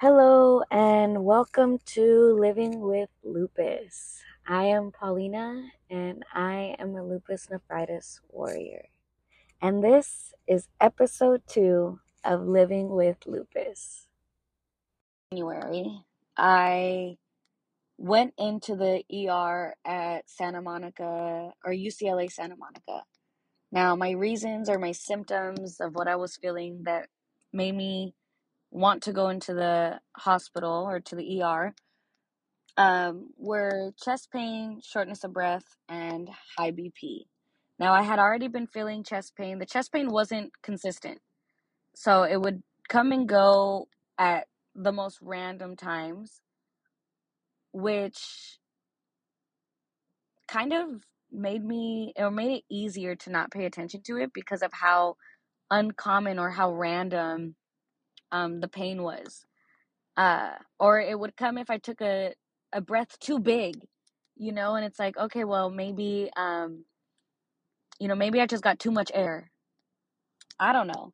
Hello 0.00 0.62
and 0.70 1.24
welcome 1.24 1.78
to 1.84 2.32
Living 2.38 2.82
with 2.82 3.08
Lupus. 3.24 4.20
I 4.46 4.66
am 4.66 4.92
Paulina 4.92 5.72
and 5.90 6.24
I 6.32 6.76
am 6.78 6.94
a 6.94 7.02
lupus 7.02 7.50
nephritis 7.50 8.20
warrior. 8.28 8.84
And 9.60 9.82
this 9.82 10.32
is 10.46 10.68
episode 10.80 11.42
two 11.48 11.98
of 12.22 12.46
Living 12.46 12.90
with 12.90 13.16
Lupus. 13.26 14.06
January, 15.32 16.04
I 16.36 17.16
went 17.96 18.34
into 18.38 18.76
the 18.76 19.02
ER 19.12 19.74
at 19.84 20.30
Santa 20.30 20.62
Monica 20.62 21.50
or 21.64 21.72
UCLA 21.72 22.30
Santa 22.30 22.54
Monica. 22.54 23.02
Now, 23.72 23.96
my 23.96 24.12
reasons 24.12 24.68
or 24.68 24.78
my 24.78 24.92
symptoms 24.92 25.80
of 25.80 25.96
what 25.96 26.06
I 26.06 26.14
was 26.14 26.36
feeling 26.36 26.84
that 26.84 27.08
made 27.52 27.74
me 27.74 28.14
want 28.70 29.02
to 29.04 29.12
go 29.12 29.28
into 29.28 29.54
the 29.54 30.00
hospital 30.16 30.86
or 30.88 31.00
to 31.00 31.16
the 31.16 31.42
ER 31.42 31.74
um, 32.76 33.30
were 33.36 33.92
chest 34.02 34.30
pain, 34.32 34.80
shortness 34.82 35.24
of 35.24 35.32
breath, 35.32 35.76
and 35.88 36.28
high 36.56 36.72
BP. 36.72 37.26
Now, 37.78 37.92
I 37.92 38.02
had 38.02 38.18
already 38.18 38.48
been 38.48 38.66
feeling 38.66 39.04
chest 39.04 39.34
pain. 39.36 39.58
The 39.58 39.66
chest 39.66 39.92
pain 39.92 40.10
wasn't 40.10 40.52
consistent, 40.62 41.20
so 41.94 42.22
it 42.24 42.40
would 42.40 42.62
come 42.88 43.12
and 43.12 43.28
go 43.28 43.88
at 44.18 44.46
the 44.74 44.92
most 44.92 45.18
random 45.22 45.76
times, 45.76 46.40
which 47.72 48.58
kind 50.48 50.72
of 50.72 51.02
made 51.30 51.64
me 51.64 52.12
or 52.16 52.30
made 52.30 52.58
it 52.58 52.64
easier 52.70 53.14
to 53.16 53.30
not 53.30 53.50
pay 53.50 53.66
attention 53.66 54.02
to 54.02 54.16
it 54.18 54.32
because 54.32 54.62
of 54.62 54.72
how 54.72 55.16
uncommon 55.70 56.38
or 56.38 56.50
how 56.50 56.72
random 56.72 57.56
um, 58.32 58.60
the 58.60 58.68
pain 58.68 59.02
was. 59.02 59.44
Uh, 60.16 60.50
or 60.80 61.00
it 61.00 61.18
would 61.18 61.36
come 61.36 61.58
if 61.58 61.70
I 61.70 61.78
took 61.78 62.00
a, 62.00 62.34
a 62.72 62.80
breath 62.80 63.18
too 63.20 63.38
big, 63.38 63.86
you 64.36 64.52
know, 64.52 64.74
and 64.74 64.84
it's 64.84 64.98
like, 64.98 65.16
okay, 65.16 65.44
well, 65.44 65.70
maybe, 65.70 66.30
um, 66.36 66.84
you 68.00 68.08
know, 68.08 68.16
maybe 68.16 68.40
I 68.40 68.46
just 68.46 68.64
got 68.64 68.78
too 68.78 68.90
much 68.90 69.10
air. 69.14 69.50
I 70.58 70.72
don't 70.72 70.88
know. 70.88 71.12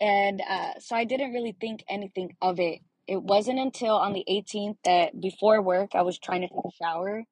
And 0.00 0.42
uh, 0.48 0.78
so 0.78 0.94
I 0.96 1.04
didn't 1.04 1.32
really 1.32 1.56
think 1.60 1.84
anything 1.88 2.36
of 2.42 2.60
it. 2.60 2.80
It 3.06 3.22
wasn't 3.22 3.58
until 3.58 3.94
on 3.94 4.12
the 4.12 4.24
18th 4.28 4.76
that 4.84 5.20
before 5.20 5.62
work, 5.62 5.90
I 5.94 6.02
was 6.02 6.18
trying 6.18 6.42
to 6.42 6.48
take 6.48 6.64
a 6.64 6.84
shower. 6.84 7.24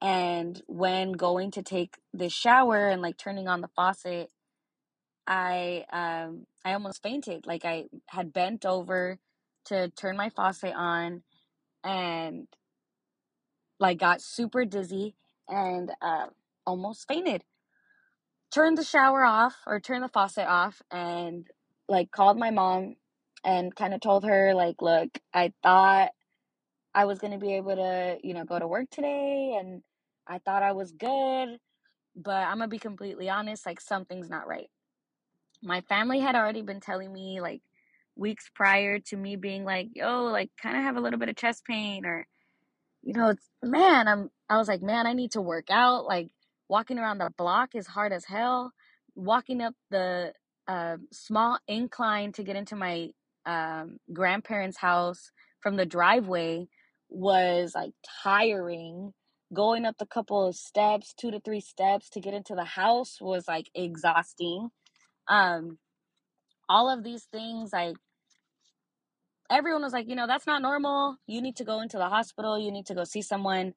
And 0.00 0.60
when 0.66 1.12
going 1.12 1.52
to 1.52 1.62
take 1.62 1.96
the 2.12 2.28
shower 2.28 2.88
and 2.88 3.02
like 3.02 3.16
turning 3.16 3.48
on 3.48 3.60
the 3.60 3.68
faucet, 3.74 4.30
I 5.28 5.84
um 5.92 6.46
I 6.64 6.74
almost 6.74 7.02
fainted. 7.04 7.46
Like 7.46 7.64
I 7.66 7.86
had 8.08 8.32
bent 8.32 8.66
over 8.66 9.18
to 9.66 9.90
turn 9.90 10.16
my 10.16 10.30
faucet 10.30 10.74
on 10.74 11.22
and 11.84 12.48
like 13.80 13.98
got 13.98 14.22
super 14.22 14.64
dizzy 14.64 15.14
and 15.48 15.90
uh, 16.02 16.26
almost 16.66 17.06
fainted. 17.08 17.44
Turned 18.52 18.78
the 18.78 18.84
shower 18.84 19.24
off 19.24 19.56
or 19.66 19.78
turned 19.80 20.02
the 20.02 20.08
faucet 20.08 20.46
off 20.46 20.80
and 20.90 21.46
like 21.88 22.10
called 22.10 22.38
my 22.38 22.50
mom 22.50 22.96
and 23.44 23.74
kind 23.76 23.94
of 23.94 24.00
told 24.00 24.24
her 24.24 24.54
like, 24.54 24.80
look, 24.80 25.08
I 25.34 25.52
thought 25.62 26.10
I 26.94 27.04
was 27.04 27.18
to 27.32 27.38
be 27.38 27.54
able 27.54 27.76
to, 27.76 28.18
you 28.22 28.34
know, 28.34 28.44
go 28.44 28.58
to 28.58 28.66
work 28.66 28.90
today 28.90 29.56
and 29.60 29.82
I 30.26 30.38
thought 30.38 30.62
I 30.62 30.72
was 30.72 30.92
good, 30.92 31.58
but 32.16 32.36
I'm 32.36 32.58
to 32.60 32.68
be 32.68 32.78
completely 32.78 33.28
honest, 33.28 33.66
like 33.66 33.80
something's 33.80 34.30
not 34.30 34.48
right. 34.48 34.68
My 35.62 35.82
family 35.82 36.20
had 36.20 36.34
already 36.36 36.62
been 36.62 36.80
telling 36.80 37.12
me 37.12 37.40
like 37.40 37.62
weeks 38.16 38.50
prior 38.54 38.98
to 38.98 39.16
me 39.16 39.36
being 39.36 39.64
like, 39.64 39.88
yo, 39.94 40.24
like 40.24 40.50
kind 40.62 40.76
of 40.76 40.82
have 40.84 40.96
a 40.96 41.00
little 41.00 41.18
bit 41.18 41.28
of 41.28 41.36
chest 41.36 41.64
pain 41.66 42.04
or 42.06 42.26
you 43.02 43.14
know, 43.14 43.30
it's 43.30 43.48
man, 43.62 44.08
I'm 44.08 44.30
I 44.50 44.58
was 44.58 44.68
like, 44.68 44.82
man, 44.82 45.06
I 45.06 45.12
need 45.14 45.32
to 45.32 45.40
work 45.40 45.70
out. 45.70 46.06
Like 46.06 46.30
walking 46.68 46.98
around 46.98 47.18
the 47.18 47.30
block 47.38 47.74
is 47.74 47.86
hard 47.86 48.12
as 48.12 48.24
hell. 48.26 48.72
Walking 49.14 49.62
up 49.62 49.74
the 49.90 50.32
uh, 50.68 50.98
small 51.12 51.58
incline 51.68 52.32
to 52.32 52.42
get 52.44 52.56
into 52.56 52.76
my 52.76 53.10
um, 53.46 53.98
grandparents' 54.12 54.78
house 54.78 55.30
from 55.62 55.76
the 55.76 55.86
driveway 55.86 56.68
was 57.08 57.72
like 57.74 57.92
tiring. 58.22 59.12
Going 59.54 59.86
up 59.86 59.96
the 59.98 60.06
couple 60.06 60.46
of 60.46 60.56
steps, 60.56 61.14
two 61.14 61.30
to 61.30 61.40
three 61.40 61.60
steps 61.60 62.10
to 62.10 62.20
get 62.20 62.34
into 62.34 62.54
the 62.54 62.64
house 62.64 63.18
was 63.20 63.48
like 63.48 63.70
exhausting. 63.74 64.70
Um, 65.28 65.78
all 66.68 66.90
of 66.90 67.04
these 67.04 67.24
things, 67.24 67.72
like 67.72 67.96
everyone 69.50 69.82
was 69.82 69.92
like, 69.92 70.08
you 70.08 70.16
know, 70.16 70.26
that's 70.26 70.46
not 70.46 70.62
normal. 70.62 71.16
You 71.26 71.40
need 71.42 71.56
to 71.56 71.64
go 71.64 71.80
into 71.80 71.96
the 71.98 72.08
hospital. 72.08 72.58
You 72.58 72.70
need 72.70 72.86
to 72.86 72.94
go 72.94 73.04
see 73.04 73.22
someone. 73.22 73.74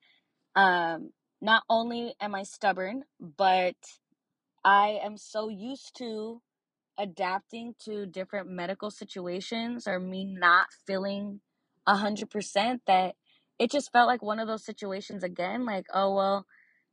Um, 0.55 1.11
not 1.41 1.63
only 1.69 2.15
am 2.21 2.35
I 2.35 2.43
stubborn, 2.43 3.03
but 3.19 3.75
I 4.63 4.99
am 5.03 5.17
so 5.17 5.49
used 5.49 5.97
to 5.97 6.41
adapting 6.99 7.73
to 7.85 8.05
different 8.05 8.49
medical 8.49 8.91
situations 8.91 9.87
or 9.87 9.99
me 9.99 10.25
not 10.25 10.67
feeling 10.85 11.41
a 11.87 11.95
hundred 11.95 12.29
percent 12.29 12.81
that 12.85 13.15
it 13.57 13.71
just 13.71 13.91
felt 13.91 14.07
like 14.07 14.21
one 14.21 14.39
of 14.39 14.47
those 14.47 14.63
situations 14.65 15.23
again. 15.23 15.65
Like, 15.65 15.85
oh 15.93 16.13
well, 16.13 16.45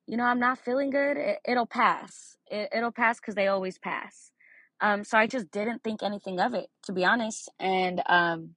you 0.06 0.16
know, 0.16 0.24
I'm 0.24 0.40
not 0.40 0.58
feeling 0.58 0.90
good. 0.90 1.16
It, 1.16 1.38
it'll 1.46 1.66
pass. 1.66 2.36
It, 2.50 2.70
it'll 2.74 2.92
pass 2.92 3.20
because 3.20 3.34
they 3.34 3.48
always 3.48 3.78
pass. 3.78 4.32
Um, 4.80 5.04
so 5.04 5.18
I 5.18 5.26
just 5.26 5.50
didn't 5.50 5.82
think 5.82 6.02
anything 6.02 6.40
of 6.40 6.54
it, 6.54 6.68
to 6.84 6.92
be 6.92 7.04
honest. 7.04 7.50
And 7.58 8.02
um, 8.06 8.54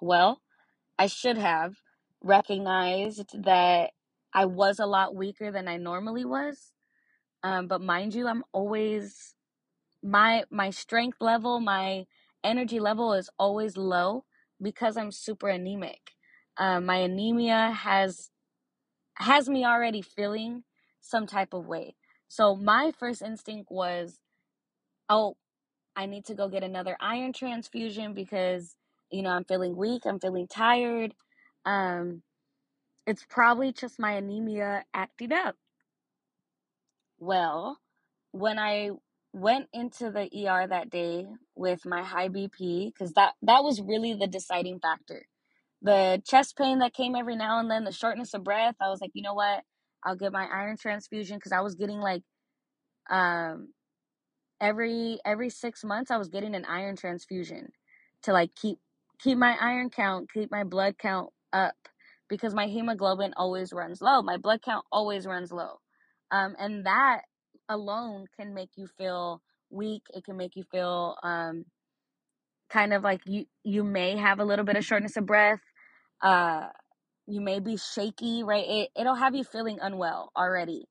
well, 0.00 0.40
I 0.98 1.06
should 1.06 1.38
have 1.38 1.74
recognized 2.22 3.42
that 3.44 3.90
I 4.34 4.46
was 4.46 4.78
a 4.78 4.86
lot 4.86 5.14
weaker 5.14 5.50
than 5.52 5.68
I 5.68 5.76
normally 5.76 6.24
was. 6.24 6.72
Um, 7.42 7.68
but 7.68 7.80
mind 7.80 8.14
you, 8.14 8.26
I'm 8.28 8.44
always 8.52 9.34
my 10.02 10.44
my 10.50 10.70
strength 10.70 11.18
level, 11.20 11.60
my 11.60 12.06
energy 12.44 12.80
level 12.80 13.14
is 13.14 13.30
always 13.38 13.76
low 13.76 14.24
because 14.60 14.96
I'm 14.96 15.12
super 15.12 15.48
anemic. 15.48 16.12
Um, 16.56 16.86
my 16.86 16.96
anemia 16.96 17.70
has 17.70 18.30
has 19.16 19.48
me 19.48 19.64
already 19.64 20.02
feeling 20.02 20.64
some 21.00 21.26
type 21.26 21.54
of 21.54 21.66
way. 21.66 21.96
So 22.28 22.54
my 22.56 22.92
first 22.98 23.22
instinct 23.22 23.70
was, 23.70 24.18
oh, 25.10 25.36
I 25.96 26.06
need 26.06 26.26
to 26.26 26.34
go 26.34 26.48
get 26.48 26.64
another 26.64 26.96
iron 27.00 27.32
transfusion 27.32 28.14
because 28.14 28.76
you 29.10 29.22
know 29.22 29.30
I'm 29.30 29.44
feeling 29.44 29.76
weak, 29.76 30.02
I'm 30.06 30.20
feeling 30.20 30.48
tired. 30.48 31.14
Um, 31.66 32.22
it's 33.06 33.24
probably 33.28 33.72
just 33.72 33.98
my 34.00 34.12
anemia 34.12 34.84
acting 34.94 35.32
up. 35.32 35.56
Well, 37.18 37.78
when 38.32 38.58
I 38.58 38.90
went 39.32 39.68
into 39.72 40.10
the 40.10 40.28
ER 40.48 40.66
that 40.68 40.90
day 40.90 41.26
with 41.54 41.84
my 41.86 42.02
high 42.02 42.28
BP, 42.28 42.92
because 42.92 43.12
that 43.14 43.34
that 43.42 43.64
was 43.64 43.80
really 43.80 44.14
the 44.14 44.26
deciding 44.26 44.80
factor. 44.80 45.26
The 45.82 46.22
chest 46.26 46.56
pain 46.58 46.80
that 46.80 46.94
came 46.94 47.14
every 47.16 47.36
now 47.36 47.60
and 47.60 47.70
then, 47.70 47.84
the 47.84 47.92
shortness 47.92 48.34
of 48.34 48.44
breath. 48.44 48.76
I 48.80 48.88
was 48.90 49.00
like, 49.00 49.12
you 49.14 49.22
know 49.22 49.34
what? 49.34 49.62
I'll 50.04 50.16
get 50.16 50.32
my 50.32 50.46
iron 50.46 50.76
transfusion 50.76 51.36
because 51.38 51.52
I 51.52 51.60
was 51.60 51.74
getting 51.76 52.00
like, 52.00 52.22
um, 53.10 53.70
every 54.60 55.18
every 55.24 55.50
six 55.50 55.84
months 55.84 56.10
I 56.10 56.16
was 56.16 56.28
getting 56.28 56.54
an 56.54 56.64
iron 56.64 56.96
transfusion 56.96 57.70
to 58.22 58.32
like 58.32 58.54
keep 58.54 58.78
keep 59.20 59.38
my 59.38 59.56
iron 59.60 59.90
count, 59.90 60.30
keep 60.32 60.50
my 60.50 60.64
blood 60.64 60.96
count 60.98 61.30
up 61.52 61.76
because 62.28 62.54
my 62.54 62.66
hemoglobin 62.66 63.34
always 63.36 63.72
runs 63.72 64.00
low. 64.02 64.22
My 64.22 64.36
blood 64.36 64.62
count 64.62 64.84
always 64.92 65.26
runs 65.26 65.52
low. 65.52 65.80
Um, 66.30 66.54
and 66.58 66.86
that 66.86 67.22
alone 67.68 68.26
can 68.38 68.54
make 68.54 68.70
you 68.76 68.86
feel 68.98 69.42
weak. 69.70 70.02
It 70.14 70.24
can 70.24 70.36
make 70.36 70.56
you 70.56 70.64
feel 70.70 71.16
um, 71.22 71.64
kind 72.70 72.92
of 72.92 73.02
like 73.02 73.20
you 73.26 73.46
you 73.64 73.84
may 73.84 74.16
have 74.16 74.40
a 74.40 74.44
little 74.44 74.64
bit 74.64 74.76
of 74.76 74.84
shortness 74.84 75.16
of 75.16 75.26
breath. 75.26 75.60
Uh, 76.22 76.68
you 77.26 77.40
may 77.40 77.60
be 77.60 77.76
shaky, 77.76 78.42
right? 78.44 78.64
It 78.66 78.90
it'll 78.98 79.14
have 79.14 79.34
you 79.34 79.44
feeling 79.44 79.78
unwell 79.80 80.30
already. 80.36 80.86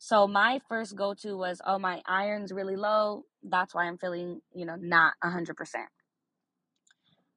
So 0.00 0.28
my 0.28 0.60
first 0.68 0.96
go 0.96 1.14
to 1.16 1.36
was, 1.38 1.62
oh, 1.66 1.78
my 1.78 2.02
iron's 2.06 2.52
really 2.52 2.76
low. 2.76 3.24
That's 3.44 3.74
why 3.74 3.86
I'm 3.86 3.98
feeling, 3.98 4.42
you 4.54 4.66
know, 4.66 4.76
not 4.80 5.14
a 5.22 5.30
hundred 5.30 5.58
percent. 5.58 5.90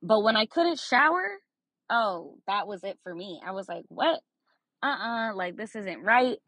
But 0.01 0.21
when 0.24 0.38
I 0.38 0.48
couldn't 0.48 0.80
shower, 0.80 1.25
oh, 1.89 2.38
that 2.48 2.68
was 2.68 2.83
it 2.86 3.00
for 3.04 3.13
me. 3.15 3.42
I 3.45 3.51
was 3.51 3.69
like, 3.69 3.86
what? 3.89 4.21
Uh-uh, 4.83 5.36
like 5.36 5.57
this 5.57 5.75
isn't 5.75 6.04
right. 6.04 6.39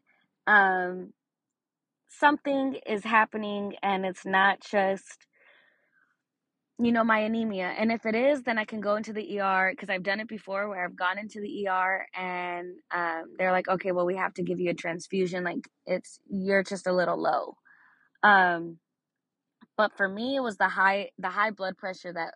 Um 0.46 1.12
something 2.08 2.76
is 2.86 3.04
happening 3.04 3.74
and 3.82 4.06
it's 4.06 4.26
not 4.26 4.60
just 4.60 5.26
you 6.78 6.92
know 6.92 7.04
my 7.04 7.20
anemia 7.20 7.74
and 7.78 7.92
if 7.92 8.06
it 8.06 8.14
is 8.14 8.42
then 8.42 8.58
i 8.58 8.64
can 8.64 8.80
go 8.80 8.96
into 8.96 9.12
the 9.12 9.40
er 9.40 9.70
because 9.72 9.90
i've 9.90 10.02
done 10.02 10.20
it 10.20 10.28
before 10.28 10.68
where 10.68 10.84
i've 10.84 10.96
gone 10.96 11.18
into 11.18 11.40
the 11.40 11.68
er 11.68 12.06
and 12.14 12.78
um, 12.94 13.24
they're 13.38 13.52
like 13.52 13.68
okay 13.68 13.92
well 13.92 14.06
we 14.06 14.16
have 14.16 14.34
to 14.34 14.42
give 14.42 14.60
you 14.60 14.70
a 14.70 14.74
transfusion 14.74 15.44
like 15.44 15.68
it's 15.86 16.20
you're 16.30 16.62
just 16.62 16.86
a 16.86 16.92
little 16.92 17.20
low 17.20 17.56
um, 18.22 18.78
but 19.76 19.96
for 19.96 20.08
me 20.08 20.36
it 20.36 20.40
was 20.40 20.56
the 20.58 20.68
high 20.68 21.10
the 21.18 21.30
high 21.30 21.50
blood 21.50 21.76
pressure 21.78 22.12
that 22.12 22.34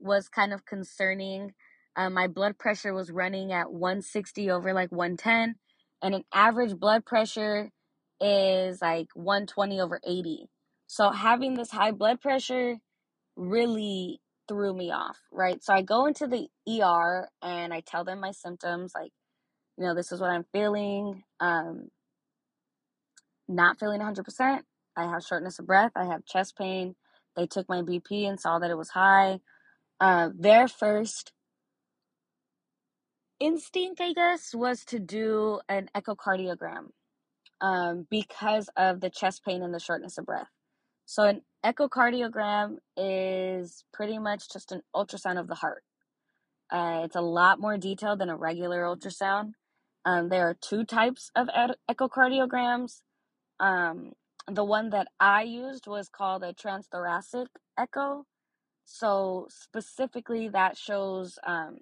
was 0.00 0.28
kind 0.28 0.52
of 0.52 0.64
concerning. 0.64 1.54
Uh, 1.96 2.10
my 2.10 2.26
blood 2.26 2.58
pressure 2.58 2.92
was 2.92 3.10
running 3.10 3.52
at 3.52 3.72
160 3.72 4.50
over 4.50 4.74
like 4.74 4.92
110, 4.92 5.56
and 6.02 6.14
an 6.14 6.24
average 6.32 6.76
blood 6.76 7.04
pressure 7.06 7.70
is 8.20 8.82
like 8.82 9.08
120 9.14 9.80
over 9.80 10.00
80. 10.06 10.48
So 10.86 11.10
having 11.10 11.54
this 11.54 11.70
high 11.70 11.92
blood 11.92 12.20
pressure 12.20 12.78
really 13.36 14.20
threw 14.48 14.74
me 14.74 14.90
off, 14.92 15.18
right? 15.32 15.62
So 15.62 15.72
I 15.74 15.82
go 15.82 16.06
into 16.06 16.26
the 16.26 16.48
ER 16.68 17.28
and 17.42 17.72
I 17.72 17.80
tell 17.80 18.04
them 18.04 18.20
my 18.20 18.32
symptoms, 18.32 18.92
like, 18.94 19.12
you 19.78 19.84
know, 19.86 19.94
this 19.94 20.12
is 20.12 20.20
what 20.20 20.30
I'm 20.30 20.44
feeling. 20.52 21.24
Um, 21.40 21.88
not 23.48 23.78
feeling 23.78 24.00
100%. 24.00 24.60
I 24.96 25.04
have 25.04 25.24
shortness 25.24 25.58
of 25.58 25.66
breath. 25.66 25.92
I 25.96 26.06
have 26.06 26.24
chest 26.24 26.56
pain. 26.56 26.94
They 27.36 27.46
took 27.46 27.68
my 27.68 27.82
BP 27.82 28.28
and 28.28 28.38
saw 28.40 28.58
that 28.60 28.70
it 28.70 28.78
was 28.78 28.90
high. 28.90 29.40
Uh, 30.00 30.30
their 30.36 30.68
first 30.68 31.32
instinct, 33.40 34.00
I 34.00 34.12
guess, 34.12 34.54
was 34.54 34.84
to 34.86 34.98
do 34.98 35.60
an 35.68 35.88
echocardiogram 35.96 36.88
um, 37.60 38.06
because 38.10 38.70
of 38.76 39.00
the 39.00 39.10
chest 39.10 39.44
pain 39.44 39.62
and 39.62 39.74
the 39.74 39.80
shortness 39.80 40.18
of 40.18 40.26
breath. 40.26 40.48
So, 41.06 41.24
an 41.24 41.42
echocardiogram 41.64 42.78
is 42.96 43.84
pretty 43.92 44.18
much 44.18 44.50
just 44.52 44.72
an 44.72 44.82
ultrasound 44.94 45.40
of 45.40 45.48
the 45.48 45.56
heart. 45.56 45.82
Uh, 46.70 47.02
it's 47.04 47.16
a 47.16 47.20
lot 47.20 47.60
more 47.60 47.78
detailed 47.78 48.20
than 48.20 48.30
a 48.30 48.36
regular 48.36 48.82
ultrasound. 48.82 49.52
Um, 50.04 50.28
there 50.28 50.48
are 50.48 50.56
two 50.60 50.84
types 50.84 51.30
of 51.36 51.48
ed- 51.54 51.76
echocardiograms. 51.90 53.02
Um, 53.60 54.12
the 54.50 54.64
one 54.64 54.90
that 54.90 55.08
I 55.20 55.42
used 55.42 55.86
was 55.86 56.08
called 56.08 56.42
a 56.44 56.54
transthoracic 56.54 57.46
echo. 57.78 58.24
So, 58.84 59.46
specifically, 59.50 60.48
that 60.50 60.76
shows 60.76 61.38
um, 61.46 61.78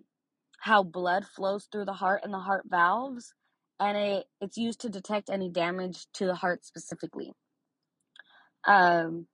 how 0.60 0.82
blood 0.84 1.26
flows 1.26 1.68
through 1.72 1.86
the 1.86 1.94
heart 1.94 2.22
and 2.24 2.34
the 2.34 2.38
heart 2.38 2.64
valves, 2.68 3.34
and 3.80 3.98
it, 3.98 4.26
it's 4.40 4.56
used 4.58 4.80
to 4.82 4.88
detect 4.88 5.30
any 5.30 5.48
damage 5.50 6.06
to 6.14 6.26
the 6.26 6.36
heart 6.36 6.64
specifically. 6.64 7.32
Um, 8.66 9.26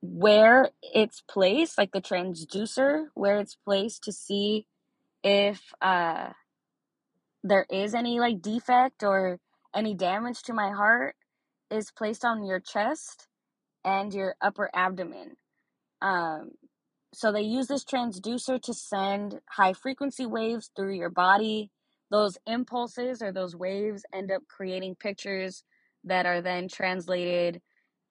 where 0.00 0.70
it's 0.82 1.22
placed, 1.28 1.78
like 1.78 1.92
the 1.92 2.00
transducer, 2.00 3.04
where 3.14 3.38
it's 3.38 3.54
placed 3.54 4.04
to 4.04 4.12
see 4.12 4.66
if 5.22 5.60
uh, 5.80 6.30
there 7.44 7.66
is 7.70 7.94
any 7.94 8.18
like 8.18 8.42
defect 8.42 9.02
or 9.02 9.38
any 9.74 9.94
damage 9.94 10.42
to 10.42 10.54
my 10.54 10.70
heart, 10.70 11.14
is 11.70 11.92
placed 11.92 12.24
on 12.24 12.44
your 12.44 12.58
chest 12.60 13.28
and 13.84 14.12
your 14.12 14.34
upper 14.42 14.68
abdomen. 14.74 15.36
Um, 16.02 16.52
so 17.12 17.32
they 17.32 17.42
use 17.42 17.66
this 17.66 17.84
transducer 17.84 18.60
to 18.62 18.74
send 18.74 19.40
high 19.48 19.72
frequency 19.72 20.26
waves 20.26 20.70
through 20.74 20.94
your 20.94 21.10
body. 21.10 21.70
Those 22.10 22.38
impulses 22.46 23.22
or 23.22 23.32
those 23.32 23.54
waves 23.54 24.02
end 24.12 24.32
up 24.32 24.42
creating 24.48 24.96
pictures 24.96 25.62
that 26.04 26.26
are 26.26 26.40
then 26.40 26.68
translated 26.68 27.60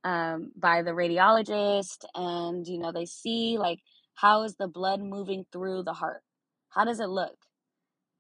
um, 0.04 0.51
by 0.56 0.81
the 0.84 0.92
radiologist, 0.92 2.06
and 2.16 2.68
you 2.68 2.80
know 2.80 2.92
they 2.92 3.06
see 3.06 3.57
like 3.57 3.80
how 4.16 4.44
is 4.44 4.56
the 4.56 4.68
blood 4.68 5.01
moving 5.01 5.46
through 5.51 5.84
the 5.84 5.94
heart? 5.94 6.22
How 6.69 6.86
does 6.86 7.00
it 7.00 7.10
look? 7.10 7.36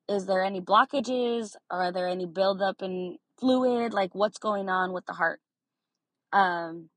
Is 0.09 0.25
there 0.25 0.43
any 0.43 0.61
blockages? 0.61 1.55
Are 1.69 1.91
there 1.91 2.07
any 2.07 2.25
buildup 2.25 2.81
in 2.81 3.17
fluid? 3.39 3.93
Like 3.93 4.15
what's 4.15 4.39
going 4.39 4.69
on 4.69 4.93
with 4.93 5.05
the 5.05 5.13
heart? 5.13 5.39
Um, 6.33 6.89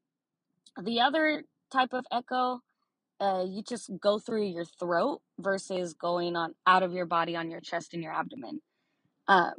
the 0.83 1.01
other 1.01 1.45
type 1.73 1.93
of 1.93 2.07
echo 2.13 2.61
uh, 3.21 3.45
you 3.49 3.63
just 3.63 3.91
go 4.01 4.19
through 4.19 4.45
your 4.47 4.65
throat 4.65 5.21
versus 5.39 5.95
going 5.95 6.37
on 6.37 6.55
out 6.67 6.83
of 6.83 6.93
your 6.93 7.07
body 7.07 7.37
on 7.37 7.51
your 7.51 7.61
chest 7.61 7.95
and 7.95 8.03
your 8.03 8.13
abdomen. 8.13 8.61
Um, 9.29 9.55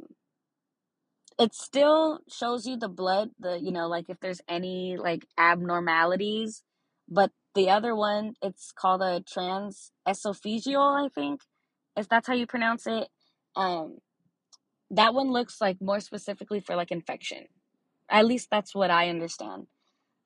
it 1.38 1.54
still 1.54 2.20
shows 2.28 2.66
you 2.66 2.76
the 2.76 2.88
blood, 2.88 3.30
the 3.38 3.58
you 3.60 3.72
know, 3.72 3.88
like 3.88 4.06
if 4.08 4.20
there's 4.20 4.40
any 4.48 4.96
like 4.98 5.26
abnormalities, 5.38 6.62
but 7.08 7.30
the 7.54 7.70
other 7.70 7.94
one, 7.94 8.34
it's 8.42 8.72
called 8.72 9.02
a 9.02 9.22
trans 9.22 9.92
esophageal, 10.08 11.06
I 11.06 11.08
think, 11.08 11.42
if 11.96 12.08
that's 12.08 12.28
how 12.28 12.34
you 12.34 12.46
pronounce 12.46 12.86
it. 12.86 13.08
Um, 13.56 13.98
that 14.90 15.14
one 15.14 15.30
looks 15.32 15.60
like 15.60 15.78
more 15.80 16.00
specifically 16.00 16.60
for 16.60 16.76
like 16.76 16.92
infection. 16.92 17.46
At 18.10 18.26
least 18.26 18.48
that's 18.50 18.74
what 18.74 18.90
I 18.90 19.08
understand 19.10 19.66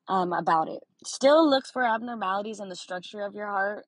um, 0.08 0.32
about 0.32 0.68
it. 0.68 0.82
Still 1.04 1.48
looks 1.48 1.70
for 1.70 1.84
abnormalities 1.84 2.60
in 2.60 2.68
the 2.68 2.76
structure 2.76 3.22
of 3.22 3.34
your 3.34 3.46
heart, 3.48 3.86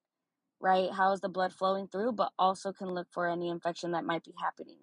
right? 0.60 0.90
How 0.92 1.12
is 1.12 1.20
the 1.20 1.28
blood 1.30 1.52
flowing 1.52 1.88
through, 1.88 2.12
but 2.12 2.32
also 2.38 2.72
can 2.72 2.88
look 2.94 3.08
for 3.12 3.28
any 3.28 3.48
infection 3.50 3.92
that 3.92 4.04
might 4.04 4.24
be 4.24 4.34
happening. 4.40 4.78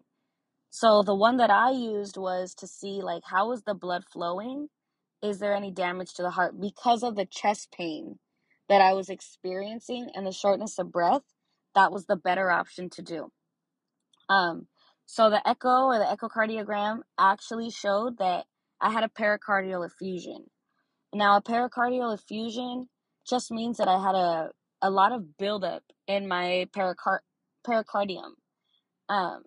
So 0.72 1.04
the 1.04 1.16
one 1.16 1.38
that 1.38 1.52
I 1.52 1.72
used 1.72 2.18
was 2.18 2.56
to 2.56 2.68
see 2.68 3.02
like 3.02 3.24
how 3.26 3.52
is 3.54 3.64
the 3.64 3.76
blood 3.76 4.06
flowing? 4.12 4.70
Is 5.24 5.40
there 5.40 5.56
any 5.56 5.72
damage 5.72 6.14
to 6.16 6.24
the 6.24 6.32
heart 6.32 6.62
because 6.62 7.04
of 7.04 7.16
the 7.16 7.26
chest 7.28 7.74
pain 7.78 8.20
that 8.70 8.82
I 8.82 8.94
was 8.94 9.10
experiencing 9.10 10.10
and 10.16 10.28
the 10.28 10.34
shortness 10.34 10.80
of 10.80 10.92
breath? 10.92 11.24
That 11.76 11.92
was 11.92 12.08
the 12.08 12.18
better 12.18 12.52
option 12.52 12.90
to 12.92 13.04
do. 13.04 13.32
Um, 14.30 14.68
so 15.06 15.30
the 15.30 15.48
echo 15.48 15.86
or 15.86 16.00
the 16.00 16.06
echocardiogram 16.06 17.02
actually 17.20 17.72
showed 17.72 18.18
that 18.20 18.46
I 18.82 18.92
had 18.92 19.04
a 19.04 19.10
pericardial 19.10 19.86
effusion. 19.86 20.46
Now, 21.14 21.38
a 21.38 21.42
pericardial 21.42 22.14
effusion 22.14 22.90
just 23.30 23.52
means 23.52 23.78
that 23.78 23.88
I 23.88 24.02
had 24.02 24.16
a, 24.16 24.52
a 24.82 24.90
lot 24.90 25.12
of 25.12 25.38
buildup 25.38 25.84
in 26.08 26.28
my 26.28 26.68
pericard- 26.76 27.22
pericardium. 27.68 28.34
Um, 29.10 29.44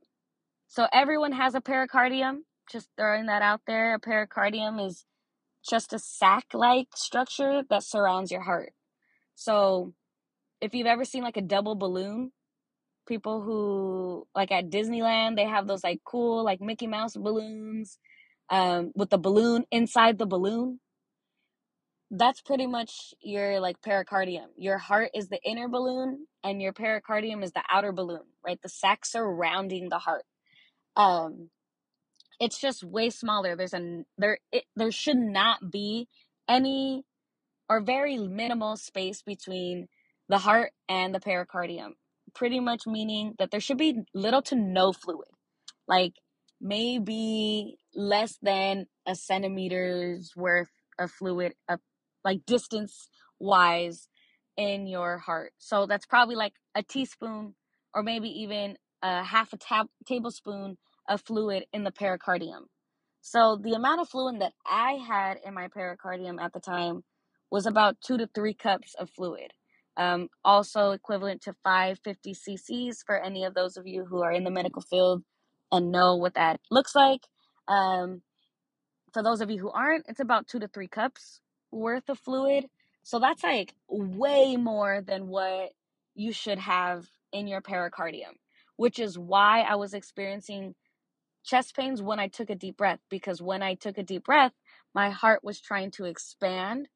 so 0.71 0.87
everyone 0.93 1.33
has 1.33 1.57
a 1.57 1.61
pericardium. 1.61 2.45
Just 2.71 2.89
throwing 2.97 3.27
that 3.27 3.43
out 3.43 3.63
there. 3.67 3.95
A 3.95 4.01
pericardium 4.01 4.79
is 4.87 5.05
just 5.69 5.93
a 5.93 5.99
sac 5.99 6.45
like 6.55 6.87
structure 6.95 7.65
that 7.69 7.83
surrounds 7.83 8.31
your 8.31 8.43
heart. 8.43 8.73
So 9.35 9.95
if 10.61 10.73
you've 10.73 10.87
ever 10.87 11.05
seen 11.05 11.25
like 11.25 11.37
a 11.37 11.43
double 11.43 11.75
balloon, 11.75 12.31
people 13.09 13.43
who 13.43 14.29
like 14.33 14.53
at 14.53 14.71
Disneyland, 14.71 15.35
they 15.35 15.45
have 15.45 15.67
those 15.67 15.83
like 15.83 16.03
cool 16.05 16.45
like 16.45 16.61
Mickey 16.61 16.87
Mouse 16.87 17.17
balloons 17.17 17.99
um, 18.49 18.93
with 18.95 19.11
the 19.11 19.19
balloon 19.19 19.65
inside 19.73 20.19
the 20.19 20.27
balloon. 20.27 20.79
That's 22.13 22.41
pretty 22.43 22.69
much 22.69 23.13
your 23.21 23.59
like 23.59 23.83
pericardium. 23.83 24.47
Your 24.57 24.79
heart 24.79 25.11
is 25.17 25.31
the 25.31 25.41
inner 25.45 25.67
balloon 25.67 26.29
and 26.45 26.63
your 26.63 26.73
pericardium 26.73 27.43
is 27.43 27.51
the 27.51 27.65
outer 27.69 27.91
balloon, 27.91 28.23
right? 28.47 28.61
The 28.63 28.69
sac 28.69 29.05
surrounding 29.05 29.89
the 29.89 29.99
heart. 29.99 30.25
Um, 30.97 31.51
it's 32.41 32.59
just 32.59 32.83
way 32.83 33.11
smaller. 33.11 33.57
There's 33.57 33.75
a 33.75 34.03
there 34.19 34.39
it, 34.53 34.65
there 34.77 34.91
should 34.91 35.19
not 35.19 35.71
be 35.71 36.09
any 36.49 37.05
or 37.69 37.81
very 37.81 38.19
minimal 38.19 38.77
space 38.77 39.23
between 39.23 39.89
the 40.29 40.39
heart 40.39 40.73
and 40.89 41.15
the 41.15 41.21
pericardium. 41.21 41.95
Pretty 42.35 42.61
much 42.61 42.87
meaning 42.87 43.35
that 43.39 43.51
there 43.51 43.61
should 43.61 43.79
be 43.79 44.01
little 44.15 44.43
to 44.43 44.57
no 44.57 44.93
fluid. 44.93 45.29
Like 45.87 46.15
maybe 46.61 47.77
less 47.95 48.39
than 48.43 48.87
a 49.07 49.15
centimeter's 49.15 50.33
worth 50.37 50.71
of 50.99 51.11
fluid 51.11 51.55
of 51.69 51.81
like 52.25 52.45
distance 52.47 53.09
wise 53.39 54.09
in 54.57 54.87
your 54.87 55.19
heart. 55.19 55.53
So 55.59 55.87
that's 55.87 56.07
probably 56.07 56.37
like 56.37 56.53
a 56.75 56.83
teaspoon 56.83 57.55
or 57.95 58.03
maybe 58.03 58.29
even 58.29 58.77
a 59.03 59.23
half 59.23 59.53
a 59.53 59.57
tab- 59.57 59.91
tablespoon 60.07 60.79
of 61.09 61.21
fluid 61.23 61.65
in 61.73 61.85
the 61.85 61.93
pericardium. 61.93 62.65
So 63.21 63.59
the 63.63 63.73
amount 63.73 64.01
of 64.01 64.09
fluid 64.09 64.41
that 64.41 64.53
I 64.67 64.93
had 64.93 65.39
in 65.45 65.55
my 65.55 65.69
pericardium 65.69 66.41
at 66.41 66.53
the 66.53 66.61
time 66.61 67.05
was 67.51 67.67
about 67.67 68.01
two 68.01 68.17
to 68.19 68.29
three 68.35 68.55
cups 68.55 68.95
of 68.99 69.11
fluid. 69.11 69.53
Um, 69.97 70.29
also 70.45 70.93
equivalent 70.93 71.43
to 71.43 71.55
550 71.65 72.35
cc's 72.35 73.03
for 73.03 73.19
any 73.19 73.45
of 73.45 73.55
those 73.55 73.77
of 73.77 73.87
you 73.87 74.05
who 74.05 74.23
are 74.23 74.33
in 74.33 74.45
the 74.45 74.51
medical 74.51 74.83
field 74.83 75.23
and 75.73 75.93
know 75.93 76.17
what 76.17 76.35
that 76.35 76.61
looks 76.71 76.95
like. 76.95 77.27
Um, 77.69 78.23
for 79.13 79.23
those 79.23 79.41
of 79.41 79.51
you 79.51 79.59
who 79.59 79.71
aren't, 79.71 80.07
it's 80.09 80.21
about 80.21 80.47
two 80.47 80.61
to 80.61 80.69
three 80.69 80.89
cups 80.89 81.41
worth 81.71 82.09
of 82.09 82.19
fluid. 82.19 82.67
So 83.03 83.19
that's 83.19 83.43
like 83.43 83.75
way 83.89 84.57
more 84.57 85.03
than 85.03 85.29
what 85.29 85.73
you 86.15 86.33
should 86.33 86.59
have 86.59 87.07
in 87.33 87.47
your 87.47 87.61
pericardium, 87.61 88.35
which 88.81 88.99
is 88.99 89.19
why 89.19 89.61
I 89.61 89.75
was 89.75 89.93
experiencing 89.93 90.75
chest 91.45 91.77
pains 91.77 92.01
when 92.01 92.19
I 92.19 92.29
took 92.29 92.49
a 92.49 92.55
deep 92.55 92.79
breath. 92.79 93.01
Because 93.11 93.43
when 93.43 93.63
I 93.63 93.75
took 93.75 93.99
a 93.99 94.03
deep 94.03 94.25
breath, 94.25 94.53
my 94.95 95.11
heart 95.11 95.45
was 95.45 95.61
trying 95.61 95.91
to 95.93 96.07
expand 96.07 96.89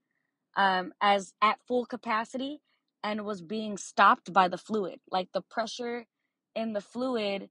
um, 0.56 0.94
as 1.02 1.34
at 1.42 1.58
full 1.68 1.84
capacity 1.84 2.62
and 3.02 3.26
was 3.26 3.42
being 3.42 3.76
stopped 3.76 4.32
by 4.32 4.48
the 4.48 4.56
fluid. 4.56 5.00
Like 5.10 5.28
the 5.34 5.42
pressure 5.42 6.06
in 6.56 6.72
the 6.72 6.80
fluid 6.80 7.50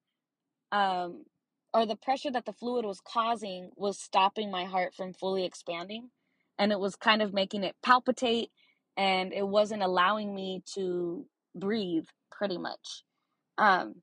um, 0.72 1.26
or 1.72 1.86
the 1.86 1.96
pressure 1.96 2.32
that 2.32 2.46
the 2.46 2.54
fluid 2.54 2.86
was 2.86 3.02
causing 3.08 3.70
was 3.76 4.00
stopping 4.00 4.50
my 4.50 4.66
heart 4.66 4.96
from 4.96 5.14
fully 5.14 5.46
expanding 5.46 6.10
and 6.58 6.72
it 6.72 6.80
was 6.80 6.96
kind 6.96 7.22
of 7.22 7.36
making 7.36 7.64
it 7.64 7.76
palpitate 7.84 8.50
and 8.98 9.32
it 9.32 9.48
wasn't 9.48 9.84
allowing 9.84 10.34
me 10.34 10.64
to 10.74 11.28
breathe 11.56 12.08
pretty 12.32 12.58
much. 12.58 13.04
Um, 13.60 13.98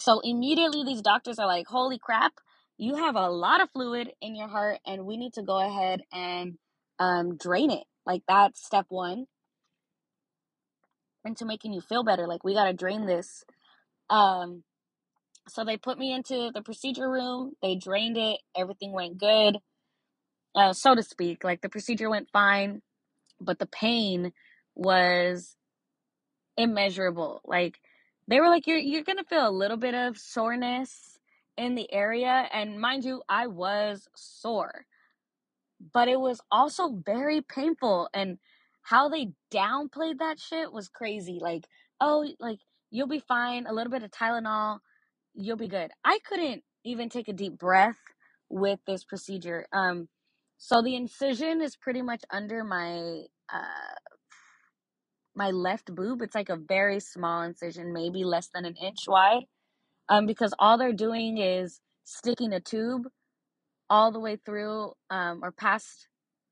so 0.00 0.20
immediately 0.20 0.84
these 0.84 1.02
doctors 1.02 1.38
are 1.38 1.46
like, 1.46 1.66
holy 1.68 1.98
crap, 1.98 2.32
you 2.78 2.96
have 2.96 3.16
a 3.16 3.28
lot 3.28 3.60
of 3.60 3.70
fluid 3.70 4.10
in 4.22 4.34
your 4.34 4.48
heart 4.48 4.78
and 4.86 5.04
we 5.04 5.16
need 5.16 5.34
to 5.34 5.42
go 5.42 5.58
ahead 5.60 6.02
and 6.12 6.58
um, 6.98 7.36
drain 7.36 7.70
it. 7.70 7.84
Like 8.06 8.22
that's 8.26 8.64
step 8.64 8.86
one 8.88 9.26
into 11.24 11.44
making 11.44 11.72
you 11.72 11.80
feel 11.80 12.02
better. 12.02 12.26
Like 12.26 12.44
we 12.44 12.54
got 12.54 12.64
to 12.64 12.72
drain 12.72 13.06
this. 13.06 13.44
Um, 14.08 14.64
so 15.48 15.64
they 15.64 15.76
put 15.76 15.98
me 15.98 16.12
into 16.12 16.50
the 16.54 16.62
procedure 16.62 17.10
room. 17.10 17.52
They 17.62 17.76
drained 17.76 18.16
it. 18.16 18.40
Everything 18.56 18.92
went 18.92 19.18
good, 19.18 19.58
uh, 20.54 20.72
so 20.72 20.94
to 20.94 21.02
speak. 21.02 21.44
Like 21.44 21.60
the 21.60 21.68
procedure 21.68 22.08
went 22.10 22.28
fine, 22.32 22.82
but 23.40 23.58
the 23.58 23.66
pain 23.66 24.32
was 24.74 25.56
immeasurable. 26.56 27.40
Like 27.44 27.78
they 28.30 28.40
were 28.40 28.48
like, 28.48 28.66
you're 28.68 28.78
you're 28.78 29.04
gonna 29.04 29.24
feel 29.24 29.48
a 29.48 29.50
little 29.50 29.78
bit 29.78 29.94
of 29.94 30.18
soreness 30.18 31.18
in 31.58 31.76
the 31.76 31.92
area, 31.92 32.48
and 32.52 32.80
mind 32.80 33.04
you, 33.04 33.22
I 33.28 33.48
was 33.48 34.08
sore, 34.16 34.86
but 35.94 36.08
it 36.08 36.20
was 36.20 36.40
also 36.50 36.90
very 37.06 37.42
painful. 37.42 38.08
And 38.14 38.38
how 38.82 39.08
they 39.10 39.32
downplayed 39.52 40.20
that 40.20 40.40
shit 40.40 40.72
was 40.72 40.88
crazy. 40.88 41.38
Like, 41.40 41.66
oh, 42.00 42.26
like 42.40 42.60
you'll 42.90 43.08
be 43.08 43.20
fine. 43.28 43.66
A 43.66 43.74
little 43.74 43.92
bit 43.92 44.04
of 44.04 44.12
Tylenol, 44.12 44.80
you'll 45.34 45.58
be 45.58 45.68
good. 45.68 45.90
I 46.04 46.20
couldn't 46.28 46.62
even 46.84 47.08
take 47.10 47.28
a 47.28 47.34
deep 47.34 47.58
breath 47.58 47.98
with 48.48 48.80
this 48.86 49.04
procedure. 49.04 49.66
Um, 49.72 50.08
so 50.58 50.82
the 50.82 50.96
incision 50.96 51.60
is 51.62 51.76
pretty 51.76 52.02
much 52.02 52.22
under 52.30 52.64
my 52.64 53.24
uh 53.52 53.94
my 55.34 55.50
left 55.50 55.94
boob. 55.94 56.22
It's 56.22 56.34
like 56.34 56.48
a 56.48 56.56
very 56.56 57.00
small 57.00 57.42
incision, 57.42 57.92
maybe 57.92 58.24
less 58.24 58.48
than 58.54 58.64
an 58.64 58.76
inch 58.76 59.08
wide. 59.08 59.44
Um, 60.08 60.26
because 60.26 60.54
all 60.58 60.78
they're 60.78 60.92
doing 60.92 61.38
is 61.38 61.80
sticking 62.04 62.52
a 62.52 62.60
tube 62.60 63.02
all 63.88 64.12
the 64.12 64.20
way 64.20 64.36
through, 64.36 64.92
um, 65.10 65.40
or 65.42 65.52
past, 65.52 66.08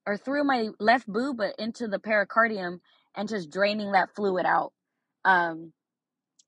or 0.06 0.16
through 0.16 0.44
my 0.44 0.68
left 0.80 1.06
boob, 1.06 1.38
but 1.38 1.54
into 1.58 1.88
the 1.88 1.98
pericardium, 1.98 2.80
and 3.16 3.28
just 3.28 3.50
draining 3.50 3.92
that 3.92 4.14
fluid 4.14 4.46
out. 4.46 4.72
Um, 5.24 5.72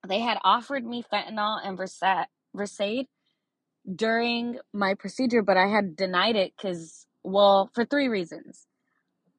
they 0.07 0.19
had 0.19 0.37
offered 0.43 0.85
me 0.85 1.03
fentanyl 1.11 1.59
and 1.63 1.77
Versed, 1.77 3.07
during 3.95 4.59
my 4.73 4.93
procedure, 4.95 5.41
but 5.41 5.57
I 5.57 5.67
had 5.67 5.95
denied 5.95 6.35
it 6.35 6.53
because, 6.55 7.05
well, 7.23 7.69
for 7.73 7.85
three 7.85 8.07
reasons 8.07 8.67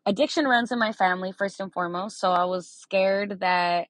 addiction 0.07 0.47
runs 0.47 0.73
in 0.73 0.79
my 0.79 0.93
family 0.93 1.33
first 1.33 1.61
and 1.61 1.73
foremost 1.73 2.19
so 2.19 2.31
i 2.33 2.45
was 2.45 2.69
scared 2.69 3.41
that 3.41 3.89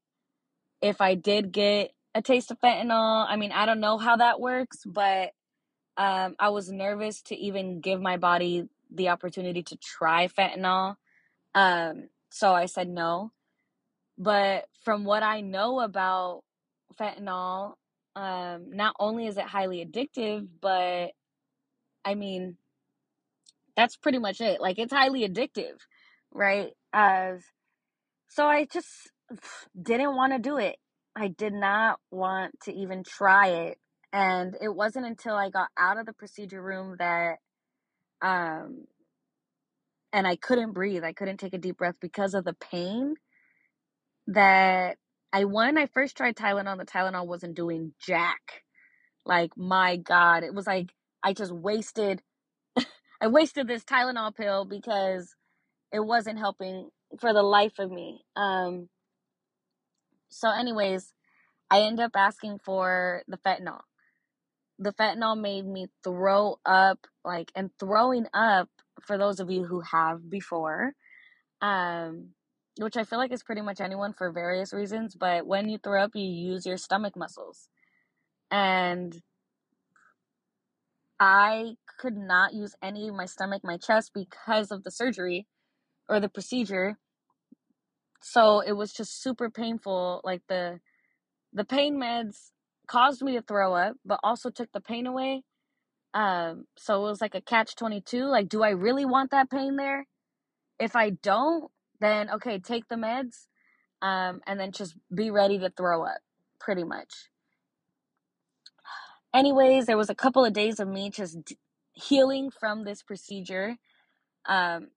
if 0.83 1.01
i 1.01 1.15
did 1.15 1.53
get 1.53 1.93
a 2.15 2.23
taste 2.23 2.51
of 2.51 2.61
fentanyl 2.61 3.27
i 3.29 3.37
mean 3.37 3.53
i 3.53 3.67
don't 3.67 3.81
know 3.81 3.99
how 3.99 4.17
that 4.17 4.41
works 4.41 4.79
but 4.87 5.31
um, 5.97 6.35
i 6.39 6.49
was 6.51 6.71
nervous 6.71 7.23
to 7.23 7.37
even 7.37 7.81
give 7.81 8.01
my 8.01 8.17
body 8.17 8.69
the 8.91 9.09
opportunity 9.11 9.63
to 9.63 9.77
try 9.77 10.29
fentanyl 10.29 10.97
um, 11.55 12.09
so 12.31 12.55
i 12.55 12.67
said 12.67 12.89
no. 12.89 13.33
But 14.19 14.67
from 14.85 15.05
what 15.05 15.23
i 15.23 15.41
know 15.41 15.81
about 15.81 16.43
fentanyl 16.99 17.75
um, 18.17 18.71
not 18.71 18.95
only 19.01 19.27
is 19.27 19.39
it 19.39 19.45
highly 19.45 19.85
addictive 19.85 20.47
but 20.61 21.13
i 22.05 22.15
mean 22.15 22.57
that's 23.77 23.97
pretty 23.97 24.19
much 24.19 24.41
it. 24.41 24.61
Like 24.61 24.79
it's 24.79 24.93
highly 24.93 25.29
addictive 25.29 25.79
right 26.33 26.73
as 26.93 27.43
so 28.29 28.47
i 28.47 28.67
just 28.67 29.11
didn't 29.81 30.17
want 30.17 30.33
to 30.33 30.39
do 30.39 30.59
it. 30.59 30.77
I 31.17 31.29
did 31.29 31.53
not 31.53 32.01
want 32.11 32.61
to 32.65 32.73
even 32.75 33.05
try 33.05 33.49
it 33.49 33.79
and 34.13 34.57
it 34.61 34.71
wasn't 34.75 35.07
until 35.07 35.35
i 35.37 35.51
got 35.51 35.69
out 35.79 35.99
of 35.99 36.07
the 36.07 36.13
procedure 36.15 36.63
room 36.63 36.97
that 36.99 37.39
um 38.23 38.87
and 40.13 40.27
i 40.27 40.37
couldn't 40.37 40.73
breathe 40.73 41.05
i 41.05 41.13
couldn't 41.15 41.39
take 41.39 41.55
a 41.55 41.59
deep 41.59 41.79
breath 41.79 41.97
because 42.01 42.35
of 42.35 42.45
the 42.45 42.55
pain 42.55 43.17
that 44.29 44.99
i 45.33 45.45
when 45.45 45.79
i 45.79 45.87
first 45.87 46.17
tried 46.17 46.37
tylenol 46.37 46.79
the 46.79 46.87
tylenol 46.87 47.27
wasn't 47.27 47.55
doing 47.57 47.95
jack. 48.01 48.63
Like 49.27 49.53
my 49.57 49.97
god 49.99 50.45
it 50.45 50.55
was 50.55 50.67
like 50.67 50.93
i 51.23 51.33
just 51.35 51.53
wasted 51.53 52.23
i 53.23 53.29
wasted 53.29 53.69
this 53.69 53.85
tylenol 53.85 54.35
pill 54.37 54.65
because 54.67 55.35
it 55.93 56.01
wasn't 56.01 56.39
helping 56.39 56.91
for 57.21 57.33
the 57.33 57.43
life 57.43 57.79
of 57.79 57.91
me. 57.91 58.25
Um, 58.35 58.89
so, 60.31 60.51
anyways, 60.51 61.13
I 61.71 61.83
end 61.83 62.01
up 62.01 62.13
asking 62.15 62.61
for 62.65 63.23
the 63.29 63.37
fentanyl. 63.37 63.81
The 64.79 64.93
fentanyl 64.93 65.39
made 65.39 65.67
me 65.67 65.87
throw 66.03 66.57
up, 66.65 67.07
like, 67.25 67.53
and 67.55 67.71
throwing 67.79 68.27
up, 68.33 68.69
for 69.03 69.19
those 69.19 69.41
of 69.41 69.51
you 69.51 69.65
who 69.65 69.81
have 69.81 70.29
before, 70.31 70.95
um, 71.61 72.31
which 72.79 72.97
I 72.97 73.05
feel 73.05 73.19
like 73.19 73.33
is 73.33 73.43
pretty 73.43 73.61
much 73.61 73.81
anyone 73.81 74.15
for 74.15 74.33
various 74.33 74.73
reasons, 74.73 75.15
but 75.15 75.47
when 75.47 75.69
you 75.69 75.79
throw 75.79 76.03
up, 76.03 76.13
you 76.15 76.25
use 76.25 76.65
your 76.65 76.79
stomach 76.79 77.17
muscles. 77.17 77.69
And 78.51 79.21
I 81.21 81.77
could 81.99 82.17
not 82.17 82.55
use 82.55 82.75
any 82.83 83.09
of 83.09 83.15
my 83.15 83.27
stomach, 83.27 83.63
my 83.65 83.77
chest 83.77 84.13
because 84.15 84.71
of 84.71 84.83
the 84.83 84.91
surgery 84.91 85.47
or 86.09 86.21
the 86.21 86.29
procedure. 86.29 86.99
So 88.23 88.61
it 88.61 88.73
was 88.73 88.93
just 88.93 89.23
super 89.23 89.51
painful 89.51 90.21
like 90.25 90.43
the 90.49 90.81
the 91.53 91.65
pain 91.65 91.97
meds 91.99 92.51
caused 92.87 93.23
me 93.23 93.35
to 93.35 93.43
throw 93.43 93.75
up 93.75 93.97
but 94.05 94.21
also 94.23 94.51
took 94.51 94.71
the 94.73 94.81
pain 94.81 95.07
away. 95.07 95.43
Um 96.15 96.67
so 96.77 97.07
it 97.07 97.11
was 97.11 97.21
like 97.21 97.35
a 97.35 97.41
catch 97.41 97.77
22 97.77 98.27
like 98.27 98.49
do 98.49 98.63
i 98.63 98.71
really 98.71 99.05
want 99.05 99.31
that 99.33 99.51
pain 99.51 99.77
there? 99.77 100.07
If 100.79 100.97
i 100.97 101.11
don't 101.11 101.71
then 102.01 102.31
okay 102.31 102.59
take 102.59 102.89
the 102.89 102.97
meds 102.97 103.47
um 104.03 104.41
and 104.47 104.61
then 104.61 104.73
just 104.73 104.97
be 105.15 105.31
ready 105.31 105.59
to 105.59 105.71
throw 105.71 106.05
up 106.05 106.21
pretty 106.61 106.85
much. 106.85 107.29
Anyways 109.35 109.87
there 109.87 109.99
was 109.99 110.11
a 110.11 110.15
couple 110.15 110.45
of 110.45 110.53
days 110.53 110.81
of 110.81 110.89
me 110.89 111.11
just 111.11 111.45
d- 111.45 111.59
healing 111.95 112.51
from 112.51 112.85
this 112.85 113.03
procedure. 113.03 113.77
Um 114.47 114.89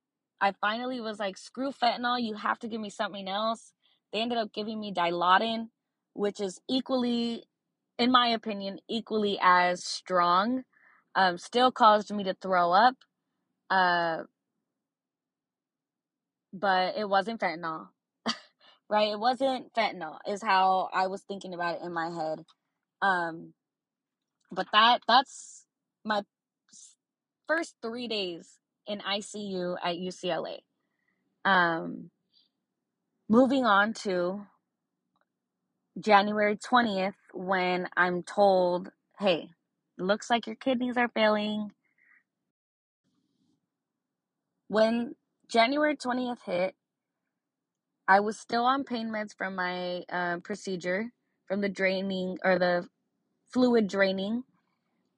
I 0.42 0.54
finally 0.62 1.00
was 1.00 1.20
like, 1.20 1.38
screw 1.38 1.72
fentanyl, 1.72 2.22
you 2.22 2.36
have 2.36 2.60
to 2.60 2.68
give 2.68 2.82
me 2.82 2.89
something 2.89 3.27
else. 3.27 3.74
They 4.12 4.22
ended 4.22 4.38
up 4.38 4.54
giving 4.54 4.80
me 4.80 4.94
Dilaudid, 4.94 5.68
which 6.13 6.39
is 6.39 6.60
equally, 6.70 7.44
in 7.98 8.12
my 8.12 8.27
opinion, 8.27 8.80
equally 8.89 9.39
as 9.42 9.84
strong. 9.84 10.63
Um, 11.15 11.38
still 11.38 11.72
caused 11.72 12.13
me 12.13 12.24
to 12.25 12.34
throw 12.34 12.72
up. 12.72 12.96
Uh, 13.70 14.24
but 16.54 16.96
it 16.98 17.08
wasn't 17.08 17.39
fentanyl. 17.39 17.88
right? 18.89 19.12
It 19.12 19.20
wasn't 19.20 19.74
fentanyl, 19.74 20.18
is 20.27 20.44
how 20.44 20.89
I 20.94 21.08
was 21.08 21.22
thinking 21.24 21.54
about 21.54 21.75
it 21.75 21.82
in 21.84 21.94
my 21.94 22.10
head. 22.10 22.46
Um, 23.01 23.54
but 24.51 24.68
that 24.74 25.01
that's 25.08 25.65
my 26.04 26.24
first 27.48 27.75
three 27.82 28.08
days 28.08 28.60
in 28.88 29.00
ICU 29.00 29.75
at 29.84 29.96
UCLA. 29.96 30.60
Um, 31.44 32.10
moving 33.30 33.65
on 33.65 33.94
to 33.94 34.46
January 36.00 36.58
20th, 36.58 37.13
when 37.34 37.88
I'm 37.96 38.24
told, 38.24 38.92
hey, 39.20 39.50
looks 39.98 40.30
like 40.30 40.48
your 40.48 40.56
kidneys 40.56 40.98
are 40.98 41.10
failing. 41.10 41.72
When 44.68 45.15
January 45.48 45.96
20th 45.96 46.39
hit, 46.46 46.75
I 48.08 48.20
was 48.20 48.38
still 48.38 48.65
on 48.65 48.84
pain 48.84 49.10
meds 49.10 49.36
from 49.36 49.56
my 49.56 50.04
uh, 50.12 50.38
procedure, 50.44 51.12
from 51.48 51.62
the 51.62 51.70
draining 51.70 52.38
or 52.44 52.60
the 52.60 52.88
fluid 53.54 53.88
draining. 53.88 54.44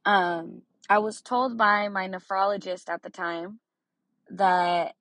Um, 0.05 0.61
I 0.89 0.99
was 0.99 1.21
told 1.21 1.57
by 1.57 1.89
my 1.89 2.07
nephrologist 2.07 2.89
at 2.89 3.03
the 3.03 3.09
time 3.09 3.59
that 4.29 4.95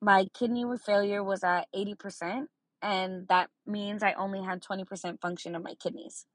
my 0.00 0.26
kidney 0.34 0.64
failure 0.84 1.22
was 1.24 1.42
at 1.42 1.66
80%, 1.74 2.46
and 2.82 3.26
that 3.28 3.50
means 3.66 4.02
I 4.02 4.12
only 4.12 4.42
had 4.42 4.62
20% 4.62 5.20
function 5.20 5.54
of 5.56 5.62
my 5.62 5.74
kidneys. 5.74 6.26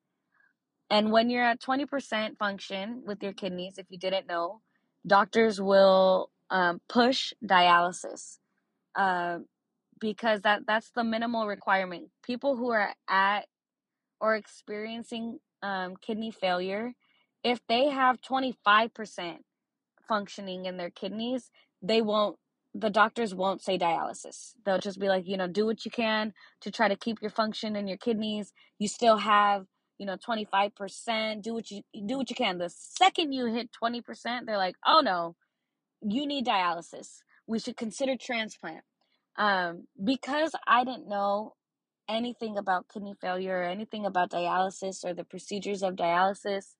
And 0.89 1.11
when 1.11 1.29
you're 1.29 1.43
at 1.43 1.61
20% 1.61 2.37
function 2.37 3.03
with 3.05 3.21
your 3.21 3.33
kidneys, 3.33 3.77
if 3.77 3.85
you 3.89 3.97
didn't 3.97 4.27
know, 4.27 4.61
doctors 5.05 5.61
will 5.61 6.31
um, 6.49 6.81
push 6.89 7.31
dialysis 7.45 8.39
uh, 8.95 9.37
because 9.99 10.41
that, 10.41 10.61
that's 10.67 10.89
the 10.91 11.03
minimal 11.03 11.47
requirement. 11.47 12.09
People 12.23 12.57
who 12.57 12.71
are 12.71 12.93
at 13.07 13.45
or 14.19 14.35
experiencing 14.35 15.39
um, 15.61 15.95
kidney 16.01 16.31
failure, 16.31 16.93
if 17.43 17.59
they 17.69 17.89
have 17.89 18.21
25% 18.21 19.37
functioning 20.07 20.65
in 20.65 20.77
their 20.77 20.89
kidneys, 20.91 21.51
they 21.81 22.01
won't 22.01 22.37
the 22.75 22.89
doctors 22.91 23.35
won't 23.35 23.61
say 23.63 23.77
dialysis. 23.79 24.53
They'll 24.65 24.79
just 24.79 24.99
be 24.99 25.09
like, 25.09 25.27
you 25.27 25.37
know, 25.37 25.47
do 25.47 25.65
what 25.65 25.85
you 25.85 25.91
can 25.91 26.33
to 26.61 26.71
try 26.71 26.87
to 26.89 26.95
keep 26.95 27.21
your 27.21 27.31
function 27.31 27.75
in 27.75 27.87
your 27.87 27.97
kidneys. 27.97 28.53
You 28.79 28.87
still 28.87 29.17
have, 29.17 29.65
you 29.97 30.05
know, 30.05 30.17
25%. 30.17 31.41
Do 31.41 31.55
what 31.55 31.71
you 31.71 31.81
do 32.05 32.17
what 32.17 32.29
you 32.29 32.35
can. 32.35 32.59
The 32.59 32.69
second 32.69 33.33
you 33.33 33.47
hit 33.47 33.71
20%, 33.83 34.45
they're 34.45 34.57
like, 34.57 34.75
"Oh 34.85 35.01
no, 35.03 35.35
you 36.01 36.27
need 36.27 36.45
dialysis. 36.47 37.21
We 37.47 37.59
should 37.59 37.77
consider 37.77 38.15
transplant." 38.19 38.83
Um 39.37 39.87
because 40.03 40.53
I 40.67 40.83
didn't 40.85 41.09
know 41.09 41.55
anything 42.09 42.57
about 42.57 42.87
kidney 42.93 43.15
failure 43.21 43.59
or 43.59 43.63
anything 43.63 44.05
about 44.05 44.31
dialysis 44.31 45.05
or 45.05 45.13
the 45.13 45.23
procedures 45.23 45.83
of 45.83 45.95
dialysis, 45.95 46.75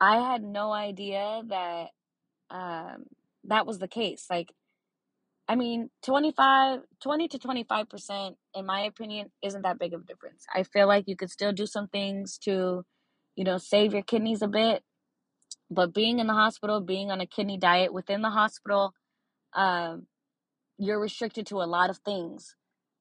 I 0.00 0.18
had 0.18 0.42
no 0.42 0.72
idea 0.72 1.42
that 1.48 1.88
um 2.50 3.04
that 3.44 3.66
was 3.66 3.78
the 3.78 3.88
case. 3.88 4.26
Like 4.30 4.52
I 5.48 5.56
mean, 5.56 5.90
25, 6.02 6.80
20 7.02 7.28
to 7.28 7.38
25%, 7.38 8.36
in 8.54 8.66
my 8.66 8.80
opinion, 8.82 9.30
isn't 9.42 9.62
that 9.62 9.78
big 9.78 9.94
of 9.94 10.02
a 10.02 10.04
difference. 10.04 10.46
I 10.54 10.64
feel 10.64 10.88
like 10.88 11.04
you 11.08 11.16
could 11.16 11.30
still 11.30 11.52
do 11.52 11.66
some 11.66 11.88
things 11.88 12.38
to, 12.44 12.84
you 13.36 13.44
know, 13.44 13.58
save 13.58 13.92
your 13.94 14.02
kidneys 14.02 14.42
a 14.42 14.48
bit. 14.48 14.82
But 15.70 15.94
being 15.94 16.20
in 16.20 16.28
the 16.28 16.34
hospital, 16.34 16.80
being 16.80 17.10
on 17.10 17.20
a 17.20 17.26
kidney 17.26 17.58
diet 17.58 17.92
within 17.94 18.22
the 18.22 18.30
hospital, 18.30 18.94
um, 19.54 20.06
you're 20.78 21.00
restricted 21.00 21.46
to 21.48 21.62
a 21.62 21.64
lot 21.66 21.90
of 21.90 21.98
things. 21.98 22.56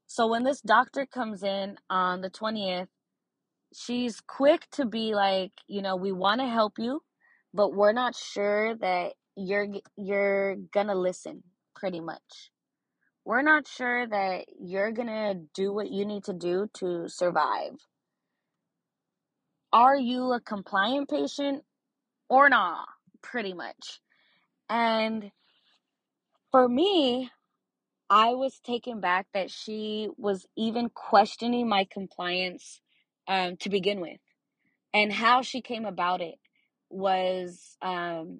So 0.07 0.27
when 0.27 0.43
this 0.43 0.61
doctor 0.61 1.05
comes 1.05 1.43
in 1.43 1.77
on 1.89 2.21
the 2.21 2.29
20th, 2.29 2.87
she's 3.75 4.21
quick 4.21 4.67
to 4.71 4.85
be 4.85 5.15
like, 5.15 5.51
you 5.67 5.81
know, 5.81 5.95
we 5.95 6.11
want 6.11 6.41
to 6.41 6.47
help 6.47 6.73
you, 6.79 7.01
but 7.53 7.73
we're 7.73 7.93
not 7.93 8.15
sure 8.15 8.75
that 8.77 9.13
you're 9.35 9.67
you're 9.97 10.55
gonna 10.73 10.95
listen 10.95 11.43
pretty 11.75 11.99
much 11.99 12.51
we're 13.27 13.41
not 13.41 13.67
sure 13.67 14.07
that 14.07 14.45
you're 14.57 14.93
gonna 14.93 15.35
do 15.53 15.73
what 15.73 15.91
you 15.91 16.05
need 16.05 16.23
to 16.23 16.33
do 16.33 16.69
to 16.75 17.09
survive. 17.09 17.73
Are 19.73 19.97
you 19.97 20.31
a 20.31 20.39
compliant 20.39 21.09
patient 21.09 21.65
or 22.29 22.47
not? 22.47 22.87
Pretty 23.21 23.53
much. 23.53 23.99
And 24.69 25.31
for 26.51 26.69
me, 26.69 27.29
I 28.09 28.29
was 28.33 28.61
taken 28.61 29.01
back 29.01 29.27
that 29.33 29.51
she 29.51 30.07
was 30.15 30.45
even 30.55 30.89
questioning 30.89 31.67
my 31.67 31.85
compliance 31.91 32.79
um, 33.27 33.57
to 33.57 33.69
begin 33.69 33.99
with. 34.01 34.19
And 34.93 35.11
how 35.11 35.41
she 35.41 35.61
came 35.61 35.85
about 35.85 36.21
it 36.21 36.35
was 36.89 37.77
um, 37.81 38.39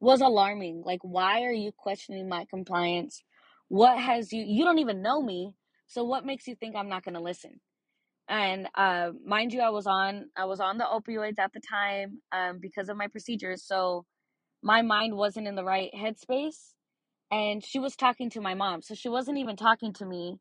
was 0.00 0.20
alarming. 0.20 0.82
Like, 0.84 1.00
why 1.02 1.42
are 1.42 1.52
you 1.52 1.72
questioning 1.76 2.28
my 2.28 2.46
compliance? 2.50 3.22
What 3.68 3.98
has 3.98 4.32
you, 4.32 4.44
you 4.46 4.64
don't 4.64 4.78
even 4.78 5.02
know 5.02 5.22
me. 5.22 5.54
So 5.86 6.04
what 6.04 6.24
makes 6.24 6.46
you 6.46 6.54
think 6.54 6.76
I'm 6.76 6.88
not 6.88 7.04
going 7.04 7.14
to 7.14 7.20
listen? 7.20 7.60
And 8.28 8.68
uh, 8.74 9.10
mind 9.24 9.52
you, 9.52 9.60
I 9.60 9.70
was 9.70 9.86
on, 9.86 10.26
I 10.36 10.44
was 10.44 10.60
on 10.60 10.78
the 10.78 10.84
opioids 10.84 11.38
at 11.38 11.52
the 11.52 11.60
time 11.60 12.20
um, 12.30 12.58
because 12.60 12.88
of 12.88 12.96
my 12.96 13.08
procedures. 13.08 13.64
So 13.64 14.04
my 14.62 14.82
mind 14.82 15.16
wasn't 15.16 15.48
in 15.48 15.54
the 15.54 15.64
right 15.64 15.90
headspace. 15.96 16.74
And 17.30 17.64
she 17.64 17.78
was 17.78 17.96
talking 17.96 18.30
to 18.30 18.40
my 18.40 18.54
mom. 18.54 18.82
So 18.82 18.94
she 18.94 19.08
wasn't 19.08 19.38
even 19.38 19.56
talking 19.56 19.92
to 19.94 20.06
me. 20.06 20.38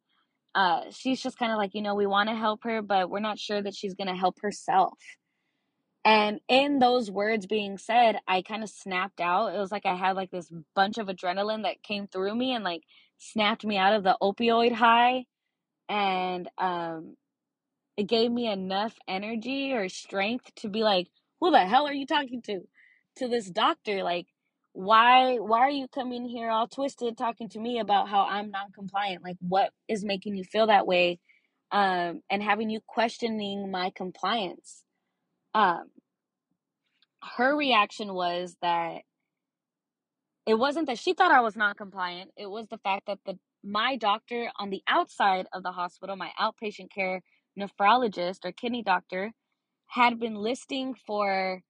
Uh, 0.57 0.81
she's 0.89 1.21
just 1.21 1.37
kind 1.37 1.51
of 1.51 1.59
like, 1.59 1.75
you 1.75 1.83
know, 1.83 1.93
we 1.93 2.07
want 2.07 2.29
to 2.29 2.35
help 2.35 2.63
her, 2.63 2.81
but 2.81 3.11
we're 3.11 3.19
not 3.19 3.37
sure 3.37 3.61
that 3.61 3.75
she's 3.75 3.93
going 3.93 4.07
to 4.07 4.15
help 4.15 4.41
herself. 4.41 4.97
And 6.03 6.39
in 6.47 6.79
those 6.79 7.11
words 7.11 7.45
being 7.45 7.77
said, 7.77 8.17
I 8.27 8.41
kind 8.41 8.63
of 8.63 8.69
snapped 8.69 9.21
out. 9.21 9.53
It 9.53 9.59
was 9.59 9.71
like 9.71 9.85
I 9.85 9.93
had 9.93 10.15
like 10.15 10.31
this 10.31 10.51
bunch 10.75 10.97
of 10.97 11.07
adrenaline 11.09 11.63
that 11.63 11.83
came 11.83 12.07
through 12.07 12.33
me 12.33 12.55
and 12.55 12.63
like 12.63 12.81
snapped 13.19 13.63
me 13.65 13.77
out 13.77 13.93
of 13.93 14.03
the 14.03 14.17
opioid 14.19 14.71
high. 14.71 15.25
And 15.89 16.49
um, 16.57 17.17
it 17.95 18.07
gave 18.07 18.31
me 18.31 18.47
enough 18.51 18.95
energy 19.07 19.73
or 19.73 19.89
strength 19.89 20.49
to 20.57 20.69
be 20.69 20.81
like, 20.81 21.07
who 21.39 21.51
the 21.51 21.59
hell 21.59 21.87
are 21.87 21.93
you 21.93 22.07
talking 22.07 22.41
to? 22.43 22.61
To 23.17 23.27
this 23.27 23.47
doctor. 23.47 24.01
Like, 24.01 24.25
why 24.77 25.37
why 25.37 25.61
are 25.61 25.71
you 25.71 25.87
coming 25.87 26.29
here 26.29 26.51
all 26.51 26.67
twisted 26.67 27.17
talking 27.17 27.49
to 27.49 27.59
me 27.59 27.79
about 27.79 28.09
how 28.09 28.27
I'm 28.29 28.51
non-compliant? 28.51 29.23
Like 29.23 29.37
what 29.39 29.71
is 29.87 30.05
making 30.05 30.35
you 30.35 30.43
feel 30.43 30.67
that 30.67 30.85
way? 30.85 31.19
Um, 31.71 32.21
and 32.29 32.43
having 32.43 32.69
you 32.69 32.79
questioning 32.85 33.71
my 33.71 33.91
compliance. 33.95 34.83
Um, 35.55 35.85
her 37.37 37.57
reaction 37.57 38.13
was 38.13 38.55
that 38.61 39.01
it 40.45 40.53
wasn't 40.53 40.85
that 40.87 40.99
she 40.99 41.13
thought 41.13 41.31
I 41.31 41.41
was 41.41 41.55
non-compliant 41.55 42.31
It 42.37 42.47
was 42.47 42.67
the 42.67 42.77
fact 42.77 43.07
that 43.07 43.17
the 43.25 43.39
my 43.63 43.97
doctor 43.97 44.51
on 44.59 44.69
the 44.69 44.83
outside 44.87 45.47
of 45.53 45.63
the 45.63 45.71
hospital, 45.71 46.15
my 46.15 46.29
outpatient 46.39 46.91
care 46.93 47.23
nephrologist 47.59 48.45
or 48.45 48.51
kidney 48.51 48.83
doctor, 48.83 49.31
had 49.87 50.19
been 50.19 50.35
listing 50.35 50.93
for 51.07 51.63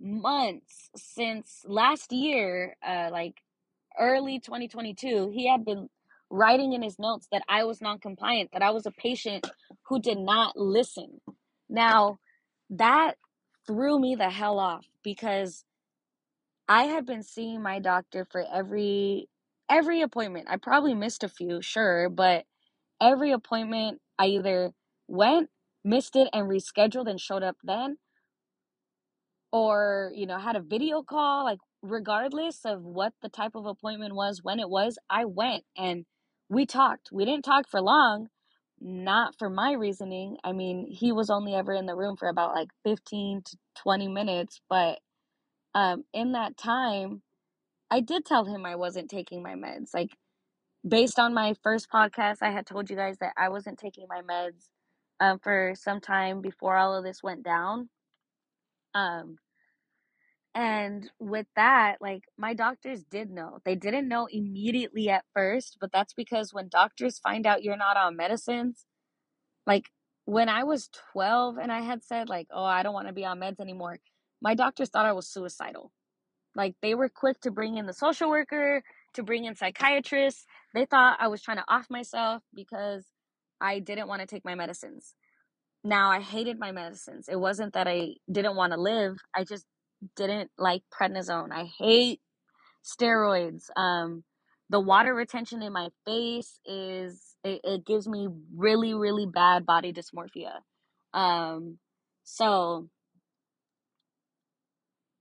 months 0.00 0.90
since 0.96 1.64
last 1.66 2.12
year, 2.12 2.76
uh, 2.86 3.10
like 3.12 3.42
early 3.98 4.40
2022. 4.40 5.30
He 5.34 5.48
had 5.48 5.64
been 5.64 5.88
writing 6.30 6.72
in 6.72 6.82
his 6.82 6.98
notes 6.98 7.28
that 7.32 7.42
I 7.48 7.64
was 7.64 7.80
non 7.80 7.98
compliant, 7.98 8.50
that 8.52 8.62
I 8.62 8.70
was 8.70 8.86
a 8.86 8.90
patient 8.92 9.48
who 9.88 10.00
did 10.00 10.18
not 10.18 10.56
listen. 10.56 11.20
Now, 11.68 12.18
that 12.70 13.16
threw 13.66 13.98
me 13.98 14.16
the 14.16 14.30
hell 14.30 14.58
off 14.58 14.86
because 15.02 15.64
I 16.68 16.84
had 16.84 17.06
been 17.06 17.22
seeing 17.22 17.62
my 17.62 17.80
doctor 17.80 18.26
for 18.30 18.44
every 18.52 19.28
every 19.70 20.02
appointment. 20.02 20.48
I 20.50 20.56
probably 20.56 20.94
missed 20.94 21.24
a 21.24 21.28
few, 21.28 21.62
sure, 21.62 22.08
but 22.08 22.44
every 23.00 23.32
appointment 23.32 24.00
I 24.18 24.26
either 24.26 24.72
went, 25.08 25.50
missed 25.84 26.16
it 26.16 26.28
and 26.32 26.48
rescheduled 26.48 27.08
and 27.08 27.20
showed 27.20 27.42
up 27.42 27.56
then 27.64 27.98
or, 29.52 30.12
you 30.14 30.26
know, 30.26 30.38
had 30.38 30.56
a 30.56 30.60
video 30.60 31.02
call 31.02 31.44
like 31.44 31.58
regardless 31.82 32.64
of 32.64 32.82
what 32.82 33.12
the 33.22 33.28
type 33.28 33.52
of 33.54 33.66
appointment 33.66 34.14
was, 34.14 34.40
when 34.42 34.60
it 34.60 34.68
was, 34.68 34.98
I 35.08 35.24
went 35.24 35.64
and 35.76 36.04
we 36.48 36.66
talked. 36.66 37.10
We 37.12 37.24
didn't 37.24 37.44
talk 37.44 37.68
for 37.68 37.80
long, 37.80 38.28
not 38.80 39.36
for 39.38 39.48
my 39.50 39.72
reasoning. 39.72 40.36
I 40.44 40.52
mean, 40.52 40.86
he 40.90 41.12
was 41.12 41.30
only 41.30 41.54
ever 41.54 41.72
in 41.72 41.86
the 41.86 41.96
room 41.96 42.16
for 42.16 42.28
about 42.28 42.54
like 42.54 42.68
15 42.84 43.42
to 43.46 43.56
20 43.76 44.08
minutes, 44.08 44.60
but 44.68 44.98
um 45.74 46.04
in 46.12 46.32
that 46.32 46.56
time, 46.56 47.22
I 47.90 48.00
did 48.00 48.24
tell 48.26 48.44
him 48.44 48.66
I 48.66 48.76
wasn't 48.76 49.10
taking 49.10 49.42
my 49.42 49.54
meds. 49.54 49.90
Like 49.94 50.10
based 50.88 51.18
on 51.18 51.34
my 51.34 51.54
first 51.62 51.88
podcast, 51.90 52.38
I 52.42 52.50
had 52.50 52.66
told 52.66 52.90
you 52.90 52.96
guys 52.96 53.18
that 53.20 53.32
I 53.36 53.48
wasn't 53.50 53.78
taking 53.78 54.06
my 54.08 54.22
meds 54.22 54.68
um 55.20 55.38
for 55.40 55.74
some 55.76 56.00
time 56.00 56.40
before 56.42 56.76
all 56.76 56.96
of 56.96 57.04
this 57.04 57.22
went 57.22 57.42
down. 57.44 57.88
Um 58.94 59.38
and 60.54 61.10
with 61.20 61.46
that, 61.56 61.98
like 62.00 62.24
my 62.36 62.54
doctors 62.54 63.04
did 63.04 63.30
know. 63.30 63.58
They 63.64 63.76
didn't 63.76 64.08
know 64.08 64.26
immediately 64.30 65.08
at 65.08 65.24
first, 65.34 65.78
but 65.80 65.92
that's 65.92 66.12
because 66.14 66.52
when 66.52 66.68
doctors 66.68 67.20
find 67.20 67.46
out 67.46 67.62
you're 67.62 67.76
not 67.76 67.96
on 67.96 68.16
medicines, 68.16 68.84
like 69.66 69.86
when 70.26 70.48
I 70.48 70.64
was 70.64 70.90
12 71.12 71.58
and 71.58 71.72
I 71.72 71.80
had 71.82 72.04
said 72.04 72.28
like, 72.28 72.48
"Oh, 72.52 72.64
I 72.64 72.82
don't 72.82 72.94
want 72.94 73.08
to 73.08 73.14
be 73.14 73.24
on 73.26 73.40
meds 73.40 73.60
anymore." 73.60 74.00
My 74.42 74.54
doctors 74.54 74.90
thought 74.90 75.06
I 75.06 75.12
was 75.12 75.28
suicidal. 75.28 75.92
Like 76.56 76.76
they 76.82 76.94
were 76.94 77.08
quick 77.10 77.40
to 77.42 77.50
bring 77.52 77.76
in 77.78 77.86
the 77.86 77.94
social 77.94 78.30
worker, 78.30 78.82
to 79.14 79.22
bring 79.22 79.44
in 79.46 79.56
psychiatrists. 79.56 80.46
They 80.74 80.86
thought 80.86 81.18
I 81.20 81.28
was 81.28 81.42
trying 81.42 81.58
to 81.58 81.64
off 81.68 81.88
myself 81.90 82.42
because 82.54 83.06
I 83.60 83.80
didn't 83.80 84.08
want 84.08 84.20
to 84.22 84.26
take 84.26 84.44
my 84.44 84.54
medicines. 84.56 85.14
Now, 85.82 86.10
I 86.10 86.20
hated 86.20 86.58
my 86.58 86.72
medicines. 86.72 87.28
It 87.28 87.40
wasn't 87.40 87.72
that 87.74 87.88
I 87.88 88.14
didn't 88.30 88.56
want 88.56 88.72
to 88.72 88.80
live. 88.80 89.16
I 89.34 89.44
just 89.44 89.64
didn't 90.16 90.50
like 90.58 90.82
prednisone. 90.92 91.52
I 91.52 91.64
hate 91.78 92.20
steroids. 92.84 93.70
Um, 93.76 94.24
the 94.68 94.80
water 94.80 95.14
retention 95.14 95.62
in 95.62 95.72
my 95.72 95.88
face 96.06 96.60
is 96.64 97.36
it, 97.44 97.60
it 97.64 97.86
gives 97.86 98.06
me 98.08 98.28
really 98.54 98.94
really 98.94 99.26
bad 99.26 99.66
body 99.66 99.92
dysmorphia. 99.92 100.60
Um, 101.12 101.78
so 102.24 102.88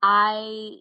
I 0.04 0.80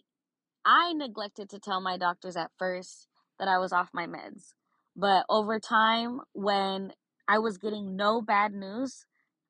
I 0.64 0.92
neglected 0.92 1.48
to 1.50 1.58
tell 1.58 1.80
my 1.80 1.96
doctors 1.96 2.36
at 2.36 2.50
first 2.58 3.08
that 3.38 3.48
I 3.48 3.58
was 3.58 3.72
off 3.72 3.88
my 3.92 4.06
meds. 4.06 4.52
But 4.96 5.24
over 5.28 5.58
time 5.60 6.20
when 6.32 6.92
I 7.26 7.38
was 7.38 7.58
getting 7.58 7.96
no 7.96 8.20
bad 8.20 8.52
news, 8.52 9.06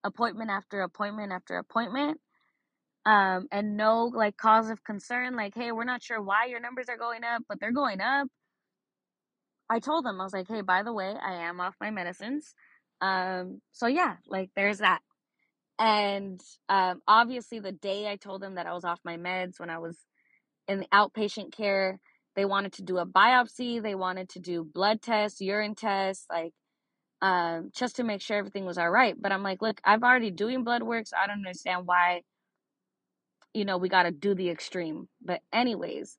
appointment 0.08 0.50
after 0.50 0.82
appointment 0.82 1.32
after 1.32 1.58
appointment, 1.58 2.20
um, 3.06 3.46
and 3.52 3.76
no 3.76 4.04
like 4.06 4.36
cause 4.36 4.70
of 4.70 4.84
concern, 4.84 5.36
like, 5.36 5.54
hey, 5.54 5.72
we're 5.72 5.84
not 5.84 6.02
sure 6.02 6.20
why 6.22 6.46
your 6.46 6.60
numbers 6.60 6.88
are 6.88 6.98
going 6.98 7.24
up, 7.24 7.42
but 7.48 7.60
they're 7.60 7.72
going 7.72 8.00
up. 8.00 8.28
I 9.70 9.80
told 9.80 10.04
them, 10.04 10.20
I 10.20 10.24
was 10.24 10.32
like, 10.32 10.48
hey, 10.48 10.62
by 10.62 10.82
the 10.82 10.92
way, 10.92 11.14
I 11.22 11.34
am 11.48 11.60
off 11.60 11.76
my 11.80 11.90
medicines. 11.90 12.54
Um, 13.00 13.60
so 13.72 13.86
yeah, 13.86 14.16
like 14.26 14.50
there's 14.56 14.78
that. 14.78 15.00
And 15.78 16.40
um, 16.68 17.02
obviously, 17.06 17.60
the 17.60 17.72
day 17.72 18.08
I 18.10 18.16
told 18.16 18.42
them 18.42 18.56
that 18.56 18.66
I 18.66 18.74
was 18.74 18.84
off 18.84 19.00
my 19.04 19.16
meds 19.16 19.60
when 19.60 19.70
I 19.70 19.78
was 19.78 19.96
in 20.68 20.80
the 20.80 20.88
outpatient 20.92 21.52
care. 21.52 22.00
They 22.36 22.44
wanted 22.44 22.74
to 22.74 22.82
do 22.82 22.98
a 22.98 23.06
biopsy, 23.06 23.82
they 23.82 23.94
wanted 23.96 24.28
to 24.30 24.40
do 24.40 24.64
blood 24.64 25.02
tests, 25.02 25.40
urine 25.40 25.74
tests, 25.74 26.26
like 26.30 26.52
um, 27.22 27.70
just 27.74 27.96
to 27.96 28.04
make 28.04 28.20
sure 28.20 28.36
everything 28.36 28.64
was 28.64 28.78
all 28.78 28.90
right. 28.90 29.14
But 29.20 29.32
I'm 29.32 29.42
like, 29.42 29.62
look, 29.62 29.80
I've 29.84 30.02
already 30.02 30.30
doing 30.30 30.64
blood 30.64 30.82
work, 30.82 31.06
so 31.06 31.16
I 31.16 31.26
don't 31.26 31.38
understand 31.38 31.86
why, 31.86 32.22
you 33.54 33.64
know, 33.64 33.78
we 33.78 33.88
got 33.88 34.04
to 34.04 34.10
do 34.10 34.34
the 34.34 34.50
extreme. 34.50 35.08
But 35.22 35.40
anyways, 35.52 36.18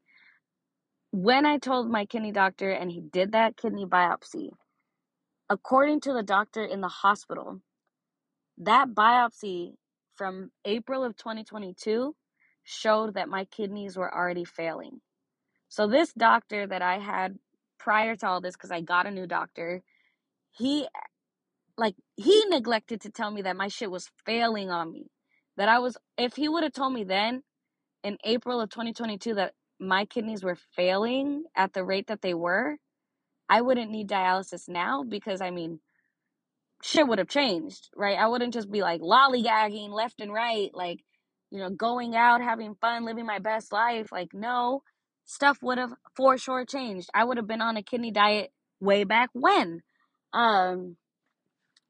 when 1.11 1.45
I 1.45 1.57
told 1.57 1.89
my 1.89 2.05
kidney 2.05 2.31
doctor 2.31 2.69
and 2.71 2.91
he 2.91 3.01
did 3.01 3.31
that 3.31 3.57
kidney 3.57 3.85
biopsy, 3.85 4.49
according 5.49 6.01
to 6.01 6.13
the 6.13 6.23
doctor 6.23 6.63
in 6.63 6.81
the 6.81 6.87
hospital, 6.87 7.61
that 8.59 8.89
biopsy 8.89 9.73
from 10.15 10.51
April 10.65 11.03
of 11.03 11.15
2022 11.15 12.15
showed 12.63 13.15
that 13.15 13.29
my 13.29 13.45
kidneys 13.45 13.97
were 13.97 14.13
already 14.13 14.45
failing. 14.45 14.99
So 15.69 15.87
this 15.87 16.13
doctor 16.13 16.67
that 16.67 16.81
I 16.81 16.99
had 16.99 17.39
prior 17.79 18.15
to 18.17 18.27
all 18.27 18.41
this 18.41 18.55
cuz 18.55 18.71
I 18.71 18.81
got 18.81 19.07
a 19.07 19.11
new 19.11 19.25
doctor, 19.25 19.81
he 20.59 20.87
like 21.77 21.95
he 22.17 22.45
neglected 22.49 23.01
to 23.01 23.09
tell 23.09 23.31
me 23.31 23.41
that 23.43 23.57
my 23.57 23.69
shit 23.69 23.89
was 23.89 24.09
failing 24.25 24.69
on 24.69 24.91
me. 24.91 25.07
That 25.57 25.69
I 25.69 25.79
was 25.79 25.97
if 26.17 26.35
he 26.35 26.49
would 26.49 26.63
have 26.63 26.73
told 26.73 26.93
me 26.93 27.03
then 27.03 27.43
in 28.03 28.17
April 28.23 28.61
of 28.61 28.69
2022 28.69 29.35
that 29.35 29.53
my 29.79 30.05
kidneys 30.05 30.43
were 30.43 30.57
failing 30.75 31.45
at 31.55 31.73
the 31.73 31.83
rate 31.83 32.07
that 32.07 32.21
they 32.21 32.33
were, 32.33 32.77
I 33.49 33.61
wouldn't 33.61 33.91
need 33.91 34.09
dialysis 34.09 34.69
now 34.69 35.03
because 35.03 35.41
I 35.41 35.51
mean 35.51 35.79
shit 36.83 37.07
would 37.07 37.19
have 37.19 37.29
changed, 37.29 37.89
right? 37.95 38.17
I 38.17 38.27
wouldn't 38.27 38.53
just 38.53 38.71
be 38.71 38.81
like 38.81 39.01
lollygagging 39.01 39.89
left 39.89 40.21
and 40.21 40.33
right, 40.33 40.69
like, 40.73 41.03
you 41.51 41.59
know, 41.59 41.69
going 41.69 42.15
out, 42.15 42.41
having 42.41 42.75
fun, 42.75 43.05
living 43.05 43.25
my 43.25 43.39
best 43.39 43.71
life. 43.71 44.11
Like, 44.11 44.33
no, 44.33 44.83
stuff 45.25 45.57
would 45.61 45.77
have 45.77 45.93
for 46.15 46.37
sure 46.37 46.65
changed. 46.65 47.09
I 47.13 47.23
would 47.23 47.37
have 47.37 47.47
been 47.47 47.61
on 47.61 47.77
a 47.77 47.83
kidney 47.83 48.11
diet 48.11 48.51
way 48.79 49.03
back 49.03 49.29
when. 49.33 49.81
Um, 50.33 50.97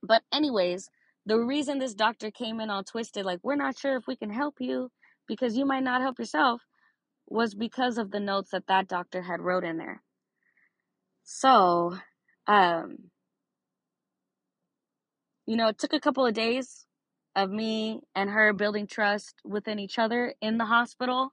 but 0.03 0.23
anyways, 0.33 0.89
the 1.25 1.39
reason 1.39 1.79
this 1.79 1.93
doctor 1.93 2.31
came 2.31 2.59
in 2.59 2.69
all 2.69 2.83
twisted, 2.83 3.25
like, 3.25 3.39
we're 3.43 3.55
not 3.55 3.77
sure 3.77 3.97
if 3.97 4.07
we 4.07 4.15
can 4.15 4.29
help 4.31 4.55
you 4.59 4.89
because 5.27 5.57
you 5.57 5.65
might 5.65 5.83
not 5.83 6.01
help 6.01 6.19
yourself, 6.19 6.61
was 7.27 7.53
because 7.53 7.97
of 7.97 8.11
the 8.11 8.19
notes 8.19 8.51
that 8.51 8.67
that 8.67 8.87
doctor 8.87 9.21
had 9.21 9.41
wrote 9.41 9.63
in 9.63 9.77
there. 9.77 10.01
So, 11.23 11.97
um, 12.47 12.97
you 15.45 15.55
know, 15.55 15.67
it 15.67 15.77
took 15.77 15.93
a 15.93 15.99
couple 15.99 16.25
of 16.25 16.33
days 16.33 16.85
of 17.35 17.49
me 17.49 18.01
and 18.15 18.29
her 18.29 18.53
building 18.53 18.87
trust 18.87 19.35
within 19.45 19.79
each 19.79 19.99
other 19.99 20.33
in 20.41 20.57
the 20.57 20.65
hospital 20.65 21.31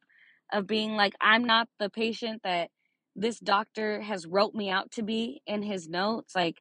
of 0.53 0.67
being 0.67 0.93
like 0.97 1.15
I'm 1.21 1.45
not 1.45 1.69
the 1.79 1.91
patient 1.91 2.43
that 2.45 2.71
this 3.15 3.39
doctor 3.39 4.01
has 4.03 4.27
wrote 4.27 4.55
me 4.55 4.71
out 4.71 4.91
to 4.93 5.03
be 5.03 5.41
in 5.47 5.63
his 5.63 5.89
notes 5.89 6.35
like 6.35 6.57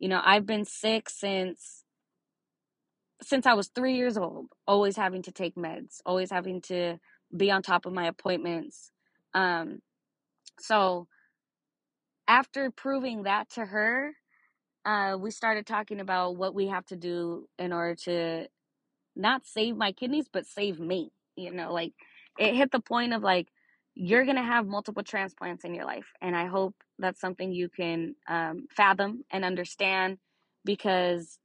you 0.00 0.08
know 0.08 0.22
I've 0.24 0.46
been 0.46 0.66
sick 0.66 1.10
since 1.10 1.84
since 3.22 3.46
I 3.46 3.54
was 3.54 3.68
3 3.68 3.94
years 3.94 4.16
old 4.16 4.46
always 4.66 4.96
having 4.96 5.22
to 5.22 5.32
take 5.32 5.54
meds 5.56 6.00
always 6.06 6.30
having 6.30 6.60
to 6.62 6.98
be 7.36 7.50
on 7.50 7.62
top 7.62 7.86
of 7.86 7.92
my 7.92 8.06
appointments 8.06 8.90
um 9.34 9.80
so 10.58 11.06
after 12.28 12.70
proving 12.70 13.24
that 13.24 13.50
to 13.50 13.64
her 13.66 14.14
uh, 14.84 15.16
we 15.20 15.30
started 15.30 15.66
talking 15.66 16.00
about 16.00 16.36
what 16.36 16.54
we 16.54 16.68
have 16.68 16.86
to 16.86 16.96
do 16.96 17.48
in 17.58 17.72
order 17.72 17.94
to 17.94 18.46
not 19.16 19.46
save 19.46 19.76
my 19.76 19.92
kidneys, 19.92 20.26
but 20.32 20.46
save 20.46 20.80
me. 20.80 21.12
You 21.36 21.52
know, 21.52 21.72
like 21.72 21.92
it 22.38 22.54
hit 22.54 22.72
the 22.72 22.80
point 22.80 23.14
of 23.14 23.22
like, 23.22 23.48
you're 24.02 24.24
going 24.24 24.36
to 24.36 24.42
have 24.42 24.66
multiple 24.66 25.02
transplants 25.02 25.62
in 25.62 25.74
your 25.74 25.84
life. 25.84 26.06
And 26.22 26.34
I 26.34 26.46
hope 26.46 26.74
that's 26.98 27.20
something 27.20 27.52
you 27.52 27.68
can 27.68 28.14
um, 28.26 28.66
fathom 28.74 29.24
and 29.30 29.44
understand 29.44 30.16
because 30.64 31.38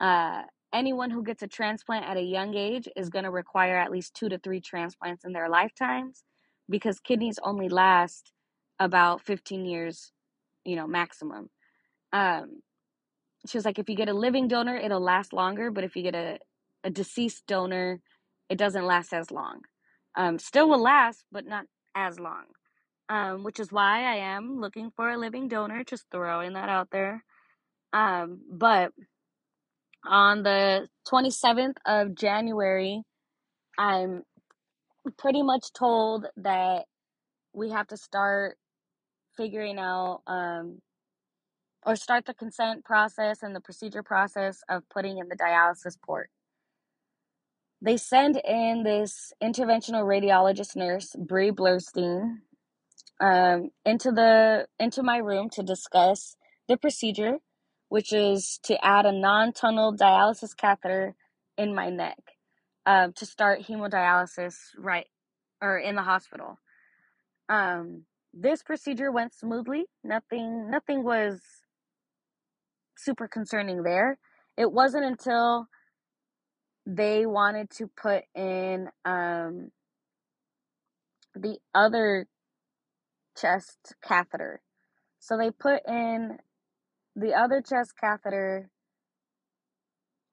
uh, 0.00 0.44
anyone 0.72 1.10
who 1.10 1.22
gets 1.22 1.42
a 1.42 1.46
transplant 1.46 2.06
at 2.06 2.16
a 2.16 2.22
young 2.22 2.54
age 2.54 2.88
is 2.96 3.10
going 3.10 3.26
to 3.26 3.30
require 3.30 3.76
at 3.76 3.90
least 3.90 4.14
two 4.14 4.30
to 4.30 4.38
three 4.38 4.62
transplants 4.62 5.26
in 5.26 5.34
their 5.34 5.50
lifetimes 5.50 6.24
because 6.70 7.00
kidneys 7.00 7.38
only 7.42 7.68
last 7.68 8.32
about 8.78 9.20
15 9.20 9.66
years, 9.66 10.10
you 10.64 10.76
know, 10.76 10.86
maximum. 10.86 11.50
Um, 12.14 12.62
she 13.46 13.58
was 13.58 13.66
like, 13.66 13.78
if 13.78 13.90
you 13.90 13.94
get 13.94 14.08
a 14.08 14.14
living 14.14 14.48
donor, 14.48 14.76
it'll 14.78 15.02
last 15.02 15.34
longer, 15.34 15.70
but 15.70 15.84
if 15.84 15.96
you 15.96 16.02
get 16.02 16.14
a, 16.14 16.38
a 16.82 16.88
deceased 16.88 17.46
donor, 17.46 18.00
it 18.48 18.56
doesn't 18.56 18.86
last 18.86 19.12
as 19.12 19.30
long. 19.30 19.60
Um, 20.16 20.38
still 20.38 20.70
will 20.70 20.82
last, 20.82 21.24
but 21.30 21.44
not 21.44 21.66
as 21.94 22.18
long. 22.18 22.44
Um, 23.08 23.44
which 23.44 23.60
is 23.60 23.70
why 23.70 24.04
I 24.04 24.16
am 24.34 24.60
looking 24.60 24.90
for 24.96 25.10
a 25.10 25.18
living 25.18 25.48
donor, 25.48 25.84
just 25.84 26.06
throwing 26.10 26.54
that 26.54 26.70
out 26.70 26.88
there. 26.90 27.22
Um, 27.92 28.40
but 28.50 28.92
on 30.04 30.42
the 30.42 30.88
27th 31.06 31.76
of 31.86 32.14
January, 32.14 33.02
I'm 33.78 34.22
pretty 35.18 35.42
much 35.42 35.72
told 35.72 36.26
that 36.36 36.84
we 37.52 37.70
have 37.70 37.86
to 37.88 37.96
start 37.96 38.56
figuring 39.36 39.78
out 39.78 40.22
um, 40.26 40.80
or 41.86 41.96
start 41.96 42.24
the 42.26 42.34
consent 42.34 42.84
process 42.84 43.42
and 43.42 43.54
the 43.54 43.60
procedure 43.60 44.02
process 44.02 44.60
of 44.68 44.82
putting 44.88 45.18
in 45.18 45.28
the 45.28 45.36
dialysis 45.36 45.96
port. 46.04 46.30
They 47.84 47.98
send 47.98 48.40
in 48.42 48.82
this 48.82 49.34
interventional 49.42 50.04
radiologist 50.04 50.74
nurse, 50.74 51.14
Bree 51.18 51.50
Blurstein, 51.50 52.38
um, 53.20 53.72
into 53.84 54.10
the 54.10 54.66
into 54.78 55.02
my 55.02 55.18
room 55.18 55.50
to 55.50 55.62
discuss 55.62 56.34
the 56.66 56.78
procedure, 56.78 57.40
which 57.90 58.10
is 58.10 58.58
to 58.64 58.82
add 58.82 59.04
a 59.04 59.12
non-tunnel 59.12 59.94
dialysis 59.98 60.56
catheter 60.56 61.14
in 61.58 61.74
my 61.74 61.90
neck 61.90 62.18
um, 62.86 63.12
to 63.12 63.26
start 63.26 63.64
hemodialysis 63.64 64.54
right 64.78 65.08
or 65.60 65.76
in 65.76 65.94
the 65.94 66.02
hospital. 66.02 66.58
Um, 67.50 68.04
this 68.32 68.62
procedure 68.62 69.12
went 69.12 69.34
smoothly. 69.34 69.84
Nothing 70.02 70.70
nothing 70.70 71.04
was 71.04 71.42
super 72.96 73.28
concerning 73.28 73.82
there. 73.82 74.16
It 74.56 74.72
wasn't 74.72 75.04
until 75.04 75.68
they 76.86 77.26
wanted 77.26 77.70
to 77.70 77.88
put 77.88 78.24
in 78.34 78.88
um, 79.04 79.70
the 81.34 81.58
other 81.74 82.26
chest 83.36 83.94
catheter. 84.02 84.60
So 85.20 85.36
they 85.38 85.50
put 85.50 85.82
in 85.88 86.38
the 87.16 87.34
other 87.34 87.62
chest 87.62 87.94
catheter 88.00 88.70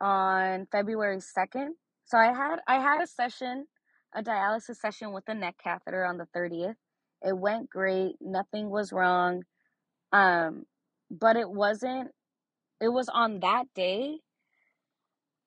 on 0.02 0.68
February 0.72 1.18
2nd. 1.18 1.70
So 2.06 2.18
I 2.18 2.34
had 2.34 2.58
I 2.68 2.76
had 2.82 3.02
a 3.02 3.08
session, 3.08 3.68
a 4.14 4.22
dialysis 4.22 4.78
session 4.78 5.14
with 5.14 5.24
a 5.28 5.34
neck 5.34 5.56
catheter 5.64 6.06
on 6.06 6.18
the 6.18 6.28
30th. 6.36 6.76
It 7.24 7.38
went 7.38 7.70
great. 7.70 8.16
Nothing 8.20 8.70
was 8.70 8.92
wrong. 8.92 9.44
Um 10.12 10.66
but 11.10 11.36
it 11.36 11.50
wasn't 11.50 12.12
it 12.82 12.90
was 12.90 13.10
on 13.14 13.40
that 13.42 13.66
day 13.76 14.18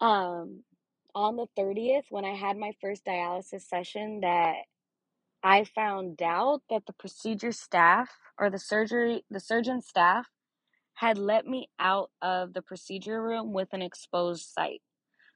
um 0.01 0.62
on 1.14 1.37
the 1.37 1.46
30th 1.59 2.05
when 2.11 2.24
I 2.24 2.35
had 2.35 2.57
my 2.59 2.72
first 2.81 3.05
dialysis 3.07 3.62
session 3.62 4.20
that 4.22 4.57
I 5.42 5.64
found 5.64 6.22
out 6.22 6.62
that 6.70 6.85
the 6.87 6.94
procedure 6.94 7.53
staff 7.53 8.11
or 8.38 8.50
the 8.50 8.59
surgery 8.59 9.24
the 9.31 9.40
surgeon 9.40 9.83
staff 9.83 10.29
had 10.94 11.18
let 11.18 11.46
me 11.46 11.68
out 11.81 12.11
of 12.22 12.55
the 12.55 12.62
procedure 12.62 13.22
room 13.22 13.53
with 13.53 13.68
an 13.72 13.83
exposed 13.83 14.46
site. 14.46 14.83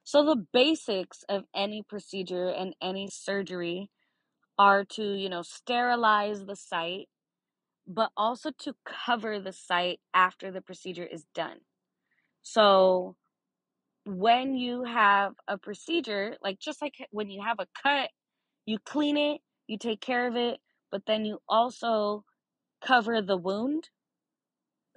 So 0.05 0.25
the 0.25 0.45
basics 0.53 1.23
of 1.29 1.43
any 1.55 1.83
procedure 1.87 2.49
and 2.49 2.75
any 2.81 3.09
surgery 3.11 3.89
are 4.59 4.85
to, 4.85 5.03
you 5.03 5.29
know, 5.29 5.43
sterilize 5.43 6.45
the 6.45 6.55
site 6.57 7.07
but 7.87 8.11
also 8.17 8.51
to 8.59 8.75
cover 8.85 9.39
the 9.39 9.53
site 9.53 9.99
after 10.13 10.51
the 10.51 10.61
procedure 10.61 11.05
is 11.05 11.25
done. 11.35 11.59
So 12.43 13.17
when 14.17 14.55
you 14.55 14.83
have 14.83 15.33
a 15.47 15.57
procedure, 15.57 16.35
like 16.43 16.59
just 16.59 16.81
like 16.81 16.95
when 17.11 17.29
you 17.29 17.41
have 17.43 17.59
a 17.59 17.67
cut, 17.81 18.09
you 18.65 18.79
clean 18.79 19.17
it, 19.17 19.41
you 19.67 19.77
take 19.77 20.01
care 20.01 20.27
of 20.27 20.35
it, 20.35 20.59
but 20.91 21.03
then 21.05 21.25
you 21.25 21.39
also 21.47 22.23
cover 22.85 23.21
the 23.21 23.37
wound 23.37 23.89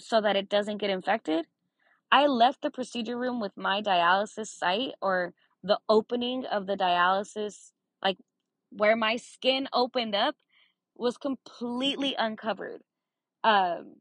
so 0.01 0.21
that 0.21 0.37
it 0.37 0.49
doesn't 0.49 0.79
get 0.79 0.91
infected. 0.91 1.47
I 2.11 2.27
left 2.27 2.63
the 2.63 2.71
procedure 2.71 3.19
room 3.19 3.41
with 3.41 3.53
my 3.57 3.83
dialysis 3.83 4.49
site 4.49 4.93
or 5.01 5.35
the 5.63 5.79
opening 5.89 6.45
of 6.47 6.67
the 6.67 6.77
dialysis, 6.77 7.73
like 8.03 8.19
where 8.71 8.97
my 8.97 9.17
skin 9.17 9.69
opened 9.73 10.15
up, 10.15 10.37
was 10.97 11.17
completely 11.17 12.15
uncovered. 12.19 12.83
Um, 13.45 13.97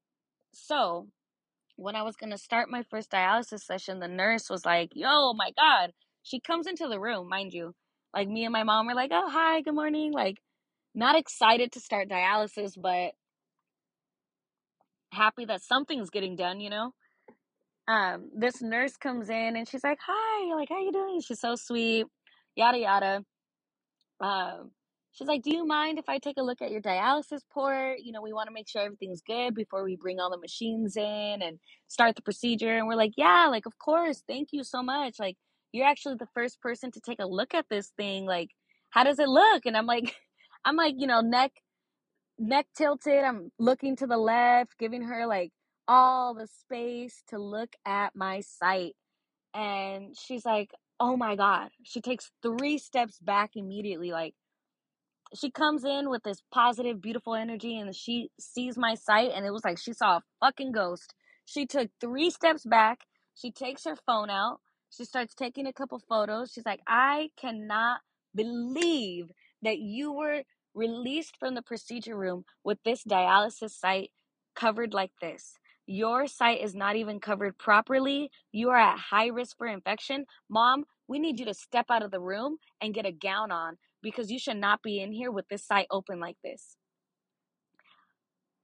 so 0.54 1.08
when 1.82 1.96
I 1.98 2.04
was 2.04 2.16
gonna 2.18 2.38
start 2.40 2.70
my 2.70 2.84
first 2.84 3.12
dialysis 3.12 3.62
session, 3.62 4.00
the 4.00 4.08
nurse 4.10 4.50
was 4.50 4.66
like, 4.66 4.92
"Yo, 4.96 5.34
my 5.34 5.52
God!" 5.58 5.94
She 6.24 6.40
comes 6.42 6.68
into 6.68 6.88
the 6.90 7.00
room, 7.00 7.30
mind 7.30 7.54
you. 7.54 7.74
Like 8.16 8.30
me 8.30 8.46
and 8.46 8.54
my 8.54 8.64
mom 8.64 8.88
were 8.88 8.96
like, 8.96 9.12
"Oh, 9.14 9.30
hi, 9.30 9.62
good 9.62 9.76
morning." 9.76 10.14
Like 10.14 10.38
Not 10.96 11.18
excited 11.18 11.72
to 11.74 11.80
start 11.80 12.10
dialysis, 12.10 12.74
but 12.82 13.14
happy 15.14 15.46
that 15.46 15.62
something's 15.64 16.10
getting 16.10 16.36
done, 16.36 16.60
you 16.62 16.70
know? 16.70 16.94
Um, 17.88 18.32
this 18.36 18.62
nurse 18.62 18.98
comes 18.98 19.30
in 19.30 19.56
and 19.58 19.68
she's 19.68 19.84
like, 19.84 20.00
Hi, 20.08 20.56
like, 20.56 20.70
how 20.70 20.80
you 20.80 20.92
doing? 20.94 21.22
She's 21.22 21.40
so 21.42 21.56
sweet, 21.56 22.06
yada 22.56 22.80
yada. 22.80 23.26
Um, 24.22 24.72
she's 25.14 25.28
like, 25.28 25.44
Do 25.44 25.52
you 25.56 25.66
mind 25.66 26.00
if 26.00 26.10
I 26.10 26.20
take 26.20 26.38
a 26.38 26.44
look 26.44 26.62
at 26.62 26.72
your 26.72 26.82
dialysis 26.82 27.42
port? 27.52 28.00
You 28.02 28.12
know, 28.14 28.22
we 28.22 28.34
want 28.34 28.48
to 28.48 28.54
make 28.54 28.70
sure 28.70 28.82
everything's 28.84 29.22
good 29.22 29.56
before 29.56 29.84
we 29.84 29.96
bring 29.98 30.20
all 30.20 30.32
the 30.32 30.38
machines 30.40 30.98
in 30.98 31.42
and 31.42 31.60
start 31.88 32.16
the 32.16 32.22
procedure. 32.24 32.78
And 32.78 32.88
we're 32.88 32.96
like, 32.96 33.14
Yeah, 33.18 33.48
like, 33.50 33.66
of 33.68 33.78
course. 33.80 34.24
Thank 34.28 34.50
you 34.54 34.64
so 34.64 34.84
much. 34.84 35.16
Like, 35.20 35.38
you're 35.74 35.88
actually 35.88 36.16
the 36.16 36.30
first 36.36 36.62
person 36.62 36.92
to 36.92 37.02
take 37.02 37.20
a 37.20 37.28
look 37.28 37.54
at 37.54 37.68
this 37.70 37.92
thing. 37.98 38.26
Like, 38.26 38.50
how 38.92 39.04
does 39.06 39.20
it 39.20 39.30
look? 39.30 39.66
And 39.66 39.78
I'm 39.78 39.88
like, 39.88 40.16
I'm 40.66 40.76
like, 40.78 40.96
you 40.98 41.08
know, 41.08 41.22
neck 41.22 41.52
neck 42.40 42.68
tilted. 42.76 43.24
I'm 43.24 43.52
looking 43.60 43.96
to 43.98 44.08
the 44.08 44.18
left, 44.18 44.78
giving 44.80 45.04
her 45.04 45.28
like 45.28 45.52
all 45.88 46.34
the 46.34 46.48
space 46.48 47.24
to 47.30 47.40
look 47.40 47.74
at 47.86 48.16
my 48.16 48.42
site. 48.42 48.96
And 49.54 50.16
she's 50.20 50.46
like, 50.46 50.72
oh 51.00 51.18
my 51.18 51.36
God. 51.36 51.70
She 51.84 52.02
takes 52.02 52.32
three 52.44 52.78
steps 52.80 53.20
back 53.20 53.52
immediately, 53.56 54.12
like, 54.12 54.36
she 55.36 55.52
comes 55.52 55.84
in 55.86 56.10
with 56.10 56.24
this 56.24 56.42
positive, 56.54 57.02
beautiful 57.02 57.36
energy, 57.36 57.78
and 57.80 57.96
she 57.96 58.30
sees 58.40 58.78
my 58.78 58.96
site, 58.96 59.32
and 59.36 59.46
it 59.46 59.54
was 59.54 59.66
like 59.66 59.80
she 59.80 59.94
saw 59.94 60.18
a 60.18 60.24
fucking 60.42 60.74
ghost. 60.74 61.14
She 61.46 61.66
took 61.66 61.90
three 62.02 62.30
steps 62.32 62.66
back. 62.66 63.02
She 63.36 63.52
takes 63.52 63.86
her 63.86 63.96
phone 63.96 64.30
out. 64.30 64.60
She 64.90 65.06
starts 65.06 65.36
taking 65.36 65.68
a 65.68 65.74
couple 65.74 66.00
photos. 66.10 66.52
She's 66.54 66.66
like, 66.66 66.82
I 66.88 67.30
cannot 67.40 68.02
believe 68.36 69.28
that 69.64 69.80
you 69.80 70.12
were 70.14 70.44
released 70.76 71.38
from 71.40 71.56
the 71.56 71.62
procedure 71.62 72.18
room 72.18 72.46
with 72.64 72.80
this 72.86 73.04
dialysis 73.04 73.72
site 73.72 74.12
covered 74.56 74.94
like 74.94 75.12
this. 75.22 75.56
Your 75.88 76.28
site 76.28 76.62
is 76.62 76.76
not 76.76 76.96
even 76.98 77.20
covered 77.20 77.58
properly. 77.58 78.32
You 78.52 78.70
are 78.70 78.78
at 78.78 79.00
high 79.00 79.28
risk 79.28 79.58
for 79.58 79.68
infection. 79.68 80.26
Mom, 80.50 80.86
we 81.08 81.20
need 81.20 81.40
you 81.40 81.46
to 81.48 81.54
step 81.54 81.88
out 81.90 82.04
of 82.04 82.12
the 82.12 82.22
room 82.22 82.58
and 82.82 82.94
get 82.94 83.06
a 83.06 83.12
gown 83.12 83.52
on 83.52 83.78
because 84.02 84.32
you 84.32 84.40
should 84.40 84.58
not 84.58 84.82
be 84.82 85.02
in 85.02 85.12
here 85.12 85.32
with 85.32 85.48
this 85.50 85.66
site 85.66 85.88
open 85.92 86.20
like 86.20 86.38
this. 86.44 86.78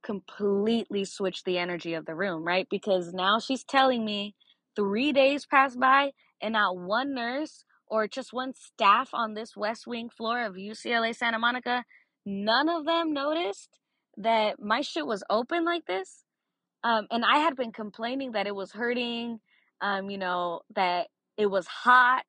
Completely 0.03 1.05
switch 1.05 1.43
the 1.43 1.57
energy 1.57 1.93
of 1.93 2.05
the 2.05 2.15
room, 2.15 2.43
right? 2.43 2.67
Because 2.69 3.13
now 3.13 3.39
she's 3.39 3.63
telling 3.63 4.05
me 4.05 4.35
three 4.75 5.11
days 5.11 5.45
pass 5.45 5.75
by 5.75 6.11
and 6.41 6.53
not 6.53 6.77
one 6.77 7.13
nurse 7.13 7.65
or 7.87 8.07
just 8.07 8.33
one 8.33 8.53
staff 8.53 9.09
on 9.13 9.33
this 9.33 9.55
West 9.55 9.87
Wing 9.87 10.09
floor 10.09 10.45
of 10.45 10.55
UCLA 10.55 11.15
Santa 11.15 11.39
Monica, 11.39 11.83
none 12.25 12.69
of 12.69 12.85
them 12.85 13.13
noticed 13.13 13.79
that 14.17 14.59
my 14.59 14.81
shit 14.81 15.05
was 15.05 15.23
open 15.29 15.63
like 15.63 15.85
this. 15.85 16.23
Um, 16.83 17.07
and 17.11 17.23
I 17.25 17.39
had 17.39 17.55
been 17.55 17.71
complaining 17.71 18.33
that 18.33 18.47
it 18.47 18.55
was 18.55 18.71
hurting, 18.71 19.39
um, 19.81 20.09
you 20.09 20.17
know, 20.17 20.61
that 20.75 21.07
it 21.37 21.47
was 21.47 21.67
hot 21.67 22.25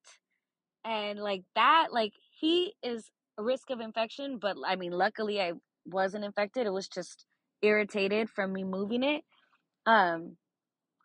and 0.84 1.18
like 1.18 1.42
that 1.54 1.88
like 1.92 2.12
he 2.40 2.74
is 2.82 3.10
a 3.38 3.42
risk 3.42 3.70
of 3.70 3.80
infection 3.80 4.38
but 4.38 4.56
i 4.66 4.76
mean 4.76 4.92
luckily 4.92 5.40
i 5.40 5.52
wasn't 5.86 6.24
infected. 6.24 6.66
It 6.66 6.72
was 6.72 6.88
just 6.88 7.26
irritated 7.62 8.28
from 8.30 8.52
me 8.52 8.64
moving 8.64 9.02
it. 9.02 9.24
Um 9.86 10.36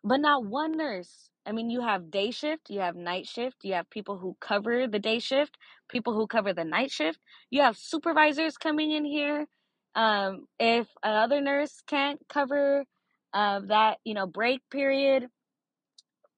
but 0.04 0.20
not 0.20 0.44
one 0.44 0.72
nurse 0.76 1.30
i 1.46 1.52
mean 1.52 1.70
you 1.70 1.80
have 1.80 2.10
day 2.10 2.30
shift 2.30 2.70
you 2.70 2.80
have 2.80 2.96
night 2.96 3.26
shift 3.26 3.56
you 3.64 3.74
have 3.74 3.88
people 3.90 4.18
who 4.18 4.36
cover 4.40 4.86
the 4.86 4.98
day 4.98 5.18
shift 5.18 5.56
people 5.88 6.14
who 6.14 6.26
cover 6.26 6.52
the 6.54 6.64
night 6.64 6.90
shift. 6.90 7.18
You 7.50 7.62
have 7.62 7.76
supervisors 7.76 8.56
coming 8.56 8.92
in 8.92 9.04
here 9.04 9.46
um 9.94 10.46
if 10.58 10.88
another 11.02 11.40
nurse 11.40 11.82
can't 11.86 12.20
cover 12.28 12.84
uh, 13.34 13.60
that 13.66 13.98
you 14.04 14.14
know 14.14 14.26
break 14.26 14.60
period 14.70 15.28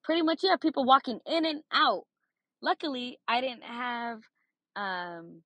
pretty 0.03 0.21
much 0.21 0.43
you 0.43 0.49
have 0.49 0.61
people 0.61 0.85
walking 0.85 1.19
in 1.25 1.45
and 1.45 1.61
out. 1.73 2.03
Luckily 2.61 3.19
I 3.27 3.41
didn't 3.41 3.63
have 3.63 4.21
um 4.77 5.43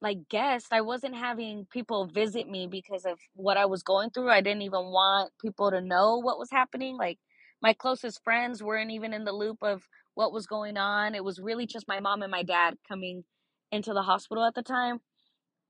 like 0.00 0.28
guests. 0.28 0.68
I 0.72 0.80
wasn't 0.82 1.16
having 1.16 1.66
people 1.72 2.06
visit 2.06 2.48
me 2.48 2.68
because 2.70 3.04
of 3.04 3.18
what 3.34 3.56
I 3.56 3.66
was 3.66 3.82
going 3.82 4.10
through. 4.10 4.30
I 4.30 4.40
didn't 4.40 4.62
even 4.62 4.86
want 4.86 5.32
people 5.40 5.70
to 5.70 5.80
know 5.80 6.18
what 6.18 6.38
was 6.38 6.50
happening. 6.50 6.96
Like 6.96 7.18
my 7.62 7.72
closest 7.72 8.22
friends 8.22 8.62
weren't 8.62 8.92
even 8.92 9.12
in 9.12 9.24
the 9.24 9.32
loop 9.32 9.58
of 9.62 9.82
what 10.14 10.32
was 10.32 10.46
going 10.46 10.76
on. 10.76 11.14
It 11.14 11.24
was 11.24 11.40
really 11.40 11.66
just 11.66 11.88
my 11.88 12.00
mom 12.00 12.22
and 12.22 12.30
my 12.30 12.42
dad 12.44 12.74
coming 12.88 13.24
into 13.72 13.92
the 13.92 14.02
hospital 14.02 14.44
at 14.44 14.54
the 14.54 14.62
time. 14.62 15.00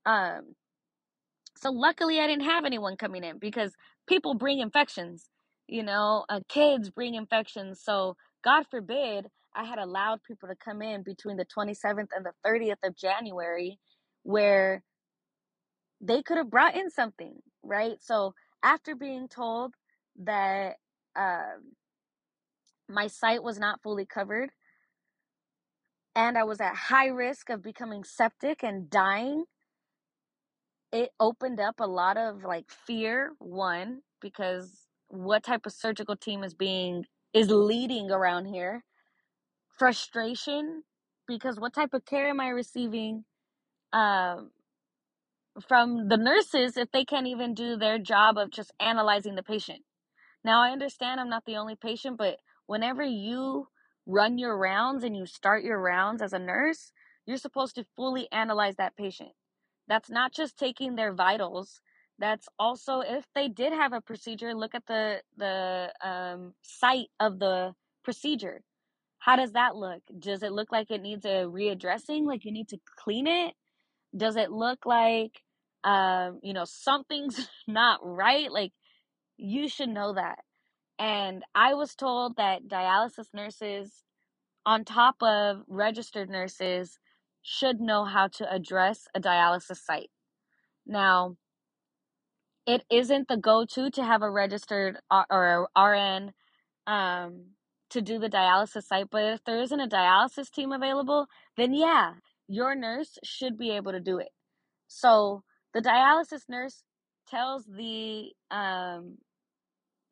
Um 0.07 0.55
so 1.57 1.71
luckily 1.71 2.21
I 2.21 2.27
didn't 2.27 2.45
have 2.45 2.65
anyone 2.65 2.97
coming 2.97 3.25
in 3.25 3.39
because 3.39 3.75
people 4.09 4.35
bring 4.35 4.61
infections. 4.61 5.29
You 5.69 5.83
know, 5.83 6.25
uh, 6.29 6.41
kids 6.49 6.91
bring 6.91 7.15
infections. 7.15 7.81
So 7.83 8.17
God 8.45 8.65
forbid 8.71 9.27
I 9.55 9.65
had 9.65 9.79
allowed 9.79 10.23
people 10.25 10.49
to 10.49 10.57
come 10.57 10.83
in 10.83 11.03
between 11.03 11.37
the 11.37 11.47
27th 11.47 12.09
and 12.17 12.25
the 12.27 12.33
30th 12.47 12.79
of 12.85 12.97
January 12.97 13.79
where 14.23 14.83
they 16.01 16.23
could 16.23 16.37
have 16.39 16.51
brought 16.51 16.77
in 16.77 16.91
something, 16.91 17.37
right? 17.63 17.97
So 18.01 18.35
after 18.63 18.95
being 18.95 19.29
told 19.29 19.75
that 20.25 20.77
um, 21.17 21.73
my 22.89 23.07
site 23.09 23.43
was 23.43 23.59
not 23.59 23.83
fully 23.83 24.07
covered 24.07 24.51
and 26.17 26.39
I 26.39 26.45
was 26.45 26.61
at 26.61 26.75
high 26.75 27.09
risk 27.09 27.51
of 27.51 27.63
becoming 27.63 28.05
septic 28.05 28.63
and 28.63 28.91
dying, 28.91 29.45
it 30.93 31.11
opened 31.21 31.61
up 31.61 31.77
a 31.81 31.87
lot 31.87 32.17
of 32.17 32.45
like 32.45 32.71
fear, 32.71 33.33
one, 33.39 34.01
because 34.21 34.87
what 35.09 35.43
type 35.45 35.67
of 35.67 35.73
surgical 35.73 36.17
team 36.17 36.45
is 36.45 36.55
being 36.55 37.05
is 37.35 37.51
leading 37.51 38.11
around 38.11 38.47
here 38.47 38.85
frustration 39.79 40.83
because 41.29 41.59
what 41.61 41.75
type 41.75 41.95
of 41.95 42.05
care 42.05 42.29
am 42.29 42.41
I 42.41 42.49
receiving 42.49 43.25
um, 43.93 44.51
from 45.69 46.09
the 46.09 46.17
nurses 46.17 46.77
if 46.77 46.91
they 46.93 47.05
can't 47.05 47.27
even 47.27 47.55
do 47.55 47.77
their 47.77 47.99
job 47.99 48.38
of 48.38 48.51
just 48.51 48.73
analyzing 48.81 49.35
the 49.35 49.43
patient? 49.43 49.81
Now, 50.45 50.62
I 50.62 50.71
understand 50.71 51.21
I'm 51.21 51.29
not 51.29 51.45
the 51.47 51.57
only 51.57 51.77
patient, 51.77 52.19
but 52.19 52.38
whenever 52.67 53.03
you 53.03 53.69
run 54.07 54.38
your 54.38 54.57
rounds 54.57 55.05
and 55.05 55.17
you 55.17 55.27
start 55.27 55.64
your 55.64 55.81
rounds 55.81 56.23
as 56.23 56.33
a 56.33 56.38
nurse, 56.38 56.93
you're 57.27 57.37
supposed 57.37 57.75
to 57.77 57.85
fully 57.97 58.29
analyze 58.33 58.77
that 58.77 58.97
patient. 58.97 59.31
That's 59.88 60.11
not 60.11 60.33
just 60.33 60.59
taking 60.59 60.97
their 60.97 61.12
vitals. 61.12 61.81
That's 62.19 62.49
also 62.59 63.01
if 63.01 63.27
they 63.35 63.49
did 63.49 63.73
have 63.73 63.93
a 63.93 64.01
procedure, 64.01 64.55
look 64.55 64.75
at 64.75 64.87
the 64.87 65.23
the 65.37 65.93
um, 66.03 66.55
site 66.62 67.09
of 67.21 67.38
the 67.38 67.75
procedure 68.05 68.62
how 69.19 69.37
does 69.37 69.53
that 69.53 69.77
look? 69.77 70.03
Does 70.19 70.43
it 70.43 70.53
look 70.53 70.73
like 70.73 70.91
it 70.91 71.03
needs 71.03 71.25
a 71.25 71.45
readdressing? 71.45 72.25
Like 72.25 72.45
you 72.45 72.53
need 72.53 72.69
to 72.69 72.79
clean 72.97 73.27
it? 73.27 73.55
Does 74.17 74.37
it 74.37 74.51
look 74.51 74.87
like 74.87 75.43
um, 75.85 76.41
you 76.43 76.53
know, 76.53 76.65
something's 76.65 77.49
not 77.69 78.01
right? 78.03 78.51
Like 78.51 78.73
you 79.37 79.69
should 79.69 79.89
know 79.89 80.15
that. 80.15 80.41
And 80.99 81.45
I 81.55 81.75
was 81.75 81.95
told 81.95 82.37
that 82.37 82.67
dialysis 82.67 83.29
nurses 83.33 84.03
on 84.67 84.85
top 84.85 85.17
of 85.23 85.63
registered 85.69 86.29
nurses 86.29 86.99
should 87.43 87.81
know 87.81 88.05
how 88.05 88.29
to 88.29 88.53
address 88.53 89.07
a 89.15 89.21
dialysis 89.21 89.79
site. 89.79 90.11
Now, 90.87 91.37
it 92.67 92.83
isn't 92.91 93.29
the 93.29 93.37
go-to 93.37 93.91
to 93.93 94.05
have 94.05 94.23
a 94.23 94.31
registered 94.31 94.99
or 95.31 95.69
RN 95.77 96.33
um, 96.87 97.45
to 97.90 98.01
do 98.01 98.18
the 98.18 98.29
dialysis 98.29 98.85
site. 98.85 99.09
But 99.11 99.24
if 99.24 99.44
there 99.44 99.61
isn't 99.61 99.81
a 99.81 99.88
dialysis 99.88 100.51
team 100.51 100.72
available, 100.72 101.27
then 101.57 101.74
yeah, 101.74 102.14
your 102.48 102.74
nurse 102.74 103.18
should 103.24 103.59
be 103.59 103.70
able 103.70 103.92
to 103.92 104.01
do 104.01 104.18
it. 104.18 104.31
So 104.87 105.42
the 105.74 105.81
dialysis 105.81 106.48
nurse 106.48 106.83
tells 107.29 107.64
the 107.64 108.31
um, 108.51 109.18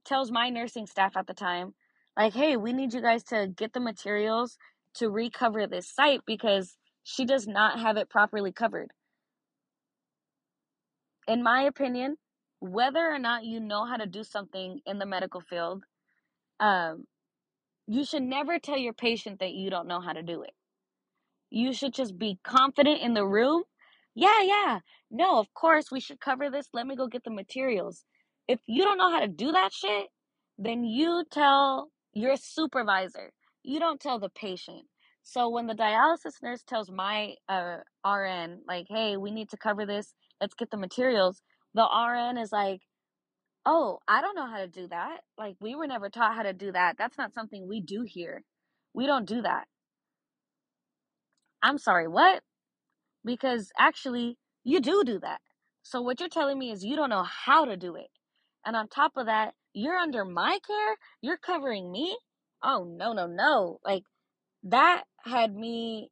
tells 0.05 0.31
my 0.31 0.51
nursing 0.51 0.87
staff 0.87 1.17
at 1.17 1.27
the 1.27 1.35
time, 1.35 1.75
like, 2.17 2.35
hey, 2.35 2.57
we 2.57 2.73
need 2.73 2.95
you 2.95 3.01
guys 3.01 3.25
to 3.25 3.49
get 3.55 3.73
the 3.73 3.81
materials 3.81 4.57
to 4.95 5.11
recover 5.11 5.67
this 5.67 5.89
site 5.93 6.21
because 6.27 6.77
she 7.03 7.25
does 7.25 7.47
not 7.47 7.81
have 7.81 7.97
it 7.97 8.09
properly 8.09 8.53
covered. 8.53 8.91
In 11.29 11.43
my 11.43 11.63
opinion, 11.63 12.17
whether 12.61 13.01
or 13.01 13.19
not 13.19 13.45
you 13.45 13.61
know 13.61 13.85
how 13.85 13.97
to 13.97 14.07
do 14.07 14.23
something 14.23 14.81
in 14.87 14.99
the 14.99 15.07
medical 15.07 15.41
field, 15.41 15.85
um, 16.61 17.05
you 17.87 18.05
should 18.05 18.23
never 18.23 18.59
tell 18.59 18.79
your 18.79 18.93
patient 18.95 19.41
that 19.41 19.53
you 19.55 19.71
don't 19.71 19.89
know 19.89 20.01
how 20.01 20.13
to 20.13 20.23
do 20.23 20.43
it. 20.43 20.53
You 21.51 21.73
should 21.73 21.95
just 21.95 22.19
be 22.19 22.39
confident 22.45 23.01
in 23.03 23.15
the 23.15 23.27
room. 23.27 23.65
Yeah, 24.15 24.43
yeah. 24.43 24.81
No, 25.11 25.39
of 25.39 25.53
course, 25.55 25.91
we 25.91 26.01
should 26.01 26.21
cover 26.21 26.51
this. 26.51 26.69
Let 26.73 26.87
me 26.87 26.97
go 26.97 27.07
get 27.07 27.25
the 27.25 27.31
materials. 27.31 28.05
If 28.49 28.61
you 28.67 28.85
don't 28.85 28.99
know 28.99 29.11
how 29.11 29.21
to 29.21 29.29
do 29.29 29.53
that 29.53 29.73
shit, 29.73 30.09
then 30.59 30.85
you 30.85 31.25
tell 31.31 31.91
your 32.15 32.37
supervisor. 32.37 33.31
You 33.63 33.79
don't 33.79 34.01
tell 34.01 34.19
the 34.19 34.31
patient. 34.31 34.83
So 35.23 35.49
when 35.49 35.67
the 35.67 35.75
dialysis 35.75 36.43
nurse 36.43 36.63
tells 36.63 36.91
my 36.91 37.35
uh, 37.49 37.79
RN, 38.07 38.61
like, 38.67 38.87
hey, 38.89 39.17
we 39.17 39.31
need 39.31 39.51
to 39.51 39.57
cover 39.57 39.85
this, 39.85 40.15
let's 40.41 40.55
get 40.55 40.71
the 40.71 40.77
materials, 40.77 41.43
the 41.75 41.83
RN 41.85 42.39
is 42.39 42.53
like, 42.53 42.81
oh, 43.67 43.99
I 44.09 44.21
don't 44.23 44.37
know 44.37 44.47
how 44.47 44.59
to 44.59 44.69
do 44.69 44.89
that. 44.89 45.19
Like, 45.37 45.57
we 45.61 45.75
were 45.75 45.89
never 45.89 46.09
taught 46.09 46.37
how 46.37 46.45
to 46.45 46.53
do 46.53 46.73
that. 46.73 46.97
That's 46.99 47.19
not 47.19 47.35
something 47.35 47.69
we 47.69 47.81
do 47.81 48.05
here. 48.07 48.45
We 48.95 49.07
don't 49.07 49.27
do 49.27 49.43
that. 49.43 49.67
I'm 51.63 51.79
sorry, 51.79 52.09
what? 52.09 52.43
Because 53.25 53.71
actually, 53.79 54.39
you 54.65 54.81
do 54.81 55.03
do 55.05 55.19
that. 55.21 55.41
So 55.83 56.01
what 56.01 56.21
you're 56.21 56.29
telling 56.29 56.59
me 56.59 56.71
is 56.71 56.85
you 56.85 56.97
don't 56.97 57.11
know 57.11 57.25
how 57.25 57.65
to 57.65 57.77
do 57.77 57.97
it. 57.97 58.09
And 58.65 58.77
on 58.77 58.89
top 58.89 59.13
of 59.17 59.27
that, 59.27 59.55
you're 59.75 59.97
under 59.97 60.25
my 60.25 60.59
care? 60.67 60.97
You're 61.21 61.37
covering 61.37 61.93
me? 61.93 62.17
Oh, 62.63 62.85
no, 62.85 63.13
no, 63.13 63.27
no. 63.27 63.79
Like, 63.85 64.05
that 64.65 65.05
had 65.25 65.55
me 65.55 66.11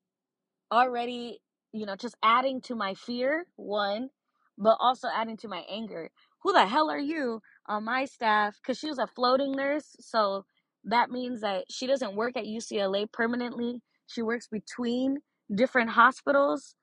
already, 0.73 1.41
you 1.73 1.87
know, 1.87 1.97
just 1.97 2.17
adding 2.23 2.61
to 2.63 2.75
my 2.75 2.95
fear, 2.95 3.47
one, 3.57 4.11
but 4.59 4.77
also 4.81 5.09
adding 5.15 5.37
to 5.39 5.49
my 5.49 5.65
anger. 5.71 6.11
Who 6.45 6.53
the 6.53 6.67
hell 6.67 6.91
are 6.91 6.99
you 6.99 7.41
on 7.67 7.85
my 7.85 8.05
staff? 8.05 8.57
Because 8.63 8.79
she 8.79 8.89
was 8.89 8.99
a 8.99 9.07
floating 9.07 9.53
nurse. 9.53 9.97
So 10.01 10.45
that 10.85 11.11
means 11.11 11.41
that 11.41 11.65
she 11.71 11.87
doesn't 11.87 12.15
work 12.15 12.37
at 12.37 12.45
UCLA 12.45 13.11
permanently. 13.11 13.81
She 14.07 14.23
works 14.23 14.47
between 14.49 15.19
different 15.53 15.91
hospitals, 15.91 16.75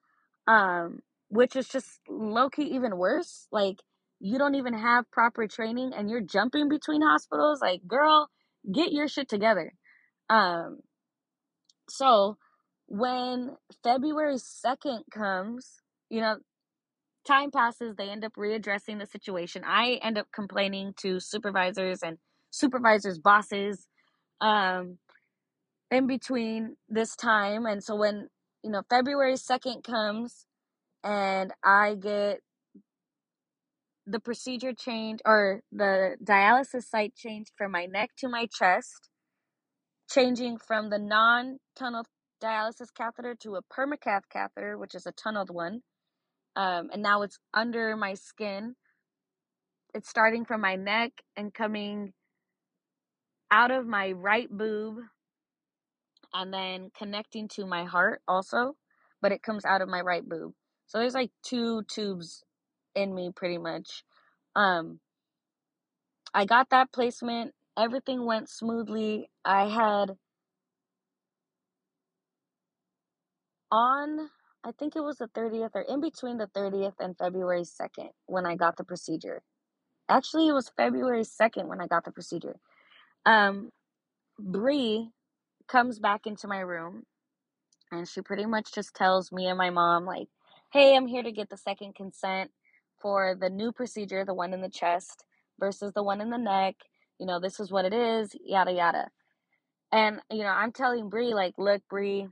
um, 0.48 1.00
which 1.28 1.54
is 1.54 1.68
just 1.68 2.00
low 2.08 2.50
key 2.50 2.64
even 2.74 2.98
worse. 2.98 3.46
Like, 3.52 3.76
you 4.18 4.38
don't 4.38 4.56
even 4.56 4.74
have 4.74 5.10
proper 5.12 5.46
training 5.46 5.92
and 5.96 6.10
you're 6.10 6.20
jumping 6.20 6.68
between 6.68 7.02
hospitals. 7.02 7.60
Like, 7.60 7.86
girl, 7.86 8.28
get 8.70 8.92
your 8.92 9.08
shit 9.08 9.28
together. 9.28 9.72
Um, 10.28 10.80
so 11.88 12.36
when 12.86 13.56
February 13.82 14.36
2nd 14.36 15.02
comes, 15.12 15.80
you 16.10 16.20
know, 16.20 16.36
time 17.26 17.50
passes, 17.50 17.96
they 17.96 18.10
end 18.10 18.24
up 18.24 18.34
readdressing 18.34 18.98
the 19.00 19.06
situation. 19.06 19.62
I 19.66 20.00
end 20.02 20.18
up 20.18 20.28
complaining 20.34 20.94
to 21.02 21.20
supervisors 21.20 22.00
and 22.02 22.18
supervisors' 22.50 23.18
bosses 23.18 23.86
um, 24.40 24.98
in 25.90 26.06
between 26.06 26.76
this 26.88 27.16
time. 27.16 27.66
And 27.66 27.82
so 27.84 27.96
when, 27.96 28.28
you 28.64 28.70
know, 28.70 28.82
February 28.90 29.34
2nd 29.34 29.84
comes 29.84 30.46
and 31.04 31.52
I 31.64 31.96
get 31.96 32.40
the 34.06 34.20
procedure 34.20 34.72
change 34.74 35.20
or 35.24 35.62
the 35.72 36.16
dialysis 36.24 36.84
site 36.84 37.14
changed 37.14 37.52
from 37.56 37.72
my 37.72 37.86
neck 37.86 38.10
to 38.18 38.28
my 38.28 38.46
chest, 38.46 39.10
changing 40.10 40.58
from 40.58 40.90
the 40.90 40.98
non 40.98 41.58
tunnel 41.76 42.04
dialysis 42.42 42.88
catheter 42.96 43.36
to 43.42 43.56
a 43.56 43.62
permacath 43.62 44.22
catheter, 44.32 44.78
which 44.78 44.94
is 44.94 45.06
a 45.06 45.12
tunneled 45.12 45.50
one. 45.50 45.82
Um, 46.56 46.90
and 46.92 47.02
now 47.02 47.22
it's 47.22 47.38
under 47.54 47.96
my 47.96 48.14
skin. 48.14 48.76
It's 49.94 50.08
starting 50.08 50.44
from 50.44 50.60
my 50.60 50.76
neck 50.76 51.12
and 51.36 51.52
coming 51.52 52.12
out 53.50 53.70
of 53.70 53.86
my 53.86 54.12
right 54.12 54.50
boob 54.50 54.96
and 56.34 56.52
then 56.52 56.90
connecting 56.96 57.48
to 57.48 57.66
my 57.66 57.84
heart 57.84 58.22
also, 58.26 58.76
but 59.20 59.32
it 59.32 59.42
comes 59.42 59.64
out 59.64 59.82
of 59.82 59.88
my 59.88 60.00
right 60.00 60.26
boob. 60.26 60.52
So 60.86 60.98
there's 60.98 61.14
like 61.14 61.30
two 61.42 61.82
tubes 61.88 62.42
in 62.94 63.14
me 63.14 63.30
pretty 63.34 63.58
much. 63.58 64.04
Um, 64.56 65.00
I 66.34 66.46
got 66.46 66.70
that 66.70 66.92
placement. 66.92 67.54
Everything 67.78 68.24
went 68.24 68.48
smoothly. 68.48 69.30
I 69.44 69.68
had 69.68 70.16
on 73.70 74.30
I 74.64 74.72
think 74.72 74.96
it 74.96 75.02
was 75.02 75.18
the 75.18 75.28
30th 75.28 75.70
or 75.74 75.82
in 75.82 76.00
between 76.00 76.38
the 76.38 76.48
30th 76.48 76.94
and 77.00 77.16
February 77.18 77.62
2nd 77.62 78.10
when 78.26 78.46
I 78.46 78.56
got 78.56 78.76
the 78.76 78.84
procedure. 78.84 79.42
Actually, 80.08 80.48
it 80.48 80.52
was 80.54 80.70
February 80.76 81.22
2nd 81.22 81.66
when 81.66 81.80
I 81.80 81.86
got 81.88 82.04
the 82.04 82.12
procedure. 82.12 82.56
Um, 83.26 83.70
Bree 84.38 85.10
comes 85.68 85.98
back 85.98 86.26
into 86.26 86.48
my 86.48 86.60
room 86.60 87.04
and 87.92 88.08
she 88.08 88.20
pretty 88.22 88.46
much 88.46 88.72
just 88.74 88.94
tells 88.94 89.32
me 89.32 89.46
and 89.46 89.58
my 89.58 89.70
mom, 89.70 90.04
like, 90.06 90.28
hey, 90.72 90.96
I'm 90.96 91.06
here 91.06 91.22
to 91.22 91.32
get 91.32 91.50
the 91.50 91.56
second 91.56 91.94
consent 91.94 92.50
for 93.00 93.36
the 93.40 93.50
new 93.50 93.72
procedure, 93.72 94.24
the 94.24 94.34
one 94.34 94.54
in 94.54 94.60
the 94.62 94.68
chest 94.70 95.24
versus 95.60 95.92
the 95.94 96.02
one 96.02 96.20
in 96.20 96.30
the 96.30 96.38
neck. 96.38 96.76
You 97.18 97.26
know, 97.26 97.40
this 97.40 97.60
is 97.60 97.70
what 97.72 97.84
it 97.86 97.94
is, 97.94 98.34
yada, 98.44 98.72
yada. 98.72 99.08
And, 99.92 100.20
you 100.30 100.42
know, 100.42 100.50
I'm 100.50 100.72
telling 100.72 101.08
Bree, 101.10 101.34
like, 101.34 101.54
look, 101.58 101.82
Bree, 101.88 102.28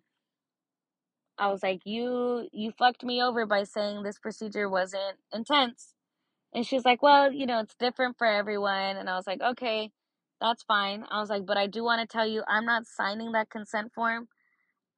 I 1.40 1.48
was 1.48 1.64
like, 1.64 1.83
you 1.87 2.48
you 2.53 2.72
fucked 2.79 3.05
me 3.05 3.22
over 3.22 3.46
by 3.46 3.64
saying 3.64 4.05
this 4.05 4.20
procedure 4.20 4.70
wasn't 4.70 5.18
intense. 5.35 5.94
And 6.55 6.66
she's 6.66 6.85
like, 6.85 7.03
well, 7.03 7.33
you 7.33 7.46
know, 7.46 7.61
it's 7.61 7.76
different 7.76 8.18
for 8.18 8.26
everyone. 8.26 8.96
And 8.98 9.11
I 9.11 9.16
was 9.16 9.26
like, 9.26 9.42
okay, 9.42 9.90
that's 10.40 10.64
fine. 10.64 11.05
I 11.11 11.20
was 11.20 11.31
like, 11.31 11.46
but 11.46 11.59
I 11.59 11.68
do 11.68 11.85
want 11.85 12.03
to 12.03 12.12
tell 12.12 12.26
you, 12.29 12.44
I'm 12.48 12.66
not 12.66 12.87
signing 12.87 13.33
that 13.33 13.50
consent 13.50 13.92
form 13.94 14.29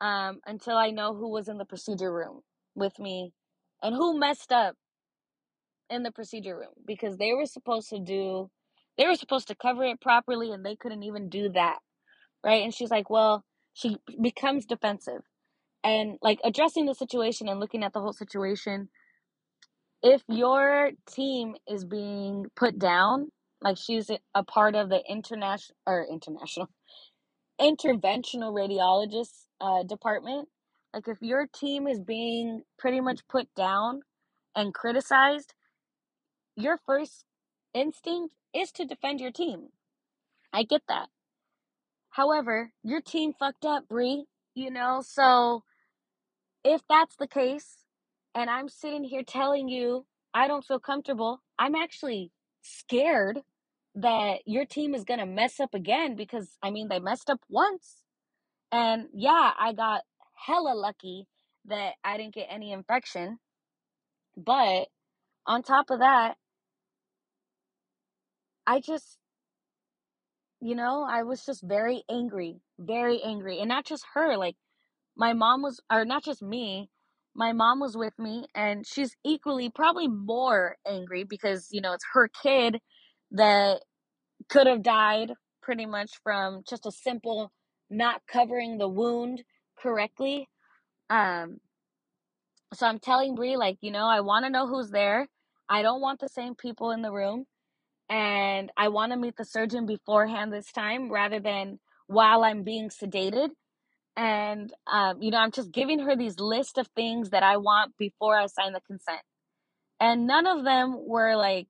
um, 0.01 0.41
until 0.47 0.77
I 0.79 0.91
know 0.93 1.15
who 1.15 1.31
was 1.31 1.49
in 1.49 1.59
the 1.59 1.67
procedure 1.67 2.13
room 2.13 2.43
with 2.77 2.99
me 3.01 3.33
and 3.83 3.95
who 3.97 4.19
messed 4.19 4.53
up 4.53 4.77
in 5.91 6.03
the 6.05 6.13
procedure 6.13 6.57
room 6.59 6.75
because 6.87 7.19
they 7.19 7.33
were 7.35 7.47
supposed 7.47 7.91
to 7.91 8.01
do, 8.01 8.51
they 8.99 9.07
were 9.07 9.17
supposed 9.17 9.49
to 9.49 9.55
cover 9.57 9.85
it 9.85 10.01
properly 10.01 10.53
and 10.53 10.65
they 10.65 10.77
couldn't 10.77 11.05
even 11.05 11.29
do 11.29 11.51
that. 11.51 11.79
Right. 12.45 12.65
And 12.65 12.75
she's 12.75 12.91
like, 12.91 13.11
well, 13.11 13.45
she 13.75 13.99
becomes 14.23 14.67
defensive 14.67 15.23
and 15.85 16.19
like 16.23 16.41
addressing 16.45 16.87
the 16.87 16.95
situation 16.95 17.49
and 17.49 17.61
looking 17.61 17.85
at 17.85 17.93
the 17.93 18.01
whole 18.01 18.13
situation 18.13 18.89
if 20.03 20.23
your 20.29 20.91
team 21.11 21.55
is 21.69 21.85
being 21.85 22.47
put 22.57 22.79
down 22.79 23.31
like 23.63 23.77
she's 23.79 24.11
a 24.35 24.45
part 24.45 24.75
of 24.75 24.89
the 24.89 25.01
international 25.09 25.77
or 25.87 26.07
international 26.11 26.69
interventional 27.61 28.53
radiologist 28.53 29.47
uh, 29.61 29.83
department 29.85 30.49
like 30.95 31.09
if 31.09 31.19
your 31.21 31.47
team 31.47 31.87
is 31.87 32.01
being 32.01 32.63
pretty 32.79 33.01
much 33.01 33.21
put 33.29 33.49
down 33.55 34.01
and 34.57 34.75
criticized 34.75 35.55
your 36.57 36.79
first 36.87 37.25
instinct 37.75 38.35
is 38.55 38.71
to 38.73 38.85
defend 38.85 39.21
your 39.21 39.33
team. 39.33 39.69
I 40.53 40.65
get 40.65 40.83
that. 40.89 41.09
However 42.11 42.73
your 42.83 43.01
team 43.01 43.33
fucked 43.33 43.65
up 43.65 43.89
Bree 43.89 44.27
you 44.55 44.71
know 44.71 45.03
so 45.05 45.65
if 46.65 46.81
that's 46.89 47.17
the 47.17 47.27
case, 47.27 47.79
and 48.35 48.49
I'm 48.49 48.69
sitting 48.69 49.05
here 49.05 49.23
telling 49.27 49.69
you 49.69 50.07
I 50.35 50.49
don't 50.49 50.65
feel 50.65 50.79
comfortable, 50.79 51.43
I'm 51.59 51.75
actually 51.75 52.31
scared 52.63 53.41
that 53.95 54.39
your 54.47 54.65
team 54.65 54.95
is 54.95 55.05
going 55.05 55.21
to 55.21 55.27
mess 55.27 55.61
up 55.61 55.75
again 55.75 56.17
because 56.17 56.57
I 56.63 56.71
mean, 56.71 56.89
they 56.89 56.99
messed 56.99 57.29
up 57.29 57.41
once. 57.49 57.97
And 58.71 59.09
yeah, 59.13 59.51
I 59.59 59.75
got 59.75 60.03
hella 60.35 60.75
lucky 60.75 61.27
that 61.67 61.93
I 62.03 62.17
didn't 62.17 62.35
get 62.35 62.49
any 62.51 62.73
infection. 62.73 63.39
But 64.37 64.87
on 65.47 65.63
top 65.63 65.91
of 65.91 65.99
that, 65.99 66.37
I 68.67 68.81
just, 68.81 69.19
you 70.61 70.75
know, 70.75 71.07
I 71.09 71.25
was 71.25 71.45
just 71.45 71.63
very 71.63 72.05
angry, 72.11 72.61
very 72.79 73.21
angry. 73.23 73.59
And 73.59 73.69
not 73.69 73.85
just 73.85 74.05
her, 74.15 74.37
like 74.37 74.57
my 75.17 75.33
mom 75.33 75.63
was 75.63 75.81
or 75.93 76.05
not 76.05 76.25
just 76.25 76.43
me 76.43 76.91
my 77.35 77.53
mom 77.53 77.81
was 77.81 77.97
with 77.97 78.15
me 78.19 78.47
and 78.55 78.87
she's 78.87 79.17
equally 79.25 79.71
probably 79.71 80.09
more 80.09 80.77
angry 80.87 81.25
because 81.25 81.69
you 81.73 81.81
know 81.81 81.93
it's 81.93 82.07
her 82.15 82.29
kid 82.43 82.79
that 83.33 83.83
could 84.51 84.69
have 84.69 84.83
died 84.85 85.33
pretty 85.63 85.87
much 85.87 86.13
from 86.25 86.63
just 86.69 86.87
a 86.87 86.93
simple 86.93 87.53
not 87.91 88.23
covering 88.29 88.79
the 88.79 88.89
wound 88.89 89.45
correctly. 89.79 90.49
Um 91.11 91.59
so 92.75 92.87
i'm 92.87 92.99
telling 93.01 93.35
Bree 93.35 93.57
like 93.57 93.79
you 93.83 93.91
know 93.93 94.07
i 94.07 94.21
want 94.21 94.45
to 94.47 94.51
know 94.51 94.67
who's 94.69 94.91
there. 94.91 95.29
I 95.69 95.83
don't 95.83 96.03
want 96.03 96.21
the 96.21 96.29
same 96.29 96.55
people 96.55 96.91
in 96.93 97.03
the 97.03 97.13
room 97.13 97.47
and 98.11 98.71
i 98.77 98.89
want 98.89 99.13
to 99.13 99.19
meet 99.19 99.37
the 99.37 99.45
surgeon 99.45 99.87
beforehand 99.87 100.53
this 100.53 100.73
time 100.73 101.11
rather 101.13 101.41
than 101.41 101.79
while 102.09 102.45
i'm 102.45 102.63
being 102.65 102.91
sedated 102.91 103.51
and 104.17 104.73
um, 104.93 105.23
you 105.23 105.31
know 105.31 105.39
i'm 105.39 105.53
just 105.53 105.73
giving 105.73 106.01
her 106.01 106.17
these 106.17 106.39
list 106.41 106.79
of 106.79 106.89
things 106.97 107.31
that 107.31 107.43
i 107.43 107.57
want 107.57 107.97
before 107.99 108.37
i 108.39 108.47
sign 108.47 108.73
the 108.73 108.81
consent. 108.83 109.23
And 110.01 110.27
none 110.27 110.47
of 110.47 110.65
them 110.65 110.97
were 111.07 111.37
like 111.37 111.69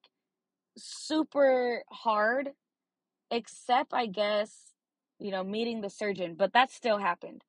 super 0.78 1.82
hard 1.90 2.50
except 3.30 3.94
i 3.94 4.06
guess 4.06 4.72
you 5.20 5.30
know 5.30 5.44
meeting 5.44 5.80
the 5.82 5.90
surgeon 5.90 6.34
but 6.38 6.52
that 6.54 6.70
still 6.72 6.98
happened. 6.98 7.42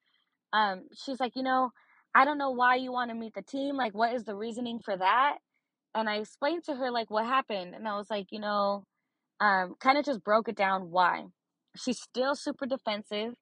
Um 0.54 0.84
she's 1.06 1.20
like 1.20 1.34
you 1.36 1.44
know 1.44 1.72
i 2.16 2.26
don't 2.26 2.38
know 2.40 2.52
why 2.52 2.76
you 2.76 2.92
want 2.92 3.12
to 3.12 3.16
meet 3.16 3.34
the 3.36 3.44
team 3.44 3.78
like 3.78 3.94
what 3.96 4.14
is 4.16 4.26
the 4.26 4.36
reasoning 4.36 4.80
for 4.84 4.98
that? 4.98 5.38
And 5.96 6.10
i 6.10 6.18
explained 6.18 6.66
to 6.66 6.76
her 6.76 6.92
like 6.92 7.12
what 7.12 7.26
happened 7.26 7.76
and 7.76 7.88
i 7.88 7.98
was 7.98 8.10
like 8.10 8.28
you 8.32 8.40
know 8.40 8.86
um 9.42 9.76
kind 9.82 9.98
of 9.98 10.06
just 10.06 10.24
broke 10.24 10.50
it 10.50 10.58
down 10.58 10.92
why. 10.92 11.26
She's 11.78 12.02
still 12.02 12.36
super 12.36 12.66
defensive 12.68 13.36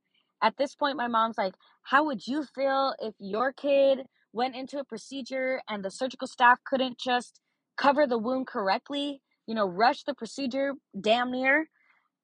At 0.43 0.57
this 0.57 0.75
point, 0.75 0.97
my 0.97 1.07
mom's 1.07 1.37
like, 1.37 1.55
How 1.83 2.05
would 2.05 2.27
you 2.27 2.43
feel 2.55 2.95
if 2.99 3.15
your 3.19 3.53
kid 3.53 4.01
went 4.33 4.55
into 4.55 4.79
a 4.79 4.83
procedure 4.85 5.61
and 5.69 5.83
the 5.85 5.91
surgical 5.91 6.27
staff 6.27 6.59
couldn't 6.65 6.99
just 6.99 7.41
cover 7.77 8.07
the 8.07 8.17
wound 8.19 8.47
correctly? 8.47 9.21
You 9.47 9.55
know, 9.55 9.67
rush 9.67 10.03
the 10.03 10.13
procedure 10.15 10.73
damn 10.99 11.31
near. 11.31 11.67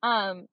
Um, 0.04 0.48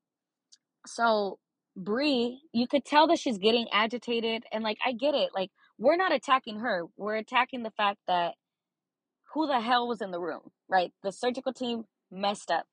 so 0.86 1.38
Bree, 1.76 2.42
you 2.52 2.66
could 2.68 2.84
tell 2.84 3.06
that 3.08 3.18
she's 3.18 3.38
getting 3.38 3.66
agitated, 3.72 4.44
and 4.52 4.64
like 4.64 4.78
I 4.86 4.92
get 4.92 5.14
it. 5.14 5.30
Like 5.34 5.50
we're 5.78 5.96
not 5.96 6.12
attacking 6.14 6.60
her; 6.60 6.84
we're 6.96 7.16
attacking 7.16 7.62
the 7.64 7.72
fact 7.72 7.98
that 8.08 8.34
who 9.34 9.46
the 9.46 9.60
hell 9.60 9.88
was 9.88 10.02
in 10.02 10.10
the 10.12 10.20
room, 10.20 10.50
right? 10.68 10.92
The 11.02 11.12
surgical 11.12 11.52
team 11.52 11.84
messed 12.10 12.50
up. 12.50 12.66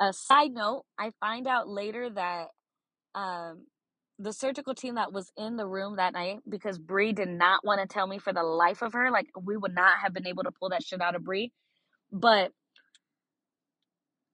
A 0.00 0.12
side 0.12 0.52
note: 0.52 0.84
I 0.98 1.12
find 1.20 1.46
out 1.48 1.68
later 1.68 2.10
that 2.10 2.48
um, 3.14 3.66
the 4.18 4.32
surgical 4.32 4.74
team 4.74 4.96
that 4.96 5.12
was 5.12 5.30
in 5.36 5.56
the 5.56 5.66
room 5.66 5.96
that 5.96 6.12
night, 6.12 6.38
because 6.48 6.78
Bree 6.78 7.12
did 7.12 7.28
not 7.28 7.64
want 7.64 7.80
to 7.80 7.86
tell 7.86 8.06
me 8.06 8.18
for 8.18 8.32
the 8.32 8.42
life 8.42 8.82
of 8.82 8.92
her, 8.92 9.10
like 9.10 9.26
we 9.40 9.56
would 9.56 9.74
not 9.74 9.98
have 10.02 10.12
been 10.12 10.26
able 10.26 10.42
to 10.42 10.50
pull 10.50 10.70
that 10.70 10.82
shit 10.82 11.00
out 11.00 11.14
of 11.14 11.24
Bree, 11.24 11.52
but 12.10 12.52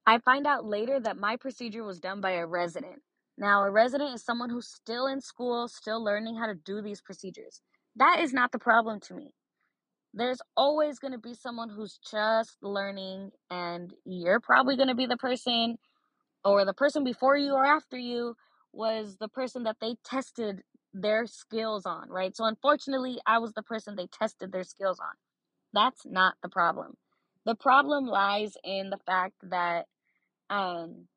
I 0.07 0.19
find 0.19 0.47
out 0.47 0.65
later 0.65 0.99
that 0.99 1.17
my 1.17 1.35
procedure 1.35 1.83
was 1.83 1.99
done 1.99 2.21
by 2.21 2.31
a 2.31 2.45
resident. 2.45 3.01
Now, 3.37 3.63
a 3.63 3.71
resident 3.71 4.15
is 4.15 4.23
someone 4.23 4.49
who's 4.49 4.67
still 4.67 5.07
in 5.07 5.21
school, 5.21 5.67
still 5.67 6.03
learning 6.03 6.37
how 6.37 6.47
to 6.47 6.55
do 6.55 6.81
these 6.81 7.01
procedures. 7.01 7.61
That 7.95 8.19
is 8.21 8.33
not 8.33 8.51
the 8.51 8.59
problem 8.59 8.99
to 9.01 9.13
me. 9.13 9.31
There's 10.13 10.41
always 10.55 10.99
going 10.99 11.11
to 11.11 11.19
be 11.19 11.33
someone 11.33 11.69
who's 11.69 11.99
just 12.09 12.57
learning, 12.61 13.31
and 13.51 13.93
you're 14.05 14.39
probably 14.39 14.77
going 14.77 14.87
to 14.87 14.95
be 14.95 15.05
the 15.05 15.17
person, 15.17 15.77
or 16.43 16.63
the 16.65 16.73
person 16.73 17.03
before 17.03 17.35
you 17.35 17.53
or 17.53 17.65
after 17.65 17.97
you 17.97 18.35
was 18.75 19.17
the 19.19 19.29
person 19.29 19.63
that 19.63 19.77
they 19.81 19.95
tested 20.05 20.61
their 20.93 21.27
skills 21.27 21.85
on, 21.85 22.09
right? 22.09 22.35
So, 22.35 22.45
unfortunately, 22.45 23.19
I 23.25 23.39
was 23.39 23.53
the 23.53 23.63
person 23.63 23.95
they 23.95 24.07
tested 24.07 24.51
their 24.51 24.63
skills 24.63 24.99
on. 24.99 25.15
That's 25.73 26.05
not 26.05 26.35
the 26.43 26.49
problem. 26.49 26.95
The 27.45 27.55
problem 27.55 28.07
lies 28.07 28.57
in 28.63 28.89
the 28.89 28.99
fact 29.05 29.35
that 29.43 29.85
um, 30.49 31.07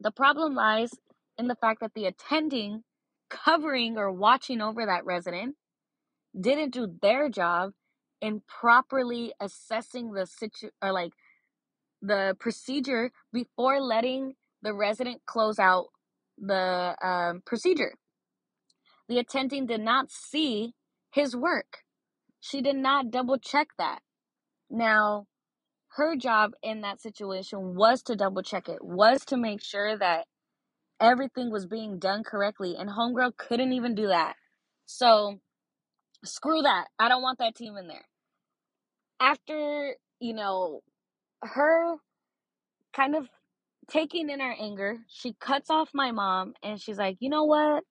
the 0.00 0.10
problem 0.10 0.54
lies 0.54 0.90
in 1.38 1.48
the 1.48 1.56
fact 1.56 1.80
that 1.80 1.94
the 1.94 2.06
attending, 2.06 2.82
covering 3.30 3.98
or 3.98 4.12
watching 4.12 4.60
over 4.60 4.86
that 4.86 5.04
resident 5.04 5.56
didn't 6.38 6.72
do 6.72 6.88
their 7.02 7.28
job 7.28 7.72
in 8.20 8.42
properly 8.48 9.32
assessing 9.40 10.12
the 10.12 10.26
situ 10.26 10.70
or 10.82 10.92
like 10.92 11.12
the 12.02 12.36
procedure 12.38 13.10
before 13.32 13.80
letting 13.80 14.34
the 14.62 14.74
resident 14.74 15.20
close 15.26 15.58
out 15.58 15.86
the 16.40 16.94
um, 17.02 17.42
procedure. 17.44 17.94
The 19.08 19.18
attending 19.18 19.66
did 19.66 19.80
not 19.80 20.10
see 20.10 20.74
his 21.12 21.34
work. 21.34 21.78
She 22.40 22.60
did 22.60 22.76
not 22.76 23.10
double 23.10 23.38
check 23.38 23.68
that. 23.78 24.00
Now, 24.70 25.26
her 25.96 26.14
job 26.16 26.52
in 26.62 26.82
that 26.82 27.00
situation 27.00 27.74
was 27.74 28.02
to 28.02 28.16
double 28.16 28.42
check 28.42 28.68
it, 28.68 28.84
was 28.84 29.24
to 29.26 29.36
make 29.36 29.62
sure 29.62 29.96
that 29.96 30.26
everything 31.00 31.50
was 31.50 31.66
being 31.66 31.98
done 31.98 32.22
correctly, 32.22 32.76
and 32.78 32.90
Homegirl 32.90 33.36
couldn't 33.36 33.72
even 33.72 33.94
do 33.94 34.08
that. 34.08 34.34
So, 34.86 35.40
screw 36.24 36.62
that. 36.62 36.86
I 36.98 37.08
don't 37.08 37.22
want 37.22 37.38
that 37.38 37.54
team 37.54 37.76
in 37.76 37.88
there. 37.88 38.04
After, 39.20 39.94
you 40.20 40.34
know, 40.34 40.80
her 41.42 41.96
kind 42.94 43.16
of 43.16 43.28
taking 43.90 44.30
in 44.30 44.40
her 44.40 44.54
anger, 44.58 44.98
she 45.08 45.34
cuts 45.40 45.70
off 45.70 45.90
my 45.94 46.12
mom 46.12 46.54
and 46.62 46.80
she's 46.80 46.98
like, 46.98 47.16
you 47.20 47.30
know 47.30 47.44
what? 47.44 47.84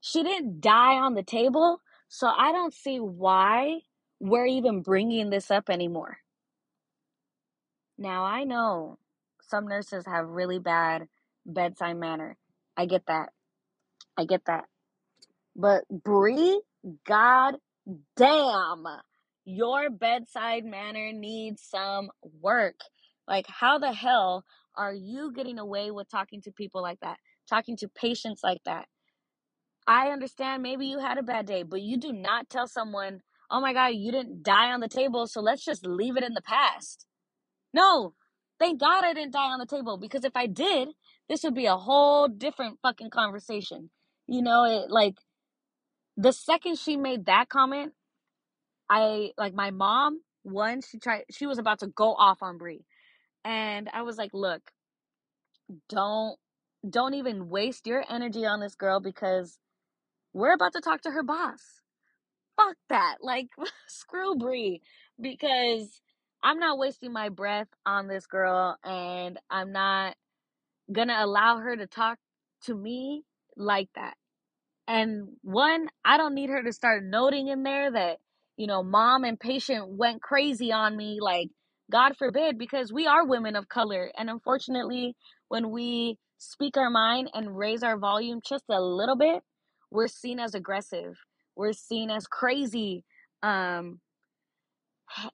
She 0.00 0.22
didn't 0.22 0.60
die 0.60 0.96
on 0.96 1.14
the 1.14 1.22
table, 1.22 1.80
so 2.08 2.28
I 2.28 2.52
don't 2.52 2.74
see 2.74 2.98
why 2.98 3.80
we're 4.20 4.46
even 4.46 4.82
bringing 4.82 5.30
this 5.30 5.50
up 5.50 5.70
anymore. 5.70 6.18
Now, 7.98 8.24
I 8.24 8.44
know 8.44 8.98
some 9.42 9.66
nurses 9.68 10.04
have 10.06 10.26
really 10.28 10.58
bad 10.58 11.08
bedside 11.46 11.96
manner. 11.96 12.36
I 12.76 12.86
get 12.86 13.06
that. 13.06 13.30
I 14.16 14.24
get 14.24 14.44
that. 14.46 14.64
But 15.56 15.84
Bree, 15.88 16.60
god 17.06 17.56
damn, 18.16 18.84
your 19.44 19.90
bedside 19.90 20.64
manner 20.64 21.12
needs 21.12 21.62
some 21.62 22.10
work. 22.40 22.80
Like, 23.28 23.46
how 23.46 23.78
the 23.78 23.92
hell 23.92 24.44
are 24.76 24.94
you 24.94 25.32
getting 25.32 25.58
away 25.58 25.90
with 25.90 26.10
talking 26.10 26.42
to 26.42 26.52
people 26.52 26.82
like 26.82 27.00
that? 27.00 27.18
Talking 27.48 27.76
to 27.78 27.88
patients 27.88 28.42
like 28.44 28.62
that? 28.66 28.86
I 29.86 30.08
understand 30.10 30.62
maybe 30.62 30.86
you 30.86 31.00
had 31.00 31.18
a 31.18 31.22
bad 31.24 31.46
day, 31.46 31.62
but 31.64 31.82
you 31.82 31.98
do 31.98 32.12
not 32.12 32.50
tell 32.50 32.68
someone, 32.68 33.20
oh 33.50 33.60
my 33.60 33.74
God, 33.74 33.88
you 33.94 34.12
didn't 34.12 34.42
die 34.42 34.72
on 34.72 34.80
the 34.80 34.88
table, 34.88 35.26
so 35.26 35.40
let's 35.42 35.64
just 35.64 35.86
leave 35.86 36.16
it 36.16 36.24
in 36.24 36.34
the 36.34 36.42
past. 36.42 37.06
No, 37.74 38.14
thank 38.58 38.80
God 38.80 39.04
I 39.04 39.14
didn't 39.14 39.32
die 39.32 39.50
on 39.52 39.58
the 39.60 39.66
table 39.66 39.98
because 39.98 40.24
if 40.24 40.36
I 40.36 40.46
did, 40.46 40.88
this 41.28 41.44
would 41.44 41.54
be 41.54 41.66
a 41.66 41.76
whole 41.76 42.28
different 42.28 42.78
fucking 42.82 43.10
conversation. 43.10 43.90
You 44.26 44.42
know, 44.42 44.64
it 44.64 44.90
like 44.90 45.16
the 46.16 46.32
second 46.32 46.78
she 46.78 46.96
made 46.96 47.26
that 47.26 47.48
comment, 47.48 47.92
I 48.90 49.32
like 49.38 49.54
my 49.54 49.70
mom, 49.70 50.20
one, 50.42 50.82
she 50.82 50.98
tried 50.98 51.24
she 51.30 51.46
was 51.46 51.58
about 51.58 51.80
to 51.80 51.88
go 51.88 52.14
off 52.14 52.42
on 52.42 52.58
Bree. 52.58 52.84
And 53.44 53.88
I 53.92 54.02
was 54.02 54.16
like, 54.16 54.30
look, 54.32 54.72
don't 55.88 56.36
don't 56.88 57.14
even 57.14 57.48
waste 57.48 57.86
your 57.86 58.04
energy 58.10 58.44
on 58.44 58.60
this 58.60 58.74
girl 58.74 59.00
because 59.00 59.58
we're 60.34 60.52
about 60.54 60.72
to 60.74 60.80
talk 60.80 61.02
to 61.02 61.10
her 61.10 61.22
boss. 61.22 61.80
Fuck 62.56 62.76
that. 62.90 63.16
Like 63.20 63.48
screw 63.88 64.36
Bree 64.36 64.82
because 65.20 66.00
I'm 66.42 66.58
not 66.58 66.78
wasting 66.78 67.12
my 67.12 67.30
breath 67.30 67.68
on 67.86 68.06
this 68.08 68.26
girl 68.26 68.76
and 68.84 69.38
I'm 69.50 69.72
not 69.72 70.16
gonna 70.92 71.16
allow 71.18 71.58
her 71.58 71.76
to 71.76 71.86
talk 71.86 72.18
to 72.64 72.74
me 72.74 73.24
like 73.56 73.88
that. 73.94 74.14
And 74.86 75.28
one, 75.42 75.88
I 76.04 76.16
don't 76.16 76.34
need 76.34 76.50
her 76.50 76.62
to 76.62 76.72
start 76.72 77.04
noting 77.04 77.48
in 77.48 77.62
there 77.62 77.90
that, 77.90 78.18
you 78.56 78.66
know, 78.66 78.82
mom 78.82 79.24
and 79.24 79.40
patient 79.40 79.88
went 79.88 80.20
crazy 80.20 80.72
on 80.72 80.96
me. 80.96 81.18
Like, 81.20 81.48
God 81.90 82.16
forbid, 82.16 82.58
because 82.58 82.92
we 82.92 83.06
are 83.06 83.26
women 83.26 83.56
of 83.56 83.68
color. 83.68 84.10
And 84.16 84.30
unfortunately, 84.30 85.14
when 85.48 85.70
we 85.70 86.18
speak 86.38 86.76
our 86.76 86.90
mind 86.90 87.30
and 87.34 87.56
raise 87.56 87.82
our 87.82 87.98
volume 87.98 88.40
just 88.46 88.64
a 88.70 88.80
little 88.80 89.16
bit, 89.16 89.42
we're 89.90 90.08
seen 90.08 90.40
as 90.40 90.54
aggressive. 90.54 91.16
We're 91.56 91.72
seen 91.72 92.10
as 92.10 92.26
crazy. 92.26 93.04
Um, 93.42 94.00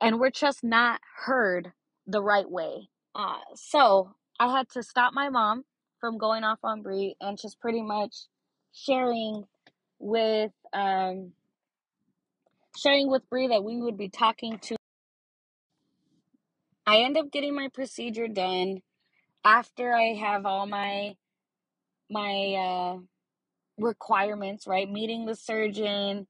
and 0.01 0.19
we're 0.21 0.31
just 0.31 0.63
not 0.65 1.01
heard 1.25 1.73
the 2.07 2.23
right 2.23 2.49
way. 2.51 2.89
Uh, 3.15 3.39
so 3.55 4.15
I 4.39 4.57
had 4.57 4.69
to 4.71 4.83
stop 4.83 5.13
my 5.15 5.29
mom 5.29 5.65
from 6.01 6.19
going 6.19 6.45
off 6.45 6.59
on 6.65 6.83
Bree 6.83 7.17
and 7.21 7.39
just 7.41 7.61
pretty 7.61 7.83
much 7.83 8.15
sharing 8.73 9.45
with 9.99 10.53
um 10.73 11.33
sharing 12.77 13.11
with 13.11 13.29
Bree 13.29 13.49
that 13.49 13.65
we 13.65 13.81
would 13.81 13.99
be 13.99 14.09
talking 14.09 14.59
to. 14.59 14.77
I 16.91 17.03
end 17.03 17.17
up 17.19 17.31
getting 17.33 17.55
my 17.55 17.69
procedure 17.69 18.29
done 18.29 18.83
after 19.45 19.95
I 19.95 20.15
have 20.15 20.47
all 20.47 20.67
my 20.67 21.17
my 22.11 22.55
uh 22.55 22.99
requirements, 23.79 24.67
right? 24.67 24.91
Meeting 24.91 25.27
the 25.27 25.37
surgeon, 25.37 26.27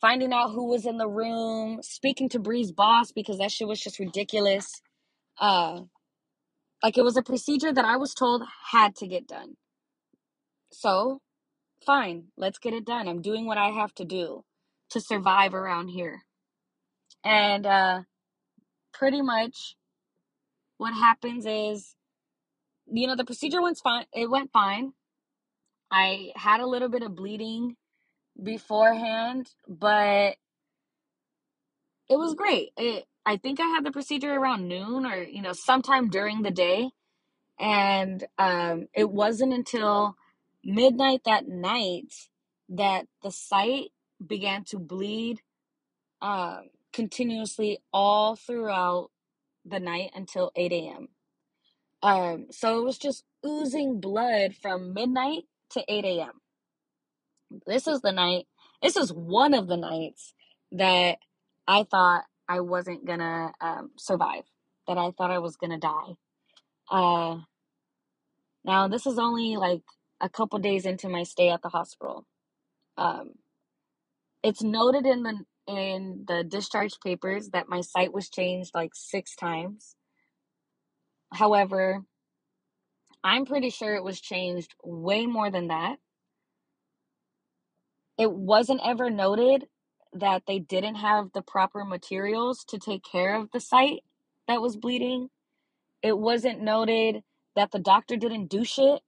finding 0.00 0.32
out 0.32 0.52
who 0.52 0.68
was 0.68 0.86
in 0.86 0.98
the 0.98 1.08
room, 1.08 1.80
speaking 1.82 2.28
to 2.30 2.40
Bree's 2.40 2.72
boss 2.72 3.12
because 3.12 3.38
that 3.38 3.52
shit 3.52 3.68
was 3.68 3.80
just 3.80 3.98
ridiculous. 4.00 4.82
Uh 5.40 5.82
like 6.82 6.98
it 6.98 7.04
was 7.04 7.16
a 7.16 7.22
procedure 7.22 7.72
that 7.72 7.84
I 7.86 7.96
was 7.96 8.14
told 8.14 8.42
had 8.72 8.96
to 8.96 9.08
get 9.08 9.28
done. 9.28 9.56
So, 10.72 11.20
fine, 11.86 12.26
let's 12.36 12.58
get 12.58 12.74
it 12.74 12.86
done. 12.86 13.08
I'm 13.08 13.22
doing 13.22 13.46
what 13.46 13.58
I 13.58 13.70
have 13.70 13.94
to 13.96 14.04
do 14.04 14.44
to 14.90 15.00
survive 15.00 15.54
around 15.54 15.88
here. 15.88 16.22
And 17.24 17.66
uh 17.66 18.02
pretty 18.92 19.22
much 19.22 19.76
what 20.82 20.94
happens 20.94 21.46
is 21.46 21.96
you 22.92 23.06
know 23.08 23.16
the 23.16 23.24
procedure 23.26 23.62
went 23.62 23.78
fine 23.82 24.06
it 24.14 24.30
went 24.30 24.52
fine. 24.52 24.92
I 25.92 26.32
had 26.36 26.60
a 26.60 26.66
little 26.66 26.88
bit 26.90 27.02
of 27.04 27.16
bleeding 27.16 27.76
beforehand 28.42 29.48
but 29.68 30.36
it 32.08 32.18
was 32.18 32.34
great. 32.34 32.70
It, 32.76 33.06
i 33.26 33.36
think 33.38 33.60
i 33.60 33.66
had 33.66 33.84
the 33.84 33.92
procedure 33.92 34.32
around 34.34 34.68
noon 34.68 35.06
or 35.06 35.16
you 35.22 35.42
know 35.42 35.52
sometime 35.54 36.10
during 36.10 36.42
the 36.42 36.52
day. 36.52 36.90
And 37.60 38.24
um, 38.38 38.88
it 38.94 39.10
wasn't 39.10 39.54
until 39.54 40.16
midnight 40.64 41.22
that 41.26 41.48
night 41.48 42.12
that 42.70 43.06
the 43.22 43.30
site 43.32 43.92
began 44.26 44.64
to 44.64 44.78
bleed 44.80 45.40
um, 46.22 46.70
continuously 46.92 47.78
all 47.94 48.36
throughout 48.36 49.11
the 49.66 49.80
night 49.80 50.10
until 50.14 50.52
8 50.56 50.72
a.m 50.72 51.08
Um, 52.02 52.48
so 52.52 52.80
it 52.80 52.84
was 52.86 52.98
just 52.98 53.24
oozing 53.46 54.00
blood 54.00 54.56
from 54.56 54.94
midnight 54.94 55.44
to 55.72 55.84
8 55.88 56.06
a.m. 56.06 56.42
This 57.66 57.88
is 57.88 58.02
the 58.02 58.12
night, 58.12 58.46
this 58.82 58.96
is 58.96 59.12
one 59.12 59.54
of 59.54 59.68
the 59.68 59.76
nights 59.78 60.34
that 60.72 61.18
I 61.68 61.84
thought 61.84 62.24
I 62.48 62.60
wasn't 62.60 63.06
gonna 63.06 63.52
um, 63.60 63.92
survive, 63.98 64.44
that 64.88 64.98
I 64.98 65.12
thought 65.12 65.30
I 65.32 65.38
was 65.38 65.56
gonna 65.56 65.78
die. 65.78 66.14
Uh, 66.90 67.38
now, 68.64 68.88
this 68.88 69.06
is 69.06 69.18
only 69.18 69.56
like 69.56 69.82
a 70.20 70.28
couple 70.28 70.58
days 70.60 70.86
into 70.86 71.08
my 71.08 71.24
stay 71.24 71.50
at 71.50 71.62
the 71.62 71.70
hospital. 71.70 72.26
Um, 72.98 73.32
it's 74.42 74.62
noted 74.62 75.06
in 75.06 75.22
the 75.24 75.40
in 75.66 76.24
the 76.26 76.44
discharge 76.44 76.98
papers 77.04 77.50
that 77.50 77.68
my 77.68 77.80
site 77.80 78.12
was 78.12 78.28
changed 78.28 78.72
like 78.74 78.90
six 78.94 79.36
times. 79.36 79.96
However, 81.32 82.02
I'm 83.24 83.46
pretty 83.46 83.70
sure 83.70 83.94
it 83.94 84.04
was 84.04 84.20
changed 84.20 84.74
way 84.84 85.26
more 85.26 85.50
than 85.50 85.68
that. 85.68 85.96
It 88.18 88.32
wasn't 88.32 88.80
ever 88.84 89.10
noted 89.10 89.66
that 90.12 90.42
they 90.46 90.58
didn't 90.58 90.96
have 90.96 91.30
the 91.32 91.42
proper 91.42 91.84
materials 91.84 92.64
to 92.68 92.78
take 92.78 93.02
care 93.04 93.36
of 93.36 93.50
the 93.52 93.60
site 93.60 94.00
that 94.48 94.60
was 94.60 94.76
bleeding. 94.76 95.28
It 96.02 96.18
wasn't 96.18 96.60
noted 96.60 97.22
that 97.56 97.70
the 97.70 97.78
doctor 97.78 98.16
didn't 98.16 98.48
do 98.48 98.64
shit. 98.64 99.00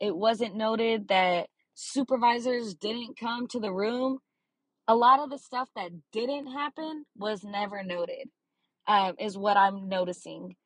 It 0.00 0.16
wasn't 0.16 0.56
noted 0.56 1.08
that 1.08 1.48
supervisors 1.74 2.74
didn't 2.74 3.18
come 3.18 3.46
to 3.48 3.60
the 3.60 3.72
room. 3.72 4.18
A 4.90 4.96
lot 4.96 5.20
of 5.20 5.30
the 5.30 5.38
stuff 5.38 5.68
that 5.76 5.92
didn't 6.10 6.48
happen 6.48 7.04
was 7.16 7.44
never 7.44 7.84
noted, 7.84 8.28
um, 8.88 9.14
is 9.20 9.38
what 9.38 9.56
I'm 9.56 9.88
noticing. 9.88 10.56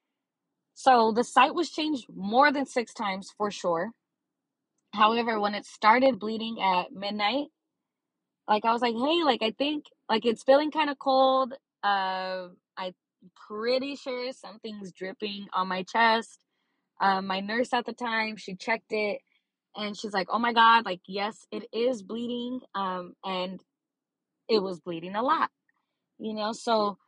So 0.72 1.12
the 1.12 1.22
site 1.22 1.55
was 1.55 1.68
changed 1.68 2.07
more 2.09 2.51
than 2.51 2.64
six 2.64 2.95
times 2.95 3.35
for 3.37 3.51
sure. 3.51 3.91
However, 4.95 5.39
when 5.39 5.55
it 5.55 5.66
started 5.66 6.18
bleeding 6.18 6.57
at 6.62 6.91
midnight, 6.91 7.49
like 8.49 8.64
I 8.64 8.72
was 8.72 8.81
like, 8.81 8.95
hey, 8.95 9.22
like 9.25 9.43
I 9.43 9.51
think 9.51 9.85
like 10.09 10.25
it's 10.25 10.43
feeling 10.43 10.70
kind 10.70 10.89
of 10.89 10.99
cold. 10.99 11.53
Uh, 11.83 12.49
I'm 12.79 12.95
pretty 13.47 13.95
sure 13.95 14.33
something's 14.33 14.91
dripping 14.93 15.49
on 15.53 15.68
my 15.68 15.83
chest. 15.83 16.39
Um, 16.99 17.27
my 17.27 17.41
nurse 17.41 17.75
at 17.75 17.85
the 17.85 17.93
time, 17.93 18.39
she 18.39 18.55
checked 18.57 18.91
it 18.93 19.20
and 19.77 19.95
she's 19.95 20.14
like, 20.14 20.29
oh 20.31 20.39
my 20.39 20.55
God, 20.55 20.87
like, 20.87 21.03
yes, 21.07 21.47
it 21.53 21.64
is 21.75 22.03
bleeding. 22.03 22.61
Um, 22.75 23.12
and 23.22 23.61
it 24.49 24.63
was 24.63 24.81
bleeding 24.81 25.15
a 25.15 25.23
lot, 25.23 25.51
you 26.19 26.35
know? 26.35 26.53
So 26.53 26.99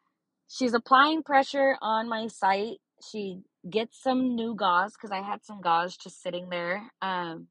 she's 0.48 0.74
applying 0.74 1.22
pressure 1.22 1.76
on 1.80 2.08
my 2.08 2.28
site. 2.28 2.78
She 3.10 3.40
gets 3.68 4.02
some 4.02 4.34
new 4.34 4.54
gauze 4.54 4.92
because 4.92 5.10
I 5.10 5.22
had 5.22 5.44
some 5.44 5.60
gauze 5.60 5.96
just 5.96 6.22
sitting 6.22 6.48
there. 6.48 6.82
Um, 7.02 7.48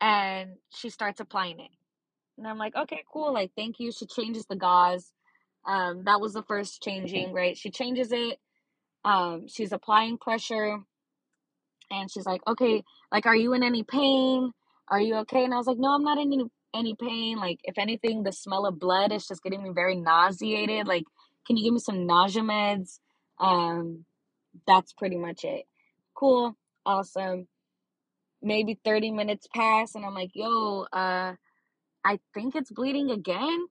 and 0.00 0.50
she 0.74 0.90
starts 0.90 1.20
applying 1.20 1.60
it. 1.60 1.70
And 2.38 2.46
I'm 2.46 2.58
like, 2.58 2.76
okay, 2.76 3.02
cool. 3.10 3.32
Like, 3.32 3.52
thank 3.56 3.76
you. 3.78 3.90
She 3.92 4.06
changes 4.06 4.44
the 4.46 4.56
gauze. 4.56 5.12
Um, 5.66 6.02
that 6.04 6.20
was 6.20 6.34
the 6.34 6.42
first 6.42 6.82
changing, 6.82 7.32
right? 7.32 7.56
She 7.56 7.70
changes 7.70 8.12
it. 8.12 8.38
Um, 9.04 9.46
she's 9.48 9.72
applying 9.72 10.18
pressure 10.18 10.78
and 11.90 12.10
she's 12.10 12.26
like, 12.26 12.40
okay, 12.46 12.82
like, 13.12 13.26
are 13.26 13.36
you 13.36 13.52
in 13.54 13.62
any 13.62 13.82
pain? 13.82 14.52
Are 14.88 15.00
you 15.00 15.16
okay? 15.18 15.44
And 15.44 15.54
I 15.54 15.56
was 15.56 15.66
like, 15.66 15.78
no, 15.78 15.94
I'm 15.94 16.02
not 16.02 16.18
in 16.18 16.32
any, 16.32 16.44
any 16.76 16.94
pain. 16.94 17.38
Like, 17.38 17.60
if 17.64 17.78
anything, 17.78 18.24
the 18.24 18.32
smell 18.32 18.66
of 18.66 18.78
blood 18.80 19.12
is 19.12 19.26
just 19.28 19.42
getting 19.42 19.62
me 19.64 19.70
very 19.74 19.96
nauseated. 19.96 20.86
Like, 20.88 21.04
can 21.46 21.56
you 21.56 21.64
give 21.64 21.74
me 21.74 21.80
some 21.80 22.06
nausea 22.06 22.42
meds? 22.42 23.00
Um, 23.40 24.04
that's 24.66 24.92
pretty 24.92 25.16
much 25.16 25.44
it. 25.44 25.64
Cool. 26.14 26.56
Awesome. 26.86 27.48
Maybe 28.42 28.78
30 28.84 29.12
minutes 29.12 29.48
pass 29.54 29.94
and 29.94 30.04
I'm 30.04 30.14
like, 30.14 30.30
yo, 30.34 30.86
uh, 30.92 31.34
I 32.04 32.20
think 32.34 32.56
it's 32.56 32.72
bleeding 32.72 33.10
again. 33.10 33.66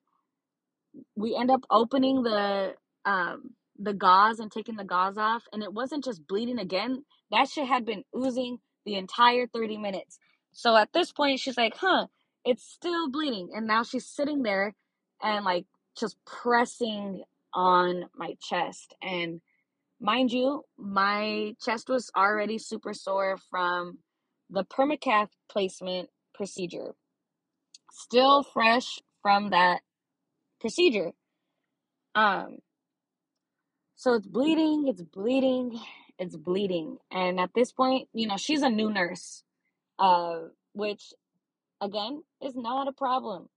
We 1.16 1.36
end 1.36 1.52
up 1.52 1.62
opening 1.72 2.24
the 2.24 2.76
um 3.06 3.52
the 3.80 3.94
gauze 3.94 4.40
and 4.40 4.52
taking 4.52 4.76
the 4.78 4.84
gauze 4.86 5.18
off 5.18 5.44
and 5.54 5.64
it 5.64 5.74
wasn't 5.74 6.04
just 6.04 6.28
bleeding 6.28 6.60
again. 6.60 7.06
That 7.32 7.50
shit 7.50 7.68
had 7.68 7.86
been 7.86 8.04
oozing 8.18 8.60
the 8.86 8.96
entire 8.96 9.48
30 9.48 9.78
minutes. 9.78 10.20
So 10.54 10.76
at 10.78 10.94
this 10.94 11.12
point 11.12 11.40
she's 11.40 11.58
like, 11.58 11.76
"Huh, 11.78 12.08
it's 12.46 12.64
still 12.64 13.10
bleeding." 13.10 13.50
And 13.54 13.68
now 13.68 13.84
she's 13.84 14.08
sitting 14.08 14.44
there 14.44 14.76
and 15.22 15.46
like 15.46 15.66
just 15.98 16.18
pressing 16.26 17.24
on 17.54 18.06
my 18.16 18.36
chest 18.42 18.96
and 19.02 19.42
mind 20.00 20.32
you, 20.32 20.64
my 20.78 21.56
chest 21.64 21.90
was 21.90 22.12
already 22.16 22.58
super 22.58 22.94
sore 22.94 23.38
from 23.50 24.00
the 24.50 24.66
permacath 24.66 25.30
placement 25.50 26.10
procedure 26.34 26.96
still 27.96 28.44
fresh 28.44 29.00
from 29.22 29.50
that 29.50 29.82
procedure. 30.60 31.12
Um, 32.14 32.60
so 33.96 34.14
it's 34.14 34.28
bleeding, 34.28 34.88
it's 34.88 35.02
bleeding, 35.02 35.80
it's 36.20 36.36
bleeding. 36.36 36.98
And 37.12 37.40
at 37.40 37.52
this 37.56 37.72
point, 37.72 38.10
you 38.14 38.28
know, 38.28 38.38
she's 38.38 38.62
a 38.62 38.70
new 38.70 38.92
nurse, 38.92 39.44
uh, 39.98 40.40
which 40.74 41.14
again 41.82 42.24
is 42.44 42.56
not 42.56 42.88
a 42.88 42.94
problem. 42.94 43.50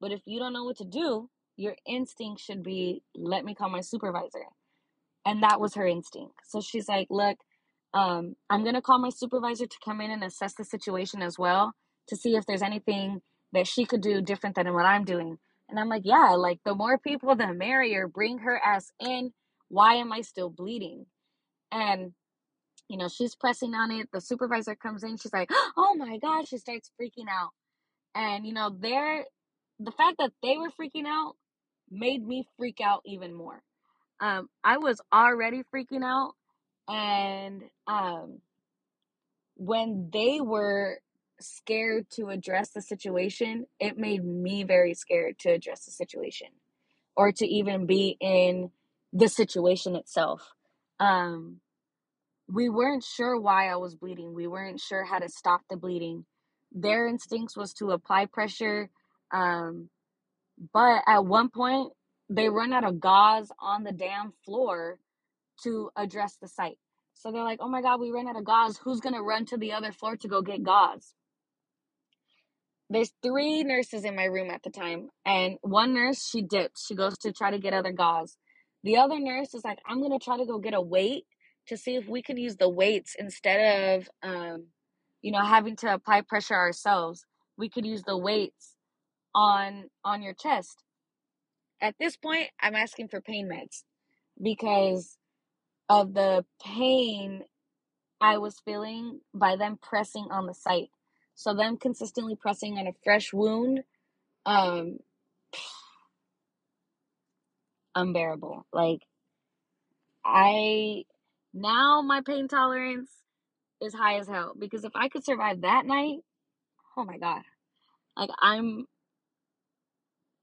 But 0.00 0.12
if 0.12 0.20
you 0.26 0.38
don't 0.38 0.52
know 0.52 0.64
what 0.64 0.78
to 0.78 0.84
do, 0.84 1.30
your 1.56 1.76
instinct 1.86 2.40
should 2.40 2.62
be 2.62 3.02
let 3.14 3.44
me 3.44 3.54
call 3.54 3.70
my 3.70 3.80
supervisor. 3.80 4.46
And 5.24 5.42
that 5.42 5.60
was 5.60 5.74
her 5.74 5.86
instinct. 5.86 6.34
So 6.46 6.60
she's 6.60 6.88
like, 6.88 7.06
look, 7.10 7.38
um, 7.94 8.36
I'm 8.50 8.62
going 8.62 8.74
to 8.74 8.82
call 8.82 8.98
my 8.98 9.10
supervisor 9.10 9.66
to 9.66 9.76
come 9.84 10.00
in 10.00 10.10
and 10.10 10.22
assess 10.22 10.54
the 10.54 10.64
situation 10.64 11.22
as 11.22 11.38
well 11.38 11.72
to 12.08 12.16
see 12.16 12.36
if 12.36 12.44
there's 12.44 12.62
anything 12.62 13.22
that 13.52 13.66
she 13.66 13.86
could 13.86 14.02
do 14.02 14.20
different 14.20 14.56
than 14.56 14.72
what 14.74 14.84
I'm 14.84 15.04
doing. 15.04 15.38
And 15.68 15.78
I'm 15.78 15.88
like, 15.88 16.02
yeah, 16.04 16.30
like 16.36 16.58
the 16.64 16.74
more 16.74 16.98
people, 16.98 17.34
the 17.36 17.52
merrier. 17.54 18.08
Bring 18.08 18.38
her 18.38 18.60
ass 18.62 18.92
in. 19.00 19.32
Why 19.68 19.94
am 19.94 20.12
I 20.12 20.20
still 20.20 20.50
bleeding? 20.50 21.06
And, 21.72 22.12
you 22.88 22.98
know, 22.98 23.08
she's 23.08 23.34
pressing 23.34 23.74
on 23.74 23.90
it. 23.90 24.08
The 24.12 24.20
supervisor 24.20 24.74
comes 24.74 25.02
in. 25.04 25.16
She's 25.16 25.32
like, 25.32 25.50
oh 25.76 25.94
my 25.96 26.18
God. 26.18 26.48
She 26.48 26.58
starts 26.58 26.90
freaking 27.00 27.28
out. 27.30 27.50
And, 28.14 28.46
you 28.46 28.52
know, 28.52 28.70
they're, 28.78 29.24
the 29.80 29.92
fact 29.92 30.16
that 30.18 30.32
they 30.42 30.56
were 30.56 30.70
freaking 30.70 31.06
out 31.06 31.34
made 31.90 32.26
me 32.26 32.46
freak 32.56 32.80
out 32.80 33.02
even 33.04 33.34
more. 33.34 33.62
Um, 34.20 34.48
I 34.62 34.78
was 34.78 35.00
already 35.12 35.62
freaking 35.74 36.04
out. 36.04 36.34
And, 36.88 37.62
um, 37.86 38.40
when 39.56 40.10
they 40.12 40.40
were 40.40 40.98
scared 41.40 42.08
to 42.10 42.28
address 42.28 42.70
the 42.70 42.82
situation, 42.82 43.66
it 43.80 43.98
made 43.98 44.24
me 44.24 44.64
very 44.64 44.94
scared 44.94 45.38
to 45.40 45.50
address 45.50 45.84
the 45.84 45.92
situation 45.92 46.48
or 47.16 47.32
to 47.32 47.46
even 47.46 47.86
be 47.86 48.16
in 48.20 48.70
the 49.12 49.28
situation 49.28 49.96
itself. 49.96 50.54
Um, 51.00 51.60
we 52.48 52.68
weren't 52.68 53.04
sure 53.04 53.40
why 53.40 53.68
I 53.68 53.76
was 53.76 53.94
bleeding. 53.94 54.34
We 54.34 54.46
weren't 54.46 54.80
sure 54.80 55.04
how 55.04 55.18
to 55.18 55.28
stop 55.28 55.62
the 55.70 55.76
bleeding. 55.76 56.26
Their 56.74 57.08
instincts 57.08 57.56
was 57.56 57.74
to 57.74 57.92
apply 57.92 58.26
pressure. 58.26 58.90
Um, 59.32 59.90
but 60.72 61.02
at 61.06 61.26
one 61.26 61.50
point, 61.50 61.92
they 62.30 62.48
run 62.48 62.72
out 62.72 62.84
of 62.84 63.00
gauze 63.00 63.50
on 63.60 63.84
the 63.84 63.92
damn 63.92 64.32
floor 64.44 64.98
to 65.64 65.90
address 65.96 66.36
the 66.40 66.48
site. 66.48 66.78
So 67.14 67.32
they're 67.32 67.44
like, 67.44 67.60
oh 67.62 67.68
my 67.68 67.82
God, 67.82 68.00
we 68.00 68.10
ran 68.12 68.28
out 68.28 68.36
of 68.36 68.44
gauze. 68.44 68.78
Who's 68.78 69.00
going 69.00 69.14
to 69.14 69.22
run 69.22 69.46
to 69.46 69.58
the 69.58 69.72
other 69.72 69.92
floor 69.92 70.16
to 70.16 70.28
go 70.28 70.42
get 70.42 70.62
gauze? 70.64 71.14
there's 72.90 73.12
three 73.22 73.64
nurses 73.64 74.04
in 74.04 74.14
my 74.14 74.24
room 74.24 74.50
at 74.50 74.62
the 74.62 74.70
time 74.70 75.08
and 75.24 75.56
one 75.62 75.94
nurse 75.94 76.28
she 76.28 76.42
dips 76.42 76.86
she 76.86 76.94
goes 76.94 77.16
to 77.18 77.32
try 77.32 77.50
to 77.50 77.58
get 77.58 77.74
other 77.74 77.92
gauze 77.92 78.36
the 78.84 78.96
other 78.96 79.18
nurse 79.18 79.54
is 79.54 79.64
like 79.64 79.78
i'm 79.86 80.00
gonna 80.00 80.18
try 80.18 80.36
to 80.36 80.46
go 80.46 80.58
get 80.58 80.74
a 80.74 80.80
weight 80.80 81.24
to 81.66 81.76
see 81.76 81.96
if 81.96 82.08
we 82.08 82.22
can 82.22 82.36
use 82.36 82.56
the 82.56 82.68
weights 82.68 83.16
instead 83.18 83.98
of 83.98 84.08
um, 84.22 84.66
you 85.24 85.32
know 85.32 85.44
having 85.44 85.76
to 85.76 85.92
apply 85.92 86.20
pressure 86.20 86.54
ourselves 86.54 87.26
we 87.56 87.68
could 87.68 87.86
use 87.86 88.02
the 88.04 88.16
weights 88.16 88.76
on 89.34 89.90
on 90.04 90.22
your 90.22 90.34
chest 90.34 90.84
at 91.80 91.94
this 91.98 92.16
point 92.16 92.48
i'm 92.60 92.76
asking 92.76 93.08
for 93.08 93.20
pain 93.20 93.48
meds 93.48 93.82
because 94.42 95.18
of 95.88 96.14
the 96.14 96.44
pain 96.64 97.42
i 98.20 98.38
was 98.38 98.60
feeling 98.64 99.20
by 99.34 99.56
them 99.56 99.78
pressing 99.82 100.28
on 100.30 100.46
the 100.46 100.54
site 100.54 100.90
so 101.34 101.52
them 101.52 101.76
consistently 101.76 102.36
pressing 102.36 102.78
on 102.78 102.86
a 102.86 102.92
fresh 103.02 103.32
wound, 103.32 103.82
um, 104.46 104.98
unbearable. 107.94 108.66
Like 108.72 109.00
I 110.24 111.04
now 111.52 112.02
my 112.02 112.20
pain 112.20 112.48
tolerance 112.48 113.10
is 113.82 113.94
high 113.94 114.18
as 114.18 114.28
hell 114.28 114.54
because 114.58 114.84
if 114.84 114.92
I 114.94 115.08
could 115.08 115.24
survive 115.24 115.62
that 115.62 115.86
night, 115.86 116.18
oh 116.96 117.04
my 117.04 117.18
god. 117.18 117.42
Like 118.16 118.30
I'm 118.40 118.86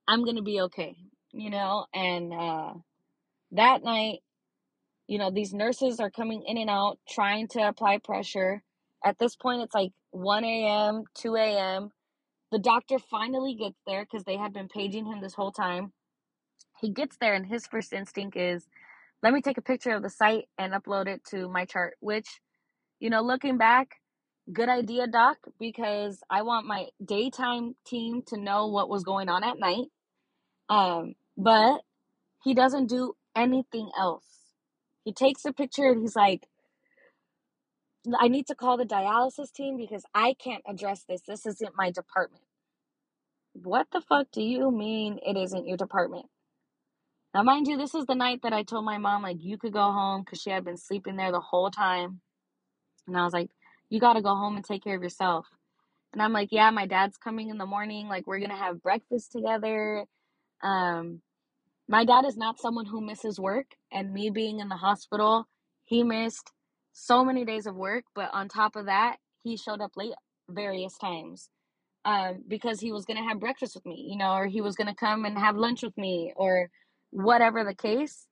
I'm 0.08 0.24
going 0.24 0.38
to 0.38 0.42
be 0.42 0.62
okay, 0.62 0.96
you 1.34 1.50
know? 1.50 1.86
And 1.94 2.34
uh 2.34 2.74
that 3.54 3.84
night, 3.84 4.20
you 5.08 5.18
know, 5.20 5.32
these 5.32 5.54
nurses 5.54 6.00
are 6.00 6.12
coming 6.12 6.44
in 6.48 6.58
and 6.58 6.70
out 6.70 7.00
trying 7.10 7.48
to 7.50 7.68
apply 7.68 8.00
pressure. 8.00 8.64
At 9.04 9.20
this 9.20 9.36
point 9.36 9.62
it's 9.64 9.76
like 9.76 9.92
1 10.12 10.44
a.m., 10.46 11.04
2 11.16 11.36
a.m. 11.36 11.92
The 12.52 12.60
doctor 12.60 13.00
finally 13.00 13.56
gets 13.56 13.80
there 13.88 14.06
because 14.06 14.26
they 14.26 14.38
had 14.38 14.54
been 14.54 14.70
paging 14.70 15.06
him 15.06 15.22
this 15.22 15.34
whole 15.36 15.52
time. 15.52 15.94
He 16.80 16.92
gets 16.92 17.18
there, 17.18 17.34
and 17.34 17.46
his 17.46 17.68
first 17.68 17.94
instinct 17.94 18.38
is, 18.38 18.66
let 19.24 19.34
me 19.34 19.42
take 19.42 19.58
a 19.58 19.62
picture 19.64 19.92
of 19.92 20.04
the 20.04 20.10
site 20.10 20.46
and 20.58 20.74
upload 20.74 21.08
it 21.08 21.24
to 21.32 21.50
my 21.50 21.66
chart, 21.66 21.96
which, 22.02 22.42
you 23.02 23.10
know, 23.10 23.22
looking 23.22 23.58
back, 23.58 23.96
good 24.54 24.70
idea, 24.70 25.08
doc, 25.08 25.38
because 25.60 26.22
I 26.30 26.44
want 26.44 26.68
my 26.68 26.86
daytime 27.04 27.76
team 27.86 28.22
to 28.28 28.38
know 28.38 28.68
what 28.68 28.90
was 28.90 29.04
going 29.04 29.28
on 29.28 29.44
at 29.44 29.60
night. 29.60 29.88
Um, 30.70 31.16
but 31.36 31.82
he 32.44 32.54
doesn't 32.54 32.88
do 32.88 33.16
anything 33.36 33.90
else. 34.00 34.26
He 35.04 35.12
takes 35.12 35.44
a 35.46 35.52
picture 35.52 35.92
and 35.92 36.02
he's 36.02 36.16
like, 36.16 36.48
I 38.20 38.28
need 38.28 38.48
to 38.48 38.56
call 38.56 38.78
the 38.78 38.86
dialysis 38.86 39.52
team 39.52 39.78
because 39.78 40.04
I 40.14 40.36
can't 40.36 40.64
address 40.68 41.04
this. 41.10 41.22
This 41.28 41.46
isn't 41.48 41.74
my 41.76 41.90
department. 41.90 42.44
What 43.54 43.88
the 43.92 44.02
fuck 44.02 44.28
do 44.32 44.44
you 44.44 44.72
mean 44.72 45.20
it 45.26 45.38
isn't 45.38 45.68
your 45.68 45.78
department? 45.78 46.28
Now, 47.34 47.44
mind 47.44 47.68
you, 47.68 47.78
this 47.78 47.96
is 47.96 48.06
the 48.06 48.16
night 48.16 48.42
that 48.44 48.54
I 48.54 48.64
told 48.64 48.86
my 48.86 48.98
mom, 48.98 49.24
like, 49.24 49.38
you 49.40 49.58
could 49.58 49.74
go 49.74 49.92
home 49.92 50.22
because 50.22 50.42
she 50.42 50.52
had 50.52 50.66
been 50.66 50.78
sleeping 50.78 51.16
there 51.16 51.32
the 51.32 51.40
whole 51.40 51.72
time. 51.72 52.22
And 53.14 53.22
I 53.22 53.24
was 53.26 53.34
like, 53.34 53.50
you 53.90 54.00
got 54.00 54.14
to 54.14 54.22
go 54.22 54.36
home 54.36 54.56
and 54.56 54.66
take 54.66 54.84
care 54.84 54.96
of 54.96 55.04
yourself. 55.04 55.46
And 56.14 56.22
I'm 56.22 56.34
like, 56.34 56.50
yeah, 56.52 56.70
my 56.72 56.88
dad's 56.88 57.18
coming 57.18 57.50
in 57.50 57.58
the 57.58 57.66
morning. 57.66 58.08
Like, 58.08 58.28
we're 58.28 58.40
going 58.40 58.52
to 58.52 58.56
have 58.56 58.82
breakfast 58.82 59.32
together. 59.32 60.06
Um, 60.64 61.22
my 61.88 62.06
dad 62.06 62.26
is 62.26 62.38
not 62.38 62.60
someone 62.60 62.86
who 62.86 63.02
misses 63.02 63.40
work. 63.40 63.68
And 63.92 64.14
me 64.14 64.30
being 64.30 64.60
in 64.60 64.70
the 64.70 64.76
hospital, 64.76 65.48
he 65.84 66.04
missed 66.04 66.52
so 66.94 67.24
many 67.24 67.46
days 67.46 67.66
of 67.66 67.76
work. 67.76 68.06
But 68.16 68.30
on 68.34 68.48
top 68.48 68.76
of 68.76 68.86
that, 68.86 69.18
he 69.44 69.58
showed 69.58 69.82
up 69.82 69.92
late 69.96 70.14
various 70.50 70.98
times 70.98 71.50
um, 72.06 72.44
because 72.48 72.80
he 72.80 72.92
was 72.92 73.06
going 73.06 73.18
to 73.18 73.28
have 73.28 73.40
breakfast 73.40 73.76
with 73.76 73.86
me, 73.86 74.08
you 74.10 74.18
know, 74.18 74.34
or 74.34 74.48
he 74.48 74.62
was 74.62 74.76
going 74.76 74.88
to 74.88 74.96
come 74.96 75.26
and 75.26 75.38
have 75.38 75.56
lunch 75.56 75.84
with 75.84 75.98
me, 75.98 76.34
or 76.36 76.70
whatever 77.12 77.64
the 77.64 77.76
case. 77.76 78.26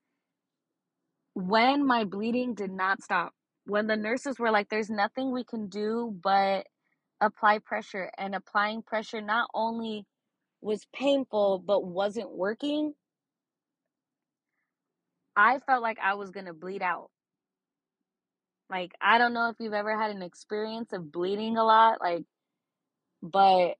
When 1.33 1.85
my 1.85 2.03
bleeding 2.03 2.55
did 2.55 2.71
not 2.71 3.01
stop, 3.01 3.33
when 3.69 3.87
the 3.87 3.95
nurses 3.95 4.39
were 4.39 4.51
like, 4.51 4.69
there's 4.69 4.89
nothing 4.89 5.31
we 5.31 5.43
can 5.43 5.67
do 5.69 6.17
but 6.23 6.65
apply 7.21 7.59
pressure, 7.59 8.09
and 8.17 8.33
applying 8.33 8.81
pressure 8.81 9.21
not 9.21 9.49
only 9.53 10.05
was 10.61 10.85
painful 10.93 11.63
but 11.65 11.85
wasn't 11.85 12.31
working, 12.31 12.93
I 15.35 15.59
felt 15.59 15.81
like 15.81 15.97
I 16.03 16.15
was 16.15 16.31
going 16.31 16.47
to 16.47 16.53
bleed 16.53 16.81
out. 16.81 17.09
Like, 18.69 18.91
I 19.01 19.17
don't 19.17 19.33
know 19.33 19.49
if 19.49 19.55
you've 19.59 19.73
ever 19.73 19.99
had 19.99 20.11
an 20.11 20.21
experience 20.21 20.93
of 20.93 21.11
bleeding 21.11 21.57
a 21.57 21.63
lot, 21.63 21.99
like, 22.01 22.23
but 23.21 23.75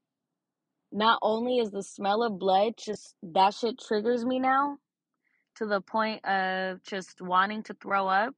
not 0.92 1.20
only 1.22 1.60
is 1.60 1.72
the 1.72 1.84
smell 1.84 2.24
of 2.24 2.40
blood 2.40 2.74
just 2.78 3.16
that 3.22 3.54
shit 3.54 3.80
triggers 3.80 4.26
me 4.26 4.40
now 4.40 4.78
to 5.56 5.66
the 5.66 5.82
point 5.82 6.26
of 6.26 6.82
just 6.84 7.22
wanting 7.22 7.64
to 7.64 7.76
throw 7.76 8.08
up, 8.08 8.34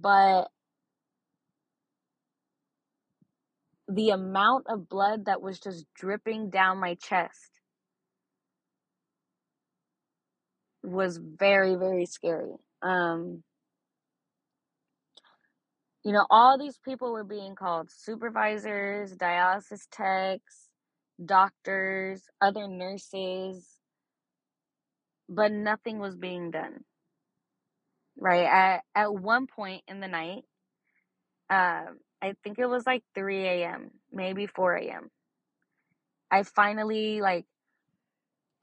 but 0.00 0.48
the 3.88 4.10
amount 4.10 4.66
of 4.68 4.88
blood 4.88 5.26
that 5.26 5.42
was 5.42 5.58
just 5.60 5.86
dripping 5.94 6.50
down 6.50 6.78
my 6.78 6.94
chest 6.94 7.60
was 10.82 11.18
very 11.18 11.76
very 11.76 12.06
scary. 12.06 12.54
Um 12.82 13.42
you 16.04 16.12
know 16.12 16.26
all 16.30 16.58
these 16.58 16.78
people 16.84 17.12
were 17.12 17.24
being 17.24 17.54
called 17.54 17.90
supervisors 17.90 19.16
dialysis 19.16 19.82
techs 19.92 20.68
doctors 21.24 22.24
other 22.40 22.66
nurses 22.68 23.78
but 25.28 25.52
nothing 25.52 25.98
was 25.98 26.16
being 26.16 26.50
done 26.50 26.84
right 28.18 28.44
at 28.46 28.82
at 28.94 29.14
one 29.14 29.46
point 29.46 29.82
in 29.88 30.00
the 30.00 30.08
night 30.08 30.44
um 31.50 31.98
i 32.22 32.34
think 32.44 32.58
it 32.58 32.66
was 32.66 32.86
like 32.86 33.02
3 33.14 33.46
a.m 33.46 33.90
maybe 34.12 34.46
4 34.46 34.76
a.m 34.76 35.10
i 36.30 36.42
finally 36.42 37.20
like 37.20 37.46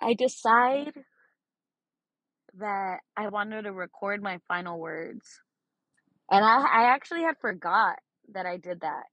i 0.02 0.14
decide 0.14 0.94
that 2.58 3.00
I 3.16 3.30
wanted 3.30 3.64
to 3.64 3.72
record 3.72 4.22
my 4.22 4.40
final 4.48 4.80
words. 4.80 5.26
And 6.32 6.44
I 6.44 6.58
I 6.62 6.84
actually 6.94 7.22
had 7.24 7.38
forgot 7.42 7.98
that 8.34 8.46
I 8.46 8.58
did 8.58 8.82
that. 8.82 9.06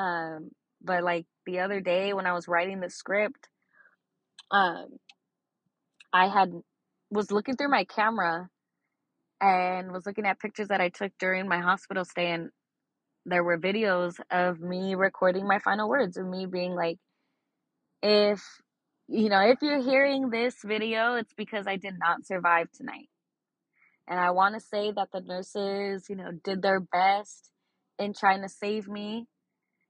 Um 0.00 0.50
but 0.82 1.02
like 1.04 1.26
the 1.46 1.60
other 1.60 1.80
day 1.80 2.12
when 2.12 2.26
I 2.26 2.32
was 2.32 2.48
writing 2.48 2.80
the 2.80 2.90
script, 2.90 3.48
um 4.50 4.88
I 6.12 6.28
had 6.28 6.52
was 7.10 7.30
looking 7.30 7.56
through 7.56 7.70
my 7.70 7.84
camera 7.84 8.48
and 9.40 9.92
was 9.92 10.06
looking 10.06 10.26
at 10.26 10.40
pictures 10.40 10.68
that 10.68 10.80
I 10.80 10.88
took 10.90 11.12
during 11.18 11.48
my 11.48 11.58
hospital 11.58 12.04
stay 12.04 12.30
and 12.32 12.50
there 13.26 13.44
were 13.44 13.58
videos 13.58 14.14
of 14.30 14.60
me 14.60 14.94
recording 14.94 15.46
my 15.46 15.58
final 15.58 15.88
words 15.88 16.16
of 16.16 16.26
me 16.26 16.46
being 16.46 16.74
like 16.74 16.98
if 18.02 18.42
you 19.12 19.28
know, 19.28 19.40
if 19.40 19.58
you're 19.60 19.82
hearing 19.82 20.30
this 20.30 20.54
video, 20.64 21.14
it's 21.14 21.34
because 21.34 21.66
I 21.66 21.76
did 21.76 21.94
not 21.98 22.24
survive 22.24 22.70
tonight. 22.70 23.08
And 24.06 24.20
I 24.20 24.30
want 24.30 24.54
to 24.54 24.60
say 24.60 24.92
that 24.92 25.08
the 25.12 25.20
nurses, 25.20 26.06
you 26.08 26.14
know, 26.14 26.30
did 26.44 26.62
their 26.62 26.78
best 26.80 27.50
in 27.98 28.12
trying 28.12 28.42
to 28.42 28.48
save 28.48 28.86
me. 28.88 29.26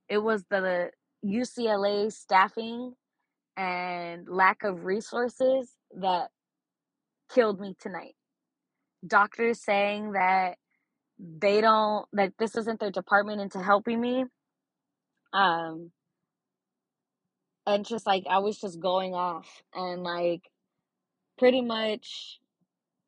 It 0.09 0.19
was 0.19 0.45
the 0.51 0.91
UCLA 1.25 2.11
staffing 2.11 2.95
and 3.59 4.27
lack 4.27 4.65
of 4.65 4.85
resources 4.87 5.71
that 6.01 6.29
killed 7.35 7.61
me 7.61 7.77
tonight. 7.79 8.15
Doctors 9.07 9.63
saying 9.63 10.13
that 10.13 10.57
they 11.19 11.61
don't 11.61 12.07
that 12.13 12.33
this 12.39 12.57
isn't 12.57 12.81
their 12.81 12.91
department 12.91 13.41
into 13.41 13.63
helping 13.63 14.01
me. 14.01 14.25
Um 15.33 15.91
and 17.67 17.87
just 17.87 18.07
like 18.07 18.25
I 18.29 18.39
was 18.39 18.59
just 18.59 18.81
going 18.81 19.15
off 19.15 19.63
and 19.75 20.03
like 20.03 20.43
pretty 21.39 21.63
much 21.63 22.39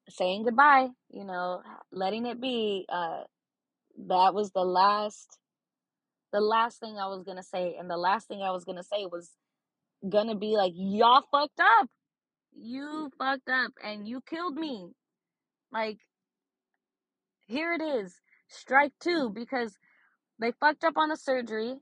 saying 0.08 0.44
goodbye, 0.44 0.88
you 1.10 1.24
know, 1.24 1.62
letting 1.92 2.26
it 2.26 2.40
be. 2.40 2.86
Uh, 2.88 3.22
that 4.08 4.34
was 4.34 4.50
the 4.52 4.64
last, 4.64 5.38
the 6.32 6.40
last 6.40 6.80
thing 6.80 6.96
I 6.98 7.08
was 7.08 7.22
gonna 7.24 7.42
say, 7.42 7.76
and 7.78 7.88
the 7.90 7.96
last 7.96 8.28
thing 8.28 8.42
I 8.42 8.50
was 8.50 8.64
gonna 8.64 8.82
say 8.82 9.06
was 9.06 9.30
gonna 10.08 10.34
be 10.34 10.56
like, 10.56 10.72
y'all 10.74 11.22
fucked 11.30 11.60
up, 11.60 11.88
you 12.56 13.10
fucked 13.18 13.48
up, 13.48 13.72
and 13.84 14.08
you 14.08 14.20
killed 14.28 14.56
me. 14.56 14.90
Like, 15.72 15.98
here 17.46 17.72
it 17.74 17.82
is, 17.82 18.14
strike 18.48 18.92
two, 19.00 19.30
because 19.34 19.76
they 20.40 20.52
fucked 20.60 20.84
up 20.84 20.96
on 20.98 21.10
the 21.10 21.16
surgery, 21.16 21.76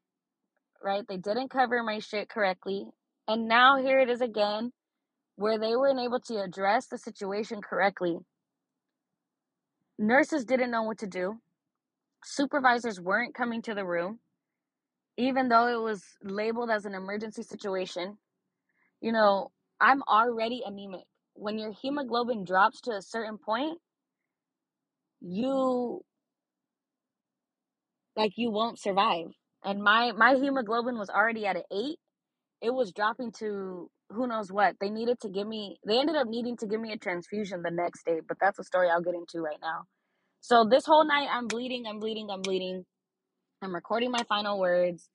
right? 0.85 1.05
They 1.09 1.19
didn't 1.19 1.51
cover 1.51 1.83
my 1.83 2.01
shit 2.01 2.29
correctly, 2.31 2.87
and 3.29 3.49
now 3.49 3.79
here 3.83 4.01
it 4.01 4.11
is 4.11 4.21
again, 4.23 4.73
where 5.37 5.59
they 5.59 5.77
weren't 5.77 6.01
able 6.01 6.21
to 6.21 6.43
address 6.43 6.87
the 6.89 6.99
situation 6.99 7.61
correctly 7.63 8.19
Nurses 9.99 10.45
didn't 10.45 10.71
know 10.73 10.83
what 10.83 10.99
to 10.99 11.07
do. 11.07 11.41
Supervisors 12.25 13.01
weren't 13.01 13.35
coming 13.35 13.63
to 13.63 13.75
the 13.75 13.85
room, 13.87 14.21
even 15.19 15.49
though 15.49 15.69
it 15.69 15.83
was 15.83 16.05
labeled 16.23 16.71
as 16.71 16.87
an 16.87 16.95
emergency 16.95 17.43
situation. 17.43 18.19
You 19.01 19.13
know, 19.13 19.53
I'm 19.81 20.03
already 20.09 20.63
anemic. 20.67 21.05
When 21.41 21.59
your 21.59 21.73
hemoglobin 21.73 22.45
drops 22.45 22.83
to 22.83 22.93
a 22.93 23.03
certain 23.03 23.39
point, 23.39 23.79
you 25.21 26.03
like 28.17 28.33
you 28.37 28.51
won't 28.51 28.81
survive. 28.81 29.29
And 29.65 29.83
my 29.83 30.13
my 30.13 30.35
hemoglobin 30.37 30.99
was 30.99 31.11
already 31.11 31.47
at 31.47 31.57
an 31.57 31.65
8. 31.73 31.97
It 32.63 32.71
was 32.75 32.93
dropping 32.93 33.33
to 33.41 33.91
who 34.11 34.27
knows 34.29 34.53
what. 34.53 34.77
They 34.81 34.91
needed 34.91 35.21
to 35.23 35.31
give 35.31 35.49
me 35.49 35.79
they 35.87 35.99
ended 36.01 36.17
up 36.17 36.29
needing 36.29 36.57
to 36.59 36.67
give 36.67 36.81
me 36.81 36.93
a 36.93 36.99
transfusion 36.99 37.63
the 37.63 37.71
next 37.73 38.05
day, 38.07 38.21
but 38.27 38.39
that's 38.41 38.59
a 38.61 38.65
story 38.65 38.91
I'll 38.91 39.03
get 39.03 39.15
into 39.15 39.41
right 39.41 39.61
now. 39.63 39.85
So 40.41 40.65
this 40.71 40.87
whole 40.87 41.05
night 41.07 41.29
I'm 41.33 41.49
bleeding, 41.49 41.87
I'm 41.89 42.01
bleeding, 42.01 42.31
I'm 42.31 42.43
bleeding. 42.43 42.85
I'm 43.63 43.75
recording 43.75 44.11
my 44.11 44.25
final 44.29 44.59
words. 44.61 45.09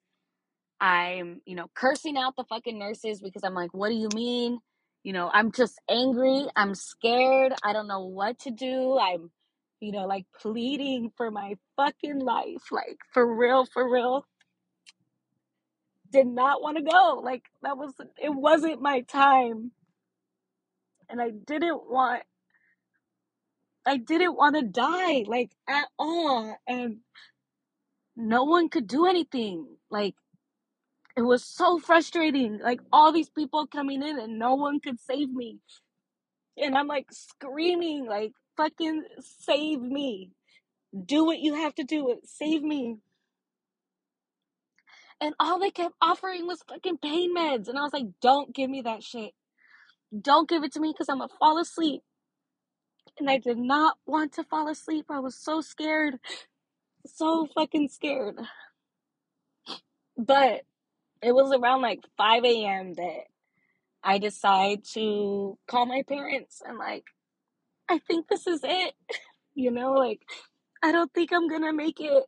I'm, 0.82 1.41
you 1.45 1.55
know, 1.55 1.67
cursing 1.76 2.17
out 2.17 2.36
the 2.38 2.45
fucking 2.45 2.78
nurses 2.80 3.21
because 3.21 3.43
I'm 3.43 3.55
like, 3.55 3.73
what 3.73 3.89
do 3.89 3.95
you 3.95 4.09
mean? 4.15 4.59
You 5.06 5.14
know, 5.14 5.32
I'm 5.34 5.53
just 5.53 5.80
angry. 5.89 6.47
I'm 6.58 6.76
scared. 6.76 7.53
I 7.64 7.74
don't 7.74 7.88
know 7.88 8.06
what 8.06 8.39
to 8.41 8.51
do. 8.51 8.99
I'm, 8.99 9.32
you 9.82 9.93
know, 9.93 10.08
like 10.08 10.26
pleading 10.41 11.14
for 11.18 11.32
my 11.32 11.56
fucking 11.78 12.20
life. 12.20 12.72
Like, 12.74 12.99
for 13.14 13.36
real, 13.38 13.66
for 13.68 13.89
real. 13.89 14.26
Did 16.12 16.28
not 16.28 16.62
want 16.64 16.78
to 16.78 16.84
go. 16.84 17.22
Like, 17.24 17.43
that 17.64 17.78
was, 17.78 17.93
it 18.22 18.36
wasn't 18.36 18.82
my 18.82 19.01
time. 19.01 19.72
And 21.10 21.22
I 21.22 21.32
didn't 21.32 21.89
want 21.89 22.24
I 23.86 23.97
didn't 23.97 24.38
want 24.38 24.56
to 24.58 24.64
die, 24.64 25.26
like 25.28 25.51
at 25.70 25.88
all. 25.99 26.58
And 26.68 26.99
no 28.18 28.45
one 28.45 28.70
could 28.70 28.88
do 28.88 29.08
anything. 29.08 29.68
Like, 29.91 30.16
It 31.18 31.22
was 31.22 31.45
so 31.45 31.80
frustrating. 31.80 32.59
Like 32.59 32.82
all 32.91 33.11
these 33.11 33.30
people 33.30 33.68
coming 33.68 34.03
in 34.03 34.20
and 34.20 34.39
no 34.39 34.55
one 34.55 34.80
could 34.80 34.99
save 34.99 35.32
me. 35.32 35.59
And 36.57 36.78
I'm 36.78 36.88
like 36.88 37.07
screaming, 37.11 38.05
like, 38.05 38.34
fucking 38.57 39.03
save 39.41 39.82
me. 39.82 40.32
Do 41.05 41.26
what 41.26 41.39
you 41.39 41.55
have 41.55 41.76
to 41.76 41.84
do. 41.84 42.18
Save 42.26 42.63
me. 42.63 42.97
And 45.22 45.34
all 45.39 45.59
they 45.59 45.72
kept 45.72 45.95
offering 46.01 46.47
was 46.47 46.63
fucking 46.68 46.97
pain 46.99 47.36
meds. 47.36 47.68
And 47.68 47.78
I 47.78 47.82
was 47.82 47.93
like, 47.93 48.07
don't 48.22 48.53
give 48.53 48.70
me 48.70 48.82
that 48.84 49.03
shit. 49.03 49.32
Don't 50.20 50.49
give 50.49 50.63
it 50.63 50.74
to 50.74 50.80
me 50.80 50.91
because 50.93 51.09
I'm 51.09 51.18
going 51.18 51.30
to 51.30 51.36
fall 51.38 51.59
asleep. 51.59 52.01
And 53.20 53.30
I 53.30 53.38
did 53.38 53.57
not 53.57 53.97
want 54.05 54.34
to 54.34 54.43
fall 54.43 54.70
asleep. 54.70 55.05
I 55.09 55.20
was 55.20 55.36
so 55.36 55.61
scared. 55.61 56.16
So 57.05 57.47
fucking 57.55 57.89
scared. 57.89 58.36
But 60.18 60.61
it 61.26 61.36
was 61.36 61.51
around 61.53 61.82
like 61.82 62.01
5 62.17 62.45
a.m. 62.45 62.95
that 62.95 63.21
I 64.03 64.19
decide 64.19 64.86
to 64.93 65.57
call 65.67 65.86
my 65.86 66.03
parents 66.07 66.61
and 66.65 66.78
like, 66.78 67.05
I 67.89 67.99
think 67.99 68.28
this 68.30 68.47
is 68.47 68.61
it. 68.63 68.93
You 69.57 69.71
know, 69.71 69.93
like, 69.93 70.21
I 70.84 70.91
don't 70.91 71.13
think 71.13 71.32
I'm 71.34 71.49
gonna 71.49 71.73
make 71.73 71.99
it. 71.99 72.23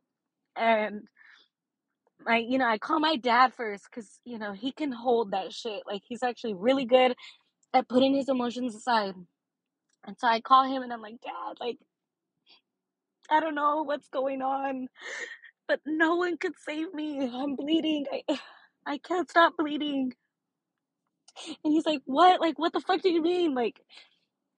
And 0.58 1.04
I, 2.28 2.40
you 2.40 2.58
know, 2.58 2.68
I 2.68 2.78
call 2.78 3.00
my 3.00 3.18
dad 3.18 3.54
first 3.56 3.86
because, 3.90 4.20
you 4.26 4.40
know, 4.40 4.54
he 4.54 4.72
can 4.72 4.92
hold 4.92 5.32
that 5.32 5.54
shit. 5.54 5.84
Like, 5.88 6.04
he's 6.08 6.24
actually 6.24 6.56
really 6.56 6.86
good 6.86 7.16
at 7.74 7.90
putting 7.90 8.16
his 8.16 8.30
emotions 8.30 8.76
aside. 8.76 9.16
And 10.06 10.18
so 10.20 10.28
I 10.28 10.42
call 10.42 10.66
him 10.66 10.84
and 10.84 10.94
I'm 10.94 11.02
like, 11.02 11.22
Dad, 11.22 11.58
like, 11.62 11.78
I 13.30 13.42
don't 13.42 13.56
know 13.56 13.84
what's 13.84 14.10
going 14.10 14.42
on, 14.42 14.90
but 15.68 15.82
no 15.86 16.16
one 16.16 16.38
could 16.38 16.54
save 16.66 16.94
me. 16.94 17.30
I'm 17.34 17.56
bleeding. 17.56 18.06
I, 18.12 18.40
I 18.88 19.00
can't 19.00 19.30
stop 19.30 19.56
bleeding. 19.60 20.14
And 21.64 21.74
he's 21.74 21.86
like, 21.86 22.02
What? 22.06 22.42
Like, 22.42 22.60
what 22.60 22.74
the 22.74 22.82
fuck 22.82 23.02
do 23.02 23.10
you 23.12 23.22
mean? 23.24 23.56
Like, 23.56 23.82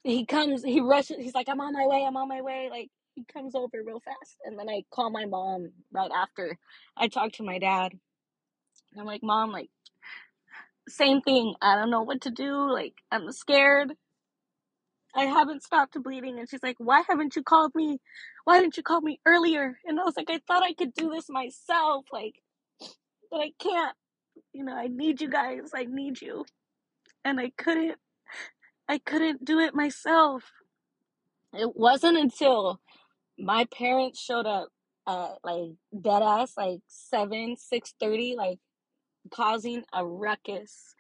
he 0.04 0.26
comes, 0.26 0.64
he 0.64 0.82
rushes, 0.82 1.18
he's 1.20 1.36
like, 1.36 1.50
I'm 1.50 1.62
on 1.62 1.74
my 1.74 1.88
way, 1.88 2.06
I'm 2.08 2.18
on 2.18 2.30
my 2.30 2.42
way. 2.42 2.70
Like, 2.72 2.90
he 3.16 3.26
comes 3.34 3.56
over 3.56 3.84
real 3.86 4.02
fast. 4.02 4.38
And 4.46 4.60
then 4.60 4.70
I 4.70 4.84
call 4.94 5.12
my 5.12 5.26
mom 5.26 5.72
right 5.94 6.12
after 6.16 6.58
I 6.98 7.10
talk 7.10 7.34
to 7.34 7.44
my 7.44 7.60
dad. 7.60 7.94
And 8.92 9.02
I'm 9.02 9.08
like, 9.08 9.24
Mom, 9.24 9.52
like, 9.52 9.70
same 10.90 11.22
thing. 11.22 11.56
I 11.62 11.76
don't 11.76 11.92
know 11.92 12.04
what 12.04 12.22
to 12.22 12.32
do. 12.32 12.72
Like, 12.72 12.96
I'm 13.12 13.32
scared. 13.32 13.94
I 15.16 15.26
haven't 15.26 15.64
stopped 15.64 16.02
bleeding. 16.04 16.40
And 16.40 16.50
she's 16.50 16.64
like, 16.64 16.78
Why 16.80 17.04
haven't 17.08 17.36
you 17.36 17.44
called 17.44 17.74
me? 17.76 18.00
Why 18.46 18.60
didn't 18.62 18.78
you 18.78 18.84
call 18.84 19.02
me 19.02 19.20
earlier? 19.26 19.80
And 19.86 20.00
I 20.00 20.04
was 20.04 20.16
like, 20.18 20.30
I 20.30 20.40
thought 20.48 20.64
I 20.64 20.74
could 20.74 20.94
do 20.94 21.10
this 21.12 21.30
myself. 21.30 22.06
Like, 22.12 22.36
but 23.32 23.40
I 23.42 23.52
can't. 23.60 23.96
You 24.54 24.64
know, 24.64 24.76
I 24.76 24.88
need 24.88 25.22
you 25.22 25.30
guys. 25.30 25.72
I 25.76 25.86
need 25.86 26.22
you. 26.22 26.46
And 27.24 27.40
I 27.40 27.52
couldn't, 27.58 27.98
I 28.88 28.98
couldn't 29.00 29.46
do 29.46 29.60
it 29.60 29.76
myself. 29.76 30.52
It 31.54 31.76
wasn't 31.76 32.18
until 32.18 32.80
my 33.38 33.66
parents 33.66 34.20
showed 34.22 34.46
up 34.46 34.70
at 35.08 35.38
like 35.44 35.72
dead 36.00 36.22
ass, 36.22 36.54
like 36.58 36.80
7, 36.88 37.56
6.30, 37.56 38.36
like 38.36 38.60
causing 39.32 39.84
a 39.94 40.06
ruckus. 40.06 40.96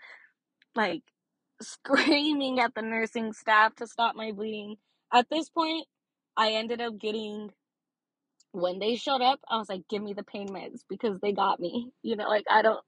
Like, 0.75 1.03
screaming 1.61 2.59
at 2.59 2.73
the 2.75 2.81
nursing 2.81 3.33
staff 3.33 3.75
to 3.75 3.87
stop 3.87 4.15
my 4.15 4.31
bleeding. 4.31 4.77
At 5.11 5.29
this 5.29 5.49
point, 5.49 5.87
I 6.37 6.51
ended 6.53 6.81
up 6.81 6.97
getting 6.97 7.51
when 8.51 8.79
they 8.79 8.95
showed 8.95 9.21
up, 9.21 9.39
I 9.47 9.57
was 9.57 9.69
like, 9.69 9.87
give 9.89 10.01
me 10.01 10.13
the 10.13 10.23
pain 10.23 10.49
meds 10.49 10.81
because 10.89 11.19
they 11.21 11.33
got 11.33 11.59
me. 11.59 11.91
You 12.01 12.15
know, 12.15 12.27
like 12.27 12.45
I 12.49 12.61
don't 12.61 12.83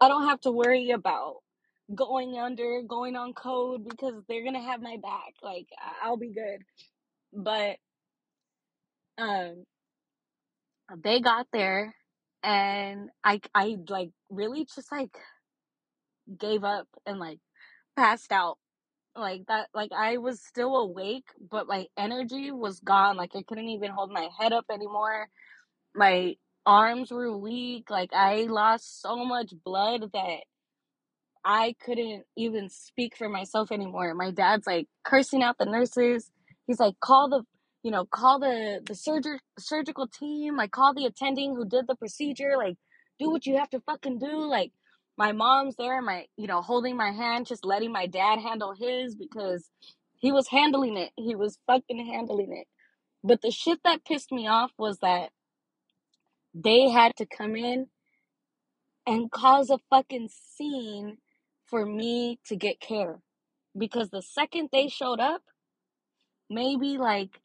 I 0.00 0.08
don't 0.08 0.28
have 0.28 0.40
to 0.42 0.52
worry 0.52 0.90
about 0.92 1.36
going 1.94 2.38
under, 2.38 2.82
going 2.88 3.16
on 3.16 3.34
code 3.34 3.88
because 3.88 4.14
they're 4.28 4.44
gonna 4.44 4.62
have 4.62 4.82
my 4.82 4.98
back. 5.02 5.34
Like 5.42 5.68
I'll 6.02 6.18
be 6.18 6.32
good. 6.32 6.62
But 7.32 7.76
um 9.18 9.64
they 11.04 11.20
got 11.20 11.46
there 11.52 11.94
and 12.42 13.10
I 13.24 13.40
I 13.54 13.76
like 13.88 14.10
really 14.30 14.66
just 14.74 14.92
like 14.92 15.16
gave 16.38 16.64
up 16.64 16.88
and 17.06 17.18
like 17.20 17.38
passed 17.96 18.32
out 18.32 18.58
like 19.16 19.42
that 19.48 19.68
like 19.74 19.90
i 19.96 20.16
was 20.18 20.40
still 20.42 20.76
awake 20.76 21.26
but 21.50 21.66
my 21.68 21.86
energy 21.98 22.50
was 22.50 22.80
gone 22.80 23.16
like 23.16 23.32
i 23.36 23.42
couldn't 23.46 23.68
even 23.68 23.90
hold 23.90 24.10
my 24.10 24.28
head 24.38 24.52
up 24.52 24.64
anymore 24.72 25.28
my 25.94 26.34
arms 26.68 27.12
were 27.12 27.36
weak 27.38 27.90
like 27.90 28.10
i 28.14 28.44
lost 28.44 29.02
so 29.02 29.24
much 29.26 29.54
blood 29.64 30.02
that 30.14 30.40
i 31.44 31.74
couldn't 31.84 32.24
even 32.36 32.68
speak 32.70 33.16
for 33.16 33.28
myself 33.28 33.72
anymore 33.72 34.14
my 34.14 34.30
dad's 34.32 34.66
like 34.66 34.88
cursing 35.04 35.42
out 35.42 35.58
the 35.58 35.66
nurses 35.66 36.30
he's 36.66 36.80
like 36.80 36.94
call 37.00 37.28
the 37.30 37.42
you 37.84 37.92
know 37.92 38.06
call 38.06 38.40
the 38.40 38.80
the 38.86 38.94
surger, 38.94 39.38
surgical 39.58 40.08
team 40.08 40.56
like 40.56 40.72
call 40.72 40.94
the 40.94 41.06
attending 41.06 41.56
who 41.56 41.66
did 41.68 41.86
the 41.88 41.96
procedure 41.96 42.56
like 42.58 42.76
do 43.20 43.30
what 43.30 43.46
you 43.46 43.58
have 43.58 43.70
to 43.70 43.80
fucking 43.82 44.18
do 44.20 44.46
like 44.48 44.72
my 45.18 45.32
mom's 45.32 45.76
there, 45.76 46.02
my 46.02 46.26
you 46.36 46.48
know, 46.48 46.62
holding 46.62 46.96
my 46.96 47.12
hand, 47.12 47.46
just 47.46 47.64
letting 47.66 47.92
my 47.92 48.06
dad 48.08 48.40
handle 48.40 48.74
his 48.78 49.16
because 49.16 49.70
he 50.18 50.32
was 50.32 50.48
handling 50.48 50.98
it. 50.98 51.12
He 51.16 51.36
was 51.36 51.58
fucking 51.68 52.04
handling 52.06 52.56
it. 52.56 52.68
But 53.24 53.42
the 53.42 53.52
shit 53.52 53.80
that 53.84 54.04
pissed 54.06 54.32
me 54.32 54.48
off 54.48 54.72
was 54.78 54.98
that 55.00 55.30
they 56.54 56.90
had 56.90 57.16
to 57.16 57.26
come 57.26 57.56
in 57.56 57.88
and 59.06 59.30
cause 59.30 59.70
a 59.70 59.78
fucking 59.90 60.30
scene 60.30 61.18
for 61.66 61.86
me 61.86 62.40
to 62.46 62.56
get 62.56 62.80
care. 62.80 63.20
Because 63.76 64.10
the 64.10 64.22
second 64.22 64.70
they 64.72 64.88
showed 64.88 65.20
up, 65.20 65.42
maybe 66.50 66.98
like 66.98 67.40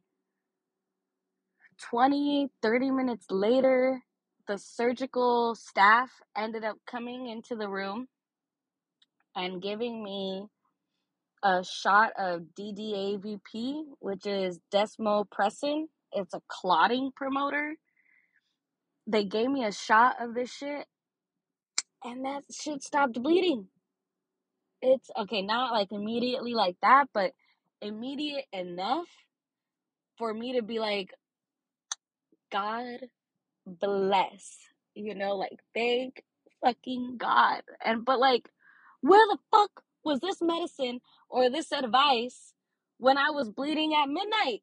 20, 1.90 2.50
30 2.62 2.88
minutes 2.92 3.28
later, 3.32 4.02
the 4.48 4.58
surgical 4.58 5.56
staff 5.56 6.12
ended 6.38 6.64
up 6.64 6.78
coming 6.88 7.28
into 7.28 7.56
the 7.56 7.70
room 7.70 8.08
and 9.36 9.62
giving 9.62 10.04
me 10.04 10.48
a 11.44 11.64
shot 11.64 12.12
of 12.18 12.42
DDAVP, 12.60 13.84
which 14.00 14.26
is 14.26 14.60
desmopressin. 14.74 15.86
It's 16.12 16.34
a 16.34 16.42
clotting 16.50 17.12
promoter. 17.16 17.76
They 19.08 19.26
gave 19.26 19.50
me 19.50 19.66
a 19.66 19.72
shot 19.72 20.18
of 20.22 20.34
this 20.36 20.54
shit, 20.54 20.86
and 22.04 22.26
that 22.26 22.44
shit 22.52 22.84
stopped 22.84 23.22
bleeding. 23.22 23.68
It's 24.82 25.10
okay, 25.18 25.44
not 25.44 25.74
like 25.74 25.92
immediately 25.92 26.54
like 26.56 26.78
that, 26.84 27.08
but 27.14 27.34
immediate 27.82 28.46
enough 28.54 29.08
for 30.18 30.34
me 30.34 30.54
to 30.58 30.64
be 30.64 30.80
like, 30.80 31.12
God 32.52 33.00
bless. 33.68 34.58
You 34.96 35.16
know, 35.16 35.36
like, 35.38 35.60
thank 35.76 36.24
fucking 36.66 37.18
God. 37.18 37.62
And, 37.86 38.06
but 38.06 38.20
like, 38.20 38.50
where 39.02 39.26
the 39.30 39.40
fuck 39.52 39.84
was 40.06 40.20
this 40.22 40.42
medicine 40.42 41.02
or 41.30 41.50
this 41.50 41.72
advice 41.72 42.54
when 43.00 43.18
I 43.18 43.32
was 43.32 43.50
bleeding 43.50 43.94
at 43.96 44.10
midnight? 44.10 44.62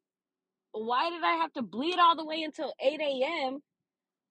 Why 0.73 1.09
did 1.09 1.23
I 1.23 1.33
have 1.41 1.53
to 1.53 1.63
bleed 1.63 1.99
all 1.99 2.15
the 2.15 2.25
way 2.25 2.43
until 2.43 2.73
8 2.81 2.99
a.m. 3.01 3.59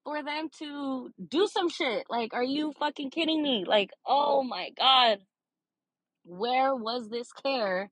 for 0.04 0.22
them 0.22 0.48
to 0.58 1.10
do 1.28 1.46
some 1.46 1.68
shit? 1.68 2.04
Like, 2.08 2.34
are 2.34 2.44
you 2.44 2.72
fucking 2.78 3.10
kidding 3.10 3.42
me? 3.42 3.64
Like, 3.66 3.90
oh 4.06 4.42
my 4.42 4.70
God. 4.78 5.18
Where 6.24 6.74
was 6.74 7.08
this 7.08 7.32
care 7.32 7.90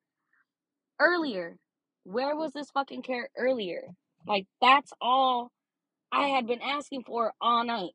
earlier? 1.01 1.57
Where 2.05 2.37
was 2.37 2.53
this 2.53 2.71
fucking 2.71 3.03
care 3.03 3.29
earlier? 3.37 3.89
Like, 4.27 4.47
that's 4.61 4.93
all 5.01 5.51
I 6.13 6.29
had 6.29 6.47
been 6.47 6.63
asking 6.63 7.05
for 7.05 7.33
all 7.41 7.65
night. 7.65 7.93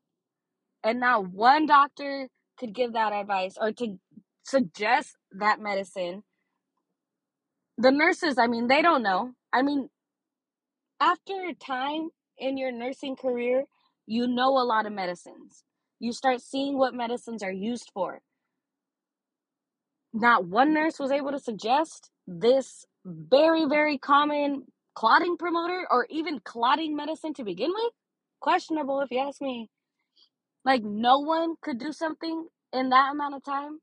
And 0.82 1.00
not 1.00 1.28
one 1.28 1.66
doctor 1.66 2.28
could 2.58 2.74
give 2.74 2.92
that 2.92 3.12
advice 3.12 3.56
or 3.60 3.72
to 3.72 3.98
suggest 4.42 5.16
that 5.32 5.60
medicine. 5.60 6.22
The 7.78 7.90
nurses, 7.90 8.38
I 8.38 8.46
mean, 8.46 8.68
they 8.68 8.82
don't 8.82 9.02
know. 9.02 9.32
I 9.52 9.62
mean, 9.62 9.88
after 11.00 11.32
a 11.48 11.54
time 11.54 12.10
in 12.38 12.56
your 12.56 12.70
nursing 12.70 13.16
career, 13.16 13.64
you 14.06 14.26
know 14.26 14.50
a 14.58 14.64
lot 14.64 14.86
of 14.86 14.92
medicines. 14.92 15.64
You 16.00 16.12
start 16.12 16.40
seeing 16.42 16.78
what 16.78 16.94
medicines 16.94 17.42
are 17.42 17.52
used 17.52 17.90
for. 17.94 18.20
Not 20.12 20.46
one 20.46 20.74
nurse 20.74 20.98
was 20.98 21.12
able 21.12 21.32
to 21.32 21.38
suggest 21.40 22.10
this 22.26 22.86
very, 23.06 23.66
very 23.66 23.98
common 23.98 24.64
clotting 24.94 25.36
promoter 25.36 25.86
or 25.90 26.06
even 26.10 26.40
clotting 26.40 26.96
medicine 26.96 27.34
to 27.34 27.44
begin 27.44 27.70
with. 27.70 27.92
Questionable, 28.40 29.00
if 29.00 29.10
you 29.10 29.20
ask 29.20 29.40
me. 29.42 29.70
Like, 30.64 30.82
no 30.84 31.20
one 31.20 31.56
could 31.62 31.78
do 31.78 31.92
something 31.92 32.46
in 32.72 32.90
that 32.90 33.12
amount 33.12 33.34
of 33.36 33.44
time. 33.44 33.78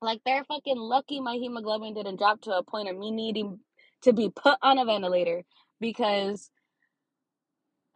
Like 0.00 0.20
they're 0.24 0.44
fucking 0.44 0.76
lucky 0.76 1.20
my 1.20 1.34
hemoglobin 1.34 1.94
didn't 1.94 2.18
drop 2.18 2.40
to 2.42 2.52
a 2.52 2.62
point 2.62 2.88
of 2.88 2.96
me 2.96 3.10
needing 3.10 3.58
to 4.02 4.12
be 4.12 4.30
put 4.30 4.56
on 4.62 4.78
a 4.78 4.84
ventilator 4.84 5.44
because 5.80 6.50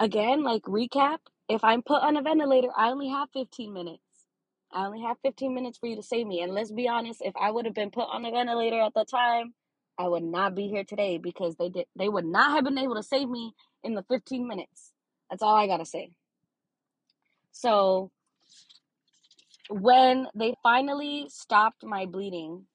again, 0.01 0.43
like 0.45 0.62
recap, 0.62 1.18
if 1.49 1.64
I'm 1.64 1.82
put 1.82 2.03
on 2.03 2.16
a 2.16 2.22
ventilator, 2.22 2.68
I 2.76 2.90
only 2.90 3.09
have 3.09 3.28
15 3.32 3.72
minutes. 3.72 4.03
I 4.72 4.86
only 4.86 5.03
have 5.03 5.18
15 5.22 5.55
minutes 5.55 5.78
for 5.78 5.86
you 5.86 5.97
to 5.97 6.03
save 6.03 6.26
me. 6.26 6.40
And 6.43 6.53
let's 6.55 6.72
be 6.72 6.88
honest, 6.88 7.22
if 7.24 7.34
I 7.40 7.51
would 7.51 7.66
have 7.66 7.74
been 7.74 7.90
put 7.90 8.09
on 8.11 8.24
a 8.24 8.30
ventilator 8.30 8.80
at 8.80 8.95
the 8.95 9.05
time, 9.05 9.55
I 9.99 10.09
would 10.09 10.22
not 10.24 10.55
be 10.55 10.68
here 10.68 10.84
today 10.84 11.18
because 11.18 11.57
they 11.57 11.68
did 11.68 11.86
they 11.97 12.09
would 12.09 12.24
not 12.24 12.53
have 12.53 12.64
been 12.64 12.78
able 12.78 12.97
to 12.97 13.03
save 13.03 13.28
me 13.28 13.55
in 13.84 13.95
the 13.95 14.03
15 14.05 14.47
minutes. 14.49 14.93
That's 15.30 15.43
all 15.43 15.55
I 15.55 15.66
got 15.66 15.78
to 15.78 15.84
say. 15.84 16.11
So, 17.53 18.11
when 19.70 20.28
they 20.34 20.55
finally 20.62 21.26
stopped 21.28 21.84
my 21.84 22.07
bleeding, 22.07 22.66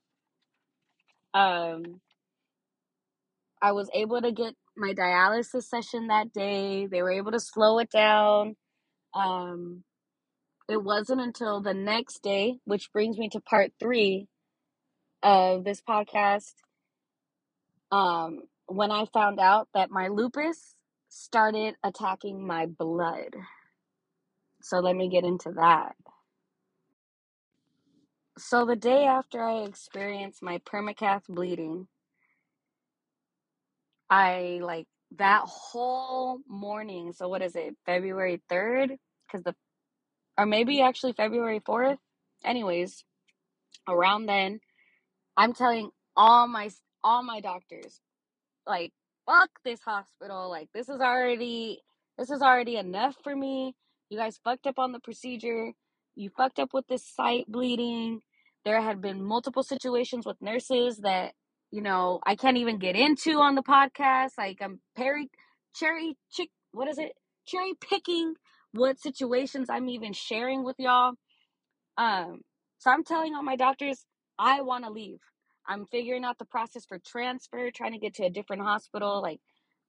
um 1.33 2.01
I 3.61 3.71
was 3.73 3.89
able 3.93 4.21
to 4.21 4.31
get 4.31 4.55
my 4.77 4.93
dialysis 4.93 5.63
session 5.63 6.07
that 6.07 6.33
day. 6.33 6.87
They 6.87 7.01
were 7.01 7.11
able 7.11 7.31
to 7.31 7.39
slow 7.39 7.79
it 7.79 7.89
down. 7.91 8.55
Um 9.13 9.83
it 10.69 10.83
wasn't 10.83 11.21
until 11.21 11.61
the 11.61 11.73
next 11.73 12.23
day, 12.23 12.59
which 12.65 12.91
brings 12.91 13.17
me 13.17 13.29
to 13.29 13.39
part 13.39 13.71
3 13.79 14.27
of 15.23 15.63
this 15.63 15.81
podcast 15.81 16.53
um, 17.91 18.41
when 18.67 18.91
I 18.91 19.05
found 19.13 19.39
out 19.39 19.69
that 19.73 19.91
my 19.91 20.07
lupus 20.09 20.75
started 21.09 21.75
attacking 21.83 22.45
my 22.45 22.65
blood. 22.65 23.35
So 24.61 24.79
let 24.79 24.95
me 24.95 25.09
get 25.09 25.23
into 25.23 25.51
that. 25.53 25.95
So 28.37 28.65
the 28.65 28.75
day 28.75 29.05
after 29.05 29.41
I 29.41 29.63
experienced 29.63 30.43
my 30.43 30.59
permacath 30.59 31.23
bleeding, 31.27 31.87
I 34.09 34.59
like 34.63 34.87
that 35.17 35.43
whole 35.45 36.39
morning. 36.47 37.13
So 37.13 37.27
what 37.29 37.41
is 37.41 37.55
it? 37.55 37.75
February 37.85 38.41
3rd 38.51 38.97
cuz 39.31 39.43
the 39.43 39.55
or 40.37 40.45
maybe 40.45 40.81
actually 40.81 41.13
February 41.13 41.61
4th. 41.61 41.97
Anyways, 42.45 43.03
around 43.87 44.27
then, 44.27 44.59
I'm 45.37 45.53
telling 45.53 45.91
all 46.17 46.47
my 46.47 46.69
all 47.03 47.23
my 47.23 47.41
doctors, 47.41 48.01
like 48.67 48.91
fuck 49.25 49.49
this 49.63 49.79
hospital 49.81 50.49
like 50.49 50.69
this 50.73 50.89
is 50.89 50.99
already 51.01 51.81
this 52.17 52.29
is 52.29 52.41
already 52.41 52.77
enough 52.77 53.15
for 53.23 53.35
me 53.35 53.73
you 54.09 54.17
guys 54.17 54.39
fucked 54.43 54.67
up 54.67 54.79
on 54.79 54.91
the 54.91 54.99
procedure 54.99 55.71
you 56.15 56.29
fucked 56.35 56.59
up 56.59 56.69
with 56.73 56.85
this 56.87 57.05
site 57.05 57.45
bleeding 57.47 58.21
there 58.65 58.81
had 58.81 59.01
been 59.01 59.23
multiple 59.23 59.63
situations 59.63 60.25
with 60.25 60.37
nurses 60.41 60.97
that 60.99 61.33
you 61.71 61.81
know 61.81 62.19
i 62.25 62.35
can't 62.35 62.57
even 62.57 62.79
get 62.79 62.95
into 62.95 63.39
on 63.39 63.55
the 63.55 63.63
podcast 63.63 64.31
like 64.37 64.59
i'm 64.61 64.79
perry 64.95 65.29
cherry 65.75 66.17
chick 66.31 66.49
what 66.71 66.87
is 66.87 66.97
it 66.97 67.13
cherry 67.47 67.73
picking 67.89 68.35
what 68.73 68.99
situations 68.99 69.69
i'm 69.69 69.89
even 69.89 70.13
sharing 70.13 70.63
with 70.63 70.75
y'all 70.79 71.13
um, 71.97 72.41
so 72.79 72.91
I'm 72.91 73.05
telling 73.05 73.35
all 73.35 73.43
my 73.43 73.57
doctors, 73.57 74.05
I 74.39 74.61
want 74.63 74.85
to 74.85 74.91
leave. 74.91 75.19
I'm 75.67 75.87
figuring 75.87 76.25
out 76.25 76.39
the 76.39 76.45
process 76.45 76.85
for 76.85 76.99
transfer, 76.99 77.71
trying 77.71 77.93
to 77.93 77.99
get 77.99 78.15
to 78.15 78.25
a 78.25 78.31
different 78.31 78.63
hospital. 78.63 79.21
Like, 79.23 79.41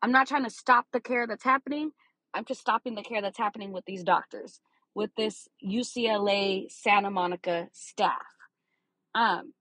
I'm 0.02 0.12
not 0.12 0.28
trying 0.28 0.44
to 0.44 0.50
stop 0.50 0.86
the 0.92 1.00
care 1.00 1.26
that's 1.28 1.44
happening. 1.44 1.92
I'm 2.34 2.46
just 2.46 2.62
stopping 2.62 2.96
the 2.96 3.02
care 3.02 3.22
that's 3.22 3.38
happening 3.38 3.72
with 3.72 3.86
these 3.86 4.04
doctors, 4.04 4.60
with 4.94 5.10
this 5.16 5.48
UCLA 5.66 6.70
Santa 6.72 7.10
Monica 7.10 7.68
staff. 7.74 8.22
Um, 9.14 9.54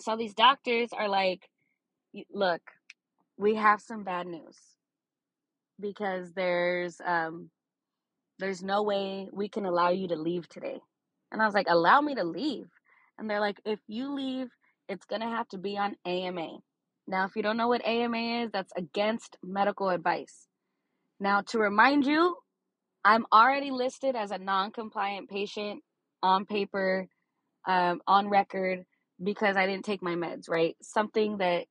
so 0.00 0.16
these 0.16 0.34
doctors 0.34 0.90
are 0.92 1.08
like, 1.08 1.48
look, 2.32 2.62
we 3.38 3.56
have 3.56 3.80
some 3.80 4.04
bad 4.04 4.26
news 4.26 4.56
because 5.80 6.32
there's 6.32 7.00
um 7.06 7.50
there's 8.38 8.62
no 8.62 8.82
way 8.82 9.28
we 9.32 9.48
can 9.48 9.64
allow 9.66 9.90
you 9.90 10.08
to 10.08 10.16
leave 10.16 10.48
today. 10.48 10.78
And 11.32 11.40
I 11.40 11.46
was 11.46 11.54
like, 11.54 11.66
allow 11.68 12.00
me 12.00 12.14
to 12.16 12.24
leave. 12.24 12.66
And 13.18 13.28
they're 13.30 13.40
like, 13.40 13.60
if 13.64 13.80
you 13.88 14.14
leave, 14.14 14.48
it's 14.88 15.06
going 15.06 15.22
to 15.22 15.28
have 15.28 15.48
to 15.48 15.58
be 15.58 15.78
on 15.78 15.96
AMA. 16.04 16.58
Now, 17.08 17.24
if 17.24 17.36
you 17.36 17.42
don't 17.42 17.56
know 17.56 17.68
what 17.68 17.86
AMA 17.86 18.44
is, 18.44 18.50
that's 18.52 18.72
against 18.76 19.36
medical 19.42 19.88
advice. 19.88 20.48
Now, 21.18 21.42
to 21.48 21.58
remind 21.58 22.06
you, 22.06 22.36
I'm 23.04 23.24
already 23.32 23.70
listed 23.70 24.16
as 24.16 24.32
a 24.32 24.38
non 24.38 24.72
compliant 24.72 25.30
patient 25.30 25.82
on 26.22 26.44
paper, 26.44 27.06
um, 27.66 28.02
on 28.06 28.28
record, 28.28 28.84
because 29.22 29.56
I 29.56 29.66
didn't 29.66 29.84
take 29.84 30.02
my 30.02 30.14
meds, 30.14 30.48
right? 30.48 30.76
Something 30.82 31.38
that 31.38 31.66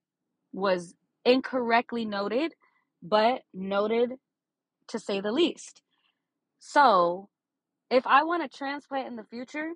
was 0.53 0.95
incorrectly 1.23 2.05
noted, 2.05 2.53
but 3.01 3.41
noted 3.53 4.13
to 4.89 4.99
say 4.99 5.21
the 5.21 5.31
least. 5.31 5.81
So, 6.59 7.29
if 7.89 8.07
I 8.07 8.23
want 8.23 8.43
a 8.43 8.47
transplant 8.47 9.07
in 9.07 9.15
the 9.15 9.23
future, 9.23 9.71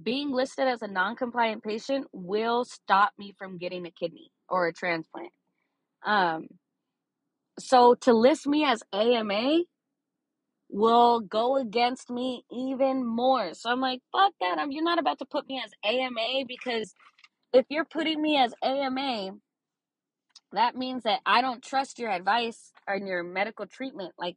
being 0.00 0.30
listed 0.30 0.68
as 0.68 0.82
a 0.82 0.86
non 0.86 1.16
compliant 1.16 1.62
patient 1.62 2.06
will 2.12 2.64
stop 2.64 3.12
me 3.18 3.34
from 3.38 3.58
getting 3.58 3.86
a 3.86 3.90
kidney 3.90 4.30
or 4.48 4.66
a 4.66 4.72
transplant. 4.72 5.32
Um, 6.04 6.46
so 7.58 7.94
to 8.02 8.12
list 8.12 8.46
me 8.46 8.64
as 8.64 8.82
AMA 8.92 9.60
will 10.72 11.20
go 11.20 11.56
against 11.56 12.10
me 12.10 12.44
even 12.50 13.04
more. 13.04 13.54
So 13.54 13.70
I'm 13.70 13.80
like, 13.80 14.00
fuck 14.12 14.32
that. 14.40 14.58
I'm, 14.58 14.72
you're 14.72 14.84
not 14.84 14.98
about 14.98 15.18
to 15.18 15.24
put 15.24 15.46
me 15.48 15.62
as 15.64 15.72
AMA 15.84 16.44
because 16.46 16.94
if 17.52 17.66
you're 17.68 17.84
putting 17.84 18.20
me 18.20 18.38
as 18.38 18.54
AMA, 18.62 19.32
that 20.52 20.76
means 20.76 21.04
that 21.04 21.20
I 21.26 21.40
don't 21.40 21.62
trust 21.62 21.98
your 21.98 22.10
advice 22.10 22.72
and 22.86 23.06
your 23.06 23.22
medical 23.22 23.66
treatment. 23.66 24.12
Like, 24.18 24.36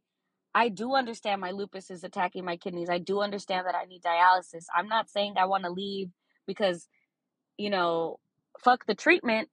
I 0.54 0.68
do 0.68 0.94
understand 0.94 1.40
my 1.40 1.50
lupus 1.50 1.90
is 1.90 2.04
attacking 2.04 2.44
my 2.44 2.56
kidneys. 2.56 2.88
I 2.88 2.98
do 2.98 3.20
understand 3.20 3.66
that 3.66 3.74
I 3.74 3.86
need 3.86 4.02
dialysis. 4.02 4.66
I'm 4.74 4.88
not 4.88 5.10
saying 5.10 5.34
I 5.36 5.46
want 5.46 5.64
to 5.64 5.70
leave 5.70 6.10
because, 6.46 6.86
you 7.56 7.70
know, 7.70 8.18
fuck 8.60 8.86
the 8.86 8.94
treatment. 8.94 9.48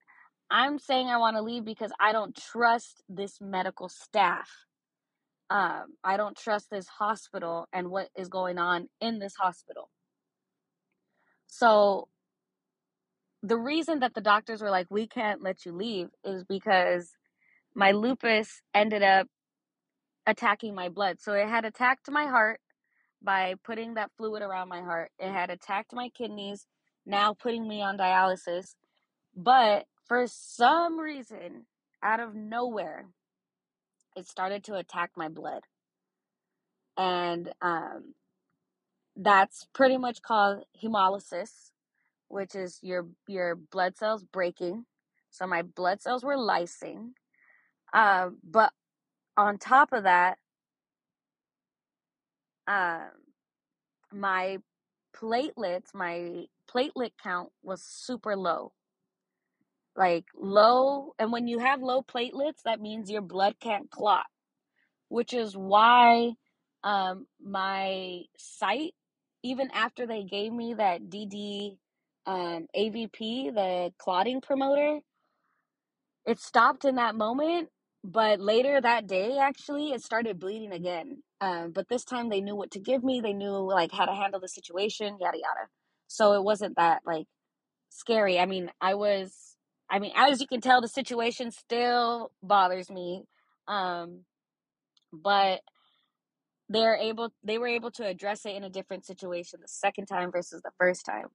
I'm 0.52 0.78
saying 0.78 1.08
I 1.08 1.18
want 1.18 1.38
to 1.38 1.42
leave 1.42 1.66
because 1.66 1.92
I 2.00 2.12
don't 2.12 2.36
trust 2.36 3.04
this 3.10 3.40
medical 3.42 3.90
staff. 3.90 4.50
Um, 5.52 5.98
I 6.02 6.16
don't 6.16 6.38
trust 6.38 6.70
this 6.72 6.88
hospital 6.88 7.68
and 7.74 7.92
what 7.92 8.08
is 8.16 8.30
going 8.30 8.58
on 8.58 8.88
in 9.02 9.20
this 9.20 9.36
hospital. 9.36 9.90
So, 11.48 12.08
the 13.44 13.58
reason 13.58 14.00
that 14.00 14.14
the 14.14 14.22
doctors 14.22 14.62
were 14.62 14.70
like, 14.70 14.88
we 14.90 15.08
can't 15.08 15.44
let 15.44 15.66
you 15.66 15.74
leave 15.74 16.08
is 16.24 16.46
because 16.46 17.12
my 17.76 17.92
lupus 17.92 18.62
ended 18.74 19.04
up 19.04 19.28
attacking 20.26 20.74
my 20.74 20.88
blood. 20.88 21.20
So 21.20 21.34
it 21.34 21.50
had 21.50 21.66
attacked 21.66 22.10
my 22.10 22.28
heart 22.28 22.62
by 23.22 23.56
putting 23.66 23.96
that 23.96 24.12
fluid 24.18 24.44
around 24.44 24.70
my 24.70 24.82
heart. 24.82 25.12
It 25.20 25.32
had 25.32 25.50
attacked 25.50 25.92
my 25.94 26.08
kidneys, 26.10 26.66
now 27.06 27.34
putting 27.34 27.68
me 27.68 27.82
on 27.82 27.98
dialysis. 27.98 28.76
But 29.36 29.86
for 30.08 30.28
some 30.28 30.98
reason, 30.98 31.66
out 32.02 32.22
of 32.22 32.36
nowhere, 32.36 33.08
it 34.16 34.28
started 34.28 34.64
to 34.66 34.76
attack 34.76 35.12
my 35.16 35.30
blood. 35.30 35.64
And 36.98 37.52
um, 37.62 38.14
that's 39.16 39.68
pretty 39.74 39.98
much 39.98 40.22
called 40.22 40.64
hemolysis, 40.84 41.72
which 42.28 42.56
is 42.56 42.80
your 42.82 43.08
your 43.28 43.56
blood 43.56 43.98
cells 43.98 44.24
breaking. 44.24 44.86
So 45.32 45.48
my 45.48 45.62
blood 45.64 46.02
cells 46.02 46.24
were 46.24 46.38
lysing. 46.38 47.12
Uh, 47.94 48.30
but 48.44 48.72
on 49.38 49.58
top 49.58 49.94
of 49.94 50.04
that, 50.04 50.38
um, 52.68 53.12
my 54.14 54.60
platelets, 55.16 55.94
my 55.94 56.46
platelet 56.70 57.12
count 57.22 57.50
was 57.64 57.82
super 57.84 58.36
low. 58.36 58.74
Like 59.96 60.26
low, 60.36 61.14
and 61.20 61.32
when 61.32 61.48
you 61.48 61.60
have 61.60 61.82
low 61.82 62.02
platelets, 62.04 62.64
that 62.66 62.82
means 62.82 63.12
your 63.12 63.22
blood 63.22 63.56
can't 63.62 63.92
clot, 63.92 64.26
which 65.10 65.34
is 65.34 65.56
why 65.58 66.34
um, 66.84 67.28
my 67.44 68.22
site, 68.38 68.94
even 69.44 69.70
after 69.74 70.08
they 70.08 70.24
gave 70.24 70.54
me 70.54 70.76
that 70.76 71.10
DD 71.10 71.78
um, 72.28 72.68
AVP, 72.78 73.54
the 73.56 73.94
clotting 74.00 74.42
promoter, 74.42 75.00
it 76.28 76.40
stopped 76.42 76.86
in 76.86 76.98
that 76.98 77.16
moment 77.16 77.70
but 78.06 78.42
later 78.42 78.82
that 78.82 79.08
day 79.08 79.40
actually 79.40 79.92
it 79.94 80.04
started 80.04 80.40
bleeding 80.40 80.74
again 80.74 81.24
um, 81.42 81.72
but 81.74 81.90
this 81.90 82.06
time 82.06 82.30
they 82.30 82.42
knew 82.42 82.56
what 82.58 82.72
to 82.72 82.80
give 82.80 83.04
me 83.04 83.22
they 83.22 83.34
knew 83.34 83.52
like 83.52 83.94
how 83.94 84.06
to 84.06 84.14
handle 84.16 84.42
the 84.42 84.50
situation 84.50 85.18
yada 85.22 85.38
yada. 85.40 85.70
So 86.10 86.34
it 86.36 86.44
wasn't 86.46 86.78
that 86.78 87.02
like 87.08 87.28
scary. 87.90 88.40
I 88.40 88.48
mean 88.48 88.72
i 88.82 88.96
was 88.96 89.51
i 89.92 90.00
mean 90.00 90.14
as 90.16 90.42
you 90.42 90.48
can 90.48 90.62
tell 90.62 90.82
the 90.82 90.88
situation 90.88 91.52
still 91.52 92.32
bothers 92.44 92.90
me 92.92 93.24
um, 93.68 94.22
but 95.14 95.62
they're 96.70 96.98
able 96.98 97.32
they 97.44 97.58
were 97.58 97.68
able 97.68 97.92
to 97.92 98.06
address 98.06 98.46
it 98.46 98.56
in 98.56 98.64
a 98.64 98.70
different 98.70 99.06
situation 99.06 99.60
the 99.62 99.68
second 99.68 100.08
time 100.08 100.32
versus 100.32 100.62
the 100.64 100.72
first 100.80 101.06
time 101.06 101.28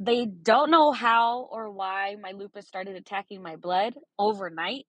they 0.00 0.26
don't 0.26 0.70
know 0.70 0.92
how 0.92 1.48
or 1.52 1.70
why 1.70 2.16
my 2.20 2.32
lupus 2.32 2.66
started 2.66 2.96
attacking 2.96 3.42
my 3.42 3.56
blood 3.56 3.94
overnight 4.18 4.86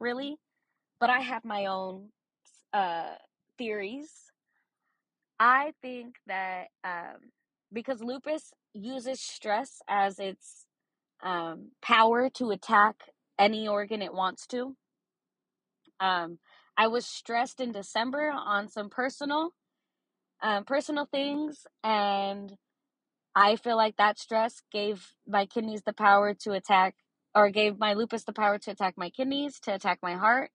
really 0.00 0.36
but 1.00 1.10
I 1.10 1.20
have 1.20 1.44
my 1.44 1.66
own 1.66 2.10
uh, 2.72 3.14
theories. 3.58 4.10
I 5.40 5.72
think 5.80 6.16
that 6.26 6.66
um, 6.84 7.32
because 7.72 8.02
lupus 8.02 8.52
uses 8.74 9.20
stress 9.20 9.80
as 9.88 10.18
its 10.18 10.66
um, 11.22 11.70
power 11.82 12.28
to 12.30 12.50
attack 12.50 12.96
any 13.38 13.68
organ 13.68 14.02
it 14.02 14.14
wants 14.14 14.46
to. 14.48 14.76
Um, 15.98 16.38
I 16.76 16.86
was 16.86 17.06
stressed 17.06 17.60
in 17.60 17.72
December 17.72 18.30
on 18.30 18.68
some 18.68 18.88
personal, 18.88 19.54
um, 20.42 20.64
personal 20.64 21.06
things, 21.06 21.66
and 21.84 22.56
I 23.34 23.56
feel 23.56 23.76
like 23.76 23.96
that 23.96 24.18
stress 24.18 24.62
gave 24.72 25.14
my 25.26 25.46
kidneys 25.46 25.82
the 25.82 25.92
power 25.92 26.34
to 26.34 26.52
attack, 26.52 26.96
or 27.34 27.50
gave 27.50 27.78
my 27.78 27.94
lupus 27.94 28.24
the 28.24 28.32
power 28.32 28.58
to 28.58 28.70
attack 28.70 28.94
my 28.96 29.10
kidneys, 29.10 29.60
to 29.60 29.74
attack 29.74 29.98
my 30.02 30.14
heart. 30.14 30.50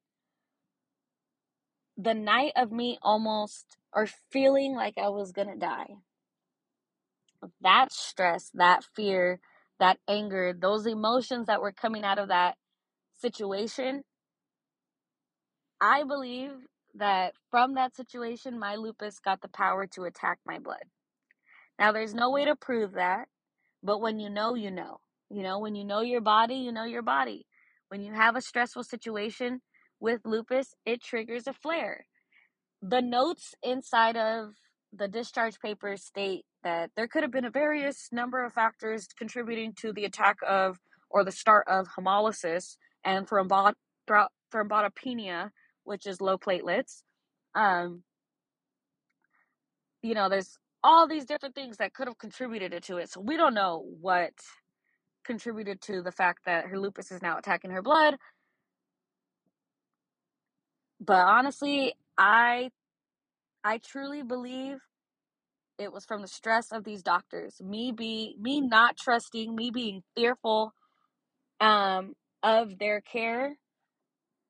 The 1.97 2.13
night 2.13 2.53
of 2.55 2.71
me 2.71 2.97
almost, 3.01 3.77
or 3.93 4.07
feeling 4.31 4.75
like 4.75 4.97
I 4.97 5.09
was 5.09 5.31
gonna 5.31 5.55
die, 5.55 5.95
that 7.61 7.91
stress, 7.91 8.49
that 8.55 8.83
fear, 8.83 9.39
that 9.79 9.99
anger, 10.07 10.53
those 10.57 10.85
emotions 10.85 11.47
that 11.47 11.61
were 11.61 11.71
coming 11.71 12.03
out 12.03 12.19
of 12.19 12.29
that 12.29 12.55
situation, 13.19 14.03
I 15.81 16.03
believe 16.03 16.51
that 16.95 17.33
from 17.51 17.75
that 17.75 17.95
situation, 17.95 18.59
my 18.59 18.75
lupus 18.75 19.19
got 19.19 19.41
the 19.41 19.49
power 19.49 19.87
to 19.87 20.03
attack 20.05 20.39
my 20.45 20.59
blood. 20.59 20.83
Now, 21.79 21.91
there's 21.91 22.13
no 22.13 22.31
way 22.31 22.45
to 22.45 22.55
prove 22.55 22.93
that, 22.93 23.27
but 23.83 24.01
when 24.01 24.19
you 24.19 24.29
know, 24.29 24.55
you 24.55 24.71
know. 24.71 24.99
You 25.29 25.43
know, 25.43 25.59
when 25.59 25.75
you 25.75 25.83
know 25.85 26.01
your 26.01 26.21
body, 26.21 26.55
you 26.55 26.71
know 26.71 26.85
your 26.85 27.01
body. 27.01 27.45
When 27.89 28.01
you 28.01 28.13
have 28.13 28.35
a 28.35 28.41
stressful 28.41 28.83
situation 28.83 29.61
with 29.99 30.21
lupus, 30.25 30.75
it 30.85 31.01
triggers 31.01 31.47
a 31.47 31.53
flare. 31.53 32.05
The 32.81 33.01
notes 33.01 33.55
inside 33.63 34.17
of 34.17 34.55
the 34.93 35.07
discharge 35.07 35.59
papers 35.59 36.03
state 36.03 36.45
that 36.65 36.91
there 36.97 37.07
could 37.07 37.23
have 37.23 37.31
been 37.31 37.45
a 37.45 37.51
various 37.51 38.09
number 38.11 38.43
of 38.43 38.51
factors 38.51 39.07
contributing 39.17 39.73
to 39.79 39.93
the 39.93 40.03
attack 40.03 40.37
of 40.45 40.79
or 41.09 41.23
the 41.23 41.31
start 41.31 41.65
of 41.69 41.87
hemolysis 41.97 42.75
and 43.05 43.27
thrombot- 43.27 43.75
which 45.85 46.07
is 46.07 46.19
low 46.19 46.37
platelets. 46.37 47.03
Um, 47.55 48.03
you 50.01 50.15
know, 50.15 50.27
there's 50.27 50.57
all 50.83 51.07
these 51.07 51.25
different 51.25 51.55
things 51.55 51.77
that 51.77 51.93
could 51.93 52.07
have 52.07 52.17
contributed 52.17 52.83
to 52.83 52.97
it. 52.97 53.09
So 53.11 53.21
we 53.21 53.37
don't 53.37 53.53
know 53.53 53.85
what 54.01 54.33
contributed 55.25 55.81
to 55.81 56.01
the 56.01 56.11
fact 56.11 56.45
that 56.45 56.65
her 56.67 56.79
lupus 56.79 57.11
is 57.11 57.21
now 57.21 57.37
attacking 57.37 57.71
her 57.71 57.81
blood. 57.81 58.15
But 60.99 61.25
honestly, 61.25 61.95
I 62.17 62.71
I 63.63 63.79
truly 63.79 64.23
believe 64.23 64.77
it 65.77 65.91
was 65.93 66.05
from 66.05 66.21
the 66.21 66.27
stress 66.27 66.71
of 66.71 66.83
these 66.83 67.03
doctors. 67.03 67.61
Me 67.61 67.91
be 67.91 68.35
me 68.39 68.61
not 68.61 68.97
trusting, 68.97 69.55
me 69.55 69.71
being 69.71 70.03
fearful 70.15 70.73
um 71.61 72.13
of 72.43 72.77
their 72.79 73.01
care 73.01 73.55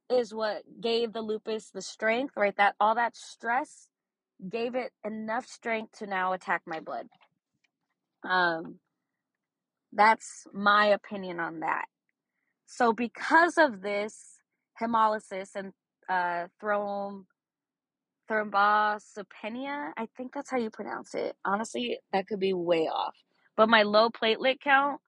is 0.09 0.33
what 0.33 0.63
gave 0.81 1.13
the 1.13 1.21
lupus 1.21 1.71
the 1.71 1.81
strength, 1.81 2.35
right? 2.37 2.55
That 2.57 2.75
all 2.79 2.95
that 2.95 3.15
stress 3.15 3.87
gave 4.49 4.75
it 4.75 4.91
enough 5.05 5.47
strength 5.47 5.99
to 5.99 6.07
now 6.07 6.33
attack 6.33 6.63
my 6.67 6.79
blood. 6.79 7.07
Um 8.29 8.79
that's 9.93 10.45
my 10.53 10.87
opinion 10.87 11.39
on 11.39 11.61
that. 11.61 11.85
So 12.67 12.93
because 12.93 13.57
of 13.57 13.81
this 13.81 14.39
hemolysis 14.81 15.55
and 15.55 15.73
uh 16.09 16.47
throm 16.61 17.25
thrombocytopenia, 18.29 19.91
I 19.97 20.07
think 20.17 20.33
that's 20.33 20.51
how 20.51 20.57
you 20.57 20.69
pronounce 20.69 21.15
it. 21.15 21.35
Honestly, 21.45 21.99
that 22.13 22.27
could 22.27 22.39
be 22.39 22.53
way 22.53 22.87
off. 22.87 23.15
But 23.57 23.69
my 23.69 23.83
low 23.83 24.09
platelet 24.09 24.59
count 24.61 25.01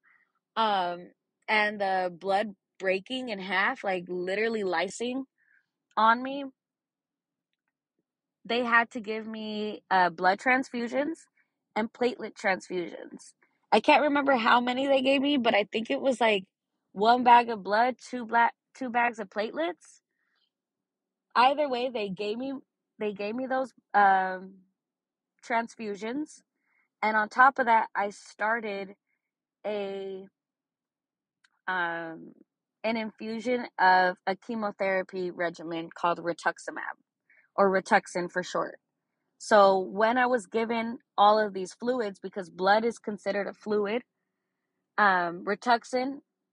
um 0.56 1.10
and 1.48 1.82
the 1.82 2.14
blood 2.18 2.56
breaking 2.80 3.30
in 3.30 3.40
half, 3.40 3.84
like 3.84 4.06
literally 4.08 4.64
lysing 4.64 5.24
on 5.98 6.22
me, 6.24 6.46
they 8.46 8.64
had 8.64 8.90
to 8.92 9.00
give 9.00 9.28
me 9.28 9.84
uh, 9.92 10.10
blood 10.10 10.40
transfusions 10.40 11.26
and 11.76 11.92
platelet 11.92 12.34
transfusions. 12.34 13.34
I 13.72 13.80
can't 13.80 14.04
remember 14.04 14.36
how 14.36 14.62
many 14.62 14.88
they 14.88 15.02
gave 15.02 15.22
me, 15.22 15.38
but 15.38 15.54
I 15.56 15.66
think 15.72 15.90
it 15.90 16.02
was 16.02 16.22
like 16.22 16.46
one 16.94 17.24
bag 17.24 17.50
of 17.50 17.64
blood, 17.64 17.96
two 18.10 18.26
black, 18.26 18.54
two 18.76 18.90
bags 18.90 19.20
of 19.20 19.30
platelets. 19.30 20.02
Either 21.36 21.70
way, 21.70 21.90
they 21.94 22.10
gave 22.10 22.38
me 22.38 22.54
they 23.00 23.14
gave 23.14 23.36
me 23.36 23.48
those 23.48 23.74
um, 23.94 24.56
transfusions, 25.48 26.42
and 27.04 27.18
on 27.18 27.30
top 27.30 27.60
of 27.60 27.68
that, 27.68 27.88
I 27.96 28.12
started 28.12 28.96
a 29.66 30.26
um, 31.68 32.34
an 32.84 32.98
infusion 32.98 33.68
of 33.80 34.18
a 34.28 34.36
chemotherapy 34.36 35.32
regimen 35.32 35.90
called 35.96 36.20
rituximab 36.20 36.98
or 37.56 37.70
Rituxan 37.72 38.32
for 38.32 38.44
short. 38.44 38.80
So 39.40 39.80
when 39.80 40.18
I 40.18 40.28
was 40.28 40.48
given 40.48 41.00
all 41.18 41.40
of 41.40 41.54
these 41.54 41.74
fluids, 41.74 42.20
because 42.22 42.50
blood 42.50 42.86
is 42.86 43.00
considered 43.00 43.48
a 43.48 43.54
fluid, 43.54 44.04
um, 44.98 45.46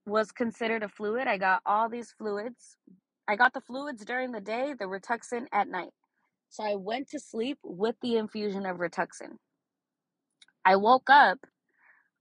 was 0.07 0.32
considered 0.32 0.82
a 0.82 0.88
fluid. 0.88 1.28
I 1.28 1.38
got 1.38 1.62
all 1.66 1.88
these 1.88 2.12
fluids. 2.18 2.76
I 3.28 3.36
got 3.36 3.55
the 3.55 3.62
fluids 3.62 4.05
during 4.05 4.32
the 4.32 4.40
day, 4.40 4.74
the 4.78 4.86
Rituxan 4.86 5.47
at 5.53 5.68
night. 5.68 5.92
So 6.51 6.64
I 6.64 6.76
went 6.76 7.11
to 7.11 7.20
sleep 7.20 7.59
with 7.62 7.97
the 8.03 8.16
infusion 8.16 8.66
of 8.66 8.78
Rituxan. 8.78 9.38
I 10.64 10.76
woke 10.76 11.11
up 11.11 11.38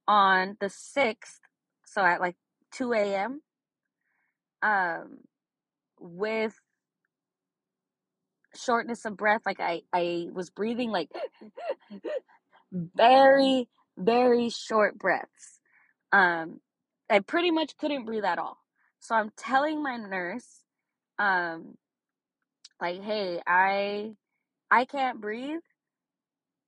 on 0.07 0.57
the 0.59 0.67
6th, 0.67 1.39
so 1.85 2.01
at 2.03 2.19
like 2.21 2.35
2 2.73 2.93
a.m., 2.93 3.41
um, 4.61 5.19
with 5.99 6.55
shortness 8.55 9.05
of 9.05 9.17
breath. 9.17 9.41
Like 9.45 9.59
I, 9.59 9.81
I 9.93 10.27
was 10.33 10.49
breathing 10.49 10.91
like 10.91 11.09
very, 12.71 13.67
very 13.97 14.49
short 14.49 14.97
breaths. 14.97 15.59
Um, 16.11 16.59
I 17.09 17.19
pretty 17.19 17.51
much 17.51 17.77
couldn't 17.77 18.05
breathe 18.05 18.25
at 18.25 18.39
all. 18.39 18.57
So 18.99 19.15
I'm 19.15 19.31
telling 19.37 19.83
my 19.83 19.97
nurse, 19.97 20.61
um, 21.19 21.75
like, 22.83 23.03
hey, 23.03 23.41
I, 23.47 24.13
I 24.71 24.85
can't 24.85 25.21
breathe, 25.21 25.61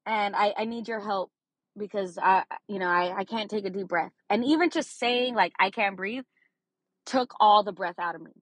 and 0.06 0.36
I, 0.36 0.54
I 0.58 0.66
need 0.66 0.88
your 0.88 1.02
help 1.02 1.32
because 1.78 2.18
I, 2.22 2.44
you 2.68 2.80
know, 2.80 2.88
I, 2.90 3.20
I 3.20 3.26
can't 3.26 3.52
take 3.52 3.66
a 3.66 3.72
deep 3.72 3.88
breath. 3.90 4.12
And 4.30 4.46
even 4.46 4.70
just 4.72 5.00
saying 5.00 5.36
like 5.36 5.54
I 5.60 5.72
can't 5.72 5.98
breathe 5.98 6.26
took 7.08 7.34
all 7.42 7.64
the 7.64 7.74
breath 7.74 8.00
out 8.00 8.16
of 8.16 8.22
me. 8.24 8.34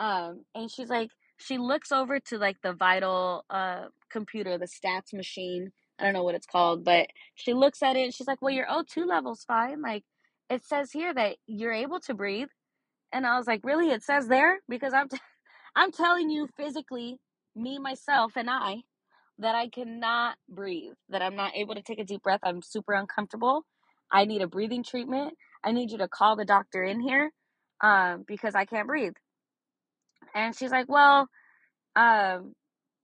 Um, 0.00 0.44
and 0.54 0.70
she's 0.70 0.90
like, 0.90 1.10
she 1.38 1.58
looks 1.58 1.92
over 1.92 2.20
to 2.20 2.38
like 2.38 2.58
the 2.62 2.74
vital 2.74 3.44
uh 3.50 3.86
computer, 4.10 4.58
the 4.58 4.66
stats 4.68 5.14
machine. 5.14 5.72
I 6.00 6.04
don't 6.04 6.14
know 6.14 6.24
what 6.24 6.36
it's 6.36 6.46
called, 6.46 6.84
but 6.84 7.08
she 7.36 7.54
looks 7.54 7.82
at 7.82 7.96
it 7.96 8.04
and 8.04 8.14
she's 8.14 8.28
like, 8.28 8.42
"Well, 8.42 8.54
your 8.54 8.66
O2 8.68 9.06
level's 9.06 9.44
fine. 9.44 9.82
Like 9.82 10.04
it 10.50 10.64
says 10.64 10.92
here 10.92 11.14
that 11.14 11.36
you're 11.46 11.72
able 11.74 12.00
to 12.02 12.14
breathe." 12.14 12.48
And 13.12 13.26
I 13.26 13.38
was 13.38 13.46
like, 13.48 13.62
"Really? 13.64 13.90
It 13.90 14.02
says 14.04 14.28
there?" 14.28 14.60
Because 14.68 14.94
I'm 14.94 15.08
t- 15.10 15.18
I'm 15.78 15.92
telling 15.92 16.28
you 16.28 16.48
physically, 16.56 17.20
me 17.54 17.78
myself 17.78 18.32
and 18.34 18.50
I 18.50 18.78
that 19.38 19.54
I 19.54 19.68
cannot 19.68 20.34
breathe, 20.48 20.94
that 21.08 21.22
I'm 21.22 21.36
not 21.36 21.54
able 21.54 21.76
to 21.76 21.82
take 21.82 22.00
a 22.00 22.04
deep 22.04 22.24
breath. 22.24 22.40
I'm 22.42 22.62
super 22.62 22.94
uncomfortable. 22.94 23.64
I 24.10 24.24
need 24.24 24.42
a 24.42 24.48
breathing 24.48 24.82
treatment. 24.82 25.34
I 25.62 25.70
need 25.70 25.92
you 25.92 25.98
to 25.98 26.08
call 26.08 26.34
the 26.34 26.44
doctor 26.44 26.82
in 26.82 27.00
here 27.00 27.30
um, 27.80 28.24
because 28.26 28.56
I 28.56 28.64
can't 28.64 28.88
breathe. 28.88 29.12
And 30.34 30.52
she's 30.52 30.72
like, 30.72 30.88
well, 30.88 31.28
um, 31.94 32.54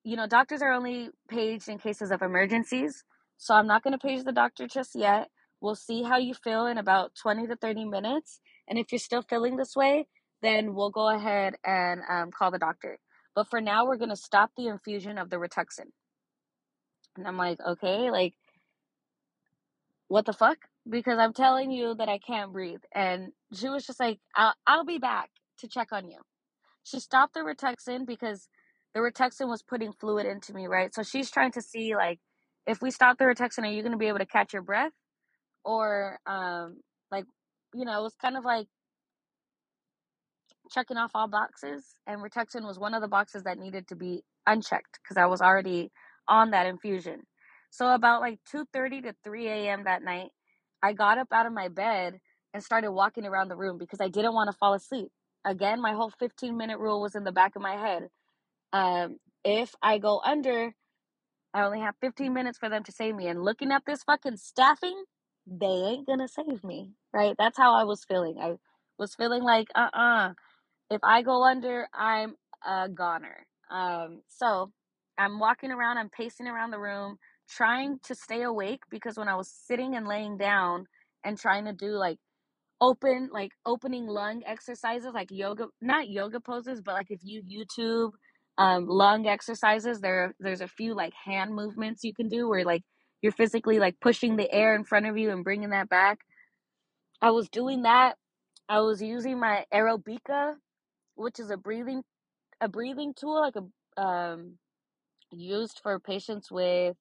you 0.02 0.16
know, 0.16 0.26
doctors 0.26 0.60
are 0.60 0.72
only 0.72 1.10
paged 1.28 1.68
in 1.68 1.78
cases 1.78 2.10
of 2.10 2.22
emergencies. 2.22 3.04
So 3.36 3.54
I'm 3.54 3.68
not 3.68 3.84
going 3.84 3.96
to 3.96 4.04
page 4.04 4.24
the 4.24 4.32
doctor 4.32 4.66
just 4.66 4.96
yet. 4.96 5.28
We'll 5.60 5.76
see 5.76 6.02
how 6.02 6.18
you 6.18 6.34
feel 6.34 6.66
in 6.66 6.78
about 6.78 7.12
20 7.22 7.46
to 7.46 7.54
30 7.54 7.84
minutes. 7.84 8.40
And 8.68 8.80
if 8.80 8.90
you're 8.90 8.98
still 8.98 9.22
feeling 9.22 9.56
this 9.56 9.76
way, 9.76 10.08
then 10.44 10.74
we'll 10.74 10.90
go 10.90 11.08
ahead 11.08 11.54
and 11.64 12.02
um, 12.08 12.30
call 12.30 12.50
the 12.50 12.58
doctor. 12.58 12.98
But 13.34 13.48
for 13.48 13.60
now, 13.60 13.86
we're 13.86 13.96
going 13.96 14.10
to 14.10 14.16
stop 14.16 14.50
the 14.56 14.68
infusion 14.68 15.18
of 15.18 15.30
the 15.30 15.36
Rituxan. 15.36 15.90
And 17.16 17.26
I'm 17.26 17.36
like, 17.36 17.58
okay, 17.66 18.10
like, 18.10 18.34
what 20.08 20.26
the 20.26 20.32
fuck? 20.32 20.58
Because 20.88 21.18
I'm 21.18 21.32
telling 21.32 21.70
you 21.70 21.94
that 21.94 22.08
I 22.08 22.18
can't 22.18 22.52
breathe. 22.52 22.82
And 22.94 23.32
she 23.52 23.68
was 23.68 23.86
just 23.86 23.98
like, 24.00 24.18
I'll, 24.36 24.54
I'll 24.66 24.84
be 24.84 24.98
back 24.98 25.30
to 25.58 25.68
check 25.68 25.88
on 25.92 26.08
you. 26.08 26.18
She 26.84 27.00
stopped 27.00 27.34
the 27.34 27.40
Rituxan 27.40 28.06
because 28.06 28.48
the 28.94 29.00
Rituxan 29.00 29.48
was 29.48 29.62
putting 29.62 29.92
fluid 29.92 30.26
into 30.26 30.52
me, 30.52 30.66
right? 30.66 30.94
So 30.94 31.02
she's 31.02 31.30
trying 31.30 31.52
to 31.52 31.62
see, 31.62 31.96
like, 31.96 32.20
if 32.66 32.82
we 32.82 32.90
stop 32.90 33.18
the 33.18 33.24
Rituxan, 33.24 33.64
are 33.64 33.72
you 33.72 33.82
going 33.82 33.92
to 33.92 33.98
be 33.98 34.08
able 34.08 34.18
to 34.18 34.26
catch 34.26 34.52
your 34.52 34.62
breath? 34.62 34.92
Or, 35.64 36.18
um, 36.26 36.80
like, 37.10 37.24
you 37.74 37.84
know, 37.84 37.98
it 37.98 38.02
was 38.02 38.14
kind 38.20 38.36
of 38.36 38.44
like 38.44 38.66
checking 40.70 40.96
off 40.96 41.12
all 41.14 41.28
boxes. 41.28 41.96
And 42.06 42.20
Rituxan 42.22 42.66
was 42.66 42.78
one 42.78 42.94
of 42.94 43.02
the 43.02 43.08
boxes 43.08 43.44
that 43.44 43.58
needed 43.58 43.88
to 43.88 43.96
be 43.96 44.22
unchecked 44.46 45.00
because 45.02 45.16
I 45.16 45.26
was 45.26 45.40
already 45.42 45.90
on 46.28 46.50
that 46.52 46.66
infusion. 46.66 47.22
So 47.70 47.92
about 47.94 48.20
like 48.22 48.40
2:30 48.52 49.02
to 49.04 49.14
3 49.24 49.48
a.m. 49.48 49.84
that 49.84 50.02
night, 50.02 50.30
I 50.82 50.92
got 50.94 51.18
up 51.18 51.28
out 51.32 51.46
of 51.46 51.52
my 51.52 51.68
bed 51.68 52.20
and 52.54 52.62
started 52.64 52.92
walking 52.92 53.26
around 53.26 53.48
the 53.48 53.56
room 53.56 53.78
because 53.78 54.00
I 54.00 54.08
didn't 54.08 54.34
want 54.34 54.50
to 54.50 54.56
fall 54.58 54.74
asleep. 54.74 55.10
Again, 55.44 55.80
my 55.82 55.92
whole 55.92 56.12
15 56.18 56.56
minute 56.56 56.78
rule 56.78 57.00
was 57.02 57.14
in 57.16 57.24
the 57.24 57.32
back 57.32 57.56
of 57.56 57.62
my 57.62 57.76
head. 57.76 58.08
Um, 58.72 59.18
if 59.44 59.74
I 59.82 59.98
go 59.98 60.20
under, 60.24 60.72
I 61.54 61.64
only 61.64 61.80
have 61.80 61.94
15 62.00 62.32
minutes 62.32 62.58
for 62.58 62.68
them 62.68 62.84
to 62.84 62.92
save 62.92 63.14
me. 63.16 63.26
And 63.28 63.42
looking 63.44 63.72
at 63.72 63.84
this 63.86 64.02
fucking 64.04 64.36
staffing, 64.36 65.04
they 65.46 65.66
ain't 65.66 66.06
gonna 66.06 66.28
save 66.28 66.62
me, 66.64 66.92
right? 67.12 67.34
That's 67.38 67.58
how 67.58 67.74
I 67.74 67.84
was 67.84 68.04
feeling. 68.04 68.36
I 68.40 68.56
was 68.98 69.14
feeling 69.14 69.42
like, 69.42 69.68
uh 69.74 69.90
uh 69.92 70.32
if 70.90 71.00
I 71.04 71.22
go 71.22 71.44
under, 71.44 71.88
I'm 71.94 72.34
a 72.66 72.88
goner. 72.88 73.46
Um, 73.70 74.22
so 74.28 74.72
I'm 75.18 75.38
walking 75.40 75.72
around, 75.72 75.98
I'm 75.98 76.10
pacing 76.10 76.48
around 76.48 76.70
the 76.72 76.80
room, 76.80 77.18
trying 77.50 77.98
to 78.04 78.14
stay 78.14 78.42
awake 78.42 78.82
because 78.90 79.18
when 79.18 79.28
I 79.28 79.36
was 79.36 79.50
sitting 79.50 79.96
and 79.96 80.06
laying 80.08 80.38
down 80.38 80.86
and 81.24 81.38
trying 81.38 81.66
to 81.66 81.72
do 81.72 81.92
like 81.92 82.18
open 82.82 83.30
like 83.32 83.52
opening 83.66 84.06
lung 84.08 84.44
exercises 84.46 85.12
like 85.14 85.30
yoga 85.32 85.68
not 85.82 86.08
yoga 86.10 86.40
poses 86.40 86.82
but 86.82 86.94
like 86.94 87.10
if 87.10 87.20
you 87.24 87.42
youtube 87.44 88.12
um 88.58 88.88
lung 88.88 89.26
exercises 89.28 90.00
there 90.00 90.36
there's 90.40 90.62
a 90.62 90.68
few 90.68 90.94
like 90.94 91.14
hand 91.26 91.54
movements 91.54 92.04
you 92.04 92.14
can 92.14 92.30
do 92.30 92.48
where 92.48 92.64
like 92.64 92.84
you're 93.22 93.32
physically 93.32 93.80
like 93.80 93.96
pushing 94.00 94.36
the 94.36 94.52
air 94.54 94.76
in 94.76 94.84
front 94.84 95.06
of 95.08 95.18
you 95.18 95.32
and 95.32 95.44
bringing 95.44 95.72
that 95.72 95.90
back 95.90 96.20
i 97.22 97.30
was 97.30 97.48
doing 97.50 97.82
that 97.82 98.16
i 98.68 98.80
was 98.80 99.02
using 99.02 99.40
my 99.40 99.64
Aerobika 99.74 100.54
which 101.16 101.40
is 101.40 101.50
a 101.50 101.56
breathing 101.58 102.02
a 102.60 102.68
breathing 102.68 103.14
tool 103.14 103.40
like 103.40 103.56
a 103.56 104.02
um 104.02 104.54
used 105.32 105.80
for 105.82 106.00
patients 106.00 106.50
with 106.52 106.96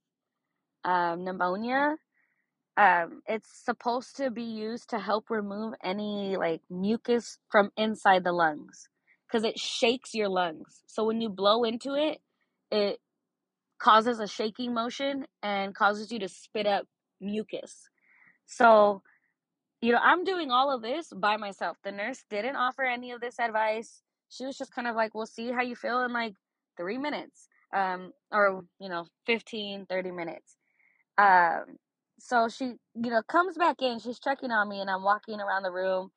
um, 0.85 1.25
pneumonia. 1.25 1.97
Um 2.77 3.21
it's 3.27 3.49
supposed 3.65 4.17
to 4.17 4.31
be 4.31 4.43
used 4.43 4.89
to 4.91 4.99
help 4.99 5.29
remove 5.29 5.75
any 5.83 6.37
like 6.37 6.61
mucus 6.69 7.37
from 7.51 7.71
inside 7.77 8.23
the 8.23 8.33
lungs 8.33 8.89
because 9.27 9.43
it 9.43 9.59
shakes 9.59 10.15
your 10.15 10.29
lungs. 10.29 10.81
So 10.87 11.05
when 11.05 11.21
you 11.21 11.29
blow 11.29 11.65
into 11.65 11.95
it 11.95 12.19
it 12.71 12.99
causes 13.79 14.19
a 14.19 14.27
shaking 14.27 14.73
motion 14.73 15.25
and 15.43 15.75
causes 15.75 16.11
you 16.11 16.19
to 16.19 16.29
spit 16.29 16.67
up 16.67 16.87
mucus. 17.21 17.89
So 18.47 19.03
you 19.81 19.93
know 19.93 19.99
i'm 20.03 20.25
doing 20.25 20.51
all 20.51 20.75
of 20.75 20.83
this 20.83 21.09
by 21.15 21.37
myself. 21.37 21.77
The 21.83 21.93
nurse 21.93 22.25
didn't 22.29 22.57
offer 22.57 22.83
any 22.83 23.11
of 23.13 23.21
this 23.21 23.39
advice 23.39 24.02
she 24.33 24.45
was 24.45 24.57
just 24.57 24.73
kind 24.73 24.87
of 24.87 24.95
like 24.95 25.13
we'll 25.15 25.25
see 25.27 25.51
how 25.51 25.61
you 25.63 25.75
feel 25.75 26.03
in 26.03 26.13
like 26.13 26.35
three 26.77 26.97
minutes 26.99 27.47
um 27.75 28.13
or 28.31 28.63
you 28.79 28.89
know 28.89 29.05
15 29.27 29.85
30 29.87 30.11
minutes 30.11 30.55
um, 31.17 31.77
so 32.19 32.49
she, 32.49 32.65
you 32.95 33.11
know, 33.11 33.23
comes 33.29 33.57
back 33.57 33.77
in. 33.83 33.99
She's 33.99 34.19
checking 34.19 34.51
on 34.51 34.69
me, 34.69 34.81
and 34.81 34.91
I'm 34.91 35.03
walking 35.03 35.41
around 35.41 35.63
the 35.63 35.71
room. 35.71 36.11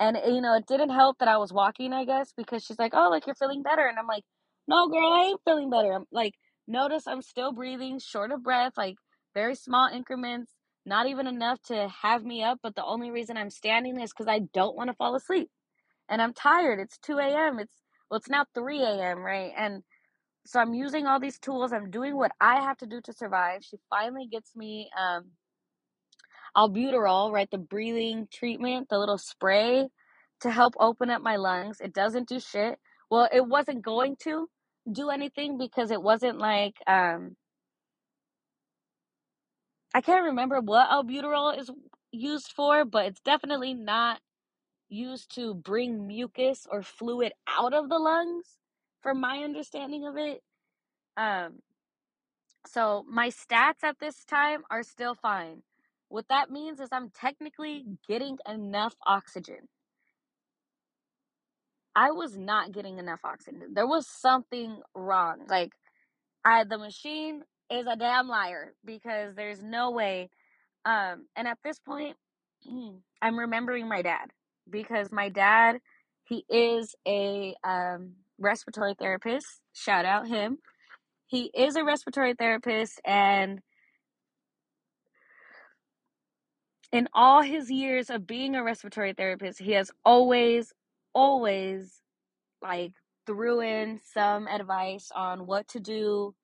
And 0.00 0.18
you 0.26 0.42
know, 0.42 0.56
it 0.56 0.66
didn't 0.66 0.90
help 0.90 1.18
that 1.20 1.28
I 1.28 1.38
was 1.38 1.54
walking, 1.54 1.94
I 1.94 2.06
guess, 2.06 2.32
because 2.36 2.64
she's 2.64 2.80
like, 2.80 2.92
"Oh, 2.94 3.10
like 3.10 3.26
you're 3.26 3.36
feeling 3.36 3.62
better," 3.62 3.86
and 3.86 3.98
I'm 4.00 4.08
like, 4.08 4.24
"No, 4.68 4.88
girl, 4.88 5.12
I 5.14 5.26
ain't 5.26 5.42
feeling 5.46 5.70
better." 5.70 5.92
I'm 5.94 6.06
like, 6.12 6.34
notice 6.68 7.06
I'm 7.08 7.22
still 7.22 7.52
breathing, 7.52 8.00
short 8.00 8.32
of 8.32 8.42
breath, 8.44 8.74
like 8.78 8.96
very 9.34 9.54
small 9.56 9.88
increments, 9.92 10.52
not 10.86 11.06
even 11.08 11.26
enough 11.28 11.62
to 11.64 11.88
have 12.02 12.24
me 12.24 12.42
up. 12.44 12.60
But 12.62 12.76
the 12.76 12.84
only 12.84 13.10
reason 13.12 13.38
I'm 13.38 13.50
standing 13.50 14.00
is 14.00 14.12
because 14.12 14.28
I 14.28 14.40
don't 14.54 14.76
want 14.76 14.88
to 14.90 14.94
fall 14.96 15.14
asleep, 15.16 15.50
and 16.10 16.22
I'm 16.22 16.34
tired. 16.34 16.80
It's 16.80 16.98
2 16.98 17.18
a.m. 17.18 17.60
It's 17.60 17.74
well, 18.10 18.18
it's 18.18 18.30
now 18.30 18.46
3 18.54 18.82
a.m. 18.82 19.20
Right, 19.20 19.52
and 19.56 19.84
so 20.46 20.60
I'm 20.60 20.74
using 20.74 21.06
all 21.06 21.20
these 21.20 21.38
tools. 21.40 21.72
I'm 21.72 21.90
doing 21.90 22.16
what 22.16 22.32
I 22.40 22.62
have 22.62 22.78
to 22.78 22.86
do 22.86 23.00
to 23.02 23.14
survive. 23.14 23.64
She 23.64 23.78
finally 23.90 24.26
gets 24.30 24.56
me 24.56 24.90
um, 24.98 25.26
albuterol, 26.56 27.32
right? 27.32 27.50
The 27.50 27.58
breathing 27.58 28.28
treatment, 28.32 28.88
the 28.90 28.98
little 28.98 29.18
spray 29.18 29.88
to 30.40 30.50
help 30.50 30.74
open 30.80 31.10
up 31.10 31.22
my 31.22 31.36
lungs. 31.36 31.80
It 31.80 31.94
doesn't 31.94 32.28
do 32.28 32.40
shit. 32.40 32.78
Well, 33.10 33.28
it 33.32 33.46
wasn't 33.46 33.82
going 33.82 34.16
to 34.24 34.48
do 34.90 35.10
anything 35.10 35.58
because 35.58 35.90
it 35.90 36.02
wasn't 36.02 36.38
like 36.38 36.76
um, 36.86 37.36
I 39.94 40.00
can't 40.00 40.26
remember 40.26 40.60
what 40.60 40.88
albuterol 40.90 41.58
is 41.58 41.70
used 42.12 42.52
for, 42.54 42.84
but 42.84 43.06
it's 43.06 43.20
definitely 43.20 43.74
not 43.74 44.20
used 44.90 45.34
to 45.36 45.54
bring 45.54 46.06
mucus 46.06 46.66
or 46.70 46.82
fluid 46.82 47.34
out 47.48 47.74
of 47.74 47.90
the 47.90 47.98
lungs, 47.98 48.58
from 49.02 49.20
my 49.20 49.38
understanding 49.44 50.06
of 50.06 50.16
it. 50.18 50.42
Um, 51.16 51.60
So 52.66 53.04
my 53.08 53.28
stats 53.28 53.82
at 53.82 53.98
this 54.00 54.24
time 54.24 54.62
are 54.70 54.82
still 54.82 55.14
fine. 55.14 55.62
What 56.08 56.28
that 56.28 56.50
means 56.50 56.80
is 56.80 56.88
I'm 56.92 57.10
technically 57.10 57.84
getting 58.08 58.38
enough 58.48 58.94
oxygen. 59.06 59.68
I 61.96 62.12
was 62.12 62.36
not 62.36 62.72
getting 62.72 62.98
enough 62.98 63.20
oxygen. 63.24 63.74
There 63.74 63.86
was 63.86 64.06
something 64.08 64.80
wrong. 64.94 65.44
Like 65.48 65.72
I 66.44 66.64
the 66.64 66.78
machine 66.78 67.42
is 67.70 67.86
a 67.88 67.96
damn 67.96 68.28
liar 68.28 68.74
because 68.84 69.34
there's 69.36 69.62
no 69.62 69.90
way 69.92 70.30
um 70.86 71.26
and 71.36 71.48
at 71.48 71.58
this 71.64 71.78
point 71.80 72.16
I'm 73.22 73.38
remembering 73.38 73.88
my 73.88 74.02
dad 74.02 74.30
because 74.68 75.10
my 75.12 75.28
dad 75.28 75.78
he 76.24 76.44
is 76.48 76.94
a 77.06 77.54
um 77.64 78.12
respiratory 78.38 78.94
therapist. 78.98 79.46
Shout 79.74 80.04
out 80.04 80.28
him. 80.28 80.58
He 81.26 81.50
is 81.54 81.76
a 81.76 81.84
respiratory 81.84 82.34
therapist 82.34 83.00
and 83.04 83.60
in 86.92 87.08
all 87.14 87.42
his 87.42 87.70
years 87.70 88.10
of 88.10 88.26
being 88.26 88.54
a 88.54 88.64
respiratory 88.64 89.12
therapist, 89.12 89.60
he 89.60 89.72
has 89.72 89.90
always, 90.04 90.72
always 91.14 92.00
like 92.62 92.92
threw 93.26 93.60
in 93.60 94.00
some 94.12 94.48
advice 94.48 95.10
on 95.14 95.46
what 95.46 95.68
to 95.68 95.80
do 95.80 96.34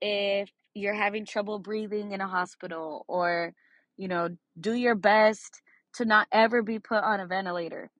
if 0.00 0.50
you're 0.74 0.94
having 0.94 1.24
trouble 1.24 1.58
breathing 1.58 2.12
in 2.12 2.20
a 2.20 2.28
hospital 2.28 3.04
or, 3.08 3.54
you 3.96 4.08
know, 4.08 4.28
do 4.60 4.74
your 4.74 4.94
best 4.94 5.62
to 5.96 6.06
not 6.06 6.28
ever 6.32 6.62
be 6.62 6.78
put 6.80 7.04
on 7.04 7.20
a 7.20 7.26
ventilator. 7.26 7.90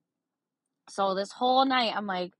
So 0.91 1.15
this 1.15 1.33
whole 1.33 1.65
night, 1.67 1.95
I'm 1.97 2.07
like, 2.07 2.33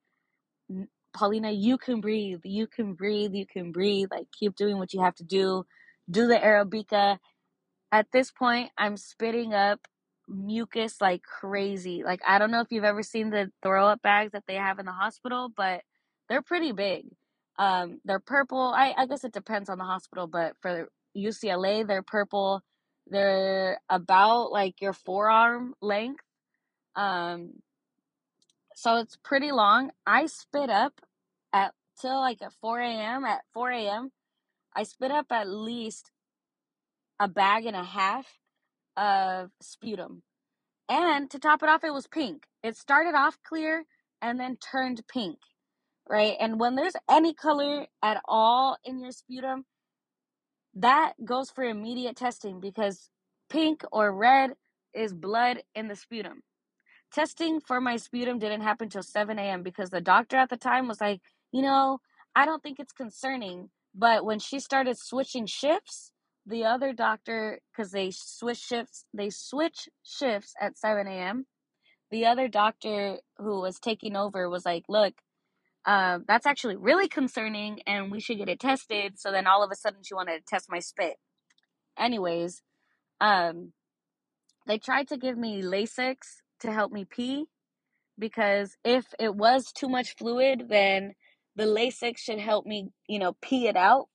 Paulina, 1.15 1.53
you 1.53 1.79
can 1.79 2.01
breathe. 2.01 2.41
You 2.45 2.67
can 2.67 2.95
breathe. 2.95 3.35
You 3.35 3.47
can 3.47 3.73
breathe. 3.73 4.09
Like, 4.11 4.29
keep 4.33 4.57
doing 4.57 4.79
what 4.79 4.95
you 4.95 5.03
have 5.03 5.17
to 5.17 5.25
do. 5.25 5.65
Do 6.11 6.27
the 6.29 6.37
Aerobika 6.37 7.17
at 7.93 8.07
this 8.13 8.31
point 8.31 8.71
i'm 8.79 8.97
spitting 8.97 9.55
up 9.55 9.81
mucus 10.29 11.01
like 11.01 11.23
crazy 11.23 12.03
like 12.05 12.21
i 12.27 12.39
don't 12.39 12.51
know 12.51 12.61
if 12.61 12.69
you've 12.71 12.85
ever 12.85 13.03
seen 13.03 13.31
the 13.31 13.51
throw 13.63 13.87
up 13.89 14.03
bags 14.03 14.33
that 14.33 14.45
they 14.47 14.57
have 14.57 14.79
in 14.79 14.87
the 14.87 14.93
hospital 14.93 15.51
but 15.57 15.83
they're 16.29 16.43
pretty 16.43 16.73
big 16.73 17.07
um 17.59 18.01
they're 18.05 18.21
purple 18.21 18.73
i 18.77 18.95
i 18.99 19.07
guess 19.07 19.25
it 19.25 19.33
depends 19.33 19.71
on 19.71 19.79
the 19.79 19.85
hospital 19.85 20.27
but 20.27 20.55
for 20.61 20.89
ucla 21.17 21.87
they're 21.87 22.03
purple 22.03 22.63
they're 23.09 23.81
about 23.89 24.53
like 24.53 24.81
your 24.81 24.93
forearm 24.93 25.75
length 25.81 26.25
um 26.97 27.51
so 28.75 28.97
it's 28.97 29.17
pretty 29.25 29.53
long 29.53 29.91
i 30.07 30.27
spit 30.27 30.71
up 30.71 31.01
at 31.53 31.73
till 32.01 32.21
like 32.21 32.43
at 32.43 32.53
4 32.61 32.81
a.m 32.81 33.25
at 33.25 33.43
4 33.55 33.71
a.m 33.71 34.11
i 34.75 34.83
spit 34.85 35.11
up 35.11 35.27
at 35.31 35.49
least 35.49 36.11
a 37.21 37.29
bag 37.29 37.67
and 37.67 37.77
a 37.77 37.85
half 37.85 38.27
of 38.97 39.51
sputum. 39.61 40.23
And 40.89 41.31
to 41.31 41.39
top 41.39 41.63
it 41.63 41.69
off, 41.69 41.85
it 41.85 41.93
was 41.93 42.07
pink. 42.07 42.45
It 42.63 42.77
started 42.77 43.15
off 43.15 43.39
clear 43.45 43.85
and 44.23 44.39
then 44.39 44.57
turned 44.57 45.03
pink, 45.09 45.39
right? 46.09 46.37
And 46.41 46.61
when 46.61 46.77
there's 46.77 46.97
any 47.11 47.35
color 47.35 47.87
at 48.03 48.21
all 48.27 48.77
in 48.85 49.01
your 49.01 49.13
sputum, 49.13 49.65
that 50.77 51.15
goes 51.25 51.51
for 51.51 51.65
immediate 51.65 52.17
testing 52.17 52.61
because 52.61 53.11
pink 53.51 53.85
or 53.93 54.13
red 54.13 54.53
is 54.95 55.15
blood 55.15 55.65
in 55.77 55.89
the 55.89 55.97
sputum. 55.97 56.43
Testing 57.13 57.61
for 57.61 57.81
my 57.81 57.97
sputum 57.97 58.39
didn't 58.39 58.63
happen 58.63 58.91
till 58.91 59.03
7 59.05 59.39
a.m. 59.41 59.65
because 59.65 59.91
the 59.91 60.03
doctor 60.03 60.37
at 60.39 60.51
the 60.51 60.59
time 60.59 60.89
was 60.89 61.01
like, 61.01 61.23
you 61.53 61.63
know, 61.63 62.01
I 62.37 62.47
don't 62.47 62.63
think 62.63 62.81
it's 62.81 62.93
concerning. 62.93 63.71
But 63.95 64.27
when 64.27 64.41
she 64.41 64.61
started 64.61 64.99
switching 64.99 65.47
shifts, 65.47 66.13
the 66.47 66.67
other 66.67 66.93
doctor, 66.95 67.61
because 67.73 67.93
they 67.93 68.13
switch 68.13 68.59
shifts, 68.61 69.07
they 69.15 69.31
switch 69.31 69.89
shifts 70.05 70.55
at 70.61 70.79
7 70.79 71.09
a.m. 71.09 71.47
The 72.11 72.27
other 72.27 72.49
doctor 72.49 73.19
who 73.39 73.61
was 73.61 73.81
taking 73.81 74.17
over 74.17 74.49
was 74.51 74.67
like, 74.67 74.85
look, 74.89 75.15
um, 75.87 76.25
that's 76.27 76.47
actually 76.47 76.77
really 76.77 77.09
concerning 77.09 77.81
and 77.87 78.11
we 78.11 78.21
should 78.21 78.39
get 78.39 78.49
it 78.49 78.61
tested. 78.61 79.19
So 79.19 79.31
then 79.31 79.47
all 79.47 79.63
of 79.63 79.71
a 79.71 79.77
sudden 79.77 80.01
she 80.03 80.15
wanted 80.15 80.39
to 80.39 80.45
test 80.45 80.67
my 80.69 80.81
spit. 80.81 81.15
Anyways, 81.99 82.61
um, 83.21 83.73
they 84.67 84.79
tried 84.79 85.09
to 85.09 85.17
give 85.17 85.39
me 85.39 85.63
Lasix 85.63 86.17
to 86.61 86.73
help 86.73 86.93
me 86.93 87.05
pee 87.05 87.47
because 88.19 88.77
if 88.85 89.07
it 89.21 89.35
was 89.35 89.73
too 89.73 89.89
much 89.89 90.17
fluid, 90.17 90.67
then 90.69 91.15
the 91.55 91.65
Lasix 91.65 92.19
should 92.19 92.41
help 92.41 92.67
me, 92.67 92.89
you 93.09 93.19
know, 93.19 93.37
pee 93.41 93.69
it 93.69 93.77
out. 93.77 94.09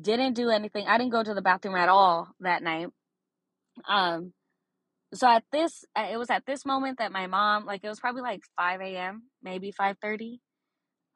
Didn't 0.00 0.34
do 0.34 0.50
anything. 0.50 0.86
I 0.86 0.98
didn't 0.98 1.12
go 1.12 1.22
to 1.22 1.34
the 1.34 1.42
bathroom 1.42 1.76
at 1.76 1.88
all 1.88 2.28
that 2.40 2.62
night. 2.62 2.88
Um, 3.88 4.32
so 5.14 5.28
at 5.28 5.44
this, 5.52 5.84
uh, 5.96 6.08
it 6.10 6.16
was 6.18 6.30
at 6.30 6.44
this 6.46 6.66
moment 6.66 6.98
that 6.98 7.12
my 7.12 7.26
mom, 7.26 7.64
like, 7.64 7.82
it 7.82 7.88
was 7.88 8.00
probably 8.00 8.22
like 8.22 8.42
5 8.56 8.80
a.m., 8.80 9.24
maybe 9.42 9.72
5:30. 9.72 10.40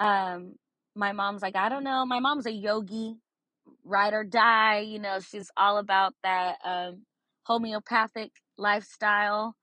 Um, 0.00 0.54
my 0.94 1.12
mom's 1.12 1.42
like, 1.42 1.56
I 1.56 1.68
don't 1.68 1.84
know. 1.84 2.04
My 2.06 2.20
mom's 2.20 2.46
a 2.46 2.52
yogi, 2.52 3.16
ride 3.84 4.14
or 4.14 4.24
die. 4.24 4.80
You 4.80 4.98
know, 4.98 5.20
she's 5.20 5.50
all 5.56 5.78
about 5.78 6.14
that 6.22 6.56
um, 6.64 7.02
homeopathic 7.44 8.32
lifestyle. 8.58 9.56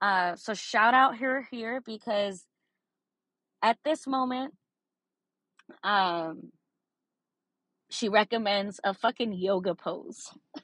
Uh, 0.00 0.36
so 0.36 0.54
shout 0.54 0.94
out 0.94 1.18
her 1.18 1.46
here 1.50 1.80
because 1.84 2.46
at 3.62 3.78
this 3.84 4.06
moment, 4.06 4.54
um, 5.82 6.50
she 7.90 8.08
recommends 8.08 8.80
a 8.84 8.94
fucking 8.94 9.32
yoga 9.32 9.74
pose. 9.74 10.30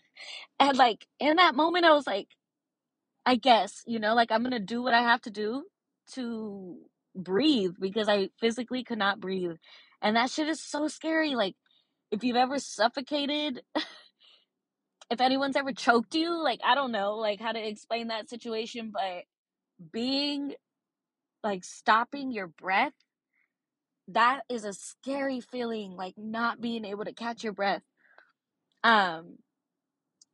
And 0.61 0.79
like 0.79 1.07
in 1.19 1.37
that 1.37 1.57
moment, 1.57 1.85
I 1.85 1.93
was 1.93 2.07
like, 2.07 2.29
I 3.25 3.37
guess, 3.37 3.83
you 3.87 3.99
know, 3.99 4.15
like 4.15 4.33
I'm 4.33 4.43
gonna 4.43 4.59
do 4.59 4.83
what 4.83 4.95
I 4.95 5.03
have 5.03 5.21
to 5.23 5.31
do 5.31 5.65
to 6.15 6.79
breathe 7.15 7.75
because 7.81 8.09
I 8.09 8.31
physically 8.41 8.85
could 8.85 8.99
not 8.99 9.21
breathe. 9.21 9.57
And 10.01 10.17
that 10.17 10.31
shit 10.31 10.49
is 10.49 10.63
so 10.63 10.89
scary. 10.89 11.35
Like, 11.35 11.55
if 12.11 12.25
you've 12.25 12.37
ever 12.37 12.59
suffocated, 12.59 13.63
if 15.11 15.21
anyone's 15.21 15.57
ever 15.57 15.73
choked 15.73 16.15
you, 16.15 16.43
like, 16.43 16.61
I 16.65 16.75
don't 16.75 16.93
know, 16.93 17.15
like, 17.15 17.41
how 17.41 17.53
to 17.53 17.69
explain 17.69 18.09
that 18.09 18.29
situation, 18.29 18.93
but 18.93 19.25
being 19.93 20.55
like 21.45 21.65
stopping 21.65 22.33
your 22.33 22.49
breath, 22.49 22.93
that 24.09 24.41
is 24.49 24.65
a 24.65 24.73
scary 24.73 25.41
feeling, 25.41 25.93
like, 25.93 26.15
not 26.17 26.61
being 26.61 26.85
able 26.85 27.05
to 27.05 27.13
catch 27.13 27.45
your 27.45 27.53
breath. 27.53 27.83
Um, 28.85 29.39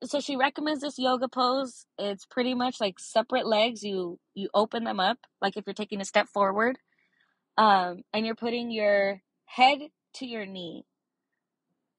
so 0.04 0.20
she 0.20 0.36
recommends 0.36 0.82
this 0.82 0.98
yoga 0.98 1.28
pose. 1.28 1.86
It's 1.98 2.26
pretty 2.26 2.54
much 2.54 2.80
like 2.80 2.98
separate 2.98 3.46
legs. 3.46 3.82
You 3.82 4.18
you 4.34 4.48
open 4.54 4.84
them 4.84 5.00
up 5.00 5.18
like 5.42 5.56
if 5.56 5.64
you're 5.66 5.74
taking 5.74 6.00
a 6.00 6.04
step 6.04 6.28
forward. 6.28 6.78
Um 7.58 8.02
and 8.12 8.26
you're 8.26 8.34
putting 8.36 8.70
your 8.70 9.22
head 9.46 9.80
to 10.16 10.26
your 10.26 10.46
knee. 10.46 10.84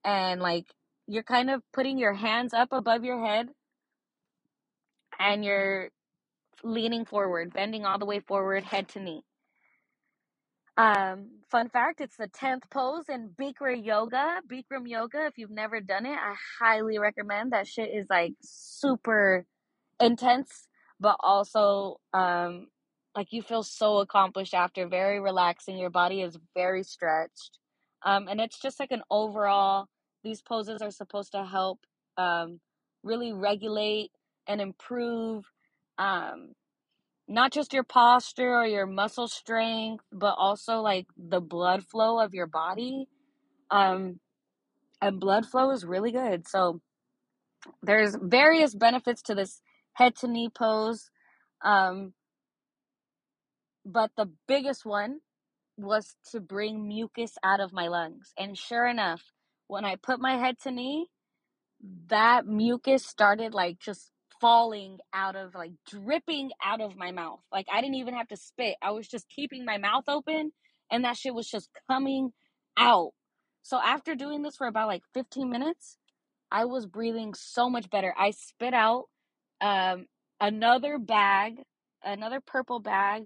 And 0.04 0.40
like 0.40 0.66
you're 1.06 1.22
kind 1.24 1.50
of 1.50 1.62
putting 1.72 1.98
your 1.98 2.14
hands 2.14 2.54
up 2.54 2.68
above 2.72 3.04
your 3.04 3.24
head 3.24 3.48
and 5.18 5.44
you're 5.44 5.90
leaning 6.64 7.04
forward, 7.04 7.52
bending 7.52 7.84
all 7.86 7.98
the 7.98 8.06
way 8.06 8.20
forward 8.20 8.64
head 8.64 8.88
to 8.90 9.00
knee. 9.00 9.22
Um, 10.80 11.30
fun 11.50 11.68
fact, 11.68 12.00
it's 12.00 12.16
the 12.16 12.28
10th 12.28 12.62
pose 12.70 13.10
in 13.10 13.30
Bikram 13.40 13.84
yoga. 13.84 14.36
Bikram 14.50 14.88
yoga, 14.88 15.26
if 15.26 15.38
you've 15.38 15.50
never 15.50 15.80
done 15.80 16.06
it, 16.06 16.16
I 16.18 16.34
highly 16.60 16.98
recommend. 16.98 17.52
That 17.52 17.68
shit 17.68 17.90
is 17.94 18.06
like 18.10 18.34
super 18.42 19.46
intense, 20.00 20.68
but 21.00 21.16
also 21.20 22.00
um 22.14 22.68
like 23.16 23.28
you 23.32 23.42
feel 23.42 23.62
so 23.62 23.98
accomplished 23.98 24.54
after, 24.54 24.88
very 24.88 25.20
relaxing. 25.20 25.78
Your 25.78 25.90
body 25.90 26.22
is 26.22 26.38
very 26.54 26.82
stretched. 26.82 27.58
Um 28.04 28.28
and 28.28 28.40
it's 28.40 28.60
just 28.60 28.80
like 28.80 28.92
an 28.92 29.02
overall 29.10 29.86
these 30.24 30.42
poses 30.42 30.82
are 30.82 30.90
supposed 30.90 31.32
to 31.32 31.44
help 31.44 31.80
um 32.18 32.60
really 33.02 33.32
regulate 33.32 34.10
and 34.48 34.60
improve 34.60 35.44
um 35.98 36.52
not 37.30 37.52
just 37.52 37.72
your 37.72 37.84
posture 37.84 38.56
or 38.56 38.66
your 38.66 38.86
muscle 38.86 39.28
strength, 39.28 40.04
but 40.12 40.34
also 40.36 40.80
like 40.80 41.06
the 41.16 41.40
blood 41.40 41.84
flow 41.84 42.18
of 42.18 42.34
your 42.34 42.48
body. 42.48 43.06
Um, 43.70 44.18
and 45.00 45.20
blood 45.20 45.46
flow 45.46 45.70
is 45.70 45.84
really 45.84 46.10
good. 46.10 46.48
So 46.48 46.80
there's 47.82 48.16
various 48.20 48.74
benefits 48.74 49.22
to 49.22 49.36
this 49.36 49.62
head 49.92 50.16
to 50.16 50.28
knee 50.28 50.50
pose. 50.52 51.08
Um, 51.64 52.14
but 53.86 54.10
the 54.16 54.30
biggest 54.48 54.84
one 54.84 55.20
was 55.76 56.16
to 56.32 56.40
bring 56.40 56.88
mucus 56.88 57.34
out 57.44 57.60
of 57.60 57.72
my 57.72 57.86
lungs. 57.86 58.32
And 58.36 58.58
sure 58.58 58.86
enough, 58.86 59.22
when 59.68 59.84
I 59.84 59.94
put 59.94 60.20
my 60.20 60.36
head 60.36 60.56
to 60.64 60.72
knee, 60.72 61.06
that 62.08 62.44
mucus 62.44 63.06
started 63.06 63.54
like 63.54 63.78
just 63.78 64.10
falling 64.40 64.98
out 65.12 65.36
of 65.36 65.54
like 65.54 65.72
dripping 65.88 66.50
out 66.64 66.80
of 66.80 66.96
my 66.96 67.12
mouth. 67.12 67.40
Like 67.52 67.66
I 67.72 67.80
didn't 67.80 67.96
even 67.96 68.14
have 68.14 68.28
to 68.28 68.36
spit. 68.36 68.76
I 68.82 68.92
was 68.92 69.06
just 69.06 69.28
keeping 69.28 69.64
my 69.64 69.78
mouth 69.78 70.04
open 70.08 70.52
and 70.90 71.04
that 71.04 71.16
shit 71.16 71.34
was 71.34 71.48
just 71.48 71.68
coming 71.88 72.32
out. 72.76 73.12
So 73.62 73.78
after 73.78 74.14
doing 74.14 74.42
this 74.42 74.56
for 74.56 74.66
about 74.66 74.88
like 74.88 75.02
15 75.14 75.50
minutes, 75.50 75.98
I 76.50 76.64
was 76.64 76.86
breathing 76.86 77.34
so 77.34 77.68
much 77.68 77.90
better. 77.90 78.14
I 78.18 78.30
spit 78.32 78.74
out 78.74 79.04
um 79.60 80.06
another 80.40 80.98
bag, 80.98 81.62
another 82.02 82.40
purple 82.40 82.80
bag 82.80 83.24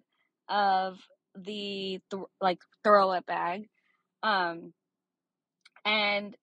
of 0.48 0.98
the 1.36 2.00
th- 2.10 2.22
like 2.40 2.58
throw 2.82 3.10
up 3.10 3.26
bag. 3.26 3.68
Um 4.22 4.72
and 5.84 6.36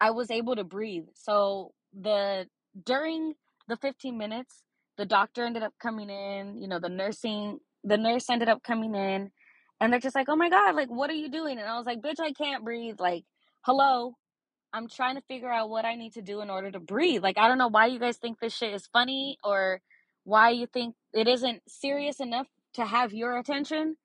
I 0.00 0.10
was 0.10 0.30
able 0.30 0.56
to 0.56 0.64
breathe. 0.64 1.06
So 1.14 1.72
the 1.98 2.46
during 2.84 3.34
the 3.68 3.76
15 3.76 4.16
minutes, 4.18 4.62
the 4.96 5.06
doctor 5.06 5.44
ended 5.44 5.62
up 5.62 5.74
coming 5.80 6.10
in, 6.10 6.56
you 6.58 6.68
know, 6.68 6.78
the 6.80 6.88
nursing 6.88 7.58
the 7.84 7.96
nurse 7.96 8.28
ended 8.30 8.48
up 8.48 8.62
coming 8.64 8.94
in 8.96 9.30
and 9.80 9.92
they're 9.92 10.00
just 10.00 10.16
like, 10.16 10.28
"Oh 10.28 10.36
my 10.36 10.50
god, 10.50 10.74
like 10.74 10.88
what 10.88 11.10
are 11.10 11.14
you 11.14 11.30
doing?" 11.30 11.58
And 11.58 11.68
I 11.68 11.76
was 11.76 11.86
like, 11.86 12.00
"Bitch, 12.02 12.20
I 12.20 12.32
can't 12.32 12.64
breathe." 12.64 13.00
Like, 13.00 13.24
"Hello, 13.62 14.16
I'm 14.72 14.88
trying 14.88 15.16
to 15.16 15.22
figure 15.22 15.52
out 15.52 15.70
what 15.70 15.84
I 15.84 15.94
need 15.96 16.14
to 16.14 16.22
do 16.22 16.40
in 16.42 16.50
order 16.50 16.70
to 16.72 16.80
breathe." 16.80 17.22
Like, 17.22 17.38
I 17.38 17.48
don't 17.48 17.58
know 17.58 17.68
why 17.68 17.86
you 17.86 17.98
guys 18.00 18.18
think 18.18 18.40
this 18.40 18.56
shit 18.56 18.74
is 18.74 18.86
funny 18.88 19.38
or 19.44 19.82
why 20.24 20.50
you 20.50 20.66
think 20.66 20.96
it 21.14 21.28
isn't 21.28 21.62
serious 21.68 22.20
enough 22.20 22.48
to 22.74 22.84
have 22.86 23.12
your 23.14 23.38
attention, 23.38 23.96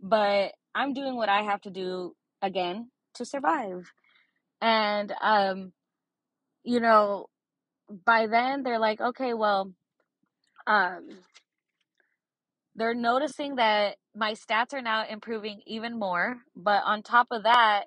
but 0.00 0.54
I'm 0.74 0.94
doing 0.94 1.16
what 1.16 1.28
I 1.28 1.42
have 1.42 1.60
to 1.62 1.70
do 1.70 2.16
again 2.42 2.90
to 3.14 3.24
survive. 3.24 3.92
And 4.62 5.12
um 5.22 5.72
you 6.64 6.80
know, 6.80 7.26
by 8.04 8.26
then 8.26 8.62
they're 8.62 8.78
like, 8.80 9.00
okay, 9.00 9.34
well, 9.34 9.72
um, 10.66 11.08
they're 12.76 12.94
noticing 12.94 13.56
that 13.56 13.96
my 14.16 14.34
stats 14.34 14.74
are 14.74 14.82
now 14.82 15.06
improving 15.08 15.62
even 15.66 15.98
more. 15.98 16.38
But 16.56 16.82
on 16.86 17.02
top 17.02 17.28
of 17.32 17.44
that, 17.44 17.84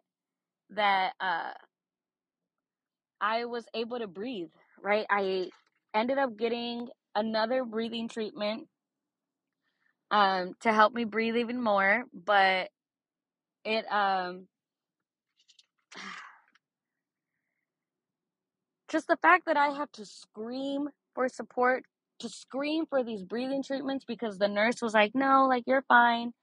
that 0.71 1.13
uh, 1.21 1.53
I 3.21 3.45
was 3.45 3.65
able 3.73 3.99
to 3.99 4.07
breathe. 4.07 4.49
Right, 4.81 5.05
I 5.09 5.49
ended 5.93 6.17
up 6.19 6.37
getting 6.37 6.89
another 7.15 7.65
breathing 7.65 8.09
treatment 8.09 8.67
um, 10.11 10.53
to 10.61 10.73
help 10.73 10.93
me 10.93 11.05
breathe 11.05 11.37
even 11.37 11.61
more. 11.61 12.05
But 12.13 12.69
it 13.65 13.85
um, 13.91 14.47
just 18.91 19.07
the 19.07 19.17
fact 19.21 19.45
that 19.45 19.57
I 19.57 19.69
have 19.69 19.91
to 19.93 20.05
scream 20.05 20.89
for 21.15 21.29
support, 21.29 21.85
to 22.19 22.29
scream 22.29 22.85
for 22.85 23.03
these 23.03 23.23
breathing 23.23 23.63
treatments 23.63 24.05
because 24.05 24.37
the 24.37 24.47
nurse 24.47 24.81
was 24.81 24.93
like, 24.93 25.11
no, 25.15 25.47
like 25.47 25.63
you're 25.65 25.85
fine, 25.87 26.33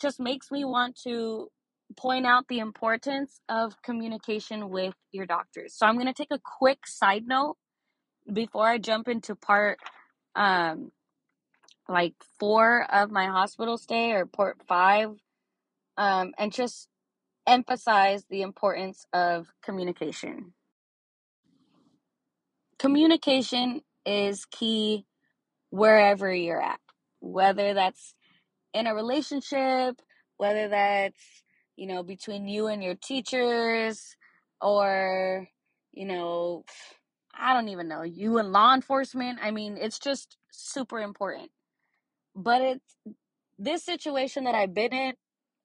just 0.00 0.20
makes 0.20 0.50
me 0.50 0.64
want 0.64 0.98
to 1.04 1.48
point 1.96 2.26
out 2.26 2.46
the 2.48 2.58
importance 2.58 3.40
of 3.48 3.80
communication 3.82 4.70
with 4.70 4.94
your 5.12 5.26
doctors. 5.26 5.74
So 5.74 5.86
I'm 5.86 5.94
going 5.94 6.06
to 6.06 6.12
take 6.12 6.32
a 6.32 6.40
quick 6.58 6.86
side 6.86 7.24
note 7.26 7.56
before 8.32 8.66
I 8.66 8.78
jump 8.78 9.08
into 9.08 9.34
part 9.36 9.78
um 10.34 10.90
like 11.88 12.14
4 12.40 12.86
of 12.92 13.10
my 13.10 13.26
hospital 13.26 13.78
stay 13.78 14.12
or 14.12 14.26
part 14.26 14.58
5 14.68 15.10
um 15.96 16.34
and 16.36 16.52
just 16.52 16.88
emphasize 17.46 18.24
the 18.28 18.42
importance 18.42 19.06
of 19.12 19.48
communication. 19.62 20.52
Communication 22.78 23.82
is 24.06 24.44
key 24.46 25.06
wherever 25.70 26.32
you're 26.34 26.62
at, 26.62 26.80
whether 27.20 27.74
that's 27.74 28.14
in 28.74 28.86
a 28.86 28.94
relationship, 28.94 30.00
whether 30.36 30.68
that's, 30.68 31.20
you 31.76 31.86
know, 31.86 32.02
between 32.02 32.48
you 32.48 32.68
and 32.68 32.82
your 32.82 32.94
teachers, 32.94 34.16
or, 34.60 35.48
you 35.92 36.06
know, 36.06 36.64
I 37.34 37.54
don't 37.54 37.68
even 37.68 37.88
know, 37.88 38.02
you 38.02 38.38
and 38.38 38.52
law 38.52 38.74
enforcement. 38.74 39.38
I 39.42 39.50
mean, 39.50 39.76
it's 39.78 39.98
just 39.98 40.36
super 40.50 41.00
important. 41.00 41.50
But 42.34 42.62
it's 42.62 42.96
this 43.58 43.84
situation 43.84 44.44
that 44.44 44.54
I've 44.54 44.74
been 44.74 44.92
in 44.92 45.14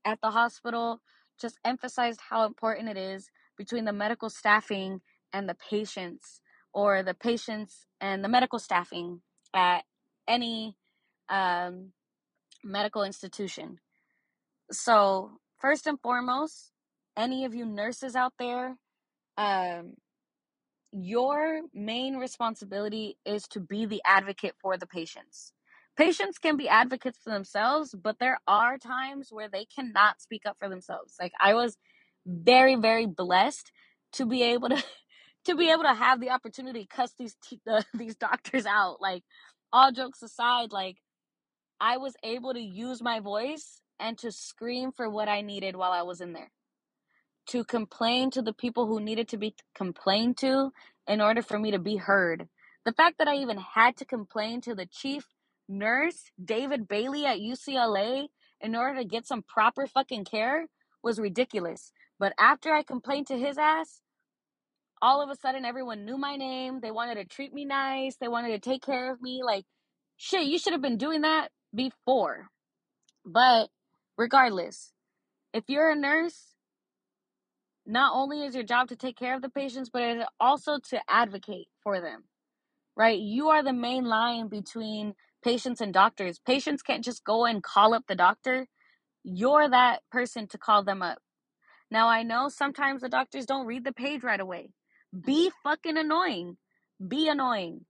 at 0.06 0.20
the 0.22 0.32
hospital 0.32 1.02
just 1.40 1.60
emphasized 1.66 2.20
how 2.30 2.46
important 2.46 2.90
it 2.90 2.98
is 2.98 3.30
between 3.58 3.86
the 3.86 3.94
medical 3.94 4.30
staffing 4.30 5.02
and 5.34 5.48
the 5.50 5.56
patients, 5.70 6.42
or 6.74 7.04
the 7.04 7.14
patients 7.14 7.86
and 8.00 8.24
the 8.24 8.30
medical 8.30 8.60
staffing 8.60 9.22
at 9.54 9.84
any 10.28 10.76
um, 11.30 11.92
medical 12.64 13.04
institution. 13.04 13.80
So, 14.72 15.32
first 15.60 15.88
and 15.88 16.00
foremost, 16.02 16.72
any 17.18 17.46
of 17.46 17.54
you 17.54 17.66
nurses 17.66 18.16
out 18.16 18.34
there, 18.40 18.78
um, 19.38 19.96
your 20.92 21.62
main 21.74 22.18
responsibility 22.18 23.18
is 23.26 23.48
to 23.50 23.60
be 23.60 23.86
the 23.86 24.02
advocate 24.06 24.56
for 24.62 24.78
the 24.78 24.88
patients. 24.88 25.54
Patients 25.98 26.38
can 26.38 26.58
be 26.58 26.70
advocates 26.70 27.20
for 27.24 27.32
themselves, 27.32 27.94
but 28.02 28.18
there 28.20 28.40
are 28.48 28.78
times 28.78 29.30
where 29.32 29.50
they 29.50 29.66
cannot 29.66 30.22
speak 30.22 30.44
up 30.46 30.58
for 30.60 30.70
themselves. 30.70 31.16
Like 31.20 31.34
I 31.42 31.54
was 31.54 31.78
very 32.26 32.76
very 32.76 33.06
blessed 33.06 33.72
to 34.14 34.26
be 34.26 34.44
able 34.44 34.70
to 34.70 34.84
to 35.46 35.56
be 35.56 35.72
able 35.72 35.84
to 35.84 35.94
have 35.94 36.20
the 36.20 36.30
opportunity 36.30 36.82
to 36.82 36.88
cuss 36.88 37.14
these 37.18 37.36
uh, 37.70 37.82
these 37.94 38.16
doctors 38.16 38.66
out. 38.66 39.02
Like 39.02 39.24
all 39.74 39.92
jokes 39.92 40.22
aside, 40.22 40.72
like 40.72 40.98
I 41.80 41.98
was 41.98 42.16
able 42.24 42.54
to 42.54 42.62
use 42.62 43.02
my 43.02 43.20
voice 43.20 43.82
and 44.00 44.18
to 44.20 44.32
scream 44.32 44.92
for 44.92 45.10
what 45.10 45.28
I 45.28 45.42
needed 45.42 45.76
while 45.76 45.92
I 45.92 46.04
was 46.04 46.22
in 46.22 46.34
there. 46.34 46.52
To 47.48 47.64
complain 47.64 48.32
to 48.32 48.42
the 48.42 48.54
people 48.54 48.88
who 48.88 49.00
needed 49.00 49.28
to 49.30 49.38
be 49.38 49.56
complained 49.76 50.38
to 50.38 50.72
in 51.08 51.22
order 51.22 51.42
for 51.42 51.58
me 51.60 51.72
to 51.72 51.80
be 51.80 51.98
heard. 51.98 52.48
The 52.86 52.94
fact 52.94 53.18
that 53.20 53.28
I 53.28 53.36
even 53.36 53.58
had 53.58 53.98
to 53.98 54.06
complain 54.06 54.62
to 54.62 54.76
the 54.76 54.86
chief 54.88 55.26
nurse, 55.68 56.32
David 56.44 56.88
Bailey 56.88 57.26
at 57.26 57.40
UCLA, 57.40 58.28
in 58.60 58.76
order 58.76 59.00
to 59.00 59.06
get 59.06 59.26
some 59.28 59.44
proper 59.44 59.88
fucking 59.88 60.26
care 60.26 60.68
was 61.04 61.20
ridiculous. 61.20 61.92
But 62.20 62.34
after 62.40 62.74
I 62.74 62.84
complained 62.84 63.28
to 63.28 63.38
his 63.38 63.58
ass, 63.58 64.02
all 65.02 65.22
of 65.22 65.30
a 65.30 65.36
sudden 65.36 65.66
everyone 65.66 66.06
knew 66.06 66.18
my 66.18 66.36
name. 66.36 66.80
They 66.82 66.92
wanted 66.92 67.16
to 67.16 67.26
treat 67.26 67.54
me 67.54 67.66
nice. 67.66 68.18
They 68.18 68.28
wanted 68.28 68.50
to 68.50 68.60
take 68.70 68.84
care 68.84 69.12
of 69.12 69.22
me. 69.22 69.42
Like, 69.46 69.66
shit, 70.18 70.48
you 70.48 70.60
should 70.60 70.74
have 70.74 70.82
been 70.82 70.98
doing 70.98 71.22
that 71.22 71.50
before. 71.76 72.48
But 73.26 73.70
regardless, 74.18 74.94
if 75.54 75.66
you're 75.68 75.92
a 75.92 75.96
nurse, 75.96 76.56
not 77.86 78.14
only 78.16 78.44
is 78.44 78.56
your 78.56 78.64
job 78.64 78.90
to 78.90 78.96
take 78.96 79.18
care 79.18 79.36
of 79.36 79.42
the 79.42 79.50
patients, 79.50 79.90
but 79.92 80.04
it's 80.04 80.26
also 80.40 80.80
to 80.90 81.02
advocate 81.10 81.68
for 81.84 82.00
them, 82.02 82.26
right? 82.96 83.20
You 83.20 83.50
are 83.50 83.64
the 83.64 83.74
main 83.74 84.06
line 84.06 84.48
between 84.50 85.16
patients 85.44 85.82
and 85.82 85.94
doctors. 85.94 86.40
Patients 86.46 86.84
can't 86.84 87.04
just 87.04 87.24
go 87.24 87.46
and 87.46 87.64
call 87.64 87.94
up 87.94 88.04
the 88.08 88.16
doctor. 88.16 88.68
You're 89.24 89.70
that 89.70 90.02
person 90.12 90.48
to 90.50 90.58
call 90.58 90.84
them 90.84 91.02
up. 91.02 91.20
Now, 91.92 92.08
I 92.08 92.24
know 92.24 92.50
sometimes 92.50 93.02
the 93.02 93.10
doctors 93.10 93.46
don't 93.46 93.68
read 93.68 93.84
the 93.84 93.94
page 93.94 94.24
right 94.24 94.40
away. 94.40 94.70
Be 95.20 95.52
fucking 95.64 95.98
annoying. 95.98 96.58
Be 97.06 97.28
annoying. 97.28 97.86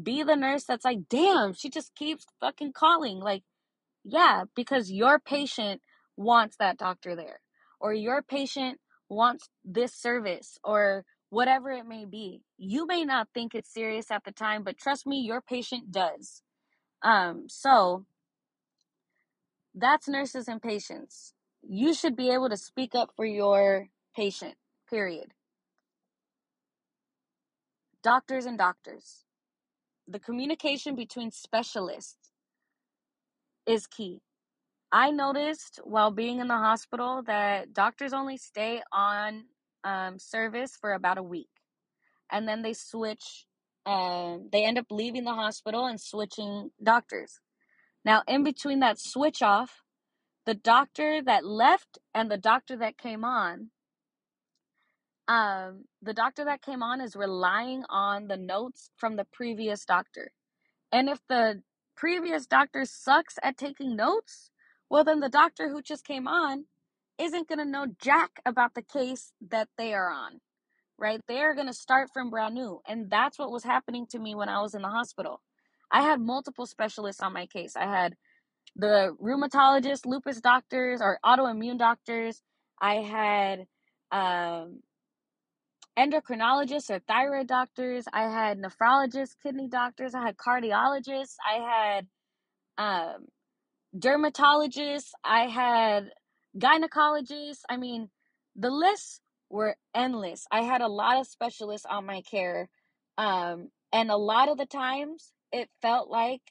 Be 0.00 0.22
the 0.22 0.36
nurse 0.36 0.64
that's 0.64 0.84
like, 0.84 1.08
damn, 1.08 1.54
she 1.54 1.70
just 1.70 1.94
keeps 1.94 2.26
fucking 2.40 2.72
calling. 2.72 3.18
Like, 3.18 3.42
yeah, 4.04 4.44
because 4.54 4.90
your 4.90 5.18
patient 5.18 5.80
wants 6.16 6.56
that 6.58 6.78
doctor 6.78 7.16
there, 7.16 7.40
or 7.80 7.94
your 7.94 8.22
patient 8.22 8.78
wants 9.08 9.48
this 9.64 9.94
service, 9.94 10.58
or 10.64 11.04
whatever 11.30 11.70
it 11.70 11.86
may 11.86 12.04
be. 12.04 12.42
You 12.58 12.86
may 12.86 13.04
not 13.04 13.28
think 13.34 13.54
it's 13.54 13.72
serious 13.72 14.10
at 14.10 14.24
the 14.24 14.32
time, 14.32 14.62
but 14.62 14.78
trust 14.78 15.06
me, 15.06 15.20
your 15.20 15.40
patient 15.40 15.90
does. 15.90 16.42
Um, 17.02 17.46
so 17.48 18.04
that's 19.74 20.08
nurses 20.08 20.48
and 20.48 20.62
patients. 20.62 21.34
You 21.62 21.94
should 21.94 22.16
be 22.16 22.30
able 22.30 22.48
to 22.50 22.56
speak 22.56 22.94
up 22.94 23.10
for 23.16 23.24
your 23.26 23.88
patient, 24.14 24.54
period. 24.88 25.32
Doctors 28.06 28.46
and 28.46 28.56
doctors. 28.56 29.24
The 30.06 30.20
communication 30.20 30.94
between 30.94 31.32
specialists 31.32 32.30
is 33.66 33.88
key. 33.88 34.20
I 34.92 35.10
noticed 35.10 35.80
while 35.82 36.12
being 36.12 36.38
in 36.38 36.46
the 36.46 36.54
hospital 36.54 37.24
that 37.26 37.72
doctors 37.74 38.12
only 38.12 38.36
stay 38.36 38.80
on 38.92 39.46
um, 39.82 40.20
service 40.20 40.78
for 40.80 40.92
about 40.92 41.18
a 41.18 41.22
week 41.24 41.48
and 42.30 42.46
then 42.46 42.62
they 42.62 42.74
switch 42.74 43.46
um, 43.86 44.50
they 44.52 44.64
end 44.64 44.78
up 44.78 44.86
leaving 44.88 45.24
the 45.24 45.34
hospital 45.34 45.86
and 45.86 46.00
switching 46.00 46.70
doctors 46.80 47.40
now 48.04 48.22
in 48.28 48.44
between 48.44 48.78
that 48.78 49.00
switch 49.00 49.42
off 49.42 49.82
the 50.44 50.54
doctor 50.54 51.20
that 51.26 51.44
left 51.44 51.98
and 52.14 52.30
the 52.30 52.38
doctor 52.38 52.76
that 52.76 52.98
came 52.98 53.24
on 53.24 53.70
um, 55.28 55.84
the 56.02 56.14
doctor 56.14 56.44
that 56.44 56.62
came 56.62 56.82
on 56.82 57.00
is 57.00 57.16
relying 57.16 57.84
on 57.90 58.28
the 58.28 58.36
notes 58.36 58.90
from 58.96 59.16
the 59.16 59.26
previous 59.32 59.84
doctor 59.84 60.32
and 60.92 61.08
if 61.08 61.20
the 61.28 61.62
previous 61.96 62.46
doctor 62.46 62.84
sucks 62.84 63.36
at 63.42 63.56
taking 63.58 63.96
notes 63.96 64.50
well 64.90 65.04
then 65.04 65.20
the 65.20 65.28
doctor 65.28 65.68
who 65.70 65.82
just 65.82 66.04
came 66.04 66.28
on 66.28 66.66
isn't 67.18 67.48
going 67.48 67.58
to 67.58 67.64
know 67.64 67.86
jack 68.00 68.40
about 68.46 68.74
the 68.74 68.82
case 68.82 69.32
that 69.50 69.68
they 69.78 69.94
are 69.94 70.10
on 70.10 70.32
right? 70.98 71.20
They 71.28 71.40
are 71.40 71.54
going 71.54 71.66
to 71.66 71.72
start 71.72 72.10
from 72.12 72.30
brand 72.30 72.54
new. 72.54 72.80
And 72.86 73.10
that's 73.10 73.38
what 73.38 73.50
was 73.50 73.64
happening 73.64 74.06
to 74.10 74.18
me 74.18 74.34
when 74.34 74.48
I 74.48 74.60
was 74.60 74.74
in 74.74 74.82
the 74.82 74.88
hospital. 74.88 75.40
I 75.90 76.02
had 76.02 76.20
multiple 76.20 76.66
specialists 76.66 77.22
on 77.22 77.32
my 77.32 77.46
case. 77.46 77.76
I 77.76 77.84
had 77.84 78.14
the 78.76 79.16
rheumatologist, 79.22 80.06
lupus 80.06 80.40
doctors, 80.40 81.00
or 81.00 81.18
autoimmune 81.24 81.78
doctors. 81.78 82.42
I 82.80 82.96
had 82.96 83.66
um, 84.12 84.80
endocrinologists 85.98 86.90
or 86.90 87.00
thyroid 87.00 87.46
doctors. 87.46 88.04
I 88.12 88.24
had 88.24 88.58
nephrologists, 88.58 89.36
kidney 89.42 89.68
doctors. 89.68 90.14
I 90.14 90.22
had 90.22 90.36
cardiologists. 90.36 91.36
I 91.44 91.96
had 91.98 92.06
um, 92.78 93.26
dermatologists. 93.96 95.10
I 95.24 95.46
had 95.46 96.10
gynecologists. 96.56 97.62
I 97.68 97.76
mean, 97.76 98.08
the 98.54 98.70
list 98.70 99.20
were 99.50 99.76
endless. 99.94 100.46
I 100.50 100.62
had 100.62 100.80
a 100.80 100.88
lot 100.88 101.18
of 101.18 101.26
specialists 101.26 101.86
on 101.88 102.06
my 102.06 102.22
care. 102.22 102.68
Um, 103.18 103.68
and 103.92 104.10
a 104.10 104.16
lot 104.16 104.48
of 104.48 104.58
the 104.58 104.66
times 104.66 105.32
it 105.52 105.68
felt 105.80 106.10
like 106.10 106.42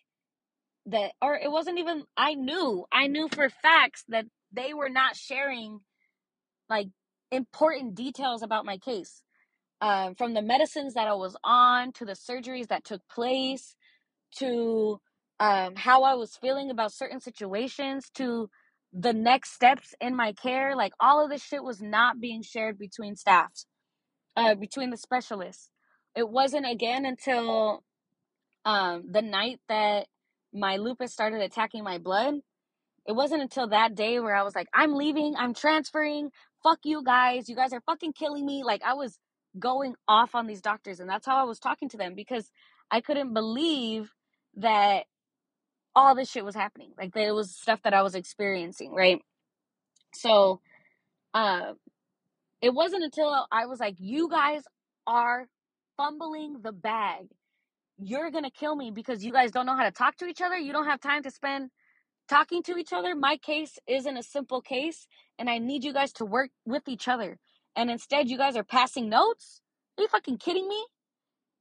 that, 0.87 1.11
or 1.21 1.35
it 1.35 1.51
wasn't 1.51 1.79
even, 1.79 2.03
I 2.17 2.33
knew, 2.33 2.85
I 2.91 3.07
knew 3.07 3.27
for 3.29 3.49
facts 3.49 4.03
that 4.09 4.25
they 4.51 4.73
were 4.73 4.89
not 4.89 5.15
sharing 5.15 5.79
like 6.69 6.87
important 7.31 7.95
details 7.95 8.41
about 8.41 8.65
my 8.65 8.77
case. 8.77 9.21
Um, 9.81 10.15
from 10.15 10.33
the 10.33 10.41
medicines 10.43 10.95
that 10.95 11.07
I 11.07 11.13
was 11.15 11.37
on 11.43 11.93
to 11.93 12.05
the 12.05 12.13
surgeries 12.13 12.67
that 12.69 12.85
took 12.85 13.01
place 13.09 13.75
to 14.37 14.99
um, 15.39 15.75
how 15.75 16.03
I 16.03 16.15
was 16.15 16.37
feeling 16.37 16.71
about 16.71 16.93
certain 16.93 17.19
situations 17.21 18.09
to 18.15 18.49
the 18.93 19.13
next 19.13 19.53
steps 19.53 19.93
in 20.01 20.15
my 20.15 20.33
care 20.33 20.75
like 20.75 20.93
all 20.99 21.23
of 21.23 21.29
this 21.29 21.43
shit 21.43 21.63
was 21.63 21.81
not 21.81 22.19
being 22.21 22.41
shared 22.41 22.79
between 22.79 23.15
staffs 23.15 23.67
uh 24.35 24.55
between 24.55 24.89
the 24.89 24.97
specialists. 24.97 25.69
It 26.15 26.29
wasn't 26.29 26.69
again 26.69 27.05
until 27.05 27.83
um 28.65 29.05
the 29.11 29.21
night 29.21 29.59
that 29.69 30.07
my 30.53 30.77
lupus 30.77 31.13
started 31.13 31.41
attacking 31.41 31.83
my 31.83 31.97
blood. 31.99 32.35
It 33.07 33.13
wasn't 33.13 33.43
until 33.43 33.69
that 33.69 33.95
day 33.95 34.19
where 34.21 34.35
i 34.35 34.43
was 34.43 34.55
like 34.55 34.67
i'm 34.73 34.93
leaving 34.95 35.35
i'm 35.37 35.53
transferring 35.53 36.29
fuck 36.63 36.79
you 36.85 37.03
guys 37.03 37.49
you 37.49 37.55
guys 37.55 37.73
are 37.73 37.81
fucking 37.85 38.13
killing 38.13 38.45
me 38.45 38.63
like 38.65 38.81
i 38.85 38.93
was 38.95 39.19
going 39.59 39.95
off 40.07 40.35
on 40.35 40.47
these 40.47 40.61
doctors 40.61 40.99
and 40.99 41.09
that's 41.09 41.25
how 41.25 41.37
i 41.37 41.43
was 41.43 41.59
talking 41.59 41.89
to 41.89 41.97
them 41.97 42.15
because 42.15 42.51
i 42.91 43.01
couldn't 43.01 43.33
believe 43.33 44.11
that 44.57 45.03
all 45.95 46.15
this 46.15 46.29
shit 46.31 46.45
was 46.45 46.55
happening. 46.55 46.91
Like 46.97 47.15
it 47.15 47.31
was 47.33 47.55
stuff 47.55 47.81
that 47.83 47.93
I 47.95 48.03
was 48.03 48.15
experiencing, 48.15 48.93
right? 48.93 49.21
So, 50.13 50.61
uh, 51.33 51.73
it 52.61 52.73
wasn't 52.73 53.03
until 53.03 53.47
I 53.51 53.67
was 53.67 53.79
like, 53.79 53.95
"You 53.99 54.29
guys 54.29 54.63
are 55.07 55.47
fumbling 55.97 56.61
the 56.61 56.71
bag. 56.71 57.27
You're 57.99 58.31
gonna 58.31 58.51
kill 58.51 58.75
me 58.75 58.91
because 58.91 59.25
you 59.25 59.31
guys 59.33 59.51
don't 59.51 59.65
know 59.65 59.75
how 59.75 59.85
to 59.85 59.91
talk 59.91 60.17
to 60.17 60.27
each 60.27 60.41
other. 60.41 60.57
You 60.57 60.73
don't 60.73 60.87
have 60.87 61.01
time 61.01 61.23
to 61.23 61.31
spend 61.31 61.71
talking 62.29 62.63
to 62.63 62.77
each 62.77 62.93
other. 62.93 63.15
My 63.15 63.37
case 63.37 63.79
isn't 63.87 64.17
a 64.17 64.23
simple 64.23 64.61
case, 64.61 65.07
and 65.39 65.49
I 65.49 65.59
need 65.59 65.83
you 65.83 65.93
guys 65.93 66.13
to 66.13 66.25
work 66.25 66.51
with 66.65 66.87
each 66.87 67.07
other. 67.07 67.39
And 67.75 67.89
instead, 67.91 68.29
you 68.29 68.37
guys 68.37 68.55
are 68.55 68.63
passing 68.63 69.09
notes. 69.09 69.61
Are 69.97 70.03
you 70.03 70.07
fucking 70.07 70.37
kidding 70.37 70.67
me? 70.67 70.85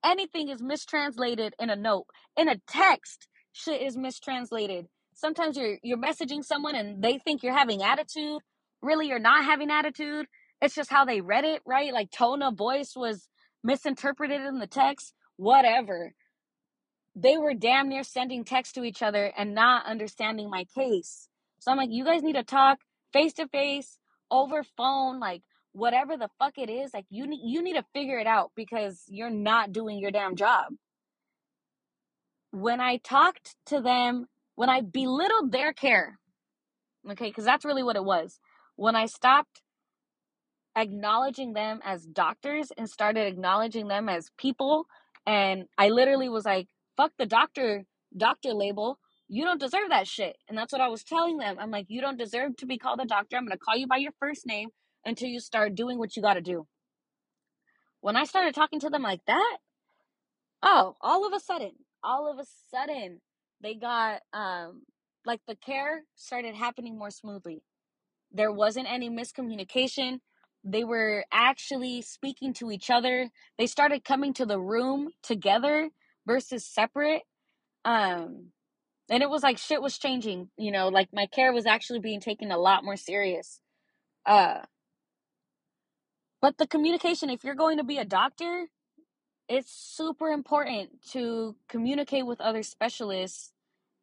Anything 0.04 0.48
is 0.48 0.62
mistranslated 0.62 1.54
in 1.58 1.70
a 1.70 1.76
note, 1.76 2.06
in 2.36 2.48
a 2.48 2.56
text 2.68 3.26
shit 3.52 3.80
is 3.80 3.96
mistranslated. 3.96 4.86
Sometimes 5.14 5.56
you're 5.56 5.78
you're 5.82 5.98
messaging 5.98 6.44
someone 6.44 6.74
and 6.74 7.02
they 7.02 7.18
think 7.18 7.42
you're 7.42 7.56
having 7.56 7.82
attitude. 7.82 8.40
Really, 8.82 9.08
you're 9.08 9.18
not 9.18 9.44
having 9.44 9.70
attitude. 9.70 10.26
It's 10.60 10.74
just 10.74 10.90
how 10.90 11.04
they 11.04 11.20
read 11.20 11.44
it, 11.44 11.62
right? 11.64 11.92
Like 11.92 12.10
tone 12.10 12.42
of 12.42 12.56
voice 12.56 12.92
was 12.96 13.28
misinterpreted 13.62 14.40
in 14.42 14.58
the 14.58 14.66
text. 14.66 15.14
Whatever. 15.36 16.12
They 17.16 17.38
were 17.38 17.54
damn 17.54 17.88
near 17.88 18.02
sending 18.02 18.44
text 18.44 18.74
to 18.74 18.82
each 18.82 19.00
other 19.00 19.32
and 19.36 19.54
not 19.54 19.86
understanding 19.86 20.50
my 20.50 20.64
case. 20.74 21.28
So 21.60 21.70
I'm 21.70 21.76
like, 21.78 21.90
you 21.92 22.04
guys 22.04 22.22
need 22.22 22.34
to 22.34 22.42
talk 22.42 22.78
face 23.12 23.32
to 23.34 23.46
face, 23.46 23.98
over 24.30 24.64
phone, 24.76 25.20
like 25.20 25.42
whatever 25.74 26.16
the 26.16 26.30
fuck 26.40 26.58
it 26.58 26.70
is. 26.70 26.94
Like 26.94 27.06
you 27.10 27.28
need 27.28 27.42
you 27.44 27.62
need 27.62 27.74
to 27.74 27.84
figure 27.94 28.18
it 28.18 28.28
out 28.28 28.52
because 28.56 29.04
you're 29.08 29.30
not 29.30 29.72
doing 29.72 29.98
your 30.00 30.12
damn 30.12 30.36
job 30.36 30.66
when 32.52 32.80
I 32.80 32.98
talked 32.98 33.56
to 33.66 33.80
them, 33.80 34.26
when 34.54 34.70
I 34.70 34.80
belittled 34.80 35.50
their 35.52 35.72
care, 35.72 36.20
okay, 37.10 37.28
because 37.28 37.44
that's 37.44 37.64
really 37.64 37.82
what 37.82 37.96
it 37.96 38.04
was. 38.04 38.38
When 38.76 38.94
I 38.96 39.06
stopped 39.06 39.62
acknowledging 40.76 41.52
them 41.52 41.80
as 41.84 42.06
doctors 42.06 42.72
and 42.76 42.88
started 42.88 43.26
acknowledging 43.26 43.88
them 43.88 44.08
as 44.08 44.30
people. 44.38 44.86
And 45.26 45.66
I 45.78 45.88
literally 45.88 46.28
was 46.28 46.44
like, 46.44 46.68
fuck 46.96 47.12
the 47.18 47.26
doctor, 47.26 47.84
doctor 48.16 48.52
label. 48.52 48.98
You 49.28 49.44
don't 49.44 49.60
deserve 49.60 49.90
that 49.90 50.06
shit. 50.08 50.36
And 50.48 50.58
that's 50.58 50.72
what 50.72 50.82
I 50.82 50.88
was 50.88 51.04
telling 51.04 51.38
them. 51.38 51.56
I'm 51.58 51.70
like, 51.70 51.86
you 51.88 52.00
don't 52.00 52.18
deserve 52.18 52.56
to 52.58 52.66
be 52.66 52.78
called 52.78 53.00
a 53.00 53.06
doctor. 53.06 53.36
I'm 53.36 53.46
going 53.46 53.58
to 53.58 53.64
call 53.64 53.76
you 53.76 53.86
by 53.86 53.96
your 53.96 54.12
first 54.20 54.46
name 54.46 54.68
until 55.04 55.28
you 55.28 55.40
start 55.40 55.74
doing 55.74 55.98
what 55.98 56.16
you 56.16 56.22
got 56.22 56.34
to 56.34 56.40
do. 56.40 56.66
When 58.00 58.16
I 58.16 58.24
started 58.24 58.54
talking 58.54 58.80
to 58.80 58.90
them 58.90 59.02
like 59.02 59.22
that, 59.26 59.58
oh, 60.62 60.96
all 61.00 61.26
of 61.26 61.32
a 61.34 61.40
sudden, 61.40 61.72
all 62.02 62.30
of 62.30 62.38
a 62.38 62.46
sudden, 62.70 63.20
they 63.62 63.74
got, 63.74 64.20
um, 64.32 64.82
like 65.24 65.40
the 65.48 65.56
care 65.56 66.02
started 66.16 66.54
happening 66.54 66.98
more 66.98 67.10
smoothly. 67.10 67.62
There 68.32 68.52
wasn't 68.52 68.90
any 68.90 69.10
miscommunication 69.10 70.20
they 70.64 70.82
were 70.84 71.24
actually 71.30 72.00
speaking 72.02 72.52
to 72.54 72.70
each 72.72 72.90
other 72.90 73.30
they 73.58 73.66
started 73.66 74.04
coming 74.04 74.32
to 74.32 74.46
the 74.46 74.58
room 74.58 75.10
together 75.22 75.90
versus 76.26 76.66
separate 76.66 77.22
um 77.84 78.46
and 79.10 79.22
it 79.22 79.30
was 79.30 79.42
like 79.42 79.58
shit 79.58 79.82
was 79.82 79.98
changing 79.98 80.48
you 80.56 80.72
know 80.72 80.88
like 80.88 81.08
my 81.12 81.26
care 81.26 81.52
was 81.52 81.66
actually 81.66 82.00
being 82.00 82.20
taken 82.20 82.50
a 82.50 82.58
lot 82.58 82.84
more 82.84 82.96
serious 82.96 83.60
uh 84.26 84.60
but 86.44 86.58
the 86.58 86.66
communication 86.66 87.30
if 87.30 87.42
you're 87.42 87.54
going 87.54 87.78
to 87.78 87.84
be 87.84 87.98
a 87.98 88.04
doctor 88.04 88.66
it's 89.48 89.72
super 89.72 90.28
important 90.28 90.90
to 91.12 91.56
communicate 91.68 92.26
with 92.26 92.40
other 92.40 92.62
specialists 92.62 93.52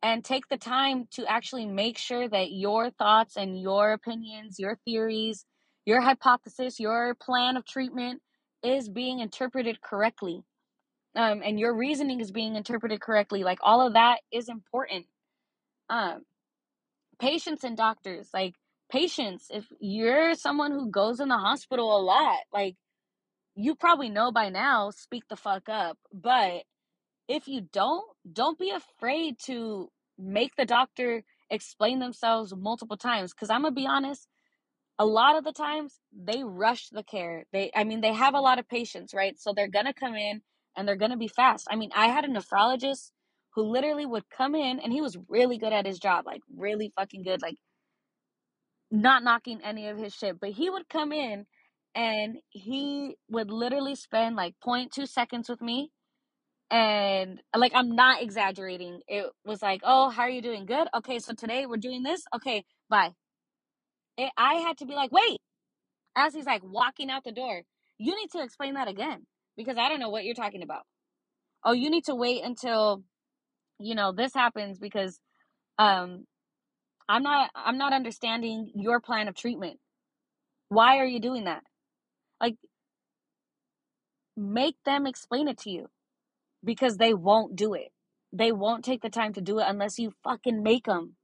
and 0.03 0.23
take 0.23 0.47
the 0.49 0.57
time 0.57 1.07
to 1.11 1.26
actually 1.26 1.65
make 1.65 1.97
sure 1.97 2.27
that 2.27 2.51
your 2.51 2.89
thoughts 2.89 3.38
and 3.38 3.59
your 3.59 3.91
opinions, 3.91 4.59
your 4.59 4.77
theories, 4.85 5.45
your 5.85 6.01
hypothesis, 6.01 6.80
your 6.80 7.15
plan 7.15 7.57
of 7.57 7.65
treatment 7.65 8.22
is 8.63 8.89
being 8.89 9.19
interpreted 9.19 9.81
correctly. 9.81 10.43
Um, 11.15 11.41
and 11.43 11.59
your 11.59 11.76
reasoning 11.76 12.22
is 12.22 12.31
being 12.31 12.55
interpreted 12.55 13.01
correctly. 13.01 13.43
Like 13.43 13.59
all 13.61 13.85
of 13.85 13.93
that 13.93 14.19
is 14.31 14.49
important. 14.49 15.05
Um, 15.89 16.22
patients 17.19 17.63
and 17.63 17.76
doctors, 17.76 18.30
like 18.34 18.55
patients, 18.91 19.47
if 19.49 19.65
you're 19.80 20.35
someone 20.35 20.72
who 20.72 20.91
goes 20.91 21.19
in 21.19 21.30
the 21.30 21.38
hospital 21.38 21.97
a 21.97 22.01
lot, 22.03 22.39
like 22.53 22.76
you 23.55 23.76
probably 23.76 24.09
know 24.09 24.31
by 24.31 24.49
now, 24.49 24.91
speak 24.91 25.23
the 25.30 25.35
fuck 25.35 25.69
up. 25.69 25.97
But 26.13 26.63
if 27.27 27.47
you 27.47 27.61
don't, 27.61 28.05
don't 28.31 28.59
be 28.59 28.72
afraid 28.72 29.38
to 29.45 29.89
make 30.18 30.55
the 30.55 30.65
doctor 30.65 31.23
explain 31.49 31.99
themselves 31.99 32.53
multiple 32.55 32.97
times. 32.97 33.34
Because 33.34 33.49
I'm 33.49 33.61
going 33.61 33.73
to 33.73 33.81
be 33.81 33.88
honest, 33.88 34.27
a 34.99 35.05
lot 35.05 35.38
of 35.38 35.43
the 35.43 35.53
times 35.53 35.99
they 36.13 36.43
rush 36.43 36.89
the 36.89 37.03
care. 37.03 37.45
They, 37.51 37.72
I 37.76 37.84
mean, 37.84 38.01
they 38.01 38.13
have 38.13 38.35
a 38.35 38.41
lot 38.41 38.59
of 38.59 38.69
patients, 38.69 39.13
right? 39.13 39.39
So 39.39 39.53
they're 39.53 39.68
going 39.68 39.85
to 39.85 39.93
come 39.93 40.15
in 40.15 40.41
and 40.76 40.88
they're 40.88 40.95
going 40.95 41.11
to 41.11 41.18
be 41.18 41.27
fast. 41.27 41.68
I 41.69 41.76
mean, 41.76 41.91
I 41.95 42.07
had 42.07 42.26
a 42.26 42.27
nephrologist 42.27 43.11
who 43.55 43.63
literally 43.63 44.05
would 44.05 44.30
come 44.30 44.55
in 44.55 44.80
and 44.80 44.93
he 44.93 45.01
was 45.01 45.18
really 45.27 45.57
good 45.57 45.73
at 45.73 45.85
his 45.85 45.99
job, 45.99 46.26
like 46.26 46.41
really 46.55 46.91
fucking 46.95 47.23
good, 47.23 47.41
like 47.41 47.55
not 48.91 49.23
knocking 49.23 49.61
any 49.63 49.88
of 49.89 49.97
his 49.97 50.13
shit, 50.13 50.39
but 50.39 50.51
he 50.51 50.69
would 50.69 50.89
come 50.89 51.13
in 51.13 51.45
and 51.95 52.38
he 52.49 53.18
would 53.30 53.51
literally 53.51 53.95
spend 53.95 54.35
like 54.35 54.55
0.2 54.65 55.07
seconds 55.07 55.49
with 55.49 55.61
me 55.61 55.91
and 56.69 57.39
like 57.55 57.72
I'm 57.76 57.95
not 57.95 58.22
exaggerating. 58.22 59.01
It 59.07 59.26
was 59.45 59.61
like, 59.61 59.81
"Oh, 59.84 60.09
how 60.09 60.23
are 60.23 60.30
you 60.30 60.41
doing? 60.41 60.65
Good. 60.65 60.88
Okay, 60.95 61.19
so 61.19 61.34
today 61.34 61.65
we're 61.65 61.77
doing 61.77 62.03
this. 62.03 62.23
Okay, 62.35 62.65
bye." 62.89 63.11
It, 64.18 64.31
I 64.38 64.55
had 64.55 64.77
to 64.80 64.85
be 64.85 64.93
like, 64.95 65.11
"Wait," 65.11 65.39
as 66.18 66.34
he's 66.35 66.45
like 66.47 66.63
walking 66.63 67.09
out 67.11 67.23
the 67.26 67.34
door. 67.34 67.63
You 67.99 68.15
need 68.15 68.31
to 68.34 68.43
explain 68.43 68.76
that 68.76 68.89
again 68.89 69.27
because 69.57 69.77
I 69.77 69.89
don't 69.89 69.99
know 70.01 70.09
what 70.09 70.26
you're 70.26 70.35
talking 70.35 70.63
about. 70.63 70.84
Oh, 71.65 71.73
you 71.73 71.89
need 71.91 72.05
to 72.05 72.15
wait 72.15 72.43
until 72.43 73.03
you 73.80 73.95
know 73.95 74.13
this 74.13 74.34
happens 74.34 74.80
because 74.80 75.19
um 75.80 76.26
I'm 77.11 77.23
not 77.23 77.51
I'm 77.53 77.77
not 77.77 77.91
understanding 77.91 78.71
your 78.73 79.01
plan 79.01 79.27
of 79.27 79.35
treatment. 79.35 79.79
Why 80.69 80.97
are 80.99 81.05
you 81.05 81.19
doing 81.19 81.43
that? 81.43 81.61
Like 82.39 82.55
make 84.38 84.77
them 84.85 85.05
explain 85.05 85.49
it 85.49 85.57
to 85.59 85.69
you 85.69 85.88
because 86.63 86.95
they 86.95 87.13
won't 87.13 87.57
do 87.57 87.73
it. 87.73 87.91
They 88.31 88.53
won't 88.53 88.85
take 88.85 89.01
the 89.01 89.09
time 89.09 89.33
to 89.33 89.41
do 89.41 89.59
it 89.59 89.65
unless 89.67 89.99
you 89.99 90.13
fucking 90.23 90.63
make 90.63 90.85
them. 90.85 91.17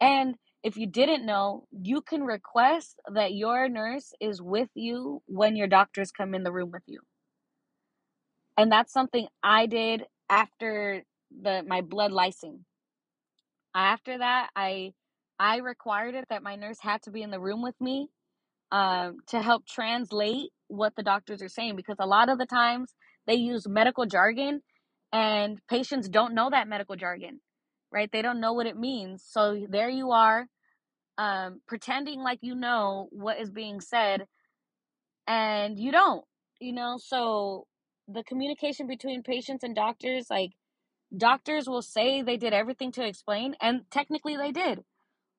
And 0.00 0.36
if 0.62 0.78
you 0.78 0.86
didn't 0.86 1.26
know, 1.26 1.66
you 1.72 2.00
can 2.00 2.22
request 2.22 2.98
that 3.12 3.34
your 3.34 3.68
nurse 3.68 4.14
is 4.22 4.40
with 4.40 4.70
you 4.74 5.20
when 5.26 5.56
your 5.56 5.66
doctors 5.68 6.10
come 6.10 6.34
in 6.34 6.42
the 6.42 6.52
room 6.52 6.70
with 6.72 6.84
you. 6.86 7.00
And 8.56 8.72
that's 8.72 8.94
something 8.94 9.28
I 9.42 9.66
did 9.66 10.04
after 10.30 11.04
the 11.42 11.62
my 11.66 11.82
blood 11.82 12.12
lysing. 12.12 12.60
After 13.74 14.16
that, 14.16 14.48
I 14.56 14.94
I 15.38 15.58
required 15.58 16.14
it 16.14 16.26
that 16.30 16.42
my 16.42 16.56
nurse 16.56 16.78
had 16.80 17.02
to 17.02 17.10
be 17.10 17.22
in 17.22 17.30
the 17.30 17.40
room 17.40 17.62
with 17.62 17.80
me 17.80 18.08
um, 18.72 19.18
to 19.28 19.40
help 19.40 19.66
translate 19.66 20.50
what 20.68 20.94
the 20.96 21.02
doctors 21.02 21.42
are 21.42 21.48
saying 21.48 21.76
because 21.76 21.96
a 21.98 22.06
lot 22.06 22.28
of 22.28 22.38
the 22.38 22.46
times 22.46 22.94
they 23.26 23.34
use 23.34 23.66
medical 23.68 24.06
jargon 24.06 24.60
and 25.12 25.58
patients 25.68 26.08
don't 26.08 26.34
know 26.34 26.50
that 26.50 26.68
medical 26.68 26.96
jargon 26.96 27.40
right? 27.90 28.10
They 28.12 28.22
don't 28.22 28.40
know 28.40 28.52
what 28.52 28.66
it 28.66 28.76
means. 28.76 29.24
So 29.26 29.66
there 29.68 29.88
you 29.88 30.10
are 30.12 30.46
um, 31.16 31.60
pretending 31.66 32.20
like 32.20 32.38
you 32.42 32.54
know 32.54 33.08
what 33.10 33.40
is 33.40 33.50
being 33.50 33.80
said 33.80 34.26
and 35.26 35.78
you 35.78 35.92
don't 35.92 36.24
you 36.60 36.72
know? 36.72 36.96
So 36.98 37.66
the 38.08 38.24
communication 38.24 38.86
between 38.86 39.22
patients 39.22 39.62
and 39.62 39.74
doctors 39.74 40.26
like 40.30 40.50
doctors 41.16 41.68
will 41.68 41.82
say 41.82 42.22
they 42.22 42.36
did 42.36 42.52
everything 42.52 42.92
to 42.92 43.06
explain 43.06 43.54
and 43.60 43.82
technically 43.90 44.36
they 44.36 44.52
did 44.52 44.80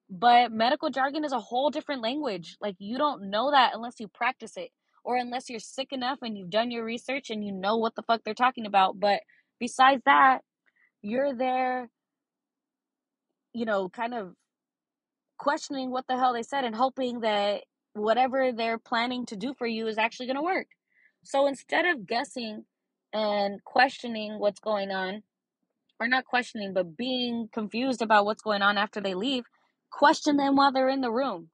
but 0.09 0.51
medical 0.51 0.89
jargon 0.89 1.23
is 1.25 1.31
a 1.33 1.39
whole 1.39 1.69
different 1.69 2.01
language. 2.01 2.57
Like 2.61 2.75
you 2.79 2.97
don't 2.97 3.29
know 3.29 3.51
that 3.51 3.71
unless 3.75 3.95
you 3.99 4.07
practice 4.07 4.57
it 4.57 4.71
or 5.03 5.17
unless 5.17 5.49
you're 5.49 5.59
sick 5.59 5.89
enough 5.91 6.19
and 6.21 6.37
you've 6.37 6.49
done 6.49 6.71
your 6.71 6.83
research 6.83 7.29
and 7.29 7.43
you 7.45 7.51
know 7.51 7.77
what 7.77 7.95
the 7.95 8.03
fuck 8.03 8.21
they're 8.23 8.33
talking 8.33 8.65
about. 8.65 8.99
But 8.99 9.21
besides 9.59 10.01
that 10.05 10.39
you're 11.01 11.33
there 11.35 11.89
you 13.53 13.65
know 13.65 13.89
kind 13.89 14.13
of 14.13 14.33
questioning 15.37 15.89
what 15.91 16.05
the 16.07 16.17
hell 16.17 16.33
they 16.33 16.43
said 16.43 16.65
and 16.65 16.75
hoping 16.75 17.21
that 17.21 17.61
whatever 17.93 18.51
they're 18.51 18.77
planning 18.77 19.25
to 19.25 19.35
do 19.35 19.53
for 19.57 19.65
you 19.65 19.87
is 19.87 19.97
actually 19.97 20.27
going 20.27 20.35
to 20.35 20.43
work. 20.43 20.67
So 21.23 21.47
instead 21.47 21.85
of 21.85 22.05
guessing 22.05 22.65
and 23.13 23.63
questioning 23.63 24.37
what's 24.39 24.59
going 24.59 24.91
on 24.91 25.23
or 25.99 26.07
not 26.07 26.25
questioning 26.25 26.73
but 26.73 26.95
being 26.95 27.49
confused 27.51 28.01
about 28.01 28.25
what's 28.25 28.43
going 28.43 28.61
on 28.61 28.77
after 28.77 29.01
they 29.01 29.15
leave 29.15 29.43
question 29.91 30.37
them 30.37 30.55
while 30.55 30.71
they're 30.71 30.89
in 30.89 31.01
the 31.01 31.11
room. 31.11 31.49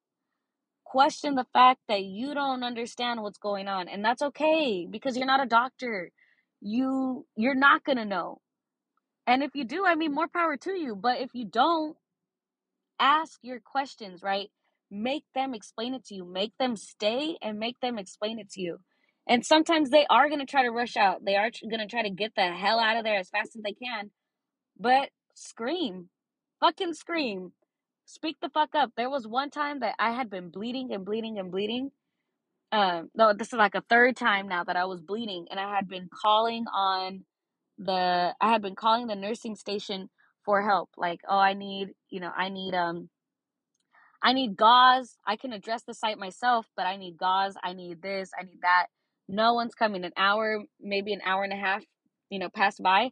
Question 0.85 1.35
the 1.35 1.47
fact 1.53 1.81
that 1.89 2.03
you 2.03 2.33
don't 2.33 2.63
understand 2.63 3.21
what's 3.21 3.37
going 3.39 3.67
on 3.67 3.87
and 3.89 4.03
that's 4.05 4.21
okay 4.21 4.87
because 4.89 5.17
you're 5.17 5.27
not 5.27 5.43
a 5.43 5.47
doctor. 5.47 6.11
You 6.61 7.25
you're 7.35 7.55
not 7.55 7.83
going 7.83 7.97
to 7.97 8.05
know. 8.05 8.39
And 9.27 9.43
if 9.43 9.51
you 9.55 9.65
do 9.65 9.85
i 9.85 9.95
mean 9.95 10.13
more 10.13 10.27
power 10.27 10.57
to 10.57 10.71
you 10.71 10.95
but 10.95 11.21
if 11.21 11.31
you 11.33 11.45
don't 11.45 11.97
ask 12.99 13.39
your 13.43 13.61
questions 13.61 14.23
right? 14.23 14.49
Make 14.91 15.25
them 15.35 15.55
explain 15.55 15.95
it 15.95 16.05
to 16.07 16.15
you. 16.15 16.25
Make 16.25 16.53
them 16.59 16.77
stay 16.77 17.37
and 17.43 17.59
make 17.59 17.79
them 17.81 17.99
explain 17.99 18.39
it 18.39 18.51
to 18.51 18.61
you. 18.61 18.79
And 19.27 19.45
sometimes 19.45 19.91
they 19.91 20.07
are 20.09 20.29
going 20.29 20.39
to 20.41 20.47
try 20.47 20.63
to 20.63 20.71
rush 20.71 20.97
out. 20.97 21.25
They 21.25 21.35
are 21.35 21.51
going 21.69 21.81
to 21.81 21.87
try 21.87 22.03
to 22.03 22.11
get 22.11 22.33
the 22.37 22.53
hell 22.53 22.79
out 22.79 22.97
of 22.97 23.05
there 23.05 23.19
as 23.19 23.29
fast 23.29 23.57
as 23.57 23.63
they 23.63 23.73
can. 23.73 24.11
But 24.79 25.09
scream. 25.35 26.09
Fucking 26.61 26.95
scream 26.95 27.53
speak 28.05 28.37
the 28.41 28.49
fuck 28.49 28.75
up. 28.75 28.91
There 28.95 29.09
was 29.09 29.27
one 29.27 29.49
time 29.49 29.79
that 29.81 29.95
i 29.99 30.11
had 30.11 30.29
been 30.29 30.49
bleeding 30.49 30.93
and 30.93 31.05
bleeding 31.05 31.39
and 31.39 31.51
bleeding. 31.51 31.91
Um 32.71 33.09
no 33.15 33.33
this 33.33 33.47
is 33.49 33.53
like 33.53 33.75
a 33.75 33.83
third 33.89 34.15
time 34.15 34.47
now 34.47 34.63
that 34.63 34.75
i 34.75 34.85
was 34.85 35.01
bleeding 35.01 35.47
and 35.51 35.59
i 35.59 35.75
had 35.75 35.87
been 35.87 36.09
calling 36.23 36.65
on 36.73 37.23
the 37.77 38.33
i 38.41 38.51
had 38.51 38.61
been 38.61 38.75
calling 38.75 39.07
the 39.07 39.15
nursing 39.15 39.55
station 39.55 40.09
for 40.43 40.61
help 40.61 40.89
like 40.97 41.19
oh 41.29 41.37
i 41.37 41.53
need 41.53 41.89
you 42.09 42.19
know 42.19 42.31
i 42.35 42.49
need 42.49 42.73
um 42.73 43.09
i 44.23 44.33
need 44.33 44.55
gauze. 44.57 45.17
I 45.27 45.35
can 45.35 45.53
address 45.53 45.83
the 45.83 45.93
site 45.93 46.17
myself 46.17 46.67
but 46.75 46.85
i 46.85 46.97
need 46.97 47.17
gauze. 47.17 47.55
I 47.63 47.73
need 47.73 48.01
this. 48.01 48.31
I 48.39 48.43
need 48.43 48.61
that. 48.61 48.87
No 49.27 49.53
one's 49.53 49.75
coming. 49.75 50.03
An 50.05 50.13
hour 50.17 50.63
maybe 50.81 51.13
an 51.13 51.21
hour 51.25 51.43
and 51.43 51.53
a 51.53 51.57
half 51.57 51.83
you 52.29 52.39
know 52.39 52.49
passed 52.49 52.81
by. 52.81 53.11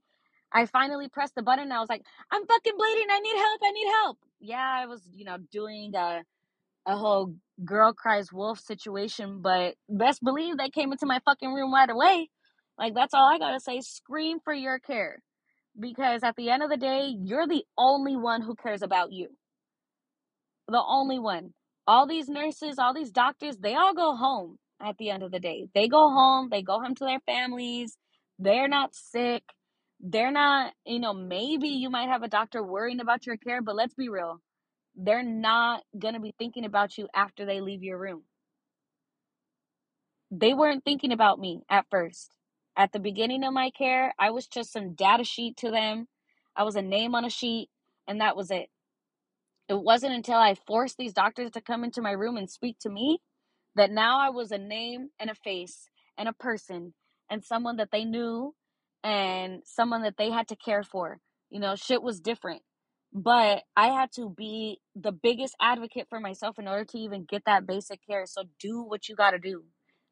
I 0.52 0.66
finally 0.68 1.10
pressed 1.10 1.36
the 1.36 1.42
button 1.44 1.72
i 1.72 1.80
was 1.80 1.90
like 1.90 2.04
i'm 2.32 2.46
fucking 2.46 2.78
bleeding. 2.78 3.08
I 3.12 3.20
need 3.20 3.38
help. 3.38 3.62
I 3.64 3.72
need 3.72 3.92
help 3.92 4.18
yeah 4.44 4.80
i 4.84 4.88
was 4.88 5.10
you 5.16 5.26
know 5.26 5.40
doing 5.52 5.96
a 5.96 6.24
a 6.88 6.98
whole 6.98 7.36
girl 7.66 7.94
cries 7.94 8.34
wolf 8.34 8.60
situation, 8.60 9.42
but 9.42 9.76
best 9.90 10.24
believe 10.24 10.58
they 10.58 10.70
came 10.72 10.92
into 10.94 11.08
my 11.08 11.20
fucking 11.26 11.54
room 11.54 11.74
right 11.74 11.90
away. 11.90 12.30
Like 12.80 12.96
that's 12.96 13.16
all 13.16 13.30
I 13.34 13.40
gotta 13.40 13.62
say. 13.62 13.82
Scream 13.82 14.40
for 14.44 14.54
your 14.54 14.80
care. 14.80 15.20
Because 15.80 16.24
at 16.24 16.36
the 16.38 16.50
end 16.52 16.64
of 16.64 16.70
the 16.70 16.78
day, 16.78 17.16
you're 17.24 17.48
the 17.48 17.66
only 17.78 18.18
one 18.18 18.42
who 18.44 18.56
cares 18.56 18.84
about 18.84 19.12
you. 19.14 19.30
The 20.68 20.84
only 20.88 21.20
one. 21.20 21.54
All 21.88 22.08
these 22.08 22.30
nurses, 22.30 22.80
all 22.80 22.94
these 22.94 23.12
doctors, 23.12 23.58
they 23.58 23.76
all 23.76 23.94
go 23.96 24.16
home. 24.16 24.58
at 24.82 24.98
the 24.98 25.10
end 25.12 25.24
of 25.24 25.32
the 25.32 25.40
day. 25.40 25.68
They 25.76 25.88
go 25.88 26.10
home, 26.10 26.50
they 26.52 26.62
go 26.62 26.80
home 26.82 26.96
to 26.96 27.06
their 27.06 27.22
families. 27.26 27.98
They're 28.40 28.68
not 28.70 28.96
sick. 28.96 29.44
They're 30.04 30.32
not, 30.32 30.74
you 30.86 31.00
know, 31.02 31.14
maybe 31.14 31.70
you 31.70 31.92
might 31.92 32.10
have 32.10 32.24
a 32.24 32.30
doctor 32.30 32.64
worrying 32.64 33.02
about 33.02 33.28
your 33.28 33.38
care, 33.38 33.64
but 33.64 33.76
let's 33.78 33.96
be 33.96 34.10
real. 34.10 34.42
They're 34.96 35.24
not 35.24 35.84
going 36.00 36.16
to 36.16 36.22
be 36.22 36.36
thinking 36.40 36.66
about 36.66 36.98
you 36.98 37.10
after 37.16 37.46
they 37.46 37.62
leave 37.62 37.84
your 37.84 38.00
room. 38.00 38.24
They 40.32 40.54
weren't 40.54 40.86
thinking 40.86 41.12
about 41.12 41.40
me 41.40 41.62
at 41.70 41.86
first. 41.92 42.36
At 42.78 42.92
the 42.94 43.00
beginning 43.00 43.44
of 43.44 43.54
my 43.54 43.72
care, 43.72 44.14
I 44.20 44.32
was 44.32 44.48
just 44.48 44.74
some 44.74 44.94
data 44.96 45.24
sheet 45.24 45.58
to 45.58 45.72
them. 45.72 46.08
I 46.56 46.64
was 46.64 46.76
a 46.76 46.82
name 46.82 47.16
on 47.16 47.26
a 47.26 47.30
sheet, 47.30 47.70
and 48.08 48.22
that 48.22 48.36
was 48.38 48.52
it. 48.52 48.70
It 49.70 49.82
wasn't 49.82 50.14
until 50.16 50.38
I 50.38 50.56
forced 50.68 50.98
these 50.98 51.14
doctors 51.14 51.52
to 51.52 51.62
come 51.62 51.84
into 51.84 52.02
my 52.02 52.12
room 52.12 52.38
and 52.38 52.50
speak 52.50 52.78
to 52.80 52.90
me 52.90 53.20
that 53.76 53.92
now 53.92 54.20
I 54.20 54.30
was 54.30 54.52
a 54.52 54.58
name 54.58 55.10
and 55.20 55.30
a 55.30 55.36
face 55.36 55.90
and 56.18 56.30
a 56.30 56.34
person 56.34 56.94
and 57.30 57.44
someone 57.44 57.78
that 57.78 57.90
they 57.92 58.06
knew 58.06 58.54
and 59.04 59.62
someone 59.66 60.04
that 60.04 60.18
they 60.18 60.32
had 60.32 60.48
to 60.50 60.56
care 60.56 60.84
for. 60.84 61.20
You 61.50 61.60
know, 61.60 61.76
shit 61.76 62.02
was 62.04 62.20
different. 62.20 62.62
But 63.14 63.64
I 63.78 63.88
had 63.90 64.12
to 64.14 64.30
be 64.30 64.80
the 64.96 65.12
biggest 65.12 65.56
advocate 65.62 66.08
for 66.10 66.20
myself 66.20 66.58
in 66.58 66.68
order 66.68 66.86
to 66.86 66.98
even 66.98 67.26
get 67.26 67.44
that 67.46 67.68
basic 67.68 68.00
care. 68.08 68.26
So 68.26 68.44
do 68.60 68.82
what 68.82 69.08
you 69.08 69.16
got 69.16 69.32
to 69.32 69.40
do. 69.40 69.64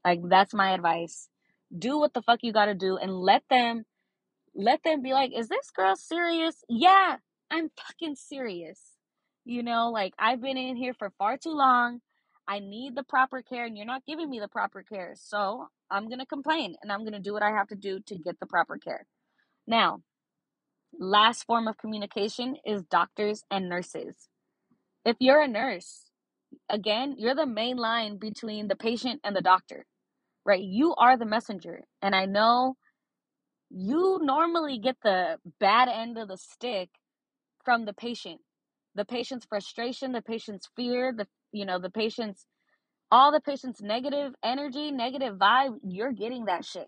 Like 0.06 0.22
that's 0.30 0.54
my 0.54 0.72
advice. 0.74 1.30
Do 1.78 1.98
what 2.00 2.14
the 2.14 2.22
fuck 2.22 2.40
you 2.44 2.54
got 2.54 2.66
to 2.66 2.76
do 2.76 2.98
and 2.98 3.14
let 3.14 3.44
them 3.50 3.86
let 4.56 4.84
them 4.84 5.02
be 5.02 5.14
like, 5.14 5.32
"Is 5.36 5.50
this 5.50 5.72
girl 5.72 5.96
serious?" 5.96 6.64
Yeah, 6.70 7.18
I'm 7.52 7.72
fucking 7.78 8.16
serious. 8.16 8.82
You 9.46 9.64
know, 9.64 9.90
like 9.92 10.14
I've 10.20 10.42
been 10.42 10.58
in 10.58 10.76
here 10.76 10.94
for 10.94 11.12
far 11.18 11.38
too 11.38 11.54
long. 11.54 12.02
I 12.48 12.60
need 12.60 12.96
the 12.96 13.04
proper 13.04 13.42
care 13.42 13.66
and 13.66 13.78
you're 13.78 13.86
not 13.86 14.06
giving 14.06 14.30
me 14.30 14.40
the 14.40 14.48
proper 14.48 14.84
care. 14.84 15.14
So, 15.16 15.68
I'm 15.90 16.08
going 16.08 16.20
to 16.20 16.26
complain 16.26 16.76
and 16.82 16.92
I'm 16.92 17.02
going 17.02 17.14
to 17.14 17.20
do 17.20 17.34
what 17.34 17.44
I 17.44 17.52
have 17.52 17.68
to 17.68 17.76
do 17.76 18.00
to 18.08 18.18
get 18.18 18.40
the 18.40 18.46
proper 18.46 18.78
care. 18.78 19.06
Now, 19.68 20.02
last 20.98 21.46
form 21.46 21.68
of 21.68 21.78
communication 21.78 22.56
is 22.66 22.84
doctors 22.84 23.44
and 23.52 23.70
nurses. 23.70 24.16
If 25.06 25.18
you're 25.20 25.42
a 25.42 25.48
nurse, 25.48 26.06
again, 26.70 27.16
you're 27.18 27.36
the 27.36 27.46
main 27.46 27.78
line 27.78 28.18
between 28.18 28.68
the 28.68 28.76
patient 28.76 29.22
and 29.24 29.36
the 29.36 29.42
doctor, 29.42 29.86
right? 30.46 30.64
You 30.64 30.96
are 30.96 31.18
the 31.18 31.26
messenger. 31.26 31.84
And 32.02 32.16
I 32.16 32.26
know 32.26 32.76
you 33.70 34.20
normally 34.22 34.80
get 34.80 34.98
the 35.04 35.38
bad 35.60 35.88
end 35.90 36.18
of 36.18 36.28
the 36.28 36.38
stick 36.38 36.90
from 37.64 37.86
the 37.86 37.94
patient. 37.94 38.42
The 38.96 39.06
patient's 39.06 39.46
frustration, 39.46 40.12
the 40.12 40.22
patient's 40.22 40.70
fear, 40.76 41.14
the 41.16 41.28
you 41.52 41.66
know, 41.66 41.80
the 41.80 41.90
patient's 41.90 42.46
all 43.12 43.32
the 43.32 43.42
patient's 43.42 43.82
negative 43.82 44.34
energy, 44.44 44.92
negative 44.92 45.36
vibe, 45.36 45.76
you're 45.84 46.14
getting 46.14 46.46
that 46.46 46.64
shit 46.64 46.88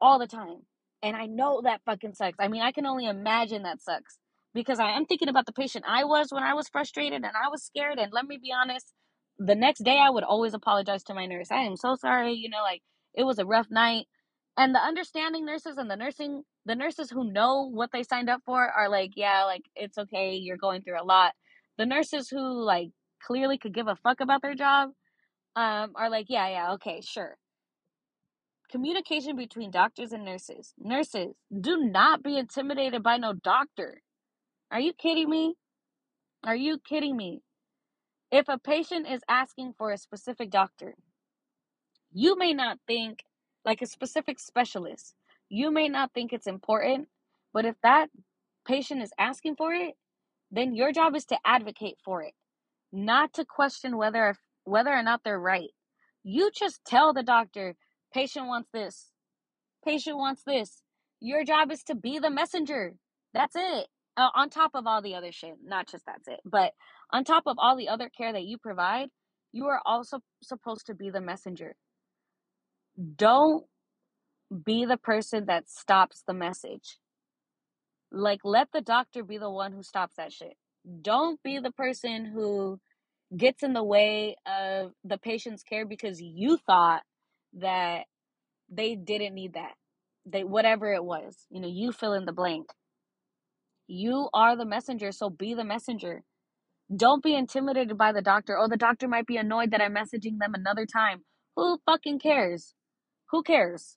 all 0.00 0.18
the 0.18 0.26
time. 0.26 0.58
And 1.02 1.16
I 1.16 1.26
know 1.26 1.62
that 1.64 1.80
fucking 1.84 2.14
sucks. 2.14 2.36
I 2.38 2.48
mean, 2.48 2.62
I 2.62 2.72
can 2.72 2.86
only 2.86 3.06
imagine 3.06 3.62
that 3.62 3.80
sucks 3.80 4.18
because 4.54 4.78
I 4.78 4.96
am 4.96 5.06
thinking 5.06 5.28
about 5.28 5.46
the 5.46 5.52
patient 5.52 5.84
I 5.88 6.04
was 6.04 6.28
when 6.30 6.42
I 6.42 6.54
was 6.54 6.68
frustrated 6.68 7.24
and 7.24 7.26
I 7.26 7.48
was 7.50 7.64
scared. 7.64 7.98
And 7.98 8.12
let 8.12 8.26
me 8.26 8.38
be 8.40 8.52
honest, 8.52 8.92
the 9.38 9.54
next 9.54 9.82
day 9.82 9.98
I 9.98 10.10
would 10.10 10.24
always 10.24 10.54
apologize 10.54 11.02
to 11.04 11.14
my 11.14 11.26
nurse. 11.26 11.50
I 11.50 11.62
am 11.62 11.76
so 11.76 11.96
sorry. 11.96 12.34
You 12.34 12.50
know, 12.50 12.62
like 12.62 12.82
it 13.14 13.24
was 13.24 13.38
a 13.38 13.46
rough 13.46 13.68
night. 13.70 14.06
And 14.56 14.74
the 14.74 14.80
understanding 14.80 15.46
nurses 15.46 15.78
and 15.78 15.90
the 15.90 15.96
nursing, 15.96 16.42
the 16.66 16.74
nurses 16.74 17.10
who 17.10 17.32
know 17.32 17.70
what 17.70 17.90
they 17.92 18.02
signed 18.02 18.28
up 18.28 18.42
for 18.44 18.68
are 18.68 18.90
like, 18.90 19.12
yeah, 19.16 19.44
like 19.44 19.62
it's 19.74 19.96
okay. 19.96 20.34
You're 20.34 20.58
going 20.58 20.82
through 20.82 21.00
a 21.00 21.04
lot. 21.04 21.32
The 21.78 21.86
nurses 21.86 22.28
who 22.28 22.62
like 22.62 22.90
clearly 23.24 23.58
could 23.58 23.74
give 23.74 23.88
a 23.88 23.96
fuck 23.96 24.20
about 24.20 24.42
their 24.42 24.54
job 24.54 24.90
um, 25.56 25.92
are 25.96 26.10
like, 26.10 26.26
yeah, 26.28 26.48
yeah, 26.48 26.72
okay, 26.74 27.00
sure 27.02 27.36
communication 28.70 29.36
between 29.36 29.70
doctors 29.70 30.12
and 30.12 30.24
nurses. 30.24 30.74
Nurses, 30.78 31.34
do 31.60 31.78
not 31.78 32.22
be 32.22 32.38
intimidated 32.38 33.02
by 33.02 33.16
no 33.16 33.32
doctor. 33.32 34.00
Are 34.70 34.80
you 34.80 34.92
kidding 34.92 35.28
me? 35.28 35.54
Are 36.44 36.56
you 36.56 36.78
kidding 36.78 37.16
me? 37.16 37.42
If 38.30 38.48
a 38.48 38.58
patient 38.58 39.08
is 39.08 39.22
asking 39.28 39.74
for 39.76 39.90
a 39.90 39.98
specific 39.98 40.50
doctor, 40.50 40.94
you 42.12 42.36
may 42.38 42.52
not 42.52 42.78
think 42.86 43.24
like 43.64 43.82
a 43.82 43.86
specific 43.86 44.38
specialist. 44.38 45.14
You 45.48 45.70
may 45.72 45.88
not 45.88 46.12
think 46.14 46.32
it's 46.32 46.46
important, 46.46 47.08
but 47.52 47.64
if 47.64 47.76
that 47.82 48.08
patient 48.66 49.02
is 49.02 49.12
asking 49.18 49.56
for 49.56 49.72
it, 49.74 49.94
then 50.50 50.74
your 50.74 50.92
job 50.92 51.16
is 51.16 51.24
to 51.26 51.38
advocate 51.44 51.98
for 52.04 52.22
it, 52.22 52.34
not 52.92 53.32
to 53.34 53.44
question 53.44 53.96
whether 53.96 54.34
whether 54.64 54.90
or 54.90 55.02
not 55.02 55.22
they're 55.24 55.40
right. 55.40 55.70
You 56.22 56.50
just 56.54 56.84
tell 56.84 57.12
the 57.12 57.22
doctor, 57.22 57.76
Patient 58.12 58.46
wants 58.46 58.68
this. 58.72 59.10
Patient 59.84 60.16
wants 60.16 60.42
this. 60.44 60.82
Your 61.20 61.44
job 61.44 61.70
is 61.70 61.82
to 61.84 61.94
be 61.94 62.18
the 62.18 62.30
messenger. 62.30 62.94
That's 63.32 63.54
it. 63.56 63.86
Uh, 64.16 64.28
on 64.34 64.50
top 64.50 64.72
of 64.74 64.86
all 64.86 65.00
the 65.00 65.14
other 65.14 65.32
shit, 65.32 65.54
not 65.64 65.88
just 65.88 66.04
that's 66.04 66.28
it, 66.28 66.40
but 66.44 66.72
on 67.12 67.24
top 67.24 67.44
of 67.46 67.56
all 67.58 67.76
the 67.76 67.88
other 67.88 68.10
care 68.14 68.32
that 68.32 68.44
you 68.44 68.58
provide, 68.58 69.08
you 69.52 69.66
are 69.66 69.80
also 69.86 70.20
supposed 70.42 70.86
to 70.86 70.94
be 70.94 71.10
the 71.10 71.20
messenger. 71.20 71.76
Don't 73.16 73.64
be 74.64 74.84
the 74.84 74.96
person 74.96 75.46
that 75.46 75.70
stops 75.70 76.22
the 76.26 76.34
message. 76.34 76.98
Like, 78.12 78.40
let 78.44 78.68
the 78.72 78.80
doctor 78.80 79.22
be 79.22 79.38
the 79.38 79.50
one 79.50 79.72
who 79.72 79.82
stops 79.82 80.16
that 80.16 80.32
shit. 80.32 80.54
Don't 81.02 81.42
be 81.42 81.58
the 81.58 81.72
person 81.72 82.26
who 82.26 82.80
gets 83.36 83.62
in 83.62 83.72
the 83.74 83.84
way 83.84 84.36
of 84.46 84.92
the 85.04 85.18
patient's 85.18 85.62
care 85.62 85.86
because 85.86 86.20
you 86.20 86.58
thought 86.58 87.02
that 87.54 88.04
they 88.70 88.96
didn't 88.96 89.34
need 89.34 89.54
that. 89.54 89.74
They 90.26 90.44
whatever 90.44 90.92
it 90.92 91.04
was, 91.04 91.36
you 91.50 91.60
know, 91.60 91.68
you 91.68 91.92
fill 91.92 92.14
in 92.14 92.26
the 92.26 92.32
blank. 92.32 92.68
You 93.88 94.30
are 94.34 94.56
the 94.56 94.64
messenger, 94.66 95.12
so 95.12 95.30
be 95.30 95.54
the 95.54 95.64
messenger. 95.64 96.22
Don't 96.94 97.22
be 97.22 97.34
intimidated 97.34 97.98
by 97.98 98.12
the 98.12 98.22
doctor. 98.22 98.58
Oh, 98.58 98.68
the 98.68 98.76
doctor 98.76 99.08
might 99.08 99.26
be 99.26 99.36
annoyed 99.38 99.72
that 99.72 99.82
I'm 99.82 99.94
messaging 99.94 100.38
them 100.40 100.54
another 100.54 100.86
time. 100.86 101.22
Who 101.56 101.78
fucking 101.86 102.20
cares? 102.20 102.74
Who 103.30 103.42
cares? 103.42 103.96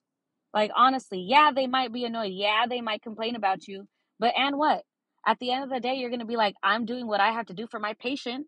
Like 0.54 0.70
honestly, 0.76 1.20
yeah, 1.28 1.52
they 1.54 1.66
might 1.66 1.92
be 1.92 2.04
annoyed. 2.04 2.32
Yeah, 2.34 2.66
they 2.68 2.80
might 2.80 3.02
complain 3.02 3.36
about 3.36 3.68
you. 3.68 3.86
But 4.20 4.34
and 4.36 4.56
what? 4.58 4.82
At 5.26 5.38
the 5.40 5.52
end 5.52 5.64
of 5.64 5.70
the 5.70 5.80
day, 5.80 5.94
you're 5.94 6.10
going 6.10 6.20
to 6.20 6.26
be 6.26 6.36
like, 6.36 6.54
I'm 6.62 6.84
doing 6.86 7.06
what 7.06 7.20
I 7.20 7.32
have 7.32 7.46
to 7.46 7.54
do 7.54 7.66
for 7.70 7.80
my 7.80 7.94
patient. 7.94 8.46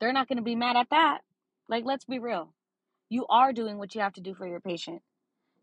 They're 0.00 0.12
not 0.12 0.28
going 0.28 0.38
to 0.38 0.42
be 0.44 0.56
mad 0.56 0.76
at 0.76 0.90
that. 0.90 1.20
Like, 1.68 1.84
let's 1.86 2.04
be 2.04 2.18
real 2.18 2.52
you 3.08 3.26
are 3.28 3.52
doing 3.52 3.78
what 3.78 3.94
you 3.94 4.00
have 4.00 4.14
to 4.14 4.20
do 4.20 4.34
for 4.34 4.46
your 4.46 4.60
patient. 4.60 5.02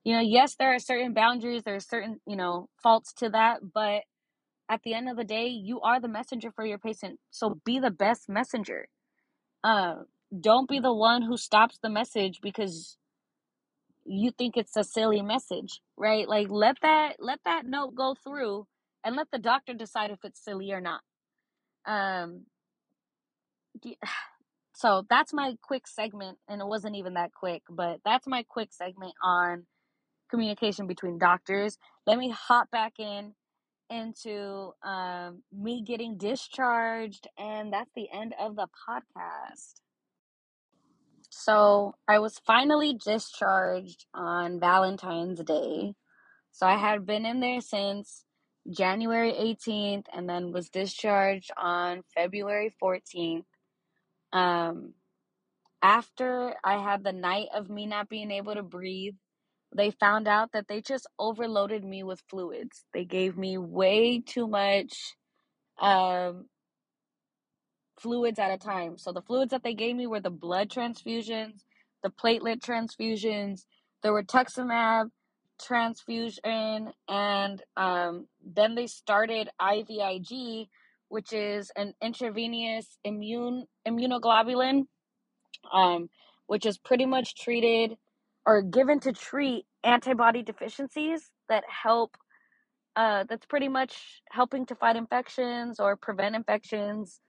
You 0.04 0.14
know, 0.16 0.22
yes, 0.22 0.56
there 0.56 0.74
are 0.74 0.80
certain 0.80 1.14
boundaries, 1.14 1.64
there 1.64 1.76
are 1.76 1.80
certain, 1.82 2.20
you 2.28 2.36
know, 2.36 2.70
faults 2.82 3.14
to 3.16 3.30
that, 3.30 3.60
but 3.74 4.04
at 4.70 4.82
the 4.84 4.94
end 4.94 5.10
of 5.10 5.18
the 5.18 5.24
day, 5.24 5.48
you 5.48 5.82
are 5.82 6.00
the 6.00 6.08
messenger 6.08 6.52
for 6.52 6.66
your 6.66 6.78
patient. 6.78 7.20
So 7.32 7.60
be 7.66 7.80
the 7.80 7.92
best 7.92 8.30
messenger. 8.30 8.88
Uh, 9.64 9.96
don't 10.40 10.70
be 10.70 10.80
the 10.80 10.94
one 10.94 11.24
who 11.24 11.38
stops 11.38 11.80
the 11.82 11.90
message 11.90 12.40
because 12.42 12.98
you 14.06 14.32
think 14.32 14.58
it's 14.58 14.76
a 14.78 14.84
silly 14.84 15.22
message, 15.22 15.82
right? 15.98 16.28
Like 16.28 16.48
let 16.50 16.78
that 16.82 17.18
let 17.20 17.40
that 17.46 17.66
note 17.66 17.96
go 17.96 18.16
through 18.24 18.68
and 19.04 19.16
let 19.16 19.28
the 19.32 19.40
doctor 19.40 19.74
decide 19.74 20.12
if 20.12 20.20
it's 20.24 20.44
silly 20.44 20.72
or 20.72 20.82
not. 20.82 21.02
Um 21.86 22.46
so 24.76 25.06
that's 25.10 25.34
my 25.34 25.56
quick 25.62 25.88
segment 25.88 26.38
and 26.48 26.62
it 26.62 26.68
wasn't 26.68 26.96
even 26.96 27.14
that 27.14 27.32
quick 27.34 27.62
but 27.70 28.00
that's 28.04 28.26
my 28.28 28.44
quick 28.50 28.74
segment 28.74 29.14
on 29.24 29.66
communication 30.30 30.88
between 30.88 31.20
doctors. 31.20 31.78
Let 32.08 32.18
me 32.18 32.30
hop 32.32 32.72
back 32.72 32.94
in 33.00 33.34
into 33.90 34.72
um, 34.84 35.44
me 35.52 35.84
getting 35.86 36.18
discharged 36.18 37.28
and 37.38 37.72
that's 37.72 37.92
the 37.96 38.08
end 38.12 38.34
of 38.40 38.56
the 38.56 38.68
podcast. 38.90 39.76
So 41.30 41.96
i 42.08 42.20
was 42.20 42.40
finally 42.46 42.94
discharged 42.94 44.06
on 44.14 44.60
valentine's 44.60 45.42
day. 45.44 45.94
So 46.52 46.66
i 46.66 46.78
had 46.78 47.06
been 47.06 47.26
in 47.26 47.40
there 47.40 47.62
since 47.62 48.23
january 48.70 49.32
18th 49.34 50.06
and 50.14 50.30
then 50.30 50.52
was 50.52 50.70
discharged 50.70 51.52
on 51.58 52.02
february 52.16 52.74
14th 52.82 53.44
um, 54.34 54.94
after 55.84 56.56
I 56.64 56.82
had 56.82 57.04
the 57.04 57.12
night 57.12 57.50
of 57.54 57.70
me 57.70 57.86
not 57.86 58.10
being 58.10 58.32
able 58.32 58.56
to 58.56 58.64
breathe, 58.64 59.16
they 59.76 59.92
found 59.92 60.28
out 60.28 60.54
that 60.54 60.68
they 60.68 60.82
just 60.82 61.08
overloaded 61.20 61.84
me 61.84 62.04
with 62.04 62.24
fluids. 62.30 62.86
They 62.94 63.04
gave 63.04 63.38
me 63.38 63.58
way 63.58 64.22
too 64.26 64.48
much 64.48 65.16
um, 65.80 66.46
fluids 68.00 68.40
at 68.40 68.52
a 68.52 68.58
time. 68.58 68.98
So 68.98 69.12
the 69.12 69.22
fluids 69.22 69.52
that 69.52 69.64
they 69.64 69.74
gave 69.74 69.96
me 69.96 70.08
were 70.08 70.22
the 70.22 70.30
blood 70.30 70.70
transfusions, 70.70 71.64
the 72.02 72.10
platelet 72.10 72.60
transfusions, 72.60 73.66
there 74.04 74.14
rituximab 74.14 75.10
transfusion, 75.62 76.92
and 77.08 77.62
um, 77.78 78.28
then 78.46 78.76
they 78.76 78.88
started 78.88 79.50
IVIG, 79.62 80.68
which 81.10 81.34
is 81.34 81.72
an 81.76 81.94
intravenous 82.02 82.98
immune 83.04 83.66
immunoglobulin 83.88 84.86
um, 85.72 86.10
which 86.48 86.66
is 86.66 86.78
pretty 86.78 87.06
much 87.06 87.36
treated 87.36 87.98
or 88.46 88.62
given 88.62 89.00
to 89.02 89.14
treat 89.14 89.66
antibody 89.84 90.44
deficiencies 90.44 91.32
that 91.50 91.64
help 91.68 92.18
uh, 92.96 93.24
that's 93.28 93.46
pretty 93.48 93.70
much 93.70 94.22
helping 94.32 94.66
to 94.68 94.76
fight 94.76 94.96
infections 94.96 95.80
or 95.80 95.96
prevent 95.96 96.36
infections. 96.36 97.20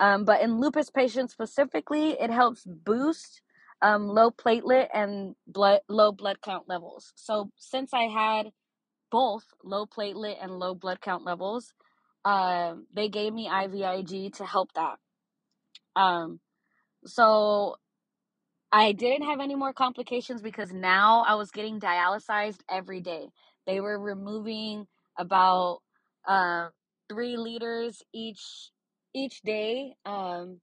Um, 0.00 0.24
but 0.24 0.40
in 0.40 0.58
lupus 0.60 0.90
patients 0.90 1.32
specifically, 1.32 2.12
it 2.20 2.30
helps 2.30 2.64
boost 2.66 3.42
um, 3.82 4.08
low 4.08 4.30
platelet 4.30 4.88
and 4.94 5.36
blood 5.46 5.80
low 5.88 6.12
blood 6.12 6.38
count 6.42 6.68
levels. 6.68 7.12
So 7.16 7.50
since 7.58 7.92
I 7.94 8.04
had 8.04 8.52
both 9.10 9.44
low 9.64 9.86
platelet 9.86 10.36
and 10.42 10.58
low 10.58 10.74
blood 10.74 11.00
count 11.00 11.24
levels, 11.24 11.74
um, 12.24 12.86
they 12.94 13.08
gave 13.08 13.32
me 13.34 13.48
IVIG 13.48 14.34
to 14.36 14.46
help 14.46 14.70
that. 14.74 14.98
Um, 15.96 16.40
so 17.06 17.76
I 18.72 18.92
didn't 18.92 19.26
have 19.28 19.40
any 19.40 19.54
more 19.54 19.72
complications 19.72 20.42
because 20.42 20.72
now 20.72 21.24
I 21.26 21.34
was 21.34 21.50
getting 21.50 21.80
dialysized 21.80 22.60
every 22.70 23.00
day. 23.00 23.28
They 23.66 23.80
were 23.80 23.98
removing 23.98 24.86
about 25.18 25.80
uh, 26.26 26.68
three 27.10 27.36
liters 27.36 28.02
each 28.14 28.70
each 29.14 29.42
day, 29.42 29.94
um, 30.06 30.60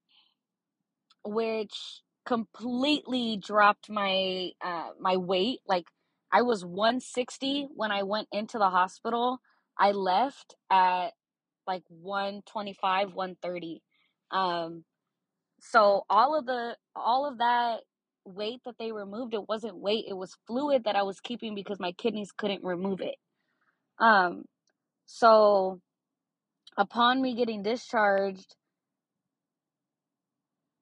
which 1.26 2.02
completely 2.30 3.38
dropped 3.38 3.90
my 3.90 4.52
uh, 4.64 4.90
my 5.00 5.18
weight. 5.18 5.62
Like 5.68 5.88
I 6.32 6.44
was 6.44 6.64
160 6.64 7.70
when 7.76 7.92
I 7.92 8.04
went 8.04 8.28
into 8.32 8.60
the 8.60 8.70
hospital. 8.70 9.40
I 9.80 9.94
left 9.94 10.56
at 10.70 11.10
like 11.66 11.82
125, 11.90 13.16
130. 13.16 13.82
Um, 14.30 14.84
so 15.60 16.06
all 16.08 16.38
of 16.38 16.46
the 16.46 16.78
all 16.96 17.28
of 17.28 17.40
that 17.40 17.80
weight 18.26 18.60
that 18.66 18.76
they 18.78 18.92
removed, 18.92 19.34
it 19.34 19.50
wasn't 19.50 19.78
weight, 19.78 20.06
it 20.08 20.16
was 20.16 20.38
fluid 20.46 20.84
that 20.84 20.96
I 20.96 21.02
was 21.02 21.20
keeping 21.20 21.56
because 21.56 21.80
my 21.80 21.94
kidneys 21.94 22.32
couldn't 22.32 22.64
remove 22.64 23.02
it. 23.02 23.16
Um, 23.98 24.44
so 25.08 25.82
upon 26.78 27.24
me 27.24 27.34
getting 27.34 27.64
discharged, 27.64 28.56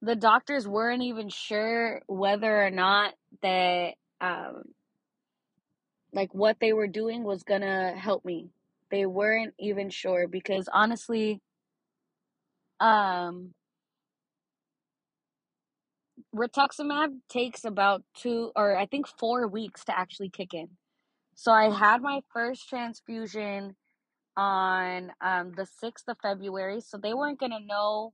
the 0.01 0.15
doctors 0.15 0.67
weren't 0.67 1.03
even 1.03 1.29
sure 1.29 2.01
whether 2.07 2.63
or 2.63 2.69
not 2.69 3.13
that 3.41 3.93
um 4.21 4.63
like 6.13 6.33
what 6.33 6.57
they 6.59 6.73
were 6.73 6.87
doing 6.87 7.23
was 7.23 7.43
gonna 7.43 7.93
help 7.97 8.25
me. 8.25 8.49
They 8.91 9.05
weren't 9.05 9.53
even 9.59 9.89
sure 9.89 10.27
because 10.27 10.69
honestly, 10.71 11.41
um 12.79 13.53
rituximab 16.35 17.19
takes 17.29 17.63
about 17.65 18.03
two 18.15 18.51
or 18.55 18.77
I 18.77 18.85
think 18.85 19.07
four 19.07 19.47
weeks 19.47 19.85
to 19.85 19.97
actually 19.97 20.29
kick 20.29 20.53
in. 20.53 20.69
So 21.35 21.51
I 21.51 21.69
had 21.69 22.01
my 22.01 22.21
first 22.33 22.67
transfusion 22.69 23.75
on 24.37 25.11
um, 25.21 25.53
the 25.55 25.67
6th 25.83 26.07
of 26.07 26.17
February. 26.21 26.81
So 26.81 26.97
they 26.97 27.13
weren't 27.13 27.39
going 27.39 27.51
to 27.51 27.59
know 27.59 28.13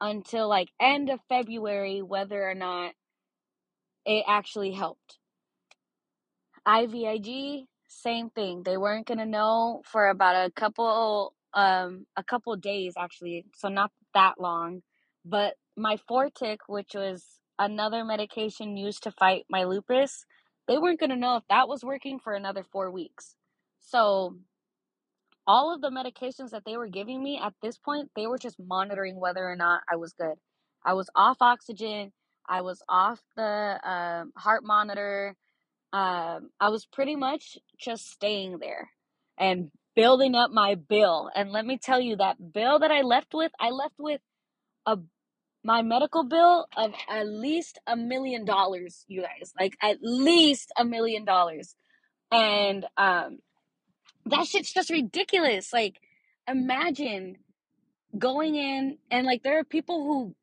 until 0.00 0.48
like 0.48 0.70
end 0.80 1.10
of 1.10 1.20
February 1.28 2.02
whether 2.02 2.48
or 2.48 2.54
not 2.54 2.92
it 4.04 4.24
actually 4.28 4.72
helped. 4.72 5.18
IVIG, 6.66 7.66
same 7.88 8.30
thing. 8.30 8.62
They 8.64 8.76
weren't 8.76 9.06
going 9.06 9.18
to 9.18 9.26
know 9.26 9.82
for 9.84 10.08
about 10.08 10.46
a 10.46 10.50
couple 10.50 11.34
um 11.54 12.06
a 12.16 12.22
couple 12.22 12.54
days 12.56 12.94
actually. 12.98 13.46
So 13.54 13.68
not 13.68 13.90
that 14.14 14.34
long. 14.40 14.82
But 15.24 15.54
my 15.76 15.96
Fortic, 16.08 16.58
which 16.68 16.94
was 16.94 17.24
another 17.58 18.04
medication 18.04 18.76
used 18.76 19.02
to 19.04 19.10
fight 19.10 19.44
my 19.48 19.64
lupus, 19.64 20.24
they 20.68 20.78
weren't 20.78 21.00
going 21.00 21.10
to 21.10 21.16
know 21.16 21.36
if 21.36 21.44
that 21.48 21.68
was 21.68 21.84
working 21.84 22.18
for 22.18 22.34
another 22.34 22.64
4 22.64 22.90
weeks. 22.90 23.34
So 23.80 24.36
all 25.46 25.74
of 25.74 25.80
the 25.80 25.90
medications 25.90 26.50
that 26.50 26.64
they 26.66 26.76
were 26.76 26.88
giving 26.88 27.22
me 27.22 27.40
at 27.42 27.54
this 27.62 27.78
point, 27.78 28.10
they 28.16 28.26
were 28.26 28.38
just 28.38 28.56
monitoring 28.58 29.18
whether 29.20 29.48
or 29.48 29.56
not 29.56 29.82
I 29.90 29.96
was 29.96 30.12
good. 30.12 30.34
I 30.84 30.94
was 30.94 31.08
off 31.14 31.38
oxygen. 31.40 32.12
I 32.48 32.62
was 32.62 32.82
off 32.88 33.20
the 33.36 33.80
um, 33.88 34.32
heart 34.36 34.64
monitor. 34.64 35.34
Um, 35.92 36.50
I 36.60 36.70
was 36.70 36.86
pretty 36.86 37.16
much 37.16 37.58
just 37.78 38.08
staying 38.10 38.58
there 38.58 38.90
and 39.38 39.70
building 39.94 40.34
up 40.34 40.50
my 40.50 40.74
bill. 40.76 41.30
And 41.34 41.50
let 41.50 41.66
me 41.66 41.78
tell 41.78 42.00
you, 42.00 42.16
that 42.16 42.36
bill 42.52 42.80
that 42.80 42.90
I 42.90 43.02
left 43.02 43.34
with, 43.34 43.52
I 43.60 43.70
left 43.70 43.94
with 43.98 44.20
a 44.86 44.98
my 45.64 45.82
medical 45.82 46.24
bill 46.24 46.66
of 46.76 46.92
at 47.10 47.26
least 47.28 47.80
a 47.88 47.96
million 47.96 48.44
dollars, 48.44 49.04
you 49.08 49.22
guys. 49.22 49.52
Like 49.58 49.74
at 49.82 49.98
least 50.02 50.72
a 50.78 50.84
million 50.84 51.24
dollars. 51.24 51.74
And 52.30 52.86
um 52.96 53.38
that 54.26 54.46
shit's 54.46 54.72
just 54.74 54.90
ridiculous. 54.90 55.72
Like, 55.72 56.00
imagine 56.48 57.36
going 58.18 58.56
in 58.56 58.98
and 59.10 59.26
like 59.26 59.42
there 59.44 59.58
are 59.60 59.64
people 59.64 60.04
who 60.04 60.36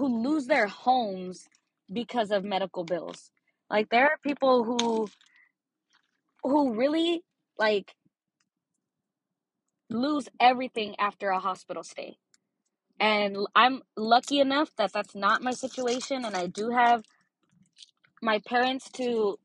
who 0.00 0.22
lose 0.22 0.46
their 0.46 0.68
homes 0.68 1.48
because 1.92 2.32
of 2.32 2.44
medical 2.44 2.84
bills. 2.84 3.30
Like 3.70 3.88
there 3.90 4.06
are 4.06 4.18
people 4.22 4.64
who 4.64 5.08
who 6.42 6.74
really 6.74 7.22
like 7.58 7.94
lose 9.90 10.28
everything 10.40 10.96
after 10.98 11.30
a 11.30 11.38
hospital 11.40 11.82
stay. 11.84 12.18
And 13.00 13.36
I'm 13.56 13.82
lucky 13.96 14.40
enough 14.40 14.70
that 14.78 14.92
that's 14.92 15.14
not 15.14 15.42
my 15.42 15.52
situation 15.52 16.24
and 16.24 16.36
I 16.36 16.46
do 16.48 16.70
have 16.70 17.04
my 18.22 18.40
parents 18.46 18.90
to 18.92 19.38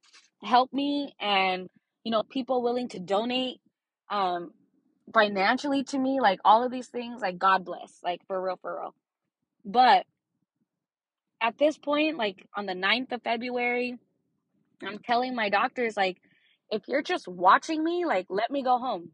help 0.43 0.73
me 0.73 1.13
and 1.19 1.69
you 2.03 2.11
know 2.11 2.23
people 2.23 2.63
willing 2.63 2.89
to 2.89 2.99
donate 2.99 3.59
um 4.11 4.53
financially 5.13 5.83
to 5.85 5.99
me, 5.99 6.19
like 6.21 6.41
all 6.45 6.63
of 6.63 6.71
these 6.71 6.87
things, 6.89 7.21
like 7.21 7.39
God 7.39 7.65
bless, 7.65 7.99
like 8.03 8.21
for 8.27 8.41
real, 8.41 8.59
for 8.61 8.79
real. 8.81 8.95
But 9.65 10.05
at 11.41 11.57
this 11.57 11.77
point, 11.77 12.17
like 12.17 12.45
on 12.55 12.65
the 12.67 12.73
9th 12.73 13.13
of 13.13 13.23
February, 13.23 13.97
I'm 14.87 14.99
telling 14.99 15.35
my 15.35 15.49
doctors, 15.49 15.97
like, 15.97 16.17
if 16.71 16.83
you're 16.87 17.03
just 17.03 17.27
watching 17.27 17.83
me, 17.83 18.05
like, 18.05 18.27
let 18.29 18.51
me 18.51 18.63
go 18.63 18.77
home. 18.77 19.11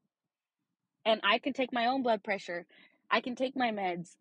And 1.05 1.21
I 1.23 1.39
can 1.39 1.53
take 1.53 1.73
my 1.73 1.87
own 1.87 2.03
blood 2.03 2.23
pressure. 2.23 2.65
I 3.09 3.21
can 3.21 3.35
take 3.35 3.55
my 3.55 3.71
meds. 3.71 4.15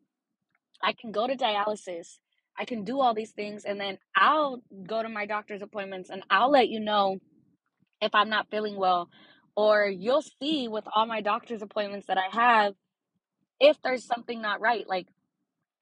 I 0.83 0.93
can 0.93 1.13
go 1.13 1.27
to 1.27 1.37
dialysis. 1.37 2.19
I 2.59 2.65
can 2.65 2.85
do 2.85 3.01
all 3.01 3.15
these 3.15 3.33
things. 3.33 3.65
And 3.65 3.81
then 3.81 3.99
I'll 4.17 4.63
go 4.87 5.03
to 5.03 5.09
my 5.09 5.27
doctor's 5.27 5.63
appointments 5.63 6.11
and 6.11 6.23
I'll 6.31 6.51
let 6.51 6.69
you 6.69 6.81
know 6.81 7.19
if 8.01 8.15
I'm 8.15 8.31
not 8.31 8.51
feeling 8.51 8.77
well 8.77 9.09
or 9.57 9.87
you'll 9.87 10.25
see 10.43 10.69
with 10.69 10.85
all 10.95 11.07
my 11.07 11.21
doctor's 11.21 11.63
appointments 11.63 12.07
that 12.09 12.19
I 12.19 12.35
have 12.35 12.75
if 13.61 13.81
there's 13.83 14.05
something 14.05 14.41
not 14.43 14.61
right. 14.61 14.89
Like 14.89 15.09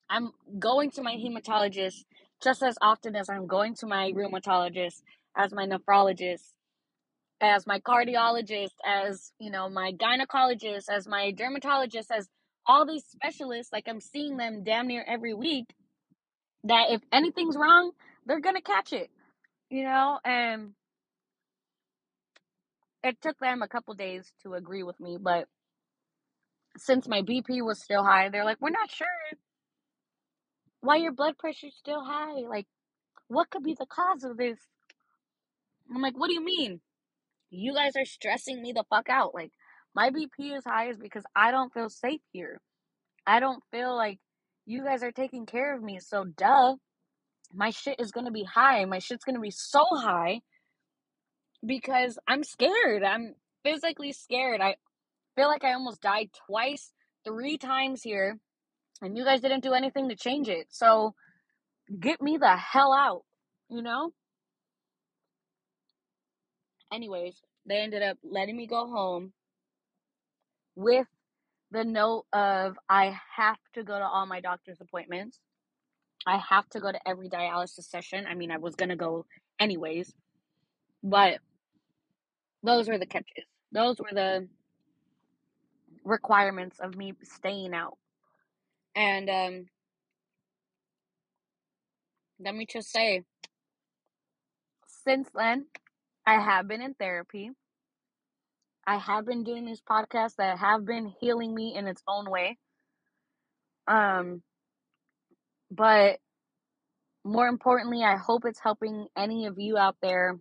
I'm 0.08 0.32
going 0.58 0.90
to 0.92 1.02
my 1.02 1.14
hematologist 1.14 2.04
just 2.42 2.62
as 2.62 2.76
often 2.80 3.16
as 3.16 3.28
I'm 3.28 3.46
going 3.46 3.74
to 3.76 3.86
my 3.86 4.12
rheumatologist, 4.12 5.02
as 5.36 5.52
my 5.52 5.66
nephrologist, 5.66 6.52
as 7.40 7.66
my 7.66 7.80
cardiologist, 7.80 8.74
as 8.84 9.32
you 9.38 9.50
know, 9.50 9.68
my 9.68 9.92
gynecologist, 9.92 10.88
as 10.88 11.08
my 11.08 11.32
dermatologist, 11.32 12.10
as 12.12 12.28
all 12.66 12.86
these 12.86 13.04
specialists, 13.04 13.72
like 13.72 13.84
I'm 13.88 14.00
seeing 14.00 14.36
them 14.36 14.62
damn 14.64 14.86
near 14.86 15.04
every 15.06 15.34
week. 15.34 15.66
That 16.64 16.86
if 16.90 17.02
anything's 17.12 17.56
wrong, 17.56 17.92
they're 18.26 18.40
gonna 18.40 18.62
catch 18.62 18.92
it, 18.92 19.10
you 19.70 19.84
know, 19.84 20.18
and 20.24 20.72
it 23.04 23.20
took 23.22 23.38
them 23.40 23.62
a 23.62 23.68
couple 23.68 23.94
days 23.94 24.32
to 24.42 24.54
agree 24.54 24.82
with 24.84 25.00
me, 25.00 25.18
but 25.20 25.46
since 26.78 27.08
my 27.08 27.22
BP 27.22 27.62
was 27.64 27.80
still 27.82 28.04
high, 28.04 28.30
they're 28.30 28.44
like, 28.44 28.60
we're 28.60 28.70
not 28.70 28.90
sure 28.90 29.06
why 30.80 30.96
your 30.96 31.12
blood 31.12 31.38
pressure's 31.38 31.76
still 31.76 32.04
high. 32.04 32.42
Like, 32.48 32.66
what 33.28 33.50
could 33.50 33.62
be 33.62 33.74
the 33.78 33.86
cause 33.86 34.24
of 34.24 34.36
this? 34.36 34.58
I'm 35.94 36.02
like, 36.02 36.18
what 36.18 36.28
do 36.28 36.34
you 36.34 36.44
mean? 36.44 36.80
You 37.50 37.74
guys 37.74 37.96
are 37.96 38.04
stressing 38.04 38.62
me 38.62 38.72
the 38.72 38.84
fuck 38.90 39.08
out. 39.08 39.34
Like, 39.34 39.52
my 39.94 40.10
BP 40.10 40.56
is 40.56 40.64
high 40.66 40.90
is 40.90 40.98
because 40.98 41.24
I 41.36 41.50
don't 41.50 41.72
feel 41.72 41.88
safe 41.90 42.20
here. 42.32 42.60
I 43.26 43.40
don't 43.40 43.62
feel 43.70 43.96
like 43.96 44.18
you 44.66 44.84
guys 44.84 45.02
are 45.02 45.12
taking 45.12 45.46
care 45.46 45.74
of 45.74 45.82
me. 45.82 46.00
So, 46.00 46.24
duh, 46.24 46.76
my 47.54 47.70
shit 47.70 48.00
is 48.00 48.12
gonna 48.12 48.32
be 48.32 48.44
high. 48.44 48.84
My 48.86 48.98
shit's 48.98 49.24
gonna 49.24 49.40
be 49.40 49.50
so 49.52 49.84
high 49.94 50.40
because 51.64 52.18
I'm 52.26 52.44
scared. 52.44 53.02
I'm 53.02 53.34
physically 53.64 54.12
scared. 54.12 54.60
I 54.60 54.76
feel 55.36 55.48
like 55.48 55.64
I 55.64 55.72
almost 55.72 56.00
died 56.00 56.30
twice, 56.46 56.92
three 57.24 57.58
times 57.58 58.02
here, 58.02 58.38
and 59.02 59.16
you 59.16 59.24
guys 59.24 59.40
didn't 59.40 59.62
do 59.62 59.72
anything 59.72 60.08
to 60.08 60.16
change 60.16 60.48
it. 60.48 60.66
So 60.70 61.14
get 61.98 62.20
me 62.22 62.36
the 62.36 62.56
hell 62.56 62.92
out, 62.92 63.22
you 63.68 63.82
know? 63.82 64.12
Anyways, 66.92 67.34
they 67.66 67.78
ended 67.78 68.02
up 68.02 68.18
letting 68.22 68.56
me 68.56 68.66
go 68.66 68.86
home 68.86 69.32
with 70.76 71.06
the 71.70 71.84
note 71.84 72.24
of 72.32 72.78
I 72.88 73.18
have 73.36 73.58
to 73.74 73.82
go 73.82 73.98
to 73.98 74.04
all 74.04 74.26
my 74.26 74.40
doctor's 74.40 74.80
appointments. 74.80 75.40
I 76.26 76.38
have 76.38 76.68
to 76.70 76.80
go 76.80 76.90
to 76.92 77.08
every 77.08 77.28
dialysis 77.28 77.84
session. 77.84 78.26
I 78.28 78.34
mean, 78.34 78.50
I 78.50 78.58
was 78.58 78.76
gonna 78.76 78.96
go 78.96 79.26
anyways, 79.58 80.14
but 81.02 81.40
those 82.64 82.88
were 82.88 82.98
the 82.98 83.06
catches. 83.06 83.44
Those 83.72 83.98
were 83.98 84.12
the 84.12 84.48
requirements 86.04 86.78
of 86.80 86.96
me 86.96 87.14
staying 87.22 87.74
out. 87.74 87.98
And 88.96 89.28
um, 89.30 89.66
let 92.40 92.54
me 92.54 92.66
just 92.70 92.90
say, 92.90 93.22
since 95.04 95.28
then, 95.34 95.66
I 96.26 96.40
have 96.40 96.66
been 96.68 96.80
in 96.80 96.94
therapy. 96.94 97.50
I 98.86 98.98
have 98.98 99.26
been 99.26 99.44
doing 99.44 99.64
these 99.64 99.82
podcasts 99.82 100.36
that 100.38 100.58
have 100.58 100.84
been 100.84 101.12
healing 101.20 101.54
me 101.54 101.74
in 101.76 101.86
its 101.86 102.02
own 102.08 102.30
way. 102.30 102.58
Um, 103.86 104.42
but 105.70 106.18
more 107.24 107.48
importantly, 107.48 108.04
I 108.04 108.16
hope 108.16 108.44
it's 108.44 108.60
helping 108.60 109.06
any 109.16 109.46
of 109.46 109.58
you 109.58 109.78
out 109.78 109.96
there, 110.02 110.38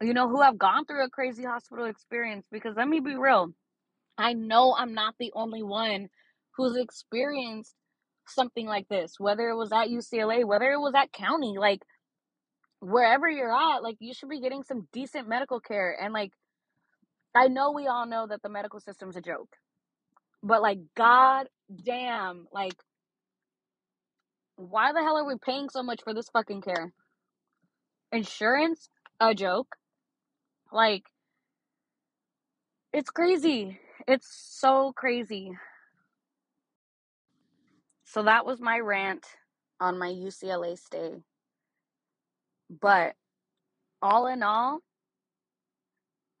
you 0.00 0.14
know, 0.14 0.28
who 0.28 0.42
have 0.42 0.58
gone 0.58 0.84
through 0.84 1.04
a 1.04 1.10
crazy 1.10 1.44
hospital 1.44 1.86
experience. 1.86 2.46
Because 2.50 2.74
let 2.76 2.88
me 2.88 3.00
be 3.00 3.16
real, 3.16 3.52
I 4.16 4.32
know 4.32 4.74
I'm 4.76 4.94
not 4.94 5.14
the 5.18 5.32
only 5.34 5.62
one 5.62 6.08
who's 6.56 6.76
experienced 6.76 7.74
something 8.26 8.66
like 8.66 8.88
this, 8.88 9.14
whether 9.18 9.48
it 9.48 9.56
was 9.56 9.72
at 9.72 9.88
UCLA, 9.88 10.44
whether 10.44 10.70
it 10.70 10.78
was 10.80 10.94
at 10.94 11.12
county, 11.12 11.56
like 11.58 11.80
wherever 12.80 13.28
you're 13.28 13.54
at, 13.54 13.82
like 13.82 13.96
you 14.00 14.14
should 14.14 14.28
be 14.28 14.40
getting 14.40 14.62
some 14.62 14.86
decent 14.92 15.28
medical 15.28 15.60
care. 15.60 15.96
And 16.00 16.12
like, 16.12 16.32
I 17.34 17.48
know 17.48 17.72
we 17.72 17.86
all 17.86 18.06
know 18.06 18.26
that 18.28 18.42
the 18.42 18.48
medical 18.48 18.80
system's 18.80 19.16
a 19.16 19.20
joke, 19.20 19.56
but 20.42 20.62
like, 20.62 20.78
god 20.96 21.48
damn, 21.84 22.46
like, 22.52 22.74
why 24.56 24.92
the 24.92 25.00
hell 25.00 25.16
are 25.16 25.26
we 25.26 25.36
paying 25.40 25.68
so 25.70 25.82
much 25.82 26.00
for 26.02 26.12
this 26.12 26.28
fucking 26.30 26.62
care? 26.62 26.92
Insurance, 28.12 28.88
a 29.20 29.34
joke. 29.34 29.76
Like, 30.72 31.04
it's 32.92 33.10
crazy. 33.10 33.80
It's 34.06 34.28
so 34.30 34.92
crazy. 34.92 35.52
So 38.04 38.22
that 38.22 38.46
was 38.46 38.60
my 38.60 38.78
rant 38.78 39.26
on 39.80 39.98
my 39.98 40.08
UCLA 40.08 40.78
stay. 40.78 41.22
But 42.70 43.14
all 44.02 44.26
in 44.26 44.42
all, 44.42 44.80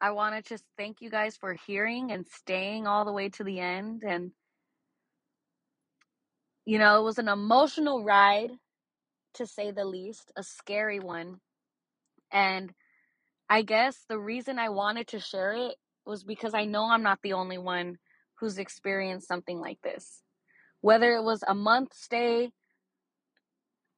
I 0.00 0.12
want 0.12 0.36
to 0.36 0.48
just 0.48 0.64
thank 0.76 1.00
you 1.00 1.10
guys 1.10 1.36
for 1.36 1.54
hearing 1.66 2.12
and 2.12 2.26
staying 2.26 2.86
all 2.86 3.04
the 3.04 3.12
way 3.12 3.28
to 3.30 3.44
the 3.44 3.60
end. 3.60 4.02
And, 4.06 4.32
you 6.64 6.78
know, 6.78 7.00
it 7.00 7.04
was 7.04 7.18
an 7.18 7.28
emotional 7.28 8.04
ride, 8.04 8.50
to 9.34 9.46
say 9.46 9.70
the 9.70 9.84
least, 9.84 10.32
a 10.36 10.42
scary 10.42 11.00
one. 11.00 11.40
And 12.32 12.72
I 13.50 13.62
guess 13.62 13.96
the 14.08 14.18
reason 14.18 14.58
I 14.58 14.68
wanted 14.68 15.08
to 15.08 15.20
share 15.20 15.52
it 15.52 15.76
was 16.04 16.24
because 16.24 16.54
I 16.54 16.64
know 16.64 16.84
I'm 16.84 17.02
not 17.02 17.20
the 17.22 17.34
only 17.34 17.58
one 17.58 17.96
who's 18.36 18.58
experienced 18.58 19.28
something 19.28 19.58
like 19.58 19.80
this. 19.82 20.22
Whether 20.80 21.12
it 21.12 21.22
was 21.22 21.42
a 21.46 21.54
month 21.54 21.94
stay, 21.94 22.50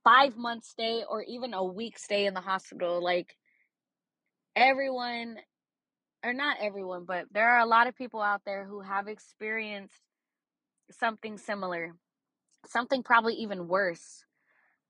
five 0.04 0.36
month 0.36 0.64
stay, 0.64 1.02
or 1.08 1.22
even 1.22 1.52
a 1.52 1.64
week 1.64 1.98
stay 1.98 2.26
in 2.26 2.34
the 2.34 2.40
hospital, 2.40 3.02
like 3.02 3.36
everyone 4.56 5.36
or 6.24 6.32
not 6.32 6.58
everyone, 6.60 7.04
but 7.06 7.26
there 7.32 7.48
are 7.48 7.60
a 7.60 7.66
lot 7.66 7.86
of 7.86 7.96
people 7.96 8.20
out 8.20 8.42
there 8.44 8.64
who 8.64 8.80
have 8.80 9.08
experienced 9.08 10.00
something 10.90 11.38
similar, 11.38 11.94
something 12.66 13.02
probably 13.02 13.34
even 13.34 13.68
worse. 13.68 14.24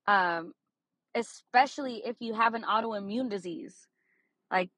Um, 0.07 0.53
especially 1.15 2.01
if 2.05 2.15
you 2.19 2.33
have 2.33 2.53
an 2.53 2.63
autoimmune 2.63 3.29
disease. 3.29 3.87
Like 4.51 4.69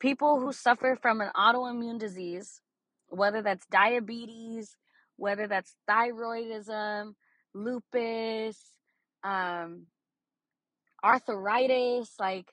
people 0.00 0.40
who 0.40 0.52
suffer 0.52 0.98
from 1.00 1.20
an 1.20 1.30
autoimmune 1.36 1.98
disease, 1.98 2.60
whether 3.08 3.42
that's 3.42 3.66
diabetes, 3.70 4.76
whether 5.16 5.46
that's 5.46 5.76
thyroidism, 5.88 7.12
lupus, 7.54 8.56
um, 9.22 9.86
arthritis, 11.04 12.14
like 12.18 12.46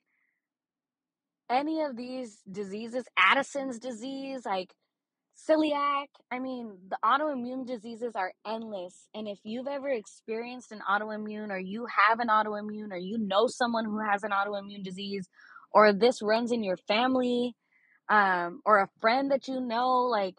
any 1.49 1.81
of 1.81 1.95
these 1.95 2.41
diseases, 2.49 3.05
Addison's 3.17 3.79
disease, 3.79 4.45
like 4.45 4.73
celiac. 5.49 6.07
I 6.31 6.39
mean, 6.39 6.77
the 6.89 6.97
autoimmune 7.03 7.65
diseases 7.65 8.13
are 8.15 8.33
endless. 8.45 9.07
And 9.13 9.27
if 9.27 9.39
you've 9.43 9.67
ever 9.67 9.89
experienced 9.89 10.71
an 10.71 10.81
autoimmune, 10.89 11.51
or 11.51 11.59
you 11.59 11.87
have 12.07 12.19
an 12.19 12.27
autoimmune, 12.27 12.91
or 12.91 12.97
you 12.97 13.17
know 13.17 13.47
someone 13.47 13.85
who 13.85 13.99
has 13.99 14.23
an 14.23 14.31
autoimmune 14.31 14.83
disease, 14.83 15.29
or 15.73 15.93
this 15.93 16.21
runs 16.21 16.51
in 16.51 16.63
your 16.63 16.77
family, 16.77 17.55
um, 18.09 18.61
or 18.65 18.79
a 18.79 18.89
friend 19.01 19.31
that 19.31 19.47
you 19.47 19.59
know, 19.61 20.03
like, 20.03 20.35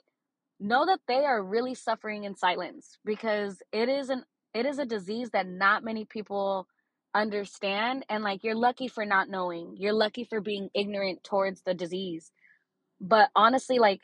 know 0.60 0.86
that 0.86 1.00
they 1.08 1.24
are 1.24 1.42
really 1.42 1.74
suffering 1.74 2.24
in 2.24 2.34
silence 2.36 2.98
because 3.04 3.62
it 3.72 3.88
is 3.88 4.10
an 4.10 4.24
it 4.54 4.66
is 4.66 4.78
a 4.78 4.86
disease 4.86 5.30
that 5.30 5.46
not 5.46 5.84
many 5.84 6.04
people 6.04 6.66
understand 7.14 8.04
and 8.08 8.24
like 8.24 8.42
you're 8.44 8.54
lucky 8.54 8.88
for 8.88 9.04
not 9.04 9.28
knowing. 9.28 9.74
You're 9.78 9.92
lucky 9.92 10.24
for 10.24 10.40
being 10.40 10.68
ignorant 10.74 11.22
towards 11.24 11.62
the 11.62 11.74
disease. 11.74 12.32
But 13.00 13.30
honestly 13.36 13.78
like 13.78 14.02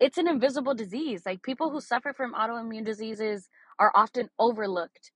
it's 0.00 0.18
an 0.18 0.28
invisible 0.28 0.74
disease. 0.74 1.22
Like 1.26 1.42
people 1.42 1.70
who 1.70 1.80
suffer 1.80 2.12
from 2.12 2.34
autoimmune 2.34 2.84
diseases 2.84 3.48
are 3.78 3.92
often 3.94 4.30
overlooked 4.38 5.12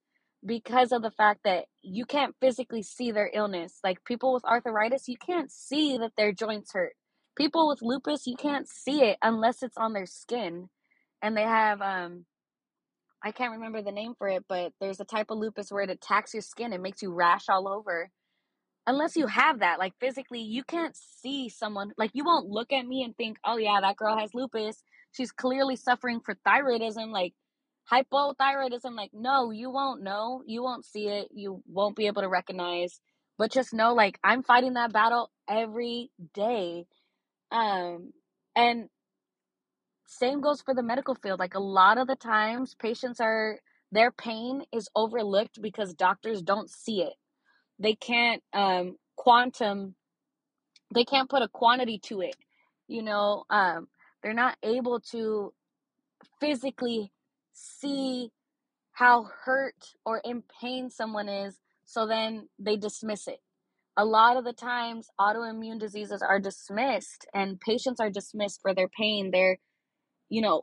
because 0.47 0.93
of 0.93 1.03
the 1.03 1.11
fact 1.11 1.41
that 1.45 1.67
you 1.83 2.05
can't 2.05 2.35
physically 2.41 2.83
see 2.83 3.11
their 3.11 3.31
illness 3.35 3.79
like 3.85 4.05
people 4.05 4.33
with 4.33 4.45
arthritis 4.45 5.09
you 5.09 5.17
can't 5.17 5.51
see 5.51 5.99
that 5.99 6.13
their 6.17 6.33
joints 6.33 6.73
hurt 6.73 6.95
people 7.37 7.69
with 7.69 7.83
lupus 7.83 8.27
you 8.27 8.37
can't 8.37 8.69
see 8.69 9.03
it 9.03 9.19
unless 9.23 9.63
it's 9.63 9.77
on 9.77 9.93
their 9.93 10.07
skin 10.07 10.69
and 11.23 11.37
they 11.37 11.43
have 11.43 11.81
um 11.81 12.25
I 13.23 13.33
can't 13.33 13.53
remember 13.53 13.83
the 13.83 13.93
name 13.93 14.15
for 14.17 14.29
it, 14.29 14.45
but 14.49 14.73
there's 14.81 15.01
a 15.01 15.05
type 15.05 15.31
of 15.31 15.39
lupus 15.39 15.73
where 15.73 15.83
it 15.83 15.91
attacks 15.91 16.35
your 16.35 16.43
skin 16.43 16.73
and 16.73 16.83
makes 16.83 17.03
you 17.03 17.13
rash 17.13 17.49
all 17.49 17.67
over. 17.69 18.11
Unless 18.87 19.17
you 19.17 19.27
have 19.27 19.59
that, 19.59 19.79
like 19.79 19.95
physically, 20.01 20.41
you 20.41 20.65
can't 20.65 20.97
see 20.97 21.49
someone, 21.49 21.93
like 21.99 22.13
you 22.15 22.25
won't 22.25 22.49
look 22.49 22.73
at 22.73 22.87
me 22.87 23.03
and 23.03 23.17
think, 23.17 23.37
oh 23.45 23.59
yeah, 23.59 23.81
that 23.83 23.97
girl 23.97 24.17
has 24.17 24.35
lupus. 24.35 24.83
She's 25.13 25.33
clearly 25.33 25.77
suffering 25.77 26.21
for 26.25 26.37
thyroidism, 26.47 27.11
like 27.11 27.35
hypothyroidism. 27.91 28.97
Like, 28.97 29.11
no, 29.13 29.51
you 29.51 29.71
won't 29.71 30.03
know. 30.03 30.43
You 30.47 30.63
won't 30.63 30.85
see 30.85 31.09
it. 31.09 31.29
You 31.33 31.63
won't 31.67 31.97
be 31.97 32.07
able 32.07 32.23
to 32.23 32.29
recognize. 32.29 33.01
But 33.39 33.53
just 33.53 33.73
know, 33.73 33.95
like, 33.95 34.19
I'm 34.25 34.43
fighting 34.43 34.75
that 34.75 34.93
battle 34.93 35.31
every 35.49 36.11
day. 36.35 36.87
Um, 37.51 38.13
and 38.57 38.89
same 40.07 40.41
goes 40.41 40.61
for 40.63 40.75
the 40.75 40.83
medical 40.83 41.15
field. 41.15 41.39
Like 41.39 41.55
a 41.55 41.61
lot 41.61 41.99
of 41.99 42.07
the 42.07 42.17
times, 42.17 42.75
patients 42.75 43.21
are, 43.21 43.59
their 43.93 44.11
pain 44.11 44.63
is 44.73 44.89
overlooked 44.97 45.61
because 45.63 45.95
doctors 45.95 46.43
don't 46.43 46.71
see 46.71 47.03
it. 47.03 47.15
They 47.79 47.95
can't 47.95 48.43
um, 48.53 48.97
quantum, 49.17 49.95
they 50.95 51.05
can't 51.05 51.31
put 51.31 51.43
a 51.43 51.49
quantity 51.49 51.99
to 52.05 52.21
it. 52.23 52.37
You 52.89 53.03
know, 53.03 53.45
um, 53.51 53.89
they're 54.23 54.35
not 54.35 54.57
able 54.63 55.01
to 55.13 55.53
physically 56.41 57.13
see 57.59 58.31
how 58.93 59.29
hurt 59.45 59.95
or 60.07 60.21
in 60.25 60.43
pain 60.63 60.91
someone 60.91 61.29
is, 61.29 61.59
so 61.87 62.07
then 62.07 62.49
they 62.59 62.77
dismiss 62.77 63.29
it. 63.29 63.41
A 63.97 64.05
lot 64.05 64.37
of 64.37 64.45
the 64.45 64.53
times, 64.55 65.09
autoimmune 65.21 65.81
diseases 65.81 66.23
are 66.23 66.41
dismissed 66.41 67.27
and 67.35 67.61
patients 67.61 68.01
are 68.01 68.11
dismissed 68.11 68.61
for 68.63 68.75
their 68.75 68.89
pain, 68.89 69.31
their 69.33 69.59
you 70.31 70.43
know, 70.43 70.63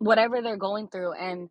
whatever 0.00 0.42
they're 0.42 0.58
going 0.58 0.88
through. 0.88 1.14
And 1.14 1.50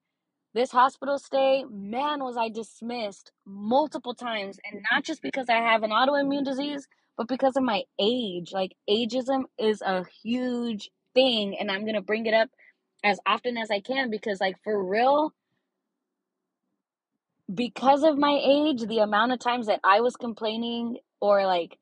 this 0.55 0.71
hospital 0.71 1.19
stay, 1.19 1.65
man, 1.71 2.23
was 2.23 2.37
I 2.37 2.49
dismissed 2.49 3.31
multiple 3.45 4.15
times. 4.15 4.59
And 4.71 4.83
not 4.91 5.05
just 5.05 5.21
because 5.21 5.49
I 5.49 5.57
have 5.57 5.83
an 5.83 5.91
autoimmune 5.91 6.45
disease, 6.45 6.87
but 7.17 7.27
because 7.29 7.57
of 7.57 7.63
my 7.63 7.83
age. 7.99 8.51
Like, 8.53 8.75
ageism 8.89 9.43
is 9.59 9.81
a 9.81 10.05
huge 10.23 10.91
thing. 11.15 11.57
And 11.59 11.71
I'm 11.71 11.83
going 11.83 11.95
to 11.95 12.01
bring 12.01 12.27
it 12.27 12.33
up 12.33 12.49
as 13.05 13.19
often 13.27 13.57
as 13.57 13.71
I 13.71 13.81
can 13.81 14.11
because, 14.11 14.41
like, 14.41 14.57
for 14.65 14.83
real, 14.83 15.33
because 17.53 18.03
of 18.03 18.17
my 18.17 18.39
age, 18.43 18.83
the 18.87 18.99
amount 18.99 19.33
of 19.33 19.39
times 19.39 19.67
that 19.67 19.81
I 19.83 20.01
was 20.01 20.15
complaining 20.15 20.97
or 21.21 21.45
like 21.45 21.77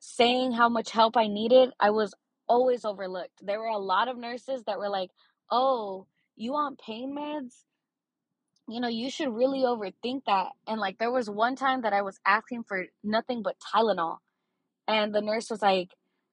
saying 0.00 0.52
how 0.52 0.68
much 0.68 0.90
help 0.90 1.16
I 1.16 1.28
needed, 1.28 1.70
I 1.80 1.90
was 1.90 2.14
always 2.48 2.84
overlooked. 2.84 3.44
There 3.44 3.60
were 3.60 3.66
a 3.66 3.78
lot 3.78 4.08
of 4.08 4.18
nurses 4.18 4.64
that 4.66 4.78
were 4.78 4.90
like, 4.90 5.10
"Oh, 5.50 6.06
you 6.36 6.52
want 6.52 6.80
pain 6.80 7.14
meds? 7.16 7.64
You 8.68 8.80
know, 8.80 8.88
you 8.88 9.10
should 9.10 9.34
really 9.34 9.60
overthink 9.60 10.24
that." 10.26 10.50
And 10.66 10.80
like 10.80 10.98
there 10.98 11.12
was 11.12 11.30
one 11.30 11.56
time 11.56 11.82
that 11.82 11.92
I 11.94 12.02
was 12.02 12.20
asking 12.26 12.64
for 12.64 12.86
nothing 13.04 13.42
but 13.42 13.56
Tylenol, 13.60 14.18
and 14.88 15.14
the 15.14 15.22
nurse 15.22 15.50
was 15.50 15.62
like, 15.62 15.90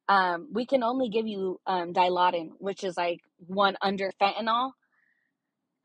um, 0.10 0.49
"We 0.53 0.68
can 0.68 0.84
only 0.84 1.10
give 1.10 1.27
you 1.27 1.61
um, 1.68 1.94
Dilaudid, 1.94 2.52
which 2.60 2.84
is 2.86 2.98
like 2.98 3.22
one 3.40 3.77
under 3.81 4.11
fentanyl." 4.22 4.73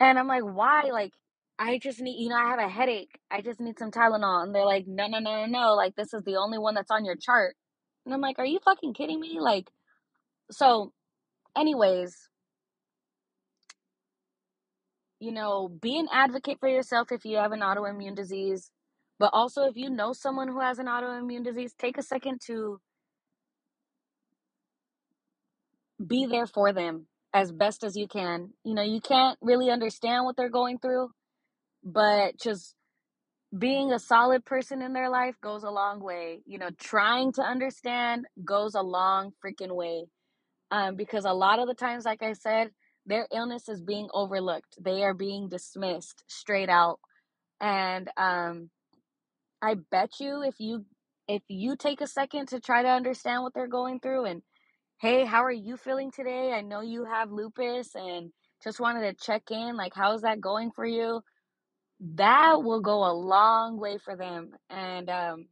And 0.01 0.19
I'm 0.19 0.29
like, 0.29 0.45
"Why? 0.45 0.85
Like, 0.93 1.13
I 1.59 1.79
just 1.79 2.01
need, 2.01 2.21
you 2.23 2.29
know, 2.31 2.37
I 2.37 2.51
have 2.51 2.59
a 2.59 2.69
headache. 2.69 3.19
I 3.31 3.41
just 3.43 3.61
need 3.61 3.79
some 3.79 3.91
Tylenol. 3.91 4.45
And 4.45 4.55
they're 4.55 4.65
like, 4.67 4.87
no, 4.87 5.07
no, 5.07 5.21
no, 5.21 5.45
no, 5.45 5.47
no. 5.47 5.75
Like, 5.75 5.97
this 5.97 6.13
is 6.15 6.23
the 6.25 6.37
only 6.37 6.59
one 6.59 6.75
that's 6.75 6.91
on 6.91 7.05
your 7.05 7.17
chart. 7.17 7.57
And 8.05 8.15
I'm 8.15 8.21
like, 8.21 8.39
are 8.39 8.47
you 8.47 8.59
fucking 8.65 8.95
kidding 8.95 9.21
me? 9.21 9.39
Like, 9.41 9.71
so, 10.51 10.93
anyways, 11.57 12.17
you 15.21 15.33
know, 15.33 15.69
be 15.69 15.99
an 15.99 16.09
advocate 16.13 16.59
for 16.61 16.69
yourself 16.69 17.13
if 17.13 17.25
you 17.25 17.37
have 17.39 17.53
an 17.53 17.61
autoimmune 17.61 18.17
disease. 18.17 18.71
But 19.19 19.31
also, 19.33 19.65
if 19.65 19.77
you 19.77 19.91
know 19.91 20.13
someone 20.13 20.49
who 20.49 20.61
has 20.61 20.79
an 20.79 20.87
autoimmune 20.87 21.45
disease, 21.45 21.75
take 21.79 21.99
a 21.99 22.03
second 22.03 22.41
to 22.47 22.81
be 26.05 26.27
there 26.27 26.47
for 26.47 26.73
them 26.73 27.07
as 27.33 27.53
best 27.53 27.85
as 27.85 27.97
you 27.97 28.07
can. 28.09 28.51
You 28.65 28.75
know, 28.75 28.83
you 28.83 29.01
can't 29.01 29.39
really 29.43 29.71
understand 29.71 30.25
what 30.25 30.37
they're 30.37 30.49
going 30.49 30.79
through, 30.79 31.11
but 31.83 32.39
just 32.39 32.75
being 33.57 33.93
a 33.93 33.99
solid 33.99 34.45
person 34.45 34.83
in 34.83 34.93
their 34.93 35.11
life 35.11 35.37
goes 35.43 35.63
a 35.63 35.71
long 35.71 36.01
way. 36.01 36.43
You 36.47 36.59
know, 36.59 36.71
trying 36.79 37.33
to 37.35 37.43
understand 37.43 38.27
goes 38.45 38.75
a 38.75 38.83
long 38.83 39.33
freaking 39.45 39.75
way. 39.75 40.07
Um, 40.71 40.97
because 40.97 41.25
a 41.25 41.33
lot 41.33 41.61
of 41.61 41.69
the 41.69 41.75
times, 41.75 42.05
like 42.05 42.23
I 42.23 42.33
said, 42.33 42.71
their 43.07 43.29
illness 43.33 43.69
is 43.69 43.83
being 43.83 44.09
overlooked. 44.13 44.77
They 44.81 45.05
are 45.05 45.15
being 45.15 45.49
dismissed 45.49 46.25
straight 46.27 46.69
out. 46.69 46.99
And 47.61 48.11
um, 48.17 48.71
I 49.63 49.77
bet 49.91 50.21
you 50.21 50.43
if 50.43 50.57
you 50.59 50.85
if 51.29 51.43
you 51.49 51.77
take 51.77 52.01
a 52.01 52.07
second 52.07 52.49
to 52.49 52.61
try 52.61 52.83
to 52.83 52.89
understand 52.89 53.43
what 53.43 53.55
they're 53.55 53.67
going 53.67 54.01
through 54.01 54.27
and 54.27 54.43
hey, 54.99 55.25
how 55.27 55.45
are 55.45 55.53
you 55.53 55.77
feeling 55.77 56.11
today? 56.13 56.53
I 56.53 56.63
know 56.63 56.81
you 56.83 57.05
have 57.05 57.33
lupus 57.33 57.95
and 57.97 58.33
just 58.65 58.81
wanted 58.81 59.03
to 59.19 59.25
check 59.27 59.51
in 59.51 59.77
like 59.77 59.95
how's 59.95 60.23
that 60.23 60.41
going 60.41 60.73
for 60.73 60.87
you? 60.87 61.23
That 62.17 62.63
will 62.63 62.81
go 62.81 63.05
a 63.05 63.13
long 63.15 63.79
way 63.79 63.99
for 63.99 64.17
them 64.17 64.53
and 64.71 65.11
um 65.11 65.47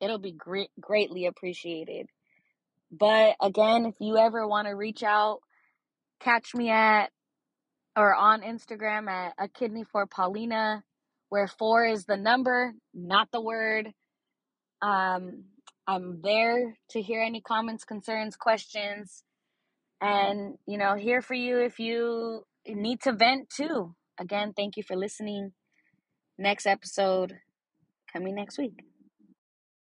it'll 0.00 0.18
be 0.18 0.32
great 0.32 0.70
greatly 0.80 1.26
appreciated. 1.26 2.08
But 2.92 3.36
again, 3.40 3.86
if 3.86 3.96
you 4.00 4.18
ever 4.18 4.46
want 4.48 4.68
to 4.68 4.74
reach 4.74 5.02
out, 5.02 5.40
catch 6.20 6.54
me 6.54 6.70
at 6.70 7.10
or 7.96 8.14
on 8.14 8.42
Instagram 8.42 9.08
at 9.08 9.34
a 9.38 9.48
kidney 9.48 9.84
for 9.84 10.06
Paulina, 10.06 10.82
where 11.28 11.48
four 11.48 11.86
is 11.86 12.06
the 12.06 12.16
number, 12.16 12.74
not 12.94 13.30
the 13.32 13.40
word. 13.40 13.92
Um, 14.82 15.44
I'm 15.90 16.20
there 16.22 16.76
to 16.90 17.02
hear 17.02 17.20
any 17.20 17.40
comments, 17.40 17.82
concerns, 17.84 18.36
questions, 18.36 19.24
and 20.00 20.56
you 20.64 20.78
know, 20.78 20.94
here 20.94 21.20
for 21.20 21.34
you 21.34 21.58
if 21.58 21.80
you 21.80 22.44
need 22.64 23.00
to 23.02 23.12
vent 23.12 23.50
too. 23.50 23.96
Again, 24.16 24.52
thank 24.56 24.76
you 24.76 24.84
for 24.84 24.94
listening. 24.94 25.50
Next 26.38 26.64
episode 26.64 27.38
coming 28.12 28.36
next 28.36 28.56
week. 28.56 28.84